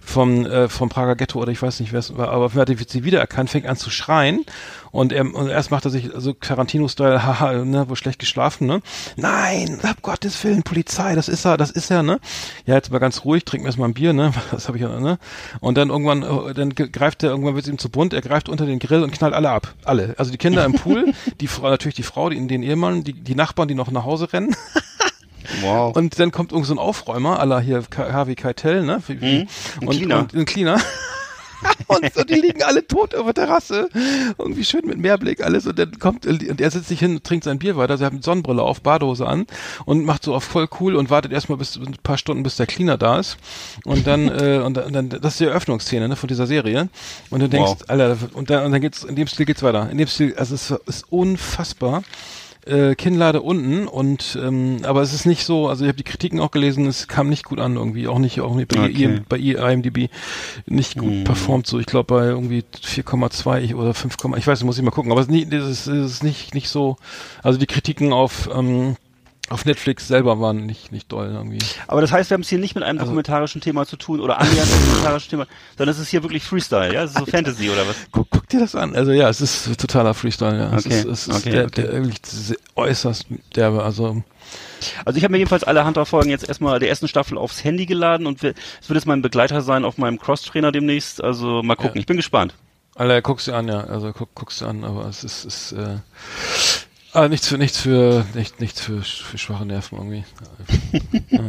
vom 0.00 0.46
äh, 0.46 0.68
vom 0.68 0.88
Prager 0.88 1.16
Ghetto 1.16 1.40
oder 1.40 1.52
ich 1.52 1.60
weiß 1.60 1.80
nicht 1.80 1.92
wer 1.92 2.00
es 2.00 2.16
war, 2.16 2.28
aber 2.28 2.54
sie 2.88 3.04
wiedererkannt, 3.04 3.50
fängt 3.50 3.66
an 3.66 3.76
zu 3.76 3.90
schreien 3.90 4.44
und, 4.94 5.12
er, 5.12 5.34
und 5.34 5.48
erst 5.48 5.72
macht 5.72 5.84
er 5.84 5.90
sich 5.90 6.10
so 6.14 6.32
Tarantino-Style, 6.34 7.24
haha, 7.26 7.64
ne, 7.64 7.86
wo 7.88 7.96
schlecht 7.96 8.20
geschlafen, 8.20 8.68
ne? 8.68 8.80
Nein, 9.16 9.80
ab 9.82 9.96
Gottes 10.02 10.42
Willen, 10.44 10.62
Polizei, 10.62 11.16
das 11.16 11.28
ist 11.28 11.44
er, 11.44 11.56
das 11.56 11.72
ist 11.72 11.90
er, 11.90 12.04
ne? 12.04 12.20
Ja, 12.64 12.76
jetzt 12.76 12.92
mal 12.92 13.00
ganz 13.00 13.24
ruhig, 13.24 13.44
trinken 13.44 13.64
wir 13.64 13.70
erstmal 13.70 13.88
ein 13.88 13.94
Bier, 13.94 14.12
ne? 14.12 14.32
Das 14.52 14.68
habe 14.68 14.78
ich 14.78 14.84
ja, 14.84 15.00
ne? 15.00 15.18
Und 15.58 15.76
dann 15.76 15.90
irgendwann, 15.90 16.22
äh, 16.22 16.54
dann 16.54 16.76
greift 16.76 17.24
er, 17.24 17.30
irgendwann 17.30 17.56
wird 17.56 17.64
es 17.64 17.72
ihm 17.72 17.78
zu 17.78 17.88
bunt, 17.88 18.12
er 18.12 18.22
greift 18.22 18.48
unter 18.48 18.66
den 18.66 18.78
Grill 18.78 19.02
und 19.02 19.10
knallt 19.10 19.34
alle 19.34 19.50
ab. 19.50 19.74
Alle. 19.84 20.14
Also 20.16 20.30
die 20.30 20.38
Kinder 20.38 20.64
im 20.64 20.72
Pool, 20.74 21.12
die 21.40 21.48
Frau, 21.48 21.70
natürlich 21.70 21.96
die 21.96 22.04
Frau, 22.04 22.30
die, 22.30 22.46
den 22.46 22.62
Ehemann, 22.62 23.02
die, 23.02 23.14
die 23.14 23.34
Nachbarn, 23.34 23.66
die 23.66 23.74
noch 23.74 23.90
nach 23.90 24.04
Hause 24.04 24.32
rennen. 24.32 24.54
Wow. 25.60 25.94
Und 25.96 26.18
dann 26.18 26.30
kommt 26.30 26.52
irgend 26.52 26.66
so 26.66 26.74
ein 26.74 26.78
Aufräumer, 26.78 27.40
aller 27.40 27.60
hier 27.60 27.82
Harvey 27.96 28.34
Keitel, 28.34 28.84
ne? 28.84 29.02
Mhm. 29.08 29.24
Ein 29.24 29.48
und, 29.80 29.96
Cleaner. 29.96 30.18
und 30.20 30.34
ein 30.34 30.44
Cleaner. 30.44 30.80
Und 31.86 32.14
so, 32.14 32.24
die 32.24 32.34
liegen 32.34 32.62
alle 32.62 32.86
tot 32.86 33.14
auf 33.14 33.24
der 33.24 33.34
Terrasse. 33.34 33.88
Irgendwie 34.38 34.64
schön 34.64 34.86
mit 34.86 34.98
Meerblick 34.98 35.42
alles. 35.42 35.66
Und 35.66 35.78
dann 35.78 35.98
kommt, 35.98 36.26
und 36.26 36.60
er 36.60 36.70
setzt 36.70 36.88
sich 36.88 36.98
hin, 36.98 37.20
trinkt 37.22 37.44
sein 37.44 37.58
Bier 37.58 37.76
weiter. 37.76 37.98
Sie 37.98 38.04
hat 38.04 38.12
Sonnenbrille 38.22 38.62
auf, 38.62 38.80
Badehose 38.80 39.26
an 39.26 39.46
und 39.84 40.04
macht 40.04 40.24
so 40.24 40.34
auf 40.34 40.44
voll 40.44 40.68
cool 40.80 40.96
und 40.96 41.10
wartet 41.10 41.32
erstmal 41.32 41.58
bis 41.58 41.76
ein 41.76 41.96
paar 42.02 42.18
Stunden, 42.18 42.42
bis 42.42 42.56
der 42.56 42.66
Cleaner 42.66 42.98
da 42.98 43.18
ist. 43.18 43.36
Und 43.84 44.06
dann, 44.06 44.28
äh, 44.28 44.58
und 44.64 44.76
dann, 44.76 44.92
dann, 44.92 45.08
das 45.08 45.34
ist 45.34 45.40
die 45.40 45.44
Eröffnungsszene, 45.44 46.08
ne, 46.08 46.16
von 46.16 46.28
dieser 46.28 46.46
Serie. 46.46 46.88
Und 47.30 47.40
du 47.40 47.48
denkst, 47.48 47.64
Wow. 47.64 47.84
Alter, 47.88 48.16
und 48.34 48.50
dann, 48.50 48.66
und 48.66 48.72
dann 48.72 48.80
geht's, 48.80 49.04
in 49.04 49.16
dem 49.16 49.26
Stil 49.26 49.46
geht's 49.46 49.62
weiter. 49.62 49.88
In 49.90 49.98
dem 49.98 50.08
Stil, 50.08 50.34
also 50.36 50.54
es 50.54 50.70
ist 50.86 51.04
unfassbar 51.10 52.02
äh, 52.66 52.94
Kinnlade 52.94 53.42
unten 53.42 53.86
und 53.86 54.38
ähm, 54.40 54.78
aber 54.84 55.02
es 55.02 55.12
ist 55.12 55.26
nicht 55.26 55.44
so, 55.44 55.68
also 55.68 55.84
ich 55.84 55.88
habe 55.88 55.96
die 55.96 56.04
Kritiken 56.04 56.40
auch 56.40 56.50
gelesen, 56.50 56.86
es 56.86 57.08
kam 57.08 57.28
nicht 57.28 57.44
gut 57.44 57.60
an 57.60 57.76
irgendwie, 57.76 58.08
auch 58.08 58.18
nicht 58.18 58.40
auch 58.40 58.54
nicht 58.54 58.68
bei, 58.68 58.84
Okay. 58.84 59.20
Bei 59.28 59.36
IMDb 59.38 60.10
nicht 60.66 60.98
gut 60.98 61.24
performt 61.24 61.66
so. 61.66 61.78
Ich 61.78 61.86
glaube 61.86 62.14
bei 62.14 62.26
irgendwie 62.26 62.64
4,2 62.82 63.74
oder 63.74 63.94
5, 63.94 64.16
ich 64.36 64.46
weiß, 64.46 64.60
nicht, 64.60 64.66
muss 64.66 64.78
ich 64.78 64.84
mal 64.84 64.90
gucken, 64.90 65.12
aber 65.12 65.20
es 65.20 65.28
ist, 65.28 65.52
es 65.52 65.68
ist, 65.68 65.86
es 65.86 66.12
ist 66.12 66.24
nicht 66.24 66.54
nicht 66.54 66.68
so, 66.68 66.96
also 67.42 67.58
die 67.58 67.66
Kritiken 67.66 68.12
auf 68.12 68.48
ähm, 68.54 68.96
auf 69.50 69.64
Netflix 69.66 70.08
selber 70.08 70.40
waren 70.40 70.64
nicht 70.64 70.90
nicht 70.90 71.12
doll 71.12 71.30
irgendwie. 71.32 71.58
Aber 71.86 72.00
das 72.00 72.12
heißt, 72.12 72.30
wir 72.30 72.34
haben 72.34 72.42
es 72.42 72.48
hier 72.48 72.58
nicht 72.58 72.74
mit 72.74 72.82
einem 72.82 72.98
Also 72.98 73.10
dokumentarischen 73.10 73.60
Thema 73.60 73.86
zu 73.86 73.96
tun 73.96 74.20
oder 74.20 74.40
annähernd 74.40 74.70
dokumentarischen 74.70 75.30
Thema, 75.30 75.46
sondern 75.76 75.94
es 75.94 76.00
ist 76.00 76.08
hier 76.08 76.22
wirklich 76.22 76.44
Freestyle, 76.44 76.92
ja? 76.94 77.02
Es 77.04 77.10
ist 77.10 77.18
so 77.18 77.26
Fantasy 77.26 77.68
oder 77.70 77.86
was? 77.86 77.96
Guck, 78.10 78.28
guck 78.30 78.48
dir 78.48 78.60
das 78.60 78.74
an. 78.74 78.94
Also 78.96 79.12
ja, 79.12 79.28
es 79.28 79.40
ist 79.40 79.78
totaler 79.78 80.14
Freestyle, 80.14 80.58
ja. 80.58 80.76
Es 80.76 80.86
Okay, 80.86 80.98
ist, 81.00 81.04
es 81.04 81.28
ist 81.28 81.36
okay, 81.36 81.50
der, 81.50 81.64
okay. 81.66 81.82
der 81.82 81.92
wirklich 81.92 82.56
äußerst 82.74 83.26
derbe, 83.54 83.82
also 83.82 84.22
Also 85.04 85.16
ich 85.18 85.24
habe 85.24 85.32
mir 85.32 85.38
jedenfalls 85.38 85.64
alle 85.64 85.84
Hunter-Folgen 85.84 86.30
jetzt 86.30 86.48
erstmal 86.48 86.78
der 86.78 86.88
ersten 86.88 87.08
Staffel 87.08 87.38
aufs 87.38 87.64
Handy 87.64 87.86
geladen 87.86 88.26
und 88.26 88.42
es 88.42 88.54
wird 88.88 88.96
jetzt 88.96 89.06
mein 89.06 89.22
Begleiter 89.22 89.60
sein 89.60 89.84
auf 89.84 89.98
meinem 89.98 90.18
Cross-Trainer 90.18 90.72
demnächst. 90.72 91.22
Also 91.22 91.62
mal 91.62 91.76
gucken. 91.76 91.96
Ja. 91.96 92.00
Ich 92.00 92.06
bin 92.06 92.16
gespannt. 92.16 92.54
Alter, 92.96 93.22
guckst 93.22 93.48
du 93.48 93.52
an, 93.52 93.68
ja. 93.68 93.80
Also 93.80 94.12
guck, 94.12 94.34
guckst 94.34 94.60
du 94.60 94.66
an, 94.66 94.84
aber 94.84 95.06
es 95.08 95.24
ist, 95.24 95.44
ist 95.44 95.72
äh, 95.72 95.96
ah, 97.14 97.28
nichts 97.28 97.48
für 97.48 97.56
nichts 97.58 97.80
für 97.80 98.24
nicht, 98.34 98.60
nichts 98.60 98.80
für, 98.80 99.02
für 99.02 99.38
schwache 99.38 99.64
Nerven 99.64 99.96
irgendwie. 99.98 100.24
ja. 101.30 101.40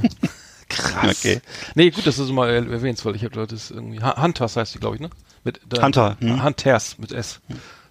Krass. 0.69 1.19
Okay. 1.19 1.41
Nee, 1.75 1.91
gut, 1.91 2.07
dass 2.07 2.15
du 2.17 2.23
es 2.23 2.31
mal 2.31 2.49
er- 2.49 2.69
erwähnst, 2.69 3.05
weil 3.05 3.15
ich 3.15 3.23
habe 3.23 3.35
Leute 3.35 3.55
das 3.55 3.69
irgendwie 3.71 4.01
Hu- 4.01 4.21
Hunters 4.21 4.55
heißt 4.57 4.73
die, 4.73 4.79
glaube 4.79 4.95
ich, 4.95 5.01
ne? 5.01 5.09
Mit 5.43 5.59
der, 5.71 5.83
Hunter, 5.83 6.17
hm. 6.19 6.43
Hunters 6.43 6.97
mit 6.97 7.11
S. 7.11 7.39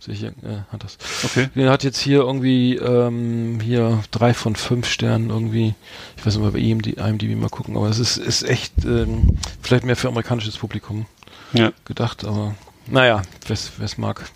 Hier, 0.06 0.28
äh, 0.42 0.70
Hunters. 0.70 0.98
Okay. 1.24 1.48
Der 1.54 1.70
hat 1.70 1.82
jetzt 1.82 1.98
hier 1.98 2.18
irgendwie 2.18 2.76
ähm, 2.76 3.58
hier 3.62 4.02
drei 4.10 4.34
von 4.34 4.54
fünf 4.54 4.86
Sternen 4.86 5.30
irgendwie. 5.30 5.74
Ich 6.18 6.26
weiß 6.26 6.34
nicht 6.34 6.42
mal 6.44 6.50
bei 6.50 6.58
IMDb, 6.58 6.98
IMDb 6.98 7.34
mal 7.40 7.48
gucken, 7.48 7.74
aber 7.76 7.88
es 7.88 7.98
ist, 7.98 8.18
ist 8.18 8.42
echt 8.42 8.84
ähm, 8.84 9.38
vielleicht 9.62 9.84
mehr 9.84 9.96
für 9.96 10.08
amerikanisches 10.08 10.58
Publikum 10.58 11.06
Ja. 11.54 11.72
gedacht, 11.86 12.24
aber 12.26 12.54
naja, 12.86 13.22
wer 13.46 13.56
es 13.84 13.96
mag. 13.96 14.26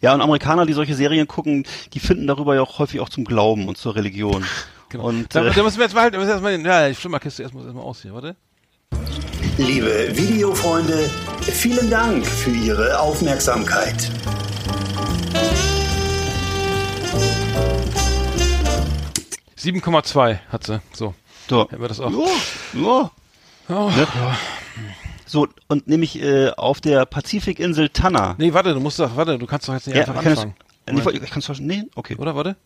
Ja, 0.00 0.14
und 0.14 0.20
Amerikaner, 0.20 0.66
die 0.66 0.72
solche 0.72 0.94
Serien 0.94 1.26
gucken, 1.26 1.64
die 1.92 2.00
finden 2.00 2.26
darüber 2.26 2.54
ja 2.54 2.62
auch 2.62 2.78
häufig 2.78 3.00
auch 3.00 3.08
zum 3.08 3.24
Glauben 3.24 3.68
und 3.68 3.76
zur 3.76 3.94
Religion. 3.96 4.44
Genau. 4.88 5.04
Und, 5.04 5.34
da, 5.34 5.44
äh, 5.44 5.52
da 5.52 5.62
müssen 5.62 5.78
wir 5.78 5.84
jetzt 5.84 5.94
mal, 5.94 6.10
müssen 6.10 6.26
wir 6.26 6.32
erst 6.32 6.42
mal, 6.42 6.60
ja, 6.60 6.88
die 6.88 6.94
Flimmerkiste 6.94 7.42
erstmal 7.42 7.64
erstmal 7.64 7.84
aus 7.84 8.02
hier, 8.02 8.14
warte. 8.14 8.36
Liebe 9.58 10.16
Videofreunde, 10.16 11.10
vielen 11.42 11.90
Dank 11.90 12.24
für 12.24 12.50
Ihre 12.50 12.98
Aufmerksamkeit. 12.98 14.10
Sieben 19.56 19.80
Komma 19.80 20.02
zwei 20.04 20.40
hat 20.50 20.64
sie. 20.64 20.80
So. 20.92 21.14
So. 21.48 21.68
Hätten 21.68 21.82
wir 21.82 21.88
das 21.88 22.00
auch. 22.00 22.10
Ja, 22.10 22.18
ja. 22.74 23.10
Oh, 23.68 23.90
Ne? 23.90 24.06
So, 25.28 25.46
und 25.68 25.86
nämlich 25.86 26.22
äh, 26.22 26.50
auf 26.56 26.80
der 26.80 27.04
Pazifikinsel 27.04 27.90
Tanna. 27.90 28.34
Nee, 28.38 28.54
warte, 28.54 28.72
du 28.72 28.80
musst 28.80 28.98
doch, 28.98 29.14
warte, 29.14 29.38
du 29.38 29.44
kannst 29.46 29.68
doch 29.68 29.74
jetzt 29.74 29.86
nicht 29.86 29.96
Ja, 29.96 30.02
einfach 30.04 30.16
ich 30.16 30.22
kann 30.22 30.32
es- 30.32 30.38
anfangen. 30.38 30.54
äh, 30.86 30.92
nee, 30.94 31.20
ich 31.22 31.30
kann 31.30 31.42
es 31.46 31.60
nee, 31.60 31.84
okay. 31.94 32.16
Oder, 32.16 32.34
warte? 32.34 32.56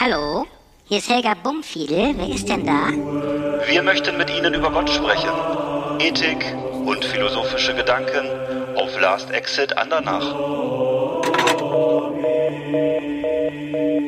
Hallo, 0.00 0.46
hier 0.86 0.98
ist 0.98 1.08
Helga 1.10 1.34
Bumfiedel. 1.34 2.14
Wer 2.16 2.28
ist 2.34 2.48
denn 2.48 2.66
da? 2.66 2.88
Wir 3.68 3.82
möchten 3.82 4.16
mit 4.16 4.30
Ihnen 4.30 4.54
über 4.54 4.70
Gott 4.70 4.90
sprechen. 4.90 5.30
Ethik 6.00 6.44
und 6.86 7.04
philosophische 7.04 7.74
Gedanken 7.74 8.26
auf 8.76 8.98
Last 9.00 9.30
Exit 9.30 9.76
Andernach. 9.76 10.34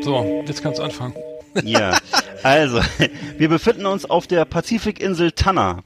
So, 0.02 0.44
jetzt 0.46 0.62
kannst 0.62 0.78
du 0.78 0.82
anfangen. 0.82 1.14
Ja, 1.62 1.96
also, 2.42 2.80
wir 3.38 3.48
befinden 3.48 3.86
uns 3.86 4.04
auf 4.04 4.26
der 4.26 4.44
Pazifikinsel 4.44 5.30
Tanna. 5.30 5.84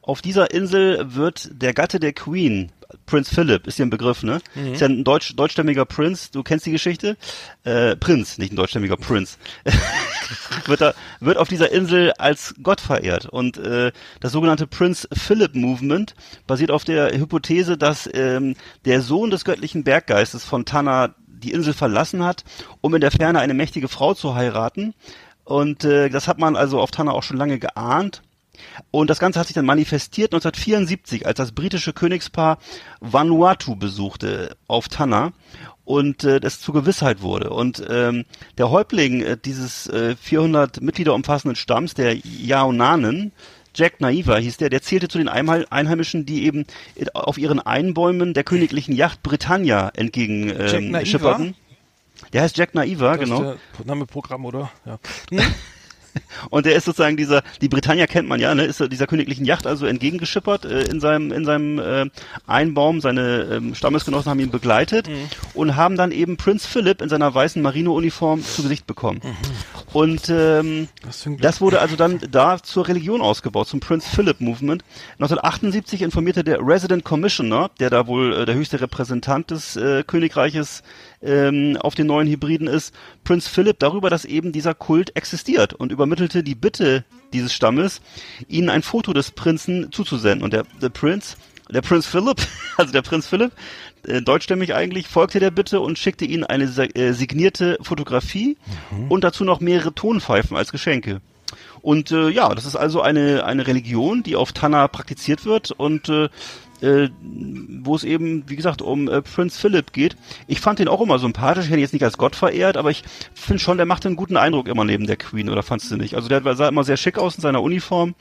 Auf 0.00 0.22
dieser 0.22 0.50
Insel 0.50 1.14
wird 1.14 1.50
der 1.52 1.74
Gatte 1.74 2.00
der 2.00 2.14
Queen, 2.14 2.72
Prinz 3.06 3.28
Philip, 3.28 3.66
ist 3.66 3.76
hier 3.76 3.86
ein 3.86 3.90
Begriff, 3.90 4.22
ne? 4.22 4.40
Ist 4.72 4.80
ja 4.80 4.88
ein 4.88 5.04
deutsch, 5.04 5.36
deutschstämmiger 5.36 5.84
Prinz, 5.84 6.30
du 6.30 6.42
kennst 6.42 6.66
die 6.66 6.70
Geschichte? 6.70 7.16
Äh, 7.64 7.96
Prinz, 7.96 8.38
nicht 8.38 8.52
ein 8.52 8.56
deutschstämmiger 8.56 8.96
Prinz. 8.96 9.38
wird, 10.66 10.80
da, 10.80 10.94
wird 11.20 11.36
auf 11.36 11.48
dieser 11.48 11.70
Insel 11.70 12.12
als 12.12 12.54
Gott 12.62 12.80
verehrt. 12.80 13.26
Und 13.26 13.58
äh, 13.58 13.92
das 14.20 14.32
sogenannte 14.32 14.66
Prince 14.66 15.06
Philip 15.12 15.54
Movement 15.54 16.14
basiert 16.46 16.70
auf 16.70 16.84
der 16.84 17.12
Hypothese, 17.12 17.76
dass 17.76 18.08
ähm, 18.12 18.56
der 18.84 19.02
Sohn 19.02 19.30
des 19.30 19.44
göttlichen 19.44 19.84
Berggeistes 19.84 20.44
von 20.44 20.64
Tanna 20.64 21.14
die 21.40 21.52
Insel 21.52 21.72
verlassen 21.72 22.24
hat, 22.24 22.44
um 22.80 22.94
in 22.94 23.00
der 23.00 23.10
Ferne 23.10 23.40
eine 23.40 23.54
mächtige 23.54 23.88
Frau 23.88 24.14
zu 24.14 24.34
heiraten. 24.34 24.94
Und 25.44 25.84
äh, 25.84 26.08
das 26.08 26.28
hat 26.28 26.38
man 26.38 26.56
also 26.56 26.80
auf 26.80 26.90
Tanna 26.90 27.12
auch 27.12 27.22
schon 27.22 27.36
lange 27.36 27.58
geahnt. 27.58 28.22
Und 28.90 29.10
das 29.10 29.18
Ganze 29.18 29.40
hat 29.40 29.46
sich 29.46 29.54
dann 29.54 29.66
manifestiert 29.66 30.32
1974, 30.32 31.26
als 31.26 31.38
das 31.38 31.52
britische 31.52 31.92
Königspaar 31.92 32.58
Vanuatu 33.00 33.74
besuchte 33.74 34.56
auf 34.68 34.88
Tanna 34.88 35.32
und 35.84 36.24
äh, 36.24 36.40
das 36.40 36.60
zur 36.60 36.74
Gewissheit 36.74 37.22
wurde. 37.22 37.50
Und 37.50 37.82
ähm, 37.88 38.24
der 38.58 38.70
Häuptling 38.70 39.22
äh, 39.22 39.36
dieses 39.36 39.88
äh, 39.88 40.14
400 40.14 40.80
Mitglieder 40.80 41.14
umfassenden 41.14 41.56
Stamms, 41.56 41.94
der 41.94 42.16
Yaonanen, 42.16 43.32
Jack 43.74 44.00
Naiva 44.00 44.36
hieß 44.36 44.56
der, 44.56 44.70
der 44.70 44.82
zählte 44.82 45.08
zu 45.08 45.18
den 45.18 45.28
Einheim- 45.28 45.66
Einheimischen, 45.70 46.26
die 46.26 46.44
eben 46.44 46.66
auf 47.14 47.38
ihren 47.38 47.60
Einbäumen 47.60 48.34
der 48.34 48.44
königlichen 48.44 48.94
Yacht 48.94 49.22
Britannia 49.22 49.90
entgegen 49.94 50.52
ähm, 50.58 51.06
schipperten. 51.06 51.54
Der 52.32 52.42
heißt 52.42 52.56
Jack 52.56 52.74
Naiva, 52.74 53.16
Das 53.16 53.20
genau. 53.20 53.52
ist 53.52 53.58
der 53.78 53.86
Name 53.86 54.06
Programm, 54.06 54.44
oder? 54.44 54.70
Ja. 54.84 54.98
Und 56.50 56.66
der 56.66 56.74
ist 56.74 56.84
sozusagen 56.84 57.16
dieser, 57.16 57.42
die 57.60 57.68
Britannia 57.68 58.06
kennt 58.06 58.28
man 58.28 58.40
ja, 58.40 58.54
ne, 58.54 58.64
ist 58.64 58.80
dieser 58.90 59.06
königlichen 59.06 59.44
Yacht 59.44 59.66
also 59.66 59.86
entgegengeschippert 59.86 60.64
äh, 60.64 60.82
in 60.84 61.00
seinem 61.00 61.32
in 61.32 61.44
seinem 61.44 61.78
äh, 61.78 62.06
Einbaum. 62.46 63.00
Seine 63.00 63.42
ähm, 63.52 63.74
Stammesgenossen 63.74 64.30
haben 64.30 64.40
ihn 64.40 64.50
begleitet 64.50 65.08
Mhm. 65.08 65.28
und 65.54 65.76
haben 65.76 65.96
dann 65.96 66.12
eben 66.12 66.36
Prinz 66.36 66.66
Philip 66.66 67.00
in 67.00 67.08
seiner 67.08 67.34
weißen 67.34 67.60
Marineuniform 67.60 68.42
zu 68.42 68.62
Gesicht 68.62 68.86
bekommen. 68.86 69.20
Mhm. 69.22 69.36
Und 69.92 70.28
ähm, 70.28 70.88
das 71.40 71.60
wurde 71.60 71.80
also 71.80 71.96
dann 71.96 72.20
da 72.30 72.62
zur 72.62 72.86
Religion 72.88 73.20
ausgebaut, 73.20 73.68
zum 73.68 73.80
Prince 73.80 74.08
Philip 74.08 74.40
Movement. 74.40 74.84
1978 75.14 76.02
informierte 76.02 76.44
der 76.44 76.58
Resident 76.60 77.04
Commissioner, 77.04 77.70
der 77.80 77.90
da 77.90 78.06
wohl 78.06 78.32
äh, 78.32 78.46
der 78.46 78.54
höchste 78.54 78.80
Repräsentant 78.80 79.50
des 79.50 79.76
äh, 79.76 80.04
Königreiches 80.06 80.82
ähm, 81.22 81.76
auf 81.80 81.94
den 81.94 82.06
neuen 82.06 82.28
Hybriden 82.28 82.66
ist, 82.66 82.94
Prinz 83.24 83.46
Philip 83.48 83.78
darüber, 83.78 84.10
dass 84.10 84.24
eben 84.24 84.52
dieser 84.52 84.74
Kult 84.74 85.16
existiert 85.16 85.74
und 85.74 85.92
übermittelte 85.92 86.42
die 86.42 86.54
Bitte 86.54 87.04
dieses 87.32 87.52
Stammes, 87.52 88.00
ihnen 88.48 88.70
ein 88.70 88.82
Foto 88.82 89.12
des 89.12 89.30
Prinzen 89.30 89.92
zuzusenden. 89.92 90.42
Und 90.42 90.52
der, 90.52 90.64
der 90.80 90.88
Prinz, 90.88 91.36
der 91.70 91.82
Prinz 91.82 92.06
Philip, 92.06 92.36
also 92.76 92.92
der 92.92 93.02
Prinz 93.02 93.26
Philip, 93.26 93.52
äh, 94.06 94.22
deutschstämmig 94.22 94.74
eigentlich, 94.74 95.08
folgte 95.08 95.40
der 95.40 95.50
Bitte 95.50 95.80
und 95.80 95.98
schickte 95.98 96.24
ihnen 96.24 96.44
eine 96.44 96.64
äh, 96.64 97.12
signierte 97.12 97.78
Fotografie 97.82 98.56
und 99.08 99.24
dazu 99.24 99.44
noch 99.44 99.60
mehrere 99.60 99.94
Tonpfeifen 99.94 100.56
als 100.56 100.72
Geschenke. 100.72 101.20
Und 101.82 102.10
äh, 102.10 102.28
ja, 102.28 102.54
das 102.54 102.66
ist 102.66 102.76
also 102.76 103.00
eine, 103.00 103.44
eine 103.44 103.66
Religion, 103.66 104.22
die 104.22 104.36
auf 104.36 104.52
Tanna 104.52 104.86
praktiziert 104.88 105.44
wird 105.44 105.70
und 105.70 106.08
äh, 106.08 106.28
äh, 106.82 107.08
wo 107.82 107.94
es 107.94 108.04
eben, 108.04 108.44
wie 108.48 108.56
gesagt, 108.56 108.82
um 108.82 109.08
äh, 109.08 109.22
Prinz 109.22 109.56
Philip 109.58 109.92
geht. 109.92 110.16
Ich 110.46 110.60
fand 110.60 110.78
den 110.78 110.88
auch 110.88 111.00
immer 111.00 111.18
sympathisch, 111.18 111.64
ich 111.64 111.70
hätte 111.70 111.78
ihn 111.80 111.82
jetzt 111.82 111.92
nicht 111.92 112.04
als 112.04 112.18
Gott 112.18 112.36
verehrt, 112.36 112.76
aber 112.76 112.90
ich 112.90 113.02
finde 113.34 113.58
schon, 113.60 113.76
der 113.76 113.86
macht 113.86 114.06
einen 114.06 114.16
guten 114.16 114.36
Eindruck 114.36 114.68
immer 114.68 114.84
neben 114.84 115.06
der 115.06 115.16
Queen, 115.16 115.48
oder 115.48 115.62
fandst 115.62 115.90
du 115.90 115.96
nicht? 115.96 116.14
Also 116.14 116.28
der 116.28 116.42
sah 116.56 116.68
immer 116.68 116.84
sehr 116.84 116.96
schick 116.96 117.18
aus 117.18 117.36
in 117.36 117.42
seiner 117.42 117.62
Uniform. 117.62 118.14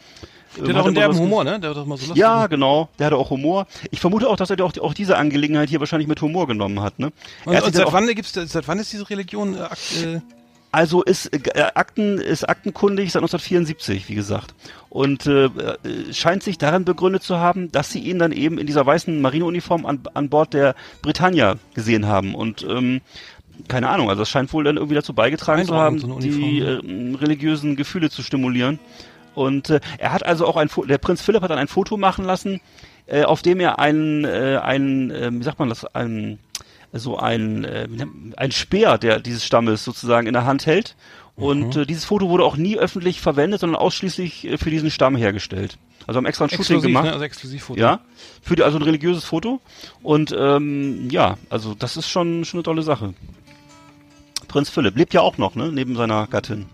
Der 0.57 0.63
Ähm, 0.65 0.75
hat 0.75 0.81
auch 0.81 0.85
einen 0.87 0.95
derben 0.95 1.17
Humor, 1.19 1.43
ne? 1.43 1.59
Der 1.59 1.69
hat 1.69 1.77
doch 1.77 1.85
mal 1.85 1.95
so 1.97 2.07
lustig. 2.07 2.17
Ja, 2.17 2.47
genau. 2.47 2.89
Der 2.97 3.05
hatte 3.07 3.17
auch 3.17 3.29
Humor. 3.29 3.67
Ich 3.91 3.99
vermute 3.99 4.27
auch, 4.27 4.35
dass 4.35 4.49
er 4.49 4.59
auch, 4.65 4.75
auch 4.79 4.95
diese 4.95 5.15
Angelegenheit 5.15 5.69
hier 5.69 5.79
wahrscheinlich 5.79 6.07
mit 6.07 6.19
Humor 6.23 6.47
genommen 6.47 6.81
hat. 6.81 6.97
Ne? 6.97 7.11
Und, 7.45 7.61
und 7.61 7.75
seit 7.75 7.85
auch- 7.85 7.93
wann 7.93 8.07
gibt's, 8.07 8.33
seit 8.33 8.67
wann 8.67 8.79
ist 8.79 8.91
diese 8.91 9.07
Religion 9.11 9.55
äh, 9.55 9.59
äh, 10.15 10.21
Also 10.71 11.01
ist 11.01 11.27
äh, 11.33 11.61
Akten 11.73 12.19
ist 12.19 12.47
aktenkundig 12.47 13.11
seit 13.11 13.23
1974, 13.23 14.07
wie 14.07 14.13
gesagt, 14.13 14.53
und 14.89 15.25
äh, 15.25 15.45
äh, 15.45 16.13
scheint 16.13 16.43
sich 16.43 16.59
darin 16.59 16.85
begründet 16.85 17.23
zu 17.23 17.37
haben, 17.37 17.71
dass 17.71 17.89
sie 17.91 17.99
ihn 17.99 18.19
dann 18.19 18.31
eben 18.31 18.59
in 18.59 18.67
dieser 18.67 18.85
weißen 18.85 19.19
Marineuniform 19.19 19.87
an, 19.87 20.01
an 20.13 20.29
Bord 20.29 20.53
der 20.53 20.75
Britannia 21.01 21.55
gesehen 21.73 22.05
haben. 22.05 22.35
Und 22.35 22.63
ähm, 22.69 23.01
keine 23.67 23.89
Ahnung, 23.89 24.09
also 24.11 24.21
es 24.21 24.29
scheint 24.29 24.53
wohl 24.53 24.63
dann 24.63 24.77
irgendwie 24.77 24.95
dazu 24.95 25.13
beigetragen 25.13 25.65
zu 25.65 25.73
haben, 25.75 25.97
so 25.99 26.07
die 26.19 26.59
äh, 26.59 27.15
religiösen 27.17 27.75
Gefühle 27.75 28.11
zu 28.11 28.21
stimulieren. 28.21 28.77
Und 29.33 29.71
äh, 29.71 29.79
er 29.97 30.13
hat 30.13 30.23
also 30.25 30.45
auch 30.45 30.55
ein, 30.55 30.69
Fo- 30.69 30.85
der 30.85 30.97
Prinz 30.99 31.21
Philipp 31.23 31.41
hat 31.41 31.49
dann 31.49 31.57
ein 31.57 31.67
Foto 31.67 31.97
machen 31.97 32.25
lassen, 32.25 32.61
äh, 33.07 33.23
auf 33.23 33.41
dem 33.41 33.59
er 33.59 33.79
einen, 33.79 34.23
äh, 34.23 34.59
einen, 34.61 35.09
äh, 35.09 35.29
wie 35.31 35.43
sagt 35.43 35.57
man 35.57 35.69
das, 35.69 35.83
einen 35.95 36.37
so 36.93 37.17
ein, 37.17 37.63
äh, 37.65 37.87
ein 38.37 38.51
Speer 38.51 38.97
der 38.97 39.19
dieses 39.19 39.45
Stammes 39.45 39.83
sozusagen 39.83 40.27
in 40.27 40.33
der 40.33 40.45
Hand 40.45 40.65
hält. 40.65 40.95
Und 41.35 41.75
Mhm. 41.75 41.81
äh, 41.83 41.85
dieses 41.85 42.03
Foto 42.05 42.29
wurde 42.29 42.43
auch 42.43 42.57
nie 42.57 42.77
öffentlich 42.77 43.21
verwendet, 43.21 43.61
sondern 43.61 43.79
ausschließlich 43.81 44.45
äh, 44.45 44.57
für 44.57 44.69
diesen 44.71 44.91
Stamm 44.91 45.15
hergestellt. 45.15 45.77
Also 46.07 46.17
haben 46.17 46.25
extra 46.25 46.45
ein 46.45 46.49
Shooting 46.49 46.61
exklusiv, 46.61 46.87
gemacht. 46.87 47.05
ne? 47.05 47.13
Also 47.13 47.23
Exklusivfoto. 47.25 47.79
Ja, 47.79 47.99
für 48.41 48.55
die, 48.55 48.63
also 48.63 48.77
ein 48.77 48.81
religiöses 48.83 49.23
Foto. 49.23 49.61
Und 50.01 50.35
ähm, 50.37 51.09
ja, 51.11 51.37
also 51.49 51.75
das 51.75 51.95
ist 51.97 52.09
schon, 52.09 52.43
schon 52.45 52.57
eine 52.57 52.63
tolle 52.63 52.81
Sache. 52.81 53.13
Prinz 54.47 54.69
Philipp 54.69 54.97
lebt 54.97 55.13
ja 55.13 55.21
auch 55.21 55.37
noch, 55.37 55.55
ne, 55.55 55.71
neben 55.71 55.95
seiner 55.95 56.25
Gattin. 56.27 56.65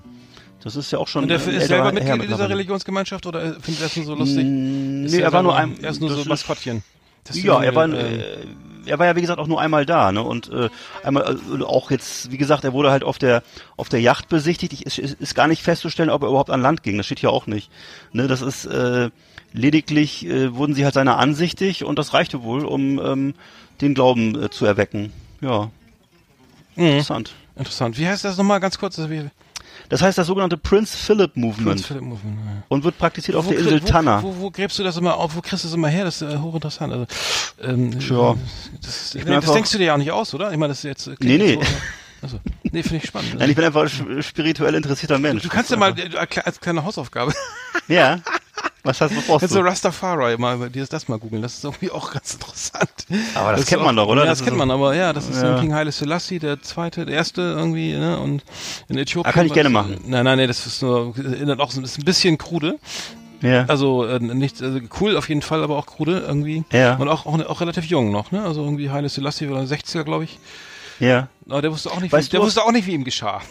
Das 0.64 0.76
ist 0.76 0.90
ja 0.92 0.98
auch 0.98 1.08
schon 1.08 1.24
Und 1.24 1.28
der 1.30 1.38
ein 1.38 1.42
ist 1.42 1.48
älterer 1.48 1.68
selber 1.68 1.92
Mitglied 1.92 2.24
in 2.24 2.28
dieser. 2.30 2.50
Religionsgemeinschaft 2.50 3.26
oder 3.28 3.44
äh, 3.44 3.54
findet 3.62 3.82
er 3.82 3.88
das 3.88 3.96
nur 3.98 4.06
so 4.06 4.16
lustig? 4.16 4.46
Mm, 4.46 5.04
Nee, 5.04 5.18
er 5.18 5.24
er 5.26 5.34
war 5.34 5.44
nur 5.44 5.56
ein, 5.56 5.78
Er 5.84 5.90
ist 5.92 6.02
nur 6.02 6.10
so 6.10 6.24
Maskottchen. 6.28 6.82
Das 7.26 7.36
ist 7.36 7.44
Ja, 7.44 7.62
er 7.62 7.76
war, 7.76 7.84
eine, 7.84 7.98
äh, 8.00 8.38
er 8.86 9.00
war 9.00 9.06
ja 9.06 9.16
wie 9.16 9.22
gesagt 9.22 9.40
auch 9.40 9.48
nur 9.48 9.60
einmal 9.62 9.86
da, 9.86 10.12
ne? 10.12 10.22
Und 10.24 10.52
äh, 10.52 10.70
einmal 11.04 11.38
äh, 11.60 11.64
auch 11.64 11.92
jetzt, 11.92 12.32
wie 12.32 12.38
gesagt, 12.38 12.64
er 12.64 12.74
wurde 12.74 12.92
halt 12.92 13.04
auf 13.04 13.18
der 13.18 13.44
auf 13.78 13.90
der 13.90 14.02
Yacht 14.02 14.30
besichtigt. 14.30 14.74
Ich, 14.74 14.86
es 14.86 14.98
ist, 14.98 15.20
ist 15.22 15.36
gar 15.36 15.48
nicht 15.48 15.62
festzustellen, 15.64 16.10
ob 16.10 16.24
er 16.24 16.30
überhaupt 16.30 16.50
an 16.50 16.62
Land 16.62 16.84
ging. 16.84 16.98
Das 16.98 17.06
steht 17.06 17.20
hier 17.20 17.32
auch 17.32 17.48
nicht. 17.48 17.70
Ne, 18.14 18.28
das 18.28 18.42
ist 18.42 18.66
äh, 18.66 19.10
lediglich 19.54 20.26
äh, 20.26 20.56
wurden 20.56 20.74
sie 20.76 20.84
halt 20.84 20.94
seiner 20.94 21.18
ansichtig 21.18 21.84
und 21.84 21.98
das 22.00 22.14
reichte 22.14 22.44
wohl, 22.44 22.66
um 22.66 23.00
ähm, 23.00 23.34
den 23.82 23.94
Glauben 23.94 24.42
äh, 24.44 24.50
zu 24.50 24.66
erwecken. 24.66 25.12
Ja, 25.42 25.70
Mhm. 26.76 26.86
interessant. 26.88 27.34
Interessant. 27.56 27.98
Wie 27.98 28.06
heißt 28.06 28.26
das 28.26 28.36
nochmal 28.38 28.60
ganz 28.60 28.78
kurz? 28.78 28.98
Wie, 28.98 29.30
Das 29.90 30.02
heißt 30.02 30.18
das 30.18 30.28
sogenannte 30.28 30.58
Prince 30.58 30.98
Philip 30.98 31.36
Movement 31.36 31.68
Prince 31.68 31.84
Philip 31.88 32.02
Movement. 32.04 32.38
ja. 32.46 32.64
und 32.70 32.84
wird 32.84 32.98
praktiziert 32.98 33.38
auf 33.38 33.46
Wo 33.46 33.50
der 33.52 33.60
krieg- 33.60 33.68
Insel 33.72 33.84
wo, 33.84 33.88
Tanna. 33.88 34.24
Wo, 34.24 34.36
wo 34.40 34.52
gräbst 34.52 34.80
du 34.80 34.84
das 34.84 34.98
immer 34.98 35.16
auf? 35.18 35.36
Wo 35.36 35.42
kriegst 35.42 35.64
du 35.64 35.68
das 35.68 35.76
immer 35.76 35.88
her? 35.90 36.06
Das 36.06 36.22
ist 36.22 36.34
äh, 36.34 36.38
hochinteressant. 36.38 36.94
Also, 36.94 37.06
ähm, 37.62 38.00
Tja. 38.00 38.36
Das, 38.82 39.12
das 39.14 39.26
einfach- 39.28 39.54
denkst 39.54 39.72
du 39.72 39.78
dir 39.78 39.86
ja 39.86 39.94
auch 39.94 39.98
nicht 39.98 40.12
aus, 40.12 40.34
oder? 40.34 40.52
Ich 40.52 40.58
meine, 40.58 40.70
das 40.72 40.80
ist 40.80 40.84
jetzt. 40.84 41.08
äh, 41.08 41.16
Nee, 41.20 41.38
nee. 41.38 41.54
So, 41.56 41.62
also, 42.22 42.40
nee, 42.64 42.82
finde 42.82 42.98
ich 42.98 43.06
spannend. 43.06 43.36
Nein, 43.38 43.50
ich 43.52 43.56
bin 43.56 43.66
einfach 43.66 43.82
ein 43.82 43.88
sp- 43.94 44.22
spirituell 44.24 44.74
interessierter 44.74 45.20
Mensch. 45.20 45.44
du 45.44 45.50
kannst 45.50 45.70
ja 45.70 45.78
mal 45.78 45.94
äh, 46.00 46.10
als 46.44 46.60
kleine 46.60 46.84
Hausaufgabe 46.84 47.34
Ja. 47.88 48.20
Was 48.86 49.00
du 49.00 49.06
was 49.18 49.26
brauchst 49.28 49.54
du? 49.56 49.60
Rastafari 49.60 50.38
mal 50.38 50.70
dir 50.70 50.86
das 50.86 51.08
mal 51.08 51.18
googeln. 51.20 51.42
Das 51.42 51.56
ist 51.56 51.64
irgendwie 51.64 51.92
auch 51.92 52.12
ganz 52.12 52.34
interessant. 52.34 52.90
Aber 53.34 53.52
das 53.52 53.62
ist 53.62 53.68
kennt 53.70 53.82
man 53.84 53.98
auch- 54.00 54.06
doch, 54.06 54.12
oder? 54.12 54.22
Ja, 54.24 54.30
Das 54.30 54.40
das, 54.40 54.46
kennt 54.48 54.58
man, 54.58 54.72
aber 54.72 54.96
ja, 54.96 55.12
das 55.12 55.28
ist 55.28 55.42
Ja. 55.42 55.60
King 55.60 55.74
Haile 55.74 55.92
Selassie, 55.92 56.40
der 56.40 56.62
zweite, 56.62 57.06
der 57.06 57.16
erste 57.16 57.42
irgendwie, 57.42 57.94
ne? 57.94 58.18
Und 58.20 58.44
in 58.88 58.98
Äthiopien. 58.98 59.30
Ah, 59.30 59.34
kann 59.34 59.46
ich 59.46 59.54
gerne 59.54 59.70
machen. 59.70 59.98
Nein, 60.06 60.24
nein, 60.24 60.38
nee, 60.38 60.48
das 60.48 60.66
ist 60.66 60.82
nur 60.82 61.14
erinnert 61.18 61.60
auch 61.60 61.74
ist 61.76 61.98
ein 61.98 62.06
bisschen 62.06 62.38
krude. 62.38 62.80
Ja. 63.42 63.66
Also 63.68 64.06
äh, 64.06 64.20
nicht 64.20 64.62
also 64.62 64.80
cool 65.02 65.18
auf 65.18 65.28
jeden 65.30 65.42
Fall, 65.42 65.62
aber 65.64 65.78
auch 65.78 65.86
krude 65.86 66.20
irgendwie. 66.20 66.64
Ja. 66.72 66.96
Und 66.96 67.10
auch, 67.10 67.26
auch, 67.26 67.38
auch 67.46 67.62
relativ 67.62 67.86
jung 67.86 68.12
noch, 68.12 68.32
ne? 68.32 68.44
Also 68.44 68.64
irgendwie 68.64 68.90
Haile 68.90 69.10
Selassie 69.10 69.48
oder 69.48 69.62
60er, 69.62 70.04
glaube 70.04 70.24
ich. 70.24 70.40
Ja. 71.00 71.30
Aber 71.48 71.62
der 71.62 71.72
wusste 71.72 71.92
auch 71.92 72.00
nicht, 72.00 72.12
Weißt 72.12 72.30
wie, 72.30 72.32
der 72.32 72.42
wusste 72.42 72.64
auch 72.64 72.72
nicht, 72.72 72.88
wie 72.88 72.94
ihm 72.94 73.04
geschah. 73.04 73.42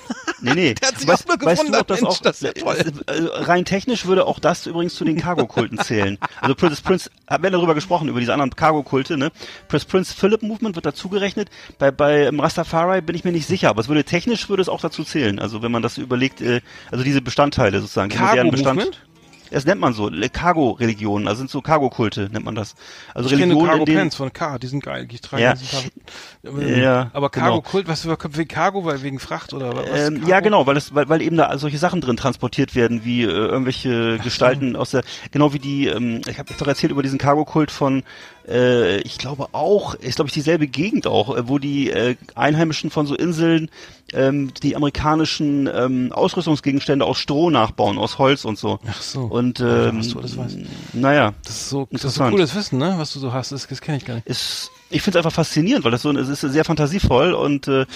Nee, 0.41 0.55
nee. 0.55 0.75
Der 0.81 0.89
hat 0.89 0.99
sich 0.99 1.09
weißt, 1.09 1.31
auch 1.31 1.39
nur 1.39 1.47
weißt 1.47 1.63
du, 1.63 1.67
gewundert, 1.67 1.81
ob 1.83 1.87
das 1.87 2.01
Mensch, 2.01 2.15
auch, 2.15 2.23
das 2.23 2.43
ist 2.43 2.43
ja 2.43 2.53
toll. 2.53 2.77
Also 3.07 3.29
rein 3.45 3.65
technisch 3.65 4.05
würde 4.05 4.27
auch 4.27 4.41
das 4.41 4.67
übrigens 4.67 4.95
zu 4.95 5.05
den 5.05 5.17
Cargo-Kulten 5.17 5.79
zählen. 5.79 6.19
Also 6.41 6.55
Prince 6.55 6.83
Prince, 6.83 7.11
haben 7.29 7.45
wir 7.45 7.51
darüber 7.51 7.75
gesprochen, 7.75 8.09
über 8.09 8.21
diese 8.21 8.33
anderen 8.33 8.55
Cargo-Kulte, 8.55 9.17
ne? 9.17 9.31
Prince 9.69 9.87
Prince 9.87 10.15
Philip 10.15 10.43
Movement 10.43 10.75
wird 10.75 10.87
dazu 10.87 11.09
gerechnet. 11.09 11.49
Bei, 11.79 11.91
bei 11.91 12.29
Rastafari 12.29 13.01
bin 13.01 13.15
ich 13.15 13.25
mir 13.25 13.33
nicht 13.33 13.47
sicher, 13.47 13.71
aber 13.71 13.81
es 13.81 13.89
würde 13.89 14.05
technisch 14.05 14.49
würde 14.49 14.63
es 14.63 14.69
auch 14.69 14.81
dazu 14.81 15.05
zählen. 15.05 15.39
Also 15.39 15.63
wenn 15.63 15.73
man 15.73 15.83
das 15.83 15.97
überlegt, 15.97 16.41
äh, 16.41 16.61
also 16.91 17.05
diese 17.05 17.23
Bestandteile 17.23 17.81
sozusagen, 17.81 18.11
die 18.11 18.19
modernen 18.19 18.51
Bestand. 18.51 18.81
Cargo-Movement? 18.81 19.14
Das 19.55 19.65
nennt 19.65 19.81
man 19.81 19.93
so, 19.93 20.09
Le- 20.09 20.29
Cargo-Religionen, 20.29 21.29
also 21.29 21.39
sind 21.39 21.51
so 21.51 21.63
Cargo-Kulte, 21.63 22.29
nennt 22.33 22.45
man 22.45 22.55
das. 22.55 22.75
Also 23.15 23.29
Ich 23.31 23.37
kenne 23.39 23.53
Religionen, 23.55 23.69
Cargo 23.69 23.81
in 23.83 23.87
denen, 23.87 23.99
Pants 24.01 24.17
von 24.17 24.33
K, 24.33 24.59
die 24.59 24.67
sind 24.67 24.83
geil, 24.83 25.07
die 25.07 25.19
tragen 25.19 25.43
Ja. 25.43 25.55
diesen 25.55 25.69
Cargo. 25.71 26.61
Ähm, 26.61 26.83
Ja, 26.83 27.11
Aber 27.13 27.31
genau. 27.31 27.47
Cargo 27.47 27.63
Kult, 27.63 27.89
was 27.89 28.07
wegen 28.07 28.49
Cargo, 28.49 28.85
weil 28.85 29.03
wegen 29.03 29.19
Fracht 29.19 29.53
oder 29.55 29.75
was? 29.75 30.09
Ähm, 30.09 30.23
ja, 30.27 30.41
genau, 30.41 30.67
weil 30.67 30.77
es, 30.77 30.95
weil, 30.95 31.09
weil 31.09 31.23
eben 31.23 31.37
da 31.37 31.57
solche 31.59 31.79
Sachen 31.79 32.01
drin 32.01 32.17
transportiert 32.17 32.75
werden, 32.75 33.05
wie 33.05 33.23
äh, 33.23 33.27
irgendwelche 33.29 34.19
Gestalten 34.19 34.77
aus 34.77 34.91
der, 34.91 35.03
genau 35.31 35.53
wie 35.53 35.59
die, 35.59 35.87
ähm, 35.87 36.21
ich 36.29 36.39
habe 36.39 36.53
doch 36.59 36.67
erzählt 36.67 36.93
über 36.93 37.03
diesen 37.03 37.19
Cargo-Kult 37.19 37.71
von, 37.71 38.03
äh, 38.49 38.99
ich 39.03 39.19
glaube 39.19 39.49
auch, 39.53 39.95
ist 39.95 40.17
glaube 40.17 40.29
ich 40.29 40.35
dieselbe 40.35 40.67
Gegend 40.67 41.07
auch, 41.07 41.37
äh, 41.37 41.49
wo 41.49 41.59
die 41.59 41.91
äh, 41.91 42.17
Einheimischen 42.35 42.91
von 42.91 43.07
so 43.07 43.15
Inseln 43.15 43.71
ähm, 44.15 44.53
die 44.63 44.77
amerikanischen 44.77 45.69
ähm, 45.73 46.13
Ausrüstungsgegenstände 46.13 47.05
aus 47.05 47.19
Stroh 47.19 47.51
nachbauen, 47.51 47.99
aus 47.99 48.19
Holz 48.19 48.45
und 48.45 48.59
so. 48.59 48.79
Ach 48.87 49.03
so. 49.03 49.23
Und 49.23 49.61
ähm, 49.61 49.99
was 49.99 50.09
du 50.09 50.67
naja, 50.93 51.35
Das 51.45 51.57
ist 51.57 51.71
so, 51.71 51.89
das 51.91 52.05
ist 52.05 52.15
so 52.15 52.25
cooles 52.25 52.55
Wissen, 52.55 52.79
ne? 52.79 52.95
Was 52.97 53.13
du 53.13 53.19
so 53.19 53.33
hast, 53.33 53.53
das, 53.53 53.67
das 53.67 53.81
kenne 53.81 53.99
ich 53.99 54.05
gar 54.05 54.15
nicht. 54.15 54.27
ist, 54.27 54.71
ich 54.91 55.03
finde 55.03 55.19
es 55.19 55.25
einfach 55.25 55.37
faszinierend, 55.37 55.85
weil 55.85 55.93
das 55.93 56.03
so, 56.03 56.11
es 56.13 56.29
ist 56.29 56.41
sehr 56.41 56.65
fantasievoll 56.65 57.33
und 57.33 57.69
äh, 57.69 57.87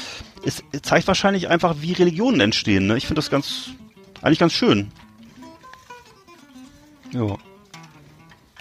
es 0.44 0.62
zeigt 0.82 1.06
wahrscheinlich 1.06 1.48
einfach, 1.48 1.76
wie 1.80 1.92
Religionen 1.92 2.40
entstehen. 2.40 2.86
Ne? 2.86 2.96
Ich 2.96 3.06
finde 3.06 3.18
das 3.18 3.30
ganz, 3.30 3.70
eigentlich 4.22 4.38
ganz 4.38 4.52
schön. 4.52 4.90
Ja, 7.12 7.36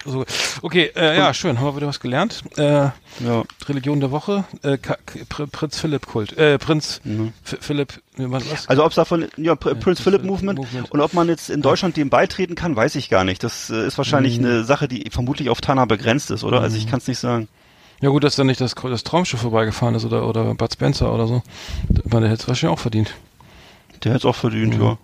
So, 0.07 0.25
okay, 0.61 0.89
äh, 0.95 1.17
ja, 1.17 1.33
schön, 1.33 1.59
haben 1.59 1.65
wir 1.67 1.75
wieder 1.75 1.87
was 1.87 1.99
gelernt. 1.99 2.41
Äh, 2.57 2.63
ja. 2.63 2.93
Religion 3.67 3.99
der 3.99 4.09
Woche, 4.11 4.45
äh, 4.63 4.77
Pr 4.77 5.47
Prinz 5.47 5.79
Philipp 5.79 6.05
Kult, 6.07 6.37
äh, 6.37 6.57
Prinz 6.57 7.01
F 7.43 7.57
Philipp, 7.59 8.01
was? 8.15 8.49
was? 8.49 8.69
Also 8.69 8.83
ob 8.85 8.91
es 8.91 8.95
davon, 8.95 9.27
ja, 9.35 9.55
Pr 9.55 9.75
Prince 9.75 10.01
Philip 10.01 10.21
Philip 10.21 10.23
Movement, 10.23 10.59
Movement. 10.59 10.91
und 10.91 11.01
ob 11.01 11.13
man 11.13 11.27
jetzt 11.27 11.49
in 11.49 11.61
Deutschland 11.61 11.97
dem 11.97 12.09
beitreten 12.09 12.55
kann, 12.55 12.75
weiß 12.75 12.95
ich 12.95 13.09
gar 13.09 13.25
nicht. 13.25 13.43
Das 13.43 13.69
äh, 13.69 13.85
ist 13.85 13.97
wahrscheinlich 13.97 14.39
Mhm. 14.39 14.45
eine 14.45 14.63
Sache, 14.63 14.87
die 14.87 15.09
vermutlich 15.11 15.49
auf 15.49 15.59
Tana 15.59 15.83
begrenzt 15.85 16.31
ist, 16.31 16.43
oder? 16.45 16.61
Also 16.61 16.77
ich 16.77 16.87
kann 16.87 16.99
es 16.99 17.07
nicht 17.07 17.19
sagen. 17.19 17.49
Ja 17.99 18.09
gut, 18.09 18.23
dass 18.23 18.35
dann 18.37 18.47
nicht 18.47 18.61
das, 18.61 18.75
das 18.75 19.03
Traumschiff 19.03 19.41
vorbeigefahren 19.41 19.95
ist 19.95 20.05
oder, 20.05 20.25
oder 20.27 20.53
Bud 20.55 20.71
Spencer 20.71 21.13
oder 21.13 21.27
so. 21.27 21.41
Ich 21.89 22.05
meine, 22.05 22.21
der 22.21 22.29
hätte 22.31 22.43
es 22.43 22.47
wahrscheinlich 22.47 22.77
auch 22.77 22.81
verdient. 22.81 23.13
Der 24.03 24.11
hätte 24.13 24.19
es 24.19 24.25
auch 24.25 24.35
verdient, 24.35 24.75
ja. 24.75 24.97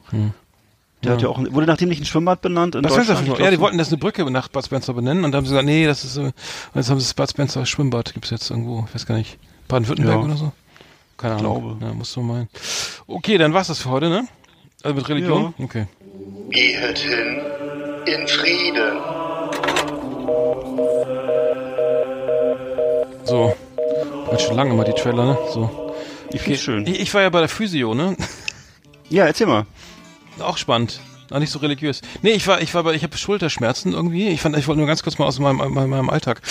Der 1.03 1.13
hat 1.13 1.21
ja 1.21 1.27
auch, 1.27 1.37
wurde 1.39 1.65
nachdem 1.67 1.89
nicht 1.89 2.01
ein 2.01 2.05
Schwimmbad 2.05 2.41
benannt 2.41 2.75
in 2.75 2.81
Bud 2.81 2.91
Deutschland? 2.91 3.17
Spencer, 3.19 3.33
Ich 3.33 3.39
ja, 3.39 3.49
die 3.49 3.55
so. 3.57 3.61
wollten 3.61 3.77
das 3.77 3.89
eine 3.89 3.97
Brücke 3.97 4.29
nach 4.31 4.47
Bud 4.47 4.65
Spencer 4.65 4.93
benennen 4.93 5.23
und 5.25 5.31
dann 5.31 5.39
haben 5.39 5.45
sie 5.45 5.51
gesagt, 5.51 5.65
nee, 5.65 5.85
das 5.85 6.03
ist, 6.05 6.17
äh, 6.17 6.21
und 6.21 6.33
jetzt 6.75 6.89
haben 6.89 6.99
sie 6.99 7.05
das 7.05 7.13
Bud 7.13 7.29
Spencer 7.29 7.65
Schwimmbad, 7.65 8.13
gibt's 8.13 8.29
jetzt 8.29 8.49
irgendwo, 8.49 8.85
ich 8.87 8.95
weiß 8.95 9.05
gar 9.05 9.15
nicht, 9.15 9.37
Baden-Württemberg 9.67 10.19
Ja. 10.19 10.25
oder 10.25 10.37
so? 10.37 10.51
Keine 11.17 11.35
Ahnung. 11.35 11.77
glaube. 11.79 11.85
Ja, 11.85 11.93
musst 11.93 12.15
du 12.15 12.21
meinen. 12.21 12.47
Okay, 13.07 13.37
dann 13.37 13.53
war's 13.53 13.67
das 13.67 13.79
für 13.79 13.89
heute, 13.89 14.09
ne? 14.09 14.27
Also 14.81 14.95
mit 14.95 15.07
Religion? 15.09 15.53
Okay. 15.59 15.87
Gehet 16.49 16.97
hin 16.97 17.41
in 18.05 18.27
Frieden. 18.27 18.99
So. 23.25 23.55
Hat 24.31 24.41
schon 24.41 24.55
lange 24.55 24.73
mal 24.73 24.83
die 24.83 24.93
Trailer, 24.93 25.25
ne? 25.25 25.37
So. 25.53 25.93
Ich 26.31 26.41
find's 26.41 26.61
schön. 26.61 26.85
Ich, 26.87 26.99
ich 26.99 27.13
war 27.13 27.21
ja 27.21 27.29
bei 27.29 27.39
der 27.39 27.49
Physio, 27.49 27.93
ne? 27.93 28.15
Ja, 29.09 29.25
erzähl 29.25 29.47
mal. 29.47 29.65
Auch 30.39 30.57
spannend. 30.57 30.99
Auch 31.31 31.39
nicht 31.39 31.51
so 31.51 31.59
religiös. 31.59 32.01
Nee, 32.21 32.31
ich 32.31 32.45
war, 32.47 32.61
ich 32.61 32.75
war 32.75 32.83
bei, 32.83 32.93
ich 32.93 33.03
habe 33.03 33.17
Schulterschmerzen 33.17 33.93
irgendwie. 33.93 34.27
Ich 34.27 34.41
fand, 34.41 34.55
ich 34.57 34.67
wollte 34.67 34.79
nur 34.79 34.87
ganz 34.87 35.01
kurz 35.01 35.17
mal 35.17 35.25
aus 35.25 35.39
meinem, 35.39 35.57
meinem, 35.57 35.89
meinem 35.89 36.09
Alltag, 36.09 36.41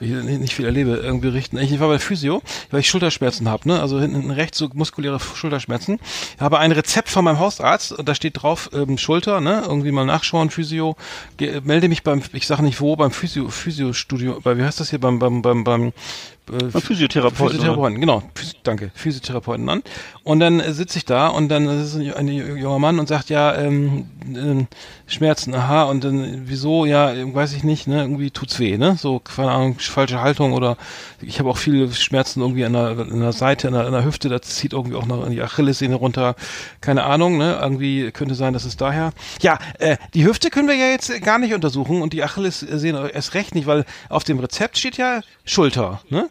ich 0.00 0.10
nicht 0.10 0.54
viel 0.54 0.64
erlebe, 0.64 0.96
irgendwie 0.96 1.28
berichten. 1.28 1.58
Ich, 1.58 1.70
ich 1.70 1.78
war 1.78 1.86
bei 1.86 2.00
Physio, 2.00 2.42
weil 2.70 2.80
ich 2.80 2.88
Schulterschmerzen 2.88 3.48
habe, 3.48 3.68
ne? 3.68 3.80
Also 3.80 4.00
hinten 4.00 4.30
rechts 4.32 4.58
so 4.58 4.68
muskuläre 4.72 5.20
Schulterschmerzen. 5.20 6.00
Ich 6.34 6.40
habe 6.40 6.58
ein 6.58 6.72
Rezept 6.72 7.08
von 7.08 7.24
meinem 7.24 7.38
Hausarzt 7.38 7.92
und 7.92 8.08
da 8.08 8.14
steht 8.14 8.42
drauf, 8.42 8.70
ähm, 8.72 8.98
Schulter, 8.98 9.40
ne? 9.40 9.62
Irgendwie 9.64 9.92
mal 9.92 10.06
nachschauen, 10.06 10.50
Physio. 10.50 10.96
Ge 11.36 11.60
melde 11.62 11.88
mich 11.88 12.02
beim, 12.02 12.22
ich 12.32 12.46
sage 12.48 12.64
nicht 12.64 12.80
wo, 12.80 12.96
beim 12.96 13.12
Physio, 13.12 13.48
Physiostudio, 13.48 14.40
bei, 14.42 14.56
wie 14.56 14.64
heißt 14.64 14.80
das 14.80 14.90
hier, 14.90 14.98
beim, 14.98 15.20
beim, 15.20 15.42
beim, 15.42 15.62
beim, 15.62 15.92
äh, 16.50 16.64
Ein 16.64 16.70
Physiotherapeut. 16.70 17.52
Physiotherapeuten, 17.52 18.00
genau, 18.00 18.22
Physio, 18.34 18.58
danke, 18.62 18.90
Physiotherapeuten 18.94 19.68
an. 19.68 19.82
Und 20.24 20.40
dann 20.40 20.60
äh, 20.60 20.72
sitze 20.72 20.98
ich 20.98 21.04
da 21.04 21.28
und 21.28 21.48
dann 21.48 21.66
ist 21.68 21.94
ein, 21.94 22.12
ein 22.14 22.28
junger 22.28 22.78
Mann 22.78 22.98
und 22.98 23.08
sagt, 23.08 23.30
ja, 23.30 23.54
ähm, 23.56 24.06
ähm, 24.34 24.66
Schmerzen, 25.06 25.54
aha, 25.54 25.84
und 25.84 26.04
dann, 26.04 26.42
wieso, 26.46 26.84
ja, 26.86 27.12
äh, 27.12 27.34
weiß 27.34 27.52
ich 27.54 27.64
nicht, 27.64 27.86
ne, 27.86 28.02
irgendwie 28.02 28.30
tut's 28.30 28.58
weh, 28.58 28.76
ne, 28.78 28.96
so, 28.98 29.18
keine 29.18 29.50
Ahnung, 29.50 29.78
falsche 29.78 30.20
Haltung 30.20 30.52
oder 30.52 30.76
ich 31.20 31.38
habe 31.38 31.50
auch 31.50 31.56
viele 31.56 31.92
Schmerzen 31.92 32.40
irgendwie 32.40 32.64
an 32.64 32.72
der, 32.72 32.98
an 32.98 33.20
der 33.20 33.32
Seite, 33.32 33.68
an 33.68 33.74
der, 33.74 33.86
an 33.86 33.92
der 33.92 34.04
Hüfte, 34.04 34.28
das 34.28 34.42
zieht 34.42 34.72
irgendwie 34.72 34.96
auch 34.96 35.06
noch 35.06 35.26
in 35.26 35.32
die 35.32 35.42
Achillessehne 35.42 35.94
runter, 35.94 36.34
keine 36.80 37.04
Ahnung, 37.04 37.38
ne, 37.38 37.58
irgendwie 37.60 38.10
könnte 38.10 38.34
sein, 38.34 38.52
dass 38.52 38.64
es 38.64 38.76
daher, 38.76 39.12
ja, 39.40 39.58
äh, 39.78 39.96
die 40.14 40.24
Hüfte 40.24 40.50
können 40.50 40.68
wir 40.68 40.76
ja 40.76 40.88
jetzt 40.88 41.20
gar 41.22 41.38
nicht 41.38 41.54
untersuchen 41.54 42.00
und 42.00 42.12
die 42.12 42.22
Achillessehne 42.22 43.10
erst 43.12 43.34
recht 43.34 43.54
nicht, 43.54 43.66
weil 43.66 43.84
auf 44.08 44.24
dem 44.24 44.38
Rezept 44.38 44.78
steht 44.78 44.96
ja 44.96 45.20
Schulter, 45.44 46.00
ne, 46.08 46.30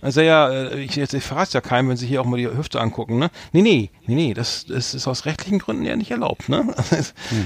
also 0.00 0.20
ja, 0.20 0.50
äh, 0.50 0.80
ich, 0.80 0.96
jetzt, 0.96 1.14
ich 1.14 1.24
verrate 1.24 1.54
ja 1.54 1.60
keinem, 1.60 1.88
wenn 1.88 1.96
Sie 1.96 2.06
hier 2.06 2.20
auch 2.20 2.24
mal 2.24 2.36
die 2.36 2.46
Hüfte 2.46 2.80
angucken, 2.80 3.18
ne? 3.18 3.30
Nee, 3.52 3.62
nee, 3.62 3.90
nee, 4.06 4.14
nee, 4.14 4.34
das, 4.34 4.66
das 4.66 4.94
ist 4.94 5.06
aus 5.08 5.24
rechtlichen 5.26 5.58
Gründen 5.58 5.84
ja 5.84 5.96
nicht 5.96 6.10
erlaubt, 6.10 6.48
ne? 6.48 6.74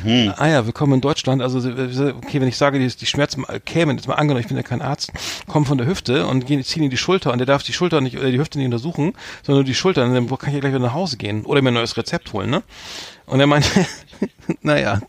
Ah 0.36 0.48
ja, 0.48 0.66
willkommen 0.66 0.94
in 0.94 1.00
Deutschland. 1.00 1.42
Also, 1.42 1.58
okay, 1.58 2.40
wenn 2.40 2.48
ich 2.48 2.56
sage, 2.56 2.78
die, 2.78 2.88
die 2.88 3.06
Schmerzen 3.06 3.44
kämen, 3.64 3.96
jetzt 3.96 4.08
mal 4.08 4.14
angenommen, 4.14 4.40
ich 4.42 4.48
bin 4.48 4.56
ja 4.56 4.62
kein 4.62 4.82
Arzt, 4.82 5.12
kommen 5.46 5.66
von 5.66 5.78
der 5.78 5.86
Hüfte 5.86 6.26
und 6.26 6.46
gehen, 6.46 6.62
ziehen 6.64 6.82
in 6.84 6.90
die 6.90 6.96
Schulter 6.96 7.32
und 7.32 7.38
der 7.38 7.46
darf 7.46 7.62
die 7.62 7.72
Schulter 7.72 8.00
nicht, 8.00 8.18
oder 8.18 8.30
die 8.30 8.38
Hüfte 8.38 8.58
nicht 8.58 8.66
untersuchen, 8.66 9.14
sondern 9.42 9.60
nur 9.60 9.64
die 9.64 9.74
Schulter, 9.74 10.06
dann 10.06 10.28
kann 10.28 10.48
ich 10.48 10.54
ja 10.54 10.60
gleich 10.60 10.72
wieder 10.72 10.84
nach 10.84 10.94
Hause 10.94 11.16
gehen 11.16 11.44
oder 11.44 11.62
mir 11.62 11.70
ein 11.70 11.74
neues 11.74 11.96
Rezept 11.96 12.32
holen, 12.32 12.50
ne? 12.50 12.62
Und 13.26 13.40
er 13.40 13.46
meinte, 13.46 13.86
naja, 14.62 15.00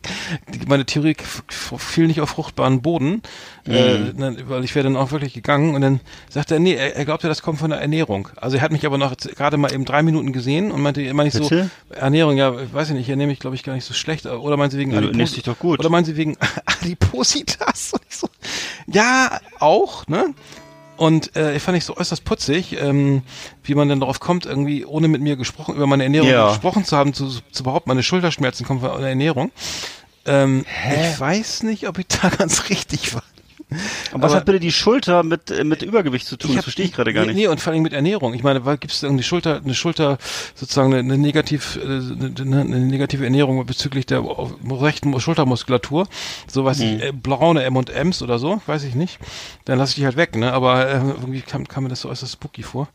meine 0.68 0.86
Theorie 0.86 1.16
fiel 1.50 2.08
nicht 2.08 2.22
auf 2.22 2.30
fruchtbaren 2.30 2.82
Boden, 2.82 3.22
äh, 3.66 4.14
dann, 4.16 4.38
weil 4.50 4.64
ich 4.64 4.76
wäre 4.76 4.84
dann 4.84 4.96
auch 4.96 5.12
wirklich 5.12 5.34
gegangen 5.34 5.76
und 5.76 5.82
dann 5.82 6.00
sagte 6.30 6.56
er, 6.56 6.60
nee, 6.60 6.74
er, 6.74 6.96
er 6.96 7.06
glaubte, 7.06 7.28
das 7.34 7.42
kommt 7.42 7.60
von 7.60 7.72
der 7.72 7.80
Ernährung. 7.82 8.30
Also 8.36 8.58
er 8.58 8.62
hat 8.64 8.72
mich 8.72 8.86
aber 8.86 8.98
noch 8.98 9.16
gerade 9.18 9.58
mal 9.58 9.74
eben 9.74 9.86
drei 9.86 10.04
Minuten 10.04 10.32
gesehen 10.34 10.72
und 10.72 10.82
meinte, 10.82 11.12
meine 11.14 11.30
ich 11.30 11.34
so? 11.36 11.50
Ernährung, 11.90 12.38
ja, 12.38 12.54
weiß 12.74 12.90
ich 12.90 12.96
nicht, 12.96 13.10
ernähre 13.10 13.28
mich, 13.28 13.40
glaube 13.40 13.56
ich, 13.56 13.64
gar 13.64 13.74
nicht 13.74 13.86
so 13.86 13.94
schlecht. 13.94 14.26
Oder 14.26 14.56
meinen 14.58 14.70
Sie 14.72 14.78
wegen 14.78 14.92
Ja, 14.92 15.00
Adipos- 15.00 15.34
dich 15.36 15.44
doch 15.44 15.58
gut. 15.60 15.80
Oder 15.80 15.90
meinen 15.90 16.06
Sie 16.06 16.16
wegen 16.16 16.38
Adipositas? 16.66 17.94
Ich 18.10 18.16
so, 18.16 18.28
ja, 18.88 19.40
auch, 19.60 20.08
ne? 20.08 20.34
Und 20.96 21.36
äh, 21.36 21.60
fand 21.60 21.76
ich 21.78 21.86
so 21.86 21.98
äußerst 21.98 22.24
putzig, 22.24 22.78
ähm, 22.80 23.24
wie 23.64 23.74
man 23.74 23.90
denn 23.90 24.00
darauf 24.00 24.20
kommt, 24.20 24.46
irgendwie 24.46 24.86
ohne 24.86 25.08
mit 25.08 25.22
mir 25.22 25.36
gesprochen, 25.36 25.76
über 25.76 25.88
meine 25.88 26.04
Ernährung 26.04 26.30
Ja. 26.30 26.50
gesprochen 26.50 26.86
zu 26.86 26.96
haben, 26.96 27.16
zu, 27.16 27.30
zu 27.52 27.64
behaupten, 27.64 27.90
meine 27.90 28.04
Schulterschmerzen 28.04 28.66
kommen 28.66 28.80
von 28.82 29.00
der 29.02 29.10
Ernährung. 29.10 29.52
Ähm, 30.26 30.66
ich 31.12 31.20
weiß 31.20 31.64
nicht, 31.64 31.88
ob 31.88 31.98
ich 31.98 32.08
da 32.08 32.30
ganz 32.38 32.70
richtig 32.70 33.16
war. 33.16 33.24
Aber 34.12 34.24
was 34.24 34.32
Aber- 34.32 34.40
hat 34.40 34.46
bitte 34.46 34.60
die 34.60 34.72
Schulter 34.72 35.24
mit, 35.24 35.52
äh, 35.52 35.64
mit 35.64 35.82
Übergewicht 35.82 36.26
zu 36.28 36.38
tun? 36.38 36.50
das 36.52 36.58
hab- 36.58 36.64
verstehe 36.64 36.86
ich 36.86 36.94
gerade 36.94 37.14
gar 37.14 37.26
nicht. 37.26 37.36
Nee, 37.36 37.48
und 37.48 37.60
vor 37.62 37.74
allem 37.74 37.82
mit 37.84 37.94
Ernährung. 37.94 38.34
Ich 38.34 38.44
meine, 38.44 38.62
gibt 38.78 38.92
es 38.92 39.04
irgendwie 39.04 39.24
Schulter, 39.24 39.62
eine 39.64 39.74
Schulter, 39.76 40.18
sozusagen 40.56 40.94
eine, 40.94 41.00
eine, 41.00 41.18
negativ, 41.18 41.78
äh, 41.78 41.86
eine, 41.86 42.62
eine 42.62 42.80
negative 42.80 43.24
Ernährung 43.24 43.66
bezüglich 43.66 44.06
der 44.06 44.24
rechten 44.70 45.20
Schultermuskulatur, 45.20 46.08
so 46.48 46.66
weiß 46.66 46.80
Hm. 46.82 46.96
ich, 46.98 47.04
äh, 47.04 47.12
braune 47.12 47.64
M&Ms 47.64 48.22
oder 48.22 48.40
so, 48.40 48.62
weiß 48.66 48.84
ich 48.84 48.96
nicht. 48.96 49.20
Dann 49.66 49.78
lasse 49.80 49.92
ich 49.92 49.96
die 49.96 50.06
halt 50.06 50.18
weg, 50.18 50.36
ne? 50.36 50.54
Aber 50.54 50.88
äh, 50.88 50.94
irgendwie 50.98 51.42
kam, 51.42 51.68
kam 51.68 51.84
mir 51.84 51.90
das 51.90 52.02
so 52.02 52.10
äußerst 52.10 52.34
spooky 52.34 52.64
vor. 52.64 52.88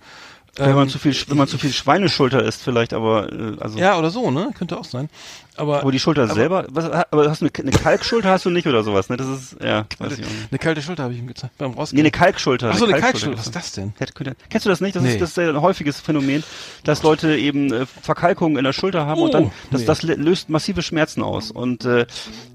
Wenn 0.59 0.75
man 0.75 0.83
Ähm, 0.85 0.89
zu 0.89 0.99
viel, 0.99 1.15
wenn 1.29 1.37
man 1.39 1.49
zu 1.49 1.59
viel 1.59 1.73
Schweineschulter 1.73 2.43
isst 2.45 2.63
vielleicht, 2.63 2.93
aber 2.93 3.33
äh, 3.33 3.57
also 3.61 3.79
Ja, 3.79 3.99
oder 3.99 4.11
so, 4.11 4.31
ne? 4.31 4.51
Könnte 4.57 4.77
auch 4.79 4.85
sein. 4.85 5.09
Aber, 5.57 5.81
aber 5.81 5.91
die 5.91 5.99
Schulter 5.99 6.23
aber- 6.25 6.35
selber, 6.35 6.67
was, 6.71 6.85
aber 7.11 7.29
hast 7.29 7.43
du 7.43 7.47
eine, 7.47 7.69
eine 7.69 7.71
Kalkschulter 7.77 8.31
hast 8.31 8.45
du 8.45 8.51
nicht 8.51 8.67
oder 8.69 8.85
sowas, 8.85 9.09
ne? 9.09 9.17
Das 9.17 9.27
ist 9.27 9.57
ja, 9.63 9.87
weiß 9.99 10.19
ich 10.19 10.25
eine 10.51 10.59
kalte 10.59 10.83
Schulter 10.83 11.03
habe 11.03 11.15
ich 11.15 11.19
ihm 11.19 11.27
gezeigt 11.27 11.59
beim 11.59 11.73
Nee, 11.73 11.77
Rausgehen. 11.79 12.01
eine 12.01 12.11
Kalkschulter. 12.13 12.71
Ach 12.73 12.77
so, 12.79 12.85
eine 12.85 12.93
Kalkschulter 13.01 13.37
Kalkschulter. 13.37 13.39
Was 13.39 13.47
ist 13.47 13.57
das 13.57 13.73
denn? 13.73 14.39
Kennst 14.51 14.67
du 14.67 14.71
das 14.71 14.81
nicht? 14.81 14.95
Das, 14.95 15.03
Nee. 15.03 15.15
ist, 15.15 15.21
das 15.21 15.31
ist 15.31 15.39
ein 15.39 15.61
häufiges 15.61 16.01
Phänomen, 16.01 16.45
dass 16.85 17.03
Leute 17.03 17.37
eben 17.37 17.73
äh, 17.73 17.87
Verkalkungen 17.87 18.57
in 18.57 18.65
der 18.65 18.73
Schulter 18.73 19.07
haben 19.07 19.21
und 19.21 19.31
Oh, 19.31 19.33
dann 19.33 19.51
das, 19.73 19.81
nee. 19.81 19.87
das 19.87 20.03
lö- 20.05 20.15
löst 20.17 20.49
massive 20.49 20.83
Schmerzen 20.83 21.23
aus. 21.25 21.51
Und 21.51 21.85
äh, 21.85 22.07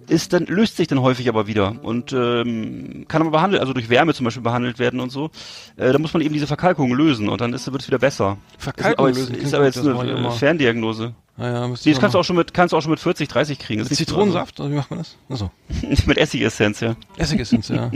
ist 0.08 0.32
dann 0.34 0.46
löst 0.46 0.78
sich 0.78 0.88
dann 0.88 1.02
häufig 1.02 1.28
aber 1.30 1.48
wieder 1.48 1.76
und 1.82 2.12
ähm, 2.14 3.06
kann 3.08 3.22
aber 3.22 3.32
behandelt, 3.32 3.62
also 3.62 3.74
durch 3.74 3.90
Wärme 3.90 4.14
zum 4.14 4.26
Beispiel 4.26 4.44
behandelt 4.44 4.78
werden 4.80 5.00
und 5.00 5.10
so. 5.12 5.30
Äh, 5.78 5.92
da 5.92 6.00
muss 6.00 6.14
man 6.14 6.22
eben 6.22 6.34
diese 6.34 6.48
Verkalkung 6.48 6.94
lösen 6.94 7.30
und 7.30 7.40
dann 7.42 7.54
ist 7.54 7.70
wird 7.72 7.82
es 7.82 7.88
wieder 7.94 8.00
besser. 8.00 8.38
Verkalkung 8.58 9.10
ist, 9.10 9.18
aber 9.22 9.30
jetzt, 9.30 9.44
ist 9.44 9.54
aber 9.54 9.66
jetzt 9.66 9.78
eine 9.78 10.32
Ferndiagnose. 10.32 11.14
Naja, 11.38 11.54
Nee, 11.54 11.60
man 11.60 11.72
das 11.74 12.00
kannst 12.00 12.14
du 12.14 12.20
auch 12.20 12.24
schon 12.24 12.36
mit 12.36 12.54
kannst 12.54 12.74
du 12.74 12.78
auch 12.78 12.82
schon 12.82 12.92
mit 12.92 13.00
40, 13.00 13.28
30 13.28 13.60
kriegen. 13.60 13.84
Das 13.84 13.98
Zitronensaft? 13.98 14.60
Oder 14.60 14.70
wie 14.72 14.76
macht 14.76 14.92
man 14.92 15.00
das? 15.00 15.18
Achso. 15.30 15.52
Mit 16.06 16.18
Essigessenz, 16.18 16.80
ja. 16.80 16.96
Essigessenz, 17.18 17.70
ja. 17.70 17.92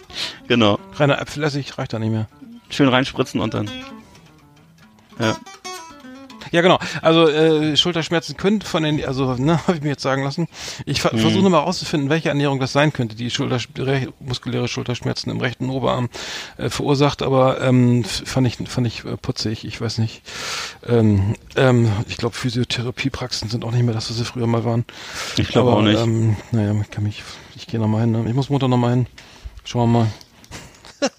Genau. 0.48 0.78
Reiner 0.94 1.20
Äpfelessig 1.20 1.76
reicht 1.76 1.92
da 1.92 1.98
nicht 1.98 2.10
mehr. 2.10 2.28
Schön 2.70 2.88
reinspritzen 2.88 3.40
und 3.40 3.52
dann. 3.52 3.70
Ja. 5.18 5.36
Ja, 6.50 6.62
genau. 6.62 6.78
Also 7.02 7.28
äh, 7.28 7.76
Schulterschmerzen 7.76 8.36
können 8.36 8.60
von 8.62 8.82
den, 8.82 9.04
also 9.04 9.34
ne, 9.34 9.60
habe 9.66 9.76
ich 9.76 9.82
mir 9.82 9.90
jetzt 9.90 10.02
sagen 10.02 10.22
lassen. 10.22 10.48
Ich 10.86 11.00
ver 11.00 11.14
Mhm. 11.14 11.18
versuche 11.18 11.42
nur 11.42 11.50
mal 11.50 11.58
rauszufinden, 11.60 12.10
welche 12.10 12.28
Ernährung 12.28 12.60
das 12.60 12.72
sein 12.72 12.92
könnte, 12.92 13.16
die 13.16 13.30
Schulter 13.30 13.58
re 13.78 14.08
muskuläre 14.20 14.68
Schulterschmerzen 14.68 15.30
im 15.30 15.40
rechten 15.40 15.68
Oberarm 15.70 16.08
äh, 16.56 16.68
verursacht. 16.70 17.22
Aber 17.22 17.60
ähm, 17.60 18.04
fand 18.04 18.46
ich 18.46 18.58
fand 18.68 18.86
ich 18.86 19.04
äh, 19.04 19.16
putzig. 19.16 19.64
Ich 19.64 19.80
weiß 19.80 19.98
nicht. 19.98 20.22
Ähm, 20.86 21.34
ähm, 21.56 21.90
ich 22.08 22.16
glaube 22.16 22.34
Physiotherapiepraxen 22.34 23.48
sind 23.50 23.64
auch 23.64 23.72
nicht 23.72 23.84
mehr 23.84 23.94
das, 23.94 24.10
was 24.10 24.16
sie 24.18 24.24
früher 24.24 24.46
mal 24.46 24.64
waren. 24.64 24.84
Ich 25.36 25.48
glaube 25.48 25.72
auch 25.72 25.82
nicht. 25.82 26.00
Ähm, 26.00 26.36
naja, 26.52 26.74
ich 26.80 26.90
kann 26.90 27.04
mich, 27.04 27.22
ich 27.56 27.66
gehe 27.66 27.80
noch 27.80 27.88
mal 27.88 28.00
hin. 28.02 28.12
Ne? 28.12 28.24
Ich 28.28 28.34
muss 28.34 28.50
Montag 28.50 28.68
noch 28.68 28.76
mal 28.76 28.90
hin. 28.90 29.06
Schauen 29.64 29.90
wir 29.92 29.98
mal. 30.00 30.06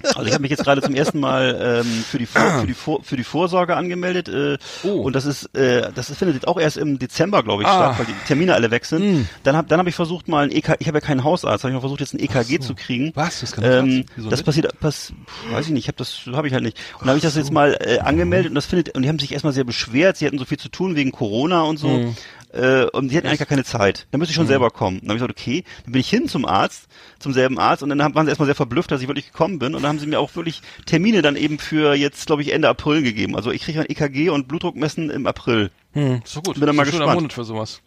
Also 0.04 0.24
ich 0.26 0.34
habe 0.34 0.42
mich 0.42 0.52
jetzt 0.52 0.64
gerade 0.64 0.82
zum 0.82 0.94
ersten 0.96 1.20
Mal 1.20 1.84
ähm, 1.86 2.04
für 2.10 2.18
die 2.18 2.26
Vor 2.26 2.42
für 2.62 2.68
die 2.68 2.74
Vor 2.74 3.04
für 3.04 3.16
die 3.18 3.24
Vorsorge 3.24 3.76
angemeldet 3.76 4.28
äh, 4.30 4.58
Oh. 4.84 5.02
und 5.02 5.16
das 5.16 5.26
ist 5.26 5.56
äh, 5.56 5.92
das 5.94 6.08
findet 6.14 6.36
jetzt 6.36 6.48
auch 6.48 6.60
erst 6.60 6.78
im 6.78 7.00
Dezember 7.00 7.44
glaube 7.44 7.64
ich 7.64 7.68
Ah. 7.70 7.94
statt, 7.94 8.00
weil 8.00 8.06
die 8.08 8.28
Termine 8.28 8.54
alle 8.56 8.72
weg 8.72 8.86
sind. 8.86 9.02
Hm. 9.04 9.30
Dann 9.44 9.56
habe 9.56 9.68
dann 9.68 9.80
habe 9.80 9.90
ich 9.90 9.96
versucht 9.96 10.28
mal 10.28 10.44
ein 10.46 10.52
EK 10.52 10.76
ich 10.80 10.88
habe 10.88 10.98
ja 10.98 11.02
keinen 11.02 11.24
Hausarzt, 11.24 11.64
habe 11.64 11.72
ich 11.72 11.76
mal 11.76 11.80
versucht 11.82 12.00
jetzt 12.02 12.14
ein 12.14 12.20
EKG 12.20 12.60
zu 12.60 12.76
kriegen. 12.76 13.12
Was? 13.16 13.42
Das 13.42 13.52
kann 13.54 13.64
Ähm, 13.64 14.06
das 14.18 14.44
passiert, 14.44 14.80
pass, 14.80 15.14
weiß 15.52 15.68
ich 15.68 15.72
nicht, 15.72 15.84
ich 15.84 15.88
habe 15.88 15.98
das 15.98 16.22
habe 16.34 16.48
ich 16.48 16.54
halt 16.54 16.64
nicht. 16.64 16.78
Und 16.96 17.02
dann 17.02 17.10
habe 17.10 17.18
ich 17.18 17.24
das 17.24 17.36
jetzt 17.36 17.52
mal 17.52 17.78
äh, 17.80 18.00
angemeldet 18.00 18.50
und 18.50 18.56
das 18.56 18.66
findet 18.66 18.96
und 18.96 19.04
die 19.04 19.10
haben 19.10 19.20
sich 19.20 19.32
erstmal 19.32 19.54
sehr 19.54 19.64
beschwert, 19.64 20.18
sie 20.18 20.26
hatten 20.26 20.38
so 20.40 20.46
viel 20.46 20.58
zu 20.60 20.70
tun 20.70 20.96
wegen 20.96 21.12
Corona 21.12 21.62
und 21.64 21.78
so. 21.78 21.88
Hm. 21.90 22.16
Äh, 22.52 22.86
und 22.86 23.10
die 23.10 23.18
hatten 23.18 23.28
eigentlich 23.28 23.40
gar 23.40 23.48
keine 23.48 23.64
Zeit. 23.64 24.08
Da 24.12 24.18
müsste 24.18 24.32
ich 24.32 24.36
schon 24.36 24.48
selber 24.48 24.72
kommen. 24.72 25.00
Dann 25.02 25.10
habe 25.10 25.18
ich 25.18 25.22
gesagt, 25.22 25.40
okay, 25.40 25.64
dann 25.84 25.92
bin 25.92 26.02
ich 26.02 26.10
hin 26.10 26.28
zum 26.28 26.46
Arzt, 26.46 26.88
zum 27.20 27.32
selben 27.32 27.60
Arzt 27.60 27.84
und 27.84 27.90
dann 27.90 28.02
haben, 28.02 28.16
waren 28.16 28.26
sie 28.26 28.30
erstmal 28.30 28.48
sehr 28.48 28.56
verblüfft, 28.56 28.92
dass 28.92 29.02
ich 29.02 29.08
wirklich 29.08 29.32
gekommen 29.32 29.60
bin 29.60 29.76
und 29.76 29.84
dann 29.84 29.90
haben 29.90 30.00
sie 30.00 30.08
mir 30.08 30.20
auch 30.20 30.36
wirklich 30.36 30.62
Termine 30.86 31.22
dann 31.22 31.36
eben 31.36 31.60
für 31.60 31.94
jetzt, 31.94 32.26
glaube 32.26 32.42
ich, 32.42 32.52
Ende 32.52 32.68
April 32.68 33.04
gegeben. 33.04 33.36
Also 33.36 33.52
ich 33.52 33.62
kriege 33.62 33.82
ein 33.82 33.86
EKG 33.88 34.30
und 34.30 34.48
Blutdruck 34.48 34.76
messen 34.76 35.12
im 35.12 35.28
April. 35.28 35.70
Hm, 35.94 36.22
doch 36.34 36.44
gut. 36.44 36.56
Bin 36.56 36.66
dann 36.66 36.76
mal 36.76 36.86
gespannt. 36.86 37.14
Monat 37.14 37.34
für 37.34 37.44
sowas. 37.44 37.82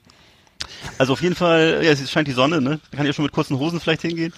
Also 0.97 1.15
auf 1.15 1.23
jeden 1.23 1.35
Fall, 1.35 1.81
ja, 1.83 1.91
es 1.91 2.11
scheint 2.11 2.29
die 2.29 2.33
Sonne, 2.33 2.61
ne? 2.61 2.79
Da 2.91 2.97
kann 2.97 3.07
ich 3.07 3.11
ja 3.11 3.15
schon 3.15 3.25
mit 3.25 3.33
kurzen 3.33 3.59
Hosen 3.59 3.81
vielleicht 3.81 4.03
hingehen. 4.03 4.33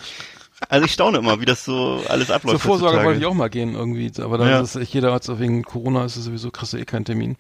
Also 0.69 0.87
ich 0.87 0.93
staune 0.93 1.19
immer, 1.19 1.41
wie 1.41 1.45
das 1.45 1.65
so 1.65 2.01
alles 2.09 2.31
abläuft. 2.31 2.61
Zur 2.61 2.61
Vorsorge 2.61 2.85
heutzutage. 2.97 3.07
wollte 3.07 3.21
ich 3.21 3.27
auch 3.27 3.35
mal 3.35 3.49
gehen 3.51 3.75
irgendwie, 3.75 4.11
aber 4.21 4.39
dann 4.39 4.49
Ja. 4.49 4.61
ist 4.61 4.75
es, 4.77 4.93
jeder 4.93 5.13
hat 5.13 5.25
so 5.25 5.39
wegen 5.39 5.63
Corona 5.63 6.05
ist 6.05 6.17
es 6.17 6.25
sowieso 6.25 6.51
kriegst 6.51 6.73
du 6.73 6.79
eh 6.79 6.85
keinen 6.85 7.05
Termin. 7.05 7.37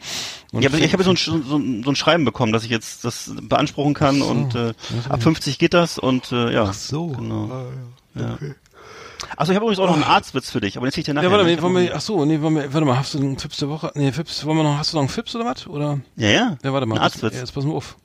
Und 0.52 0.62
Ja, 0.62 0.70
aber 0.70 0.78
ich 0.78 0.92
habe 0.92 1.02
so 1.04 1.10
ein, 1.10 1.16
so, 1.16 1.32
ein- 1.56 1.82
so 1.84 1.90
ein 1.90 1.96
Schreiben 1.96 2.24
bekommen, 2.24 2.52
dass 2.52 2.64
ich 2.64 2.70
jetzt 2.70 3.04
das 3.04 3.32
beanspruchen 3.42 3.94
kann 3.94 4.22
und 4.22 4.54
äh, 4.54 4.74
ab 5.08 5.22
50 5.22 5.58
geht 5.58 5.74
das 5.74 5.98
und 5.98 6.32
äh, 6.32 6.52
ja. 6.52 6.64
Ach 6.68 6.74
so. 6.74 7.08
Genau. 7.08 7.50
Ja. 8.14 8.38
Achso, 9.36 9.52
ich 9.52 9.56
habe 9.56 9.64
übrigens 9.66 9.78
auch 9.78 9.86
noch 9.86 9.94
einen 9.94 10.04
Arztwitz 10.04 10.50
für 10.50 10.60
dich, 10.60 10.76
aber 10.76 10.86
den 10.86 10.92
zieh 10.92 11.00
ich 11.00 11.06
dir 11.06 11.14
nachher. 11.14 11.28
ja, 11.28 11.32
warte, 11.32 11.44
ne? 11.46 11.56
nee, 11.56 11.62
wollen 11.62 11.74
wir, 11.76 11.96
ach 11.96 12.00
so, 12.00 12.24
nee, 12.24 12.40
wollen 12.42 12.54
wir, 12.56 12.72
warte 12.74 12.86
mal, 12.86 12.98
hast 12.98 13.14
du 13.14 13.18
einen 13.18 13.38
Fips 13.38 13.56
der 13.56 13.68
Woche? 13.70 13.90
Nee, 13.94 14.12
Fips, 14.12 14.44
wollen 14.44 14.58
wir 14.58 14.64
noch, 14.64 14.76
hast 14.76 14.92
du 14.92 14.96
noch 14.96 15.02
einen 15.02 15.08
Fips 15.08 15.34
oder 15.34 15.46
was? 15.46 15.66
Oder? 15.66 16.00
ja, 16.16 16.28
ja. 16.28 16.56
Ja, 16.62 16.72
warte 16.72 16.86
mal. 16.86 16.96
Ein 16.96 17.02
Arztwitz. 17.02 17.32
Ja, 17.34 17.40
jetzt 17.40 17.54
pass 17.54 17.64
mal 17.64 17.74
auf. 17.74 17.96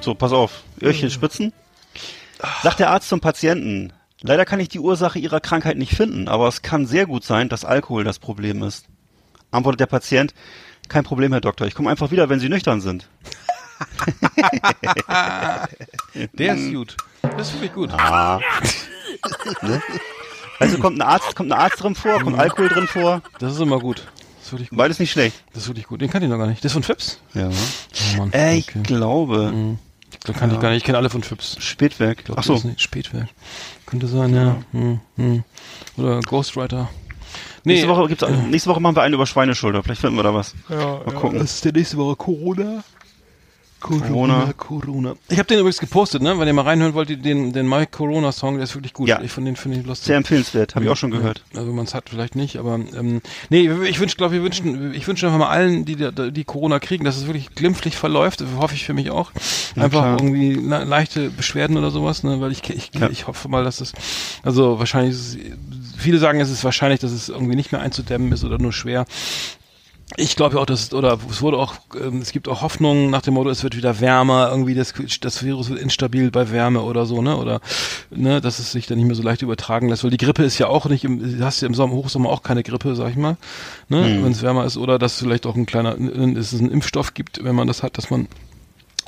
So, 0.00 0.14
pass 0.14 0.32
auf. 0.32 0.62
Öhrchen 0.80 1.10
spitzen. 1.10 1.52
Sagt 2.62 2.80
der 2.80 2.90
Arzt 2.90 3.08
zum 3.08 3.20
Patienten. 3.20 3.92
Leider 4.20 4.44
kann 4.44 4.60
ich 4.60 4.68
die 4.68 4.80
Ursache 4.80 5.18
ihrer 5.18 5.40
Krankheit 5.40 5.76
nicht 5.76 5.94
finden, 5.94 6.28
aber 6.28 6.46
es 6.48 6.62
kann 6.62 6.86
sehr 6.86 7.06
gut 7.06 7.24
sein, 7.24 7.48
dass 7.48 7.64
Alkohol 7.64 8.04
das 8.04 8.18
Problem 8.18 8.62
ist. 8.62 8.86
Antwortet 9.50 9.80
der 9.80 9.86
Patient. 9.86 10.34
Kein 10.88 11.04
Problem, 11.04 11.32
Herr 11.32 11.40
Doktor. 11.40 11.66
Ich 11.66 11.74
komme 11.74 11.90
einfach 11.90 12.10
wieder, 12.10 12.28
wenn 12.28 12.40
Sie 12.40 12.48
nüchtern 12.48 12.80
sind. 12.80 13.08
Der 16.34 16.54
ist 16.54 16.72
gut. 16.72 16.96
Das 17.22 17.48
ist 17.48 17.54
wirklich 17.54 17.72
gut. 17.72 17.90
Also 20.58 20.78
kommt 20.78 20.98
ein 20.98 21.02
Arzt, 21.02 21.34
kommt 21.34 21.52
ein 21.52 21.58
Arzt 21.58 21.82
drin 21.82 21.94
vor, 21.94 22.20
kommt 22.20 22.38
Alkohol 22.38 22.68
drin 22.68 22.86
vor. 22.86 23.22
Das 23.38 23.54
ist 23.54 23.60
immer 23.60 23.78
gut. 23.80 24.06
Das 24.52 24.58
ist 24.58 24.60
wirklich 24.60 24.70
gut. 24.70 24.78
Beides 24.78 24.98
nicht 24.98 25.10
schlecht. 25.10 25.42
Das 25.52 25.62
ist 25.62 25.68
wirklich 25.68 25.86
gut. 25.86 26.00
Den 26.00 26.10
kannte 26.10 26.26
ich 26.26 26.30
noch 26.30 26.38
gar 26.38 26.46
nicht. 26.46 26.62
Das 26.62 26.70
ist 26.70 26.74
von 26.74 26.82
Fips? 26.82 27.18
Ja. 27.34 27.48
Oh 27.48 28.16
Mann. 28.18 28.32
Äh, 28.32 28.56
ich 28.56 28.68
okay. 28.68 28.82
glaube. 28.82 29.52
Den 30.26 30.34
kannte 30.34 30.56
ich 30.56 30.60
gar 30.60 30.68
nicht. 30.70 30.78
Ich 30.78 30.84
kenne 30.84 30.98
alle 30.98 31.10
von 31.10 31.22
Fips. 31.22 31.56
Spätwerk. 31.58 32.18
Ich 32.18 32.24
glaub, 32.26 32.38
Ach 32.38 32.44
so. 32.44 32.58
das 32.58 32.80
Spätwerk. 32.80 33.28
Könnte 33.86 34.06
sein, 34.06 34.34
ja. 34.34 34.56
Hm, 34.72 35.00
hm. 35.16 35.44
Oder 35.96 36.20
Ghostwriter. 36.20 36.90
Nee, 37.64 37.74
Nächste 37.74 37.88
Woche 37.88 38.08
gibt's, 38.08 38.24
nächste 38.50 38.70
Woche 38.70 38.80
machen 38.80 38.96
wir 38.96 39.02
einen 39.02 39.14
über 39.14 39.26
Schweineschulter. 39.26 39.82
Vielleicht 39.82 40.00
finden 40.00 40.16
wir 40.16 40.22
da 40.22 40.34
was. 40.34 40.54
ja, 40.68 40.76
Mal 40.76 41.14
gucken. 41.14 41.38
Das 41.38 41.54
ist 41.54 41.64
der 41.64 41.72
nächste 41.72 41.96
Woche 41.96 42.16
Corona. 42.16 42.84
Corona. 43.82 44.52
Corona. 44.56 45.14
Ich 45.28 45.38
habe 45.38 45.46
den 45.48 45.58
übrigens 45.58 45.78
gepostet, 45.78 46.22
ne? 46.22 46.38
Wenn 46.38 46.46
ihr 46.46 46.52
mal 46.54 46.62
reinhören 46.62 46.94
wollt, 46.94 47.08
den, 47.08 47.52
den 47.52 47.68
My 47.68 47.86
Corona 47.86 48.32
Song, 48.32 48.54
der 48.56 48.64
ist 48.64 48.74
wirklich 48.74 48.92
gut. 48.92 49.08
Ja. 49.08 49.20
Ich 49.20 49.32
finde 49.32 49.50
den 49.50 49.56
finde 49.56 49.78
ich 49.80 49.86
lustig. 49.86 50.06
Sehr 50.06 50.16
empfehlenswert. 50.16 50.74
Habe 50.74 50.84
ich 50.84 50.90
auch 50.90 50.96
schon 50.96 51.10
gehört. 51.10 51.42
Also 51.54 51.68
wenn 51.68 51.74
man 51.74 51.84
es 51.84 51.94
hat, 51.94 52.08
vielleicht 52.10 52.36
nicht, 52.36 52.56
aber 52.56 52.74
ähm, 52.74 53.20
nee, 53.50 53.70
ich 53.88 53.98
wünsche, 54.00 54.16
glaube 54.16 54.34
wir 54.34 54.42
wünschen, 54.42 54.94
ich 54.94 55.06
wünsche 55.08 55.26
einfach 55.26 55.38
mal 55.38 55.48
allen, 55.48 55.84
die 55.84 55.96
die 55.96 56.44
Corona 56.44 56.78
kriegen, 56.78 57.04
dass 57.04 57.16
es 57.16 57.26
wirklich 57.26 57.54
glimpflich 57.54 57.96
verläuft. 57.96 58.40
Das 58.40 58.48
hoffe 58.56 58.74
ich 58.74 58.84
für 58.84 58.94
mich 58.94 59.10
auch. 59.10 59.32
Einfach 59.76 60.18
irgendwie 60.18 60.54
le 60.54 60.84
leichte 60.84 61.30
Beschwerden 61.30 61.76
oder 61.76 61.90
sowas, 61.90 62.22
ne? 62.22 62.40
Weil 62.40 62.52
ich 62.52 62.68
ich, 62.70 62.90
Ja. 62.98 63.10
ich 63.10 63.26
hoffe 63.26 63.48
mal, 63.48 63.64
dass 63.64 63.80
es 63.80 63.92
also 64.42 64.78
wahrscheinlich 64.78 65.14
ist 65.14 65.34
es, 65.34 65.38
viele 65.98 66.18
sagen, 66.18 66.40
es 66.40 66.50
ist 66.50 66.64
wahrscheinlich, 66.64 67.00
dass 67.00 67.12
es 67.12 67.28
irgendwie 67.28 67.56
nicht 67.56 67.72
mehr 67.72 67.80
einzudämmen 67.80 68.32
ist 68.32 68.44
oder 68.44 68.58
nur 68.58 68.72
schwer. 68.72 69.04
Ich 70.16 70.36
glaube 70.36 70.60
auch, 70.60 70.66
dass 70.66 70.82
es, 70.84 70.94
oder 70.94 71.18
es 71.30 71.42
wurde 71.42 71.58
auch, 71.58 71.74
ähm, 71.98 72.20
es 72.20 72.32
gibt 72.32 72.48
auch 72.48 72.62
Hoffnungen 72.62 73.10
nach 73.10 73.22
dem 73.22 73.34
Motto, 73.34 73.50
es 73.50 73.62
wird 73.62 73.76
wieder 73.76 74.00
wärmer, 74.00 74.48
irgendwie 74.50 74.74
das, 74.74 74.94
das 75.20 75.42
Virus 75.42 75.70
wird 75.70 75.80
instabil 75.80 76.30
bei 76.30 76.50
Wärme 76.50 76.82
oder 76.82 77.06
so, 77.06 77.22
ne, 77.22 77.36
oder, 77.36 77.60
ne, 78.10 78.40
dass 78.40 78.58
es 78.58 78.72
sich 78.72 78.86
dann 78.86 78.98
nicht 78.98 79.06
mehr 79.06 79.16
so 79.16 79.22
leicht 79.22 79.42
übertragen 79.42 79.88
lässt, 79.88 80.04
weil 80.04 80.10
die 80.10 80.18
Grippe 80.18 80.44
ist 80.44 80.58
ja 80.58 80.66
auch 80.68 80.86
nicht, 80.86 81.04
im, 81.04 81.38
du 81.38 81.44
hast 81.44 81.60
ja 81.62 81.68
im 81.68 81.74
Sommer, 81.74 81.94
Hochsommer 81.94 82.30
auch 82.30 82.42
keine 82.42 82.62
Grippe, 82.62 82.94
sag 82.94 83.10
ich 83.10 83.16
mal, 83.16 83.36
ne, 83.88 84.20
wenn 84.22 84.32
es 84.32 84.42
wärmer 84.42 84.64
ist, 84.64 84.76
oder 84.76 84.98
dass 84.98 85.18
vielleicht 85.18 85.46
auch 85.46 85.56
ein 85.56 85.66
kleiner, 85.66 85.96
dass 85.96 86.52
es 86.52 86.60
einen 86.60 86.70
Impfstoff 86.70 87.14
gibt, 87.14 87.42
wenn 87.42 87.54
man 87.54 87.66
das 87.66 87.82
hat, 87.82 87.96
dass 87.96 88.10
man 88.10 88.28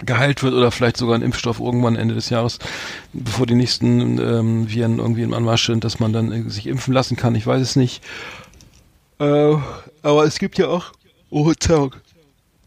geheilt 0.04 0.42
wird 0.42 0.54
oder 0.54 0.70
vielleicht 0.70 0.96
sogar 0.96 1.16
ein 1.16 1.22
Impfstoff 1.22 1.60
irgendwann 1.60 1.96
Ende 1.96 2.14
des 2.14 2.30
Jahres, 2.30 2.58
bevor 3.12 3.46
die 3.46 3.54
nächsten 3.54 4.18
ähm, 4.18 4.68
Viren 4.68 4.98
irgendwie 4.98 5.22
im 5.22 5.34
Anmarsch 5.34 5.66
sind, 5.66 5.84
dass 5.84 6.00
man 6.00 6.12
dann 6.12 6.32
äh, 6.32 6.50
sich 6.50 6.66
impfen 6.66 6.92
lassen 6.92 7.16
kann. 7.16 7.34
Ich 7.34 7.46
weiß 7.46 7.62
es 7.62 7.76
nicht. 7.76 8.02
Äh, 9.18 9.56
aber 10.02 10.24
es 10.24 10.38
gibt 10.38 10.58
ja 10.58 10.68
auch. 10.68 10.92
Oh, 11.30 11.52
Tag. 11.54 12.00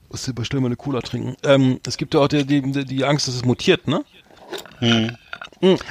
Muss 0.09 0.27
ich 0.27 0.47
schnell 0.47 0.61
mal 0.61 0.67
eine 0.67 0.75
Cola 0.77 1.01
trinken. 1.01 1.35
Ähm, 1.43 1.79
es 1.85 1.97
gibt 1.97 2.13
ja 2.13 2.21
auch 2.21 2.27
die, 2.27 2.45
die, 2.45 2.85
die 2.85 3.03
Angst, 3.03 3.27
dass 3.27 3.35
es 3.35 3.45
mutiert, 3.45 3.87
ne? 3.87 4.03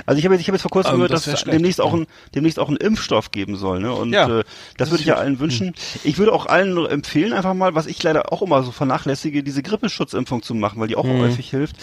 Also 0.07 0.19
ich 0.19 0.25
habe 0.25 0.35
jetzt, 0.35 0.43
ich 0.43 0.49
habe 0.49 0.57
jetzt 0.57 0.62
vor 0.62 0.71
kurzem 0.71 0.93
Ähm, 0.93 0.97
gehört, 0.99 1.12
das 1.12 1.25
dass 1.25 1.35
es 1.35 1.45
demnächst 1.45 1.81
auch 1.81 1.93
ein 1.95 2.07
demnächst 2.35 2.59
auch 2.59 2.69
einen 2.69 2.77
Impfstoff 2.77 3.31
geben 3.31 3.57
soll, 3.57 3.81
ne? 3.81 3.93
Und 3.93 4.12
Ja, 4.12 4.41
äh, 4.41 4.45
das, 4.77 4.91
würde 4.91 5.01
ich 5.03 5.07
ja 5.09 5.17
allen 5.17 5.39
wünschen. 5.41 5.75
Ich 6.05 6.19
würde 6.19 6.33
auch 6.33 6.47
allen 6.47 6.77
empfehlen, 6.87 7.33
einfach 7.33 7.55
mal, 7.55 7.75
was 7.75 7.87
ich 7.87 8.03
leider 8.03 8.33
auch 8.33 8.43
immer 8.43 8.62
so 8.62 8.71
vernachlässige, 8.73 9.43
diese 9.43 9.62
Grippeschutzimpfung 9.62 10.43
zu 10.43 10.55
machen, 10.55 10.81
weil 10.81 10.89
die 10.89 10.97
auch 10.97 11.05
Mhm. 11.05 11.21
häufig 11.21 11.51
hilft. 11.51 11.77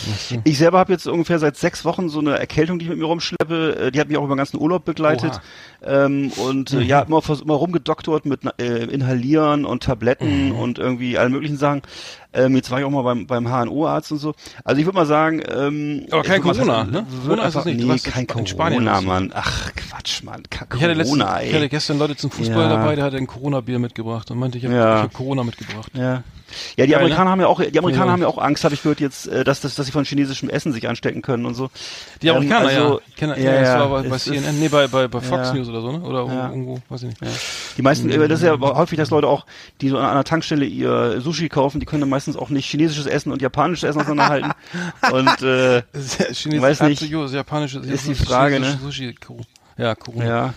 Ich 0.43 0.57
selber 0.57 0.79
habe 0.79 0.91
jetzt 0.93 1.07
ungefähr 1.07 1.39
seit 1.39 1.57
sechs 1.57 1.83
Wochen 1.85 2.09
so 2.09 2.19
eine 2.19 2.37
Erkältung, 2.37 2.79
die 2.79 2.85
ich 2.85 2.89
mit 2.89 2.99
mir 2.99 3.05
rumschleppe. 3.05 3.75
Äh, 3.87 3.91
Die 3.91 3.99
hat 3.99 4.07
mich 4.07 4.17
auch 4.17 4.23
über 4.23 4.35
den 4.35 4.37
ganzen 4.39 4.59
Urlaub 4.59 4.85
begleitet. 4.85 5.39
Ähm, 5.83 6.31
und 6.37 6.71
Mhm. 6.73 6.79
äh, 6.79 6.83
ja, 6.83 7.01
immer, 7.01 7.21
immer 7.41 7.53
rumgedoktort 7.55 8.25
mit 8.25 8.41
äh, 8.59 8.83
Inhalieren 8.85 9.65
und 9.65 9.83
Tabletten 9.83 10.49
Mhm. 10.49 10.55
und 10.55 10.79
irgendwie 10.79 11.17
allen 11.17 11.31
möglichen 11.31 11.57
Sachen. 11.57 11.81
Ähm, 12.33 12.55
jetzt 12.55 12.71
war 12.71 12.79
ich 12.79 12.85
auch 12.85 12.89
mal 12.89 13.03
beim, 13.03 13.27
beim 13.27 13.47
HNO-Arzt 13.47 14.11
und 14.11 14.17
so. 14.17 14.33
Also 14.63 14.79
ich 14.79 14.85
würde 14.85 14.97
mal 14.97 15.05
sagen, 15.05 15.41
ähm, 15.49 16.05
Aber 16.11 16.23
kein 16.23 16.41
Corona, 16.41 16.83
ne? 16.83 16.93
wird 16.93 17.23
Corona 17.25 17.41
ist 17.43 17.55
einfach- 17.55 17.65
nicht. 17.65 17.77
Nee, 18.05 18.11
kein 18.11 18.25
in 18.39 18.47
Spanien 18.47 18.79
Corona, 18.85 18.91
oder 18.93 19.01
so. 19.01 19.07
Mann. 19.07 19.31
Ach, 19.35 19.71
Quatsch, 19.75 20.23
Mann. 20.23 20.43
Ka- 20.49 20.65
Ich 20.75 20.81
hatte, 20.81 20.93
letztens, 20.93 21.19
Corona, 21.19 21.41
ich 21.43 21.53
hatte 21.53 21.63
ey. 21.63 21.69
gestern 21.69 21.99
Leute 21.99 22.15
zum 22.15 22.31
Fußball 22.31 22.63
Ja. 22.63 22.69
dabei, 22.69 22.95
der 22.95 23.05
hatte 23.05 23.17
ein 23.17 23.27
Corona-Bier 23.27 23.79
mitgebracht 23.79 24.31
und 24.31 24.39
meinte, 24.39 24.57
ich 24.57 24.65
habe 24.65 24.75
Ja. 24.75 25.01
hab 25.03 25.13
Corona 25.13 25.43
mitgebracht. 25.43 25.91
Ja. 25.93 26.23
Ja, 26.77 26.85
die 26.85 26.91
Geil, 26.91 26.99
Amerikaner 27.01 27.23
ne? 27.25 27.29
haben 27.31 27.41
ja 27.41 27.47
auch, 27.47 27.61
die 27.61 27.77
Amerikaner 27.79 28.05
Ja. 28.07 28.11
haben 28.13 28.21
ja 28.21 28.27
auch 28.27 28.37
Angst, 28.37 28.63
habe 28.63 28.73
ich 28.75 28.83
gehört 28.83 28.99
jetzt, 28.99 29.27
äh, 29.27 29.43
dass, 29.43 29.61
dass, 29.61 29.75
dass 29.75 29.85
sie 29.85 29.91
von 29.91 30.05
chinesischem 30.05 30.49
Essen 30.49 30.71
sich 30.73 30.87
anstecken 30.87 31.21
können 31.21 31.45
und 31.45 31.53
so. 31.55 31.69
Die 32.21 32.29
Amerikaner, 32.29 32.71
Ähm, 32.71 32.77
also, 32.81 32.99
ja. 32.99 33.05
Kenn, 33.15 33.29
ja, 33.29 33.35
ja, 33.37 33.61
das 33.61 33.79
war 33.79 33.89
bei, 34.03 34.09
bei 34.09 34.17
CNN, 34.17 34.43
ist- 34.43 34.53
nee, 34.59 34.67
bei, 34.69 34.87
bei, 34.87 35.07
bei 35.07 35.19
Fox. 35.21 35.53
News 35.53 35.67
oder 35.69 35.81
so, 35.81 35.91
ne? 35.91 36.01
Oder 36.01 36.19
irgendwo, 36.49 36.79
weiß 36.89 37.03
ich 37.03 37.19
nicht. 37.21 37.33
Die 37.77 37.81
meisten, 37.81 38.09
äh, 38.09 38.27
das 38.27 38.41
ist 38.41 38.45
ja 38.45 38.59
häufig, 38.59 38.97
dass 38.97 39.09
Leute 39.09 39.27
auch, 39.27 39.45
die 39.81 39.89
so 39.89 39.97
an 39.97 40.05
einer 40.05 40.23
Tankstelle 40.23 40.65
ihr 40.65 41.21
Sushi 41.21 41.49
kaufen, 41.49 41.79
die 41.79 41.85
können 41.85 42.01
dann 42.01 42.09
meistens 42.09 42.35
auch 42.37 42.49
nicht 42.49 42.65
chinesisches 42.69 43.05
Essen 43.05 43.31
und 43.31 43.41
japanisches 43.41 43.89
Essen 43.89 44.01
auseinanderhalten. 44.01 44.51
und 45.11 45.41
äh, 45.41 45.81
Chinesisch, 46.33 46.61
Weiß 46.61 46.81
nicht. 46.81 47.01
Absolut, 47.03 47.31
japanische, 47.31 47.79
Ist 47.79 48.07
die 48.07 48.15
Frage, 48.15 48.59
ne? 48.59 48.77
Sushi, 48.81 49.15
ja, 49.77 49.95
Corona. 49.95 50.25
ja. 50.25 50.53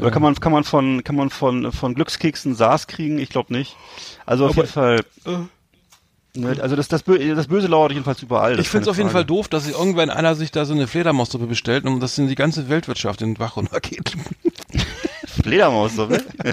Oder 0.00 0.10
kann 0.10 0.22
man 0.22 0.34
kann 0.34 0.52
man 0.52 0.64
von 0.64 1.04
kann 1.04 1.16
man 1.16 1.30
von 1.30 1.72
von 1.72 1.94
Glückskeksen 1.94 2.54
SARS 2.54 2.86
kriegen? 2.86 3.18
Ich 3.18 3.28
glaube 3.28 3.52
nicht. 3.52 3.76
Also 4.26 4.44
auf 4.46 4.52
Aber- 4.52 4.62
jeden 4.62 4.72
Fall. 4.72 5.00
Ne, 6.32 6.56
also 6.62 6.76
das 6.76 6.86
das, 6.86 7.02
Bö 7.02 7.34
das 7.34 7.48
Böse 7.48 7.66
lauert 7.66 7.90
jedenfalls 7.90 8.22
überall. 8.22 8.58
Ich 8.60 8.68
finde 8.68 8.82
es 8.82 8.88
auf 8.88 8.98
jeden 8.98 9.10
Fall 9.10 9.24
doof, 9.24 9.48
dass 9.48 9.68
irgendwann 9.68 10.10
einer 10.10 10.36
sich 10.36 10.52
da 10.52 10.64
so 10.64 10.72
eine 10.72 10.86
Fledermaussuppe 10.86 11.46
bestellt 11.46 11.84
und 11.86 11.98
das 11.98 12.16
in 12.18 12.28
die 12.28 12.36
ganze 12.36 12.68
Weltwirtschaft 12.68 13.20
in 13.22 13.30
den 13.30 13.34
Bach 13.38 13.56
runtergeht. 13.56 14.16
Fledermaussuppe. 15.30 16.22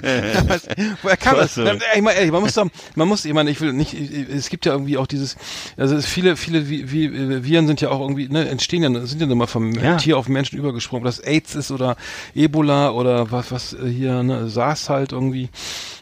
Was- 0.46 0.68
Woher 1.02 1.16
kam 1.16 1.36
das? 1.36 1.56
Ich 1.56 1.64
meine, 2.02 2.16
ehrlich, 2.16 2.32
man 2.32 2.42
muss 2.42 2.54
doch, 2.54 2.66
man 2.94 3.08
muss, 3.08 3.24
ich 3.24 3.32
meine, 3.32 3.50
ich 3.50 3.60
will 3.60 3.72
nicht, 3.72 3.94
es 3.94 4.48
gibt 4.48 4.66
ja 4.66 4.72
irgendwie 4.72 4.96
auch 4.98 5.06
dieses, 5.06 5.36
also 5.76 5.96
es 5.96 6.06
viele, 6.06 6.36
viele 6.36 6.60
Vi- 6.60 6.86
Vi- 6.90 7.44
Viren 7.44 7.66
sind 7.66 7.80
ja 7.80 7.90
auch 7.90 8.00
irgendwie, 8.00 8.28
ne, 8.28 8.48
entstehen 8.48 8.82
ja, 8.82 9.06
sind 9.06 9.20
ja 9.20 9.26
mal 9.34 9.46
vom 9.46 9.72
Ja. 9.72 9.96
Tier 9.96 10.16
auf 10.18 10.28
Menschen 10.28 10.58
übergesprungen, 10.58 11.06
ob 11.06 11.12
das 11.12 11.20
AIDS 11.20 11.54
ist 11.54 11.70
oder 11.70 11.96
Ebola 12.34 12.90
oder 12.90 13.30
was, 13.30 13.50
was 13.52 13.72
äh, 13.74 13.88
hier, 13.88 14.22
ne, 14.22 14.48
SARS 14.48 14.88
halt 14.88 15.12
irgendwie, 15.12 15.48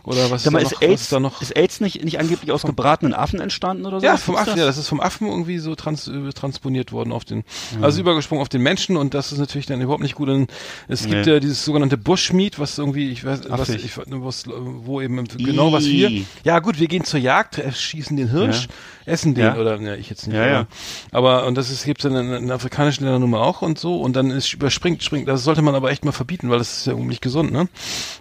oder 0.04 0.30
was 0.30 0.44
Sag 0.44 0.52
mal, 0.52 0.60
da 0.60 0.66
ist 0.66 0.74
noch, 0.74 0.82
AIDS, 0.82 1.08
da 1.08 1.20
noch? 1.20 1.42
ist 1.42 1.56
AIDS 1.56 1.80
nicht, 1.80 2.04
nicht 2.04 2.20
angeblich 2.20 2.52
aus 2.52 2.62
gebratenen 2.62 3.12
Affen 3.14 3.40
entstanden 3.40 3.86
oder 3.86 4.00
so? 4.00 4.06
Ja, 4.06 4.16
vom 4.16 4.34
ist 4.36 4.40
Affen, 4.42 4.50
das? 4.52 4.60
ja, 4.60 4.66
das 4.66 4.78
ist 4.78 4.88
vom 4.88 5.00
Affen 5.00 5.26
irgendwie 5.26 5.58
so 5.58 5.74
trans, 5.74 6.06
äh, 6.08 6.30
transponiert 6.32 6.92
worden 6.92 7.12
auf 7.12 7.24
den, 7.24 7.42
also 7.82 8.00
übergesprungen 8.00 8.42
auf 8.42 8.48
den 8.48 8.62
Menschen 8.62 8.96
und 8.96 9.14
das 9.14 9.32
ist 9.32 9.38
natürlich 9.38 9.66
dann 9.66 9.80
überhaupt 9.80 10.02
nicht 10.02 10.14
gut. 10.14 10.28
Und 10.28 10.50
es 10.88 11.02
gibt 11.06 11.26
Nee. 11.26 11.32
ja 11.32 11.40
dieses 11.40 11.64
sogenannte 11.64 11.96
Bushmeat, 11.98 12.58
was 12.58 12.75
irgendwie, 12.78 13.10
ich 13.10 13.24
weiß, 13.24 13.42
was, 13.48 13.68
ich, 13.68 13.96
was, 13.96 14.44
wo 14.48 15.00
eben 15.00 15.24
genau 15.38 15.72
was 15.72 15.86
wir, 15.86 16.10
ja 16.44 16.58
gut, 16.58 16.78
wir 16.78 16.88
gehen 16.88 17.04
zur 17.04 17.20
Jagd, 17.20 17.60
schießen 17.74 18.16
den 18.16 18.30
Hirsch, 18.30 18.68
essen 19.04 19.34
den 19.34 19.44
Ja. 19.44 19.56
oder, 19.56 19.78
ne, 19.78 19.96
ich 19.96 20.10
jetzt 20.10 20.26
nicht. 20.26 20.36
Ja, 20.36 20.42
aber, 20.42 20.50
ja. 20.52 20.66
aber, 21.12 21.46
und 21.46 21.56
das 21.56 21.70
ist, 21.70 21.84
gibt's 21.84 22.04
in, 22.04 22.14
in 22.14 22.50
afrikanischen 22.50 23.04
Ländern 23.04 23.22
nun 23.22 23.30
mal 23.30 23.42
auch 23.42 23.62
und 23.62 23.78
so 23.78 24.00
und 24.00 24.16
dann 24.16 24.30
ist, 24.30 24.52
überspringt, 24.52 25.02
springt, 25.02 25.28
das 25.28 25.44
sollte 25.44 25.62
man 25.62 25.74
aber 25.74 25.90
echt 25.90 26.04
mal 26.04 26.12
verbieten, 26.12 26.50
weil 26.50 26.58
das 26.58 26.78
ist 26.78 26.86
ja 26.86 26.94
nicht 26.94 27.22
gesund, 27.22 27.52
ne? 27.52 27.68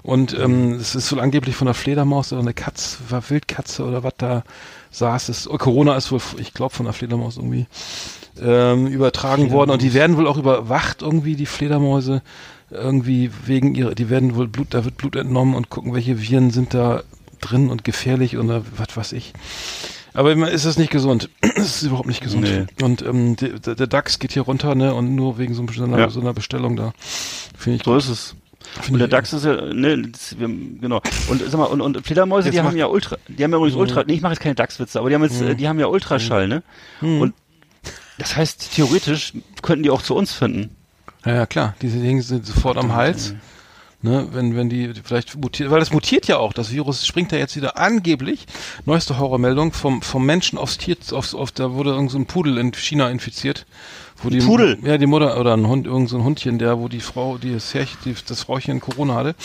Und, 0.04 0.38
ähm, 0.38 0.74
es 0.74 0.96
ist 0.96 1.12
wohl 1.12 1.20
angeblich 1.20 1.56
von 1.56 1.68
einer 1.68 1.74
Fledermaus 1.76 2.32
oder 2.32 2.42
eine 2.42 2.54
Katz, 2.54 3.00
war 3.10 3.30
Wildkatze 3.30 3.84
oder 3.84 4.04
was 4.04 4.14
da 4.18 4.44
saß 4.92 5.30
es. 5.30 5.50
Oh, 5.50 5.58
Corona 5.58 5.96
ist 5.96 6.12
wohl, 6.12 6.22
ich 6.38 6.54
glaube, 6.54 6.74
von 6.74 6.86
einer 6.86 6.94
Fledermaus 6.94 7.38
irgendwie 7.38 7.68
ähm, 8.42 8.88
übertragen 8.88 9.52
worden 9.52 9.72
und 9.72 9.82
die 9.82 9.94
werden 9.94 10.18
wohl 10.18 10.28
auch 10.28 10.38
überwacht 10.38 11.02
irgendwie 11.02 11.36
die 11.36 11.46
Fledermäuse 11.46 12.22
irgendwie 12.72 13.32
wegen 13.46 13.76
ihrer, 13.76 13.96
die 13.96 14.10
werden 14.10 14.36
wohl 14.36 14.48
Blut, 14.48 14.68
da 14.72 14.86
wird 14.86 14.98
Blut 14.98 15.16
entnommen 15.16 15.56
und 15.56 15.70
gucken, 15.70 15.94
welche 15.94 16.22
Viren 16.22 16.52
sind 16.52 16.74
da 16.74 17.04
drin 17.42 17.70
und 17.70 17.84
gefährlich 17.84 18.38
oder 18.38 18.64
was 18.78 18.96
weiß 18.96 19.12
ich. 19.14 19.34
Aber 20.14 20.32
immer 20.32 20.50
ist 20.50 20.66
es 20.66 20.78
nicht 20.78 20.92
gesund. 20.92 21.30
Es 21.56 21.78
ist 21.78 21.84
überhaupt 21.84 22.08
nicht 22.08 22.22
gesund. 22.22 22.44
Nee. 22.44 22.66
Und 22.84 23.02
ähm, 23.02 23.36
der, 23.36 23.60
der 23.60 23.76
der 23.76 23.88
DAX 23.88 24.20
geht 24.20 24.32
hier 24.32 24.44
runter, 24.44 24.76
ne? 24.76 24.94
Und 24.94 25.14
nur 25.16 25.38
wegen 25.38 25.54
so, 25.54 25.64
einer, 25.84 25.98
Ja. 26.00 26.10
so 26.10 26.22
einer 26.22 26.34
Bestellung 26.34 26.76
da. 26.76 26.94
Finde 27.58 27.78
ich 27.78 27.84
So 27.84 27.92
gut. 27.92 28.00
ist 28.02 28.10
es. 28.10 28.36
Find 28.82 28.94
Und 28.94 29.00
der 29.00 29.08
DAX 29.08 29.32
ist 29.34 29.46
ja, 29.46 29.74
ne, 29.74 30.02
das, 30.10 30.38
wir, 30.40 30.48
genau. 30.48 31.02
Und 31.30 31.42
sag 31.42 31.58
mal, 31.58 31.66
und, 31.66 31.82
und 31.82 32.06
Fledermäuse, 32.06 32.48
Jetzt 32.48 32.56
die 32.56 32.62
haben 32.62 32.76
ja 32.78 32.88
Ultra, 32.88 33.18
die 33.28 33.44
haben 33.44 33.52
ja 33.52 33.58
übrigens 33.58 33.76
Ultra, 33.78 34.04
nee, 34.06 34.14
ich 34.14 34.22
mache 34.22 34.34
jetzt 34.34 34.42
keine 34.42 34.56
DAX-Witze, 34.56 35.00
aber 35.00 35.10
die 35.10 35.16
haben 35.16 35.24
jetzt, 35.24 35.42
äh, 35.42 35.56
die 35.56 35.68
haben 35.68 35.80
ja 35.80 35.86
Ultraschall, 35.88 36.48
ne? 36.48 36.64
Und 37.02 37.34
das 38.18 38.36
heißt, 38.36 38.74
theoretisch 38.74 39.34
könnten 39.62 39.84
die 39.84 39.92
auch 39.92 40.02
zu 40.02 40.16
uns 40.16 40.34
finden. 40.34 40.76
Ja, 41.26 41.34
ja, 41.34 41.46
klar. 41.46 41.76
Diese 41.82 42.00
Dinge 42.00 42.22
sind 42.22 42.46
sofort 42.46 42.78
am 42.78 42.94
Hals. 42.94 43.34
Ne, 44.02 44.28
wenn, 44.34 44.56
wenn 44.56 44.70
die 44.70 44.94
vielleicht 45.04 45.36
mutiert, 45.36 45.72
weil 45.72 45.80
das 45.80 45.92
mutiert 45.92 46.28
ja 46.28 46.38
auch. 46.38 46.54
Das 46.54 46.72
Virus 46.72 47.08
springt 47.08 47.32
ja 47.32 47.40
jetzt 47.40 47.56
wieder 47.56 47.80
angeblich, 47.80 48.46
neueste 48.86 49.18
Horrormeldung, 49.18 49.74
vom, 49.74 50.04
vom 50.04 50.24
Menschen 50.28 50.60
aufs 50.60 50.78
Tier, 50.78 50.96
aufs, 51.12 51.34
auf, 51.34 51.52
da 51.52 51.72
wurde 51.72 51.90
irgend 51.90 52.12
so 52.12 52.20
ein 52.20 52.28
Pudel 52.28 52.60
in 52.60 52.72
China 52.74 53.10
infiziert. 53.10 53.66
Wo 54.22 54.30
die, 54.30 54.42
Pudel? 54.42 54.78
Ja, 54.84 55.00
die 55.00 55.08
Mutter, 55.08 55.40
oder 55.40 55.58
ein 55.58 55.66
Hund, 55.68 55.88
irgend 55.88 56.10
so 56.10 56.18
ein 56.18 56.24
Hundchen, 56.24 56.60
der, 56.60 56.78
wo 56.78 56.88
die 56.88 57.00
Frau, 57.00 57.40
die 57.40 57.54
das, 57.54 57.74
Herrchen, 57.74 57.98
die, 58.06 58.16
das 58.28 58.44
Frauchen 58.44 58.80
Corona 58.80 59.16
hatte. 59.16 59.36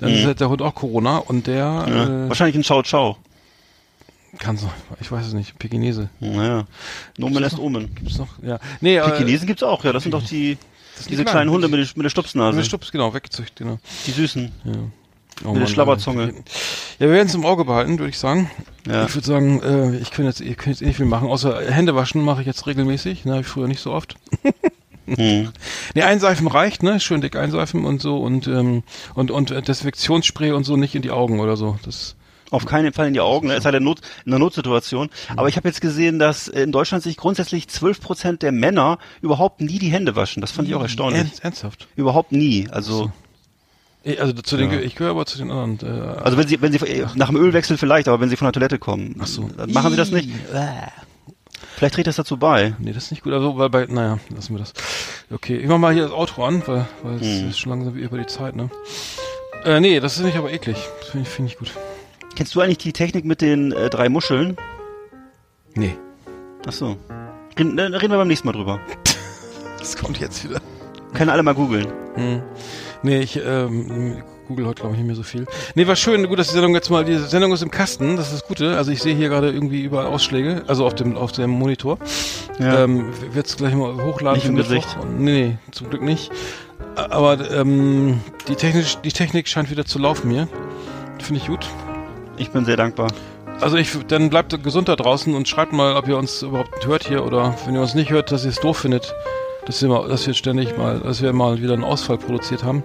Dann 0.00 0.24
hat 0.24 0.40
der 0.40 0.48
Hund 0.48 0.62
auch 0.62 0.74
Corona 0.74 1.18
und 1.18 1.46
der, 1.46 1.56
Ja. 1.86 2.04
äh, 2.24 2.28
Wahrscheinlich 2.28 2.56
ein 2.56 2.64
Ciao-Ciao. 2.64 3.18
kann 4.38 4.56
so, 4.56 4.70
ich 4.98 5.12
weiß 5.12 5.26
es 5.26 5.34
nicht, 5.34 5.58
Pekinese. 5.58 6.08
Naja. 6.20 6.64
Nomen 7.18 7.42
lässt 7.42 7.58
Omen. 7.58 7.94
Gibt's 7.96 8.16
noch? 8.16 8.28
Ja. 8.42 8.60
Nee. 8.80 8.98
Pekinesen 8.98 9.46
gibt's 9.46 9.62
auch, 9.62 9.84
ja. 9.84 9.92
Das 9.92 10.04
sind 10.04 10.12
doch 10.12 10.22
die, 10.24 10.56
sind 11.04 11.10
diese 11.10 11.22
die 11.22 11.24
kleinen 11.24 11.48
kleinen, 11.48 11.50
Hunde 11.50 11.68
mit, 11.68 11.80
der- 11.80 11.96
mit 11.96 12.04
der 12.04 12.10
Stupsnase. 12.10 12.56
Mit 12.56 12.66
Stups, 12.66 12.90
genau, 12.92 13.12
weggezüchtet, 13.14 13.56
genau. 13.56 13.78
Die 14.06 14.10
süßen. 14.12 14.52
Ja. 14.64 14.72
Oh 15.44 15.52
Mit 15.52 15.62
der 15.62 15.66
Schlabberzunge. 15.66 16.28
Ja, 16.98 17.06
wir 17.06 17.10
werden 17.10 17.28
es 17.28 17.34
im 17.34 17.44
Auge 17.44 17.66
behalten, 17.66 17.98
würde 17.98 18.08
ich 18.08 18.18
sagen. 18.18 18.50
Ja. 18.88 19.04
Ich 19.04 19.14
würde 19.14 19.26
sagen, 19.26 19.62
äh, 19.62 19.96
ich 19.98 20.10
kann 20.10 20.24
jetzt, 20.24 20.38
könnt 20.40 20.66
jetzt 20.66 20.80
eh 20.82 20.86
nicht 20.86 20.96
viel 20.96 21.04
machen, 21.04 21.28
außer 21.28 21.60
Hände 21.70 21.94
waschen 21.94 22.22
mache 22.22 22.40
ich 22.40 22.46
jetzt 22.46 22.66
regelmäßig. 22.66 23.26
Ne, 23.26 23.32
habe 23.32 23.40
ich 23.42 23.46
früher 23.46 23.68
nicht 23.68 23.80
so 23.80 23.92
oft. 23.92 24.16
Hm. 25.08 25.50
Ne, 25.94 26.04
einseifen 26.04 26.48
reicht, 26.48 26.82
ne? 26.82 26.98
Schön 26.98 27.20
dick 27.20 27.36
einseifen 27.36 27.84
und 27.84 28.02
so 28.02 28.18
und 28.18 28.48
ähm, 28.48 28.82
und 29.14 29.30
und 29.30 29.52
äh, 29.52 29.62
Desinfektionsspray 29.62 30.50
und 30.50 30.64
so 30.64 30.76
nicht 30.76 30.96
in 30.96 31.02
die 31.02 31.12
Augen 31.12 31.38
oder 31.38 31.56
so. 31.56 31.78
Das 31.84 32.15
Auf 32.50 32.64
keinen 32.64 32.92
Fall 32.92 33.08
in 33.08 33.14
die 33.14 33.20
Augen, 33.20 33.48
ne? 33.48 33.54
es 33.54 33.64
sei 33.64 33.70
denn 33.72 33.82
Not, 33.82 34.00
in 34.24 34.32
einer 34.32 34.38
Notsituation. 34.38 35.10
Aber 35.36 35.48
ich 35.48 35.56
habe 35.56 35.66
jetzt 35.68 35.80
gesehen, 35.80 36.18
dass 36.18 36.46
in 36.48 36.70
Deutschland 36.72 37.02
sich 37.02 37.16
grundsätzlich 37.16 37.68
12 37.68 38.00
Prozent 38.00 38.42
der 38.42 38.52
Männer 38.52 38.98
überhaupt 39.20 39.60
nie 39.60 39.78
die 39.78 39.88
Hände 39.90 40.14
waschen. 40.16 40.40
Das 40.40 40.52
fand 40.52 40.68
ich 40.68 40.74
auch 40.74 40.82
erstaunlich. 40.82 41.20
Ernst, 41.22 41.42
ernsthaft. 41.44 41.88
Überhaupt 41.96 42.30
nie. 42.32 42.68
Also, 42.70 43.10
Ich, 44.04 44.20
also 44.20 44.32
zu 44.34 44.56
den, 44.56 44.70
Ja. 44.70 44.78
ich 44.78 44.94
gehöre 44.94 45.10
aber 45.10 45.26
zu 45.26 45.38
den 45.38 45.50
anderen. 45.50 45.80
Äh, 45.82 46.20
also 46.20 46.38
wenn 46.38 46.46
sie, 46.46 46.62
wenn 46.62 46.70
sie 46.72 46.78
nach 47.16 47.26
dem 47.26 47.36
Ölwechsel 47.36 47.76
vielleicht, 47.76 48.06
aber 48.06 48.20
wenn 48.20 48.28
sie 48.28 48.36
von 48.36 48.46
der 48.46 48.52
Toilette 48.52 48.78
kommen, 48.78 49.16
Ach 49.20 49.26
so. 49.26 49.48
dann 49.56 49.72
machen 49.72 49.90
sie 49.90 49.96
das 49.96 50.12
nicht. 50.12 50.28
Vielleicht 51.76 51.94
trägt 51.96 52.06
das 52.06 52.16
dazu 52.16 52.36
bei. 52.36 52.74
Nee, 52.78 52.92
das 52.92 53.04
ist 53.06 53.10
nicht 53.10 53.22
gut. 53.24 53.32
Also, 53.32 53.58
weil 53.58 53.68
bei, 53.70 53.86
naja, 53.86 54.18
lassen 54.34 54.54
wir 54.54 54.58
das. 54.60 54.72
Okay, 55.32 55.56
ich 55.56 55.66
mach 55.66 55.78
mal 55.78 55.92
hier 55.92 56.04
das 56.04 56.12
Outro 56.12 56.44
an, 56.46 56.62
weil, 56.66 56.86
weil 57.02 57.16
es 57.16 57.22
Hm. 57.40 57.48
ist 57.50 57.58
schon 57.58 57.70
langsam 57.70 57.94
über 57.96 58.16
die 58.18 58.26
Zeit, 58.26 58.54
ne? 58.56 58.70
Äh, 59.64 59.80
nee, 59.80 59.98
das 60.00 60.16
ist 60.16 60.22
nicht 60.24 60.36
aber 60.36 60.52
eklig. 60.52 60.76
Das 61.00 61.08
finde 61.10 61.26
ich, 61.28 61.34
find 61.34 61.50
ich 61.50 61.58
gut. 61.58 61.72
Kennst 62.36 62.54
du 62.54 62.60
eigentlich 62.60 62.78
die 62.78 62.92
Technik 62.92 63.24
mit 63.24 63.40
den 63.40 63.72
äh, 63.72 63.88
drei 63.88 64.10
Muscheln? 64.10 64.58
Nee. 65.74 65.96
Ach 66.66 66.72
so. 66.72 66.98
Reden, 67.58 67.78
äh, 67.78 67.82
reden 67.84 68.10
wir 68.10 68.18
beim 68.18 68.28
nächsten 68.28 68.46
Mal 68.46 68.52
drüber. 68.52 68.78
Das 69.78 69.96
kommt 69.96 70.18
jetzt 70.18 70.42
wieder. 70.42 70.60
Können 71.14 71.30
alle 71.30 71.44
mal 71.44 71.54
googeln. 71.54 71.86
Hm. 72.16 72.42
Nee, 73.04 73.20
ich 73.20 73.40
ähm, 73.40 74.20
google 74.48 74.66
heute, 74.66 74.80
glaube 74.80 74.94
ich, 74.94 74.98
nicht 74.98 75.06
mehr 75.06 75.14
so 75.14 75.22
viel. 75.22 75.46
Nee, 75.76 75.86
war 75.86 75.94
schön, 75.94 76.26
gut, 76.26 76.40
dass 76.40 76.48
die 76.48 76.54
Sendung 76.54 76.74
jetzt 76.74 76.90
mal, 76.90 77.04
die 77.04 77.18
Sendung 77.18 77.52
ist 77.52 77.62
im 77.62 77.70
Kasten, 77.70 78.16
das 78.16 78.32
ist 78.32 78.42
das 78.42 78.48
Gute. 78.48 78.76
Also 78.76 78.90
ich 78.90 79.00
sehe 79.00 79.14
hier 79.14 79.28
gerade 79.28 79.52
irgendwie 79.52 79.82
überall 79.82 80.06
Ausschläge, 80.06 80.64
also 80.66 80.84
auf 80.84 80.96
dem 80.96 81.16
auf 81.16 81.30
dem 81.30 81.50
Monitor. 81.50 81.98
Ja. 82.58 82.82
Ähm, 82.82 83.12
wird's 83.32 83.56
gleich 83.56 83.74
mal 83.74 83.94
hochladen 84.02 84.38
Nicht 84.38 84.48
im. 84.48 84.56
Gesicht. 84.56 84.88
Nee, 85.16 85.48
nee, 85.48 85.58
zum 85.70 85.88
Glück 85.88 86.02
nicht. 86.02 86.32
Aber 86.96 87.48
ähm, 87.48 88.20
die, 88.48 88.56
Technik, 88.56 89.02
die 89.04 89.12
Technik 89.12 89.46
scheint 89.46 89.70
wieder 89.70 89.84
zu 89.84 90.00
laufen 90.00 90.30
hier. 90.32 90.48
Finde 91.20 91.40
ich 91.40 91.46
gut. 91.46 91.64
Ich 92.36 92.50
bin 92.50 92.64
sehr 92.64 92.76
dankbar. 92.76 93.08
Also 93.60 93.76
ich, 93.76 93.96
dann 94.08 94.28
bleibt 94.28 94.62
gesund 94.62 94.88
da 94.88 94.96
draußen 94.96 95.34
und 95.34 95.48
schreibt 95.48 95.72
mal, 95.72 95.96
ob 95.96 96.06
ihr 96.08 96.18
uns 96.18 96.42
überhaupt 96.42 96.86
hört 96.86 97.06
hier 97.08 97.24
oder 97.24 97.54
wenn 97.64 97.74
ihr 97.74 97.80
uns 97.80 97.94
nicht 97.94 98.10
hört, 98.10 98.30
dass 98.30 98.44
ihr 98.44 98.50
es 98.50 98.60
doof 98.60 98.78
findet, 98.78 99.14
dass 99.64 99.80
wir, 99.80 99.88
mal, 99.88 100.08
dass 100.08 100.26
wir 100.26 100.34
ständig 100.34 100.76
mal, 100.76 101.00
dass 101.00 101.22
wir 101.22 101.32
mal 101.32 101.60
wieder 101.62 101.72
einen 101.72 101.84
Ausfall 101.84 102.18
produziert 102.18 102.62
haben. 102.62 102.82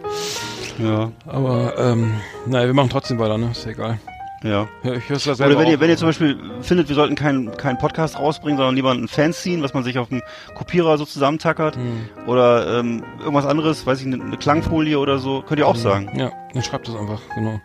Ja, 0.80 1.12
Aber 1.28 1.74
ähm, 1.78 2.14
naja, 2.45 2.68
wir 2.68 2.74
machen 2.74 2.89
trotzdem 2.89 3.20
weiter, 3.20 3.38
ne? 3.38 3.52
Ist 3.52 3.66
ja 3.66 3.72
egal. 3.72 3.99
Ja. 4.44 4.68
Ja, 4.84 4.94
ich 4.94 5.10
hör's 5.10 5.24
da 5.24 5.36
selber 5.36 5.56
Oder 5.56 5.64
wenn 5.64 5.72
ihr, 5.72 5.80
wenn 5.80 5.89
ihr 5.89 5.98
zum 5.98 6.08
Beispiel 6.08 6.38
findet, 6.62 6.89
wir 6.89 6.96
sollten 6.96 7.16
keinen 7.16 7.56
keinen 7.58 7.78
Podcast 7.78 8.18
rausbringen, 8.20 8.58
sondern 8.58 8.76
lieber 8.76 8.92
ein 8.92 9.08
Fanzine, 9.08 9.62
was 9.64 9.74
man 9.74 9.84
sich 9.84 10.00
auf 10.00 10.10
dem 10.10 10.22
Kopierer 10.56 10.98
so 10.98 11.06
zusammentackert. 11.06 11.76
Hm. 11.76 12.10
Oder 12.28 12.80
ähm, 12.80 13.04
irgendwas 13.20 13.46
anderes, 13.46 13.86
weiß 13.86 14.02
ich, 14.02 14.08
eine, 14.08 14.24
eine 14.24 14.38
Klangfolie 14.38 14.98
oder 14.98 15.20
so, 15.20 15.42
könnt 15.42 15.60
ihr 15.60 15.68
auch 15.68 15.76
sagen. 15.76 16.12
Ja, 16.18 16.32
dann 16.54 16.64
schreibt 16.64 16.88
das 16.88 16.96
einfach, 16.96 17.22
genau. 17.36 17.60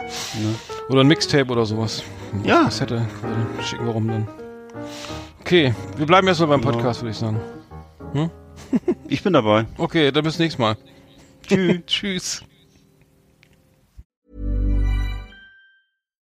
Oder 0.88 1.00
ein 1.00 1.06
Mixtape 1.08 1.50
oder 1.50 1.64
sowas. 1.66 2.02
Ja. 2.44 2.64
Kassette, 2.64 3.06
schicken 3.64 3.86
wir 3.86 3.92
rum 3.92 4.08
dann. 4.08 4.28
Okay, 5.40 5.74
wir 5.96 6.06
bleiben 6.06 6.26
erstmal 6.28 6.48
beim 6.50 6.60
Genau. 6.60 6.72
Podcast, 6.72 7.02
würde 7.02 7.10
ich 7.10 7.16
sagen. 7.16 7.40
Ich 9.08 9.22
bin 9.22 9.32
dabei. 9.32 9.66
Okay, 9.78 10.10
dann 10.10 10.24
bis 10.24 10.38
nächstes 10.38 10.58
Mal. 10.58 10.76
Tschüss. 11.46 11.80
Tschüss. 11.86 12.42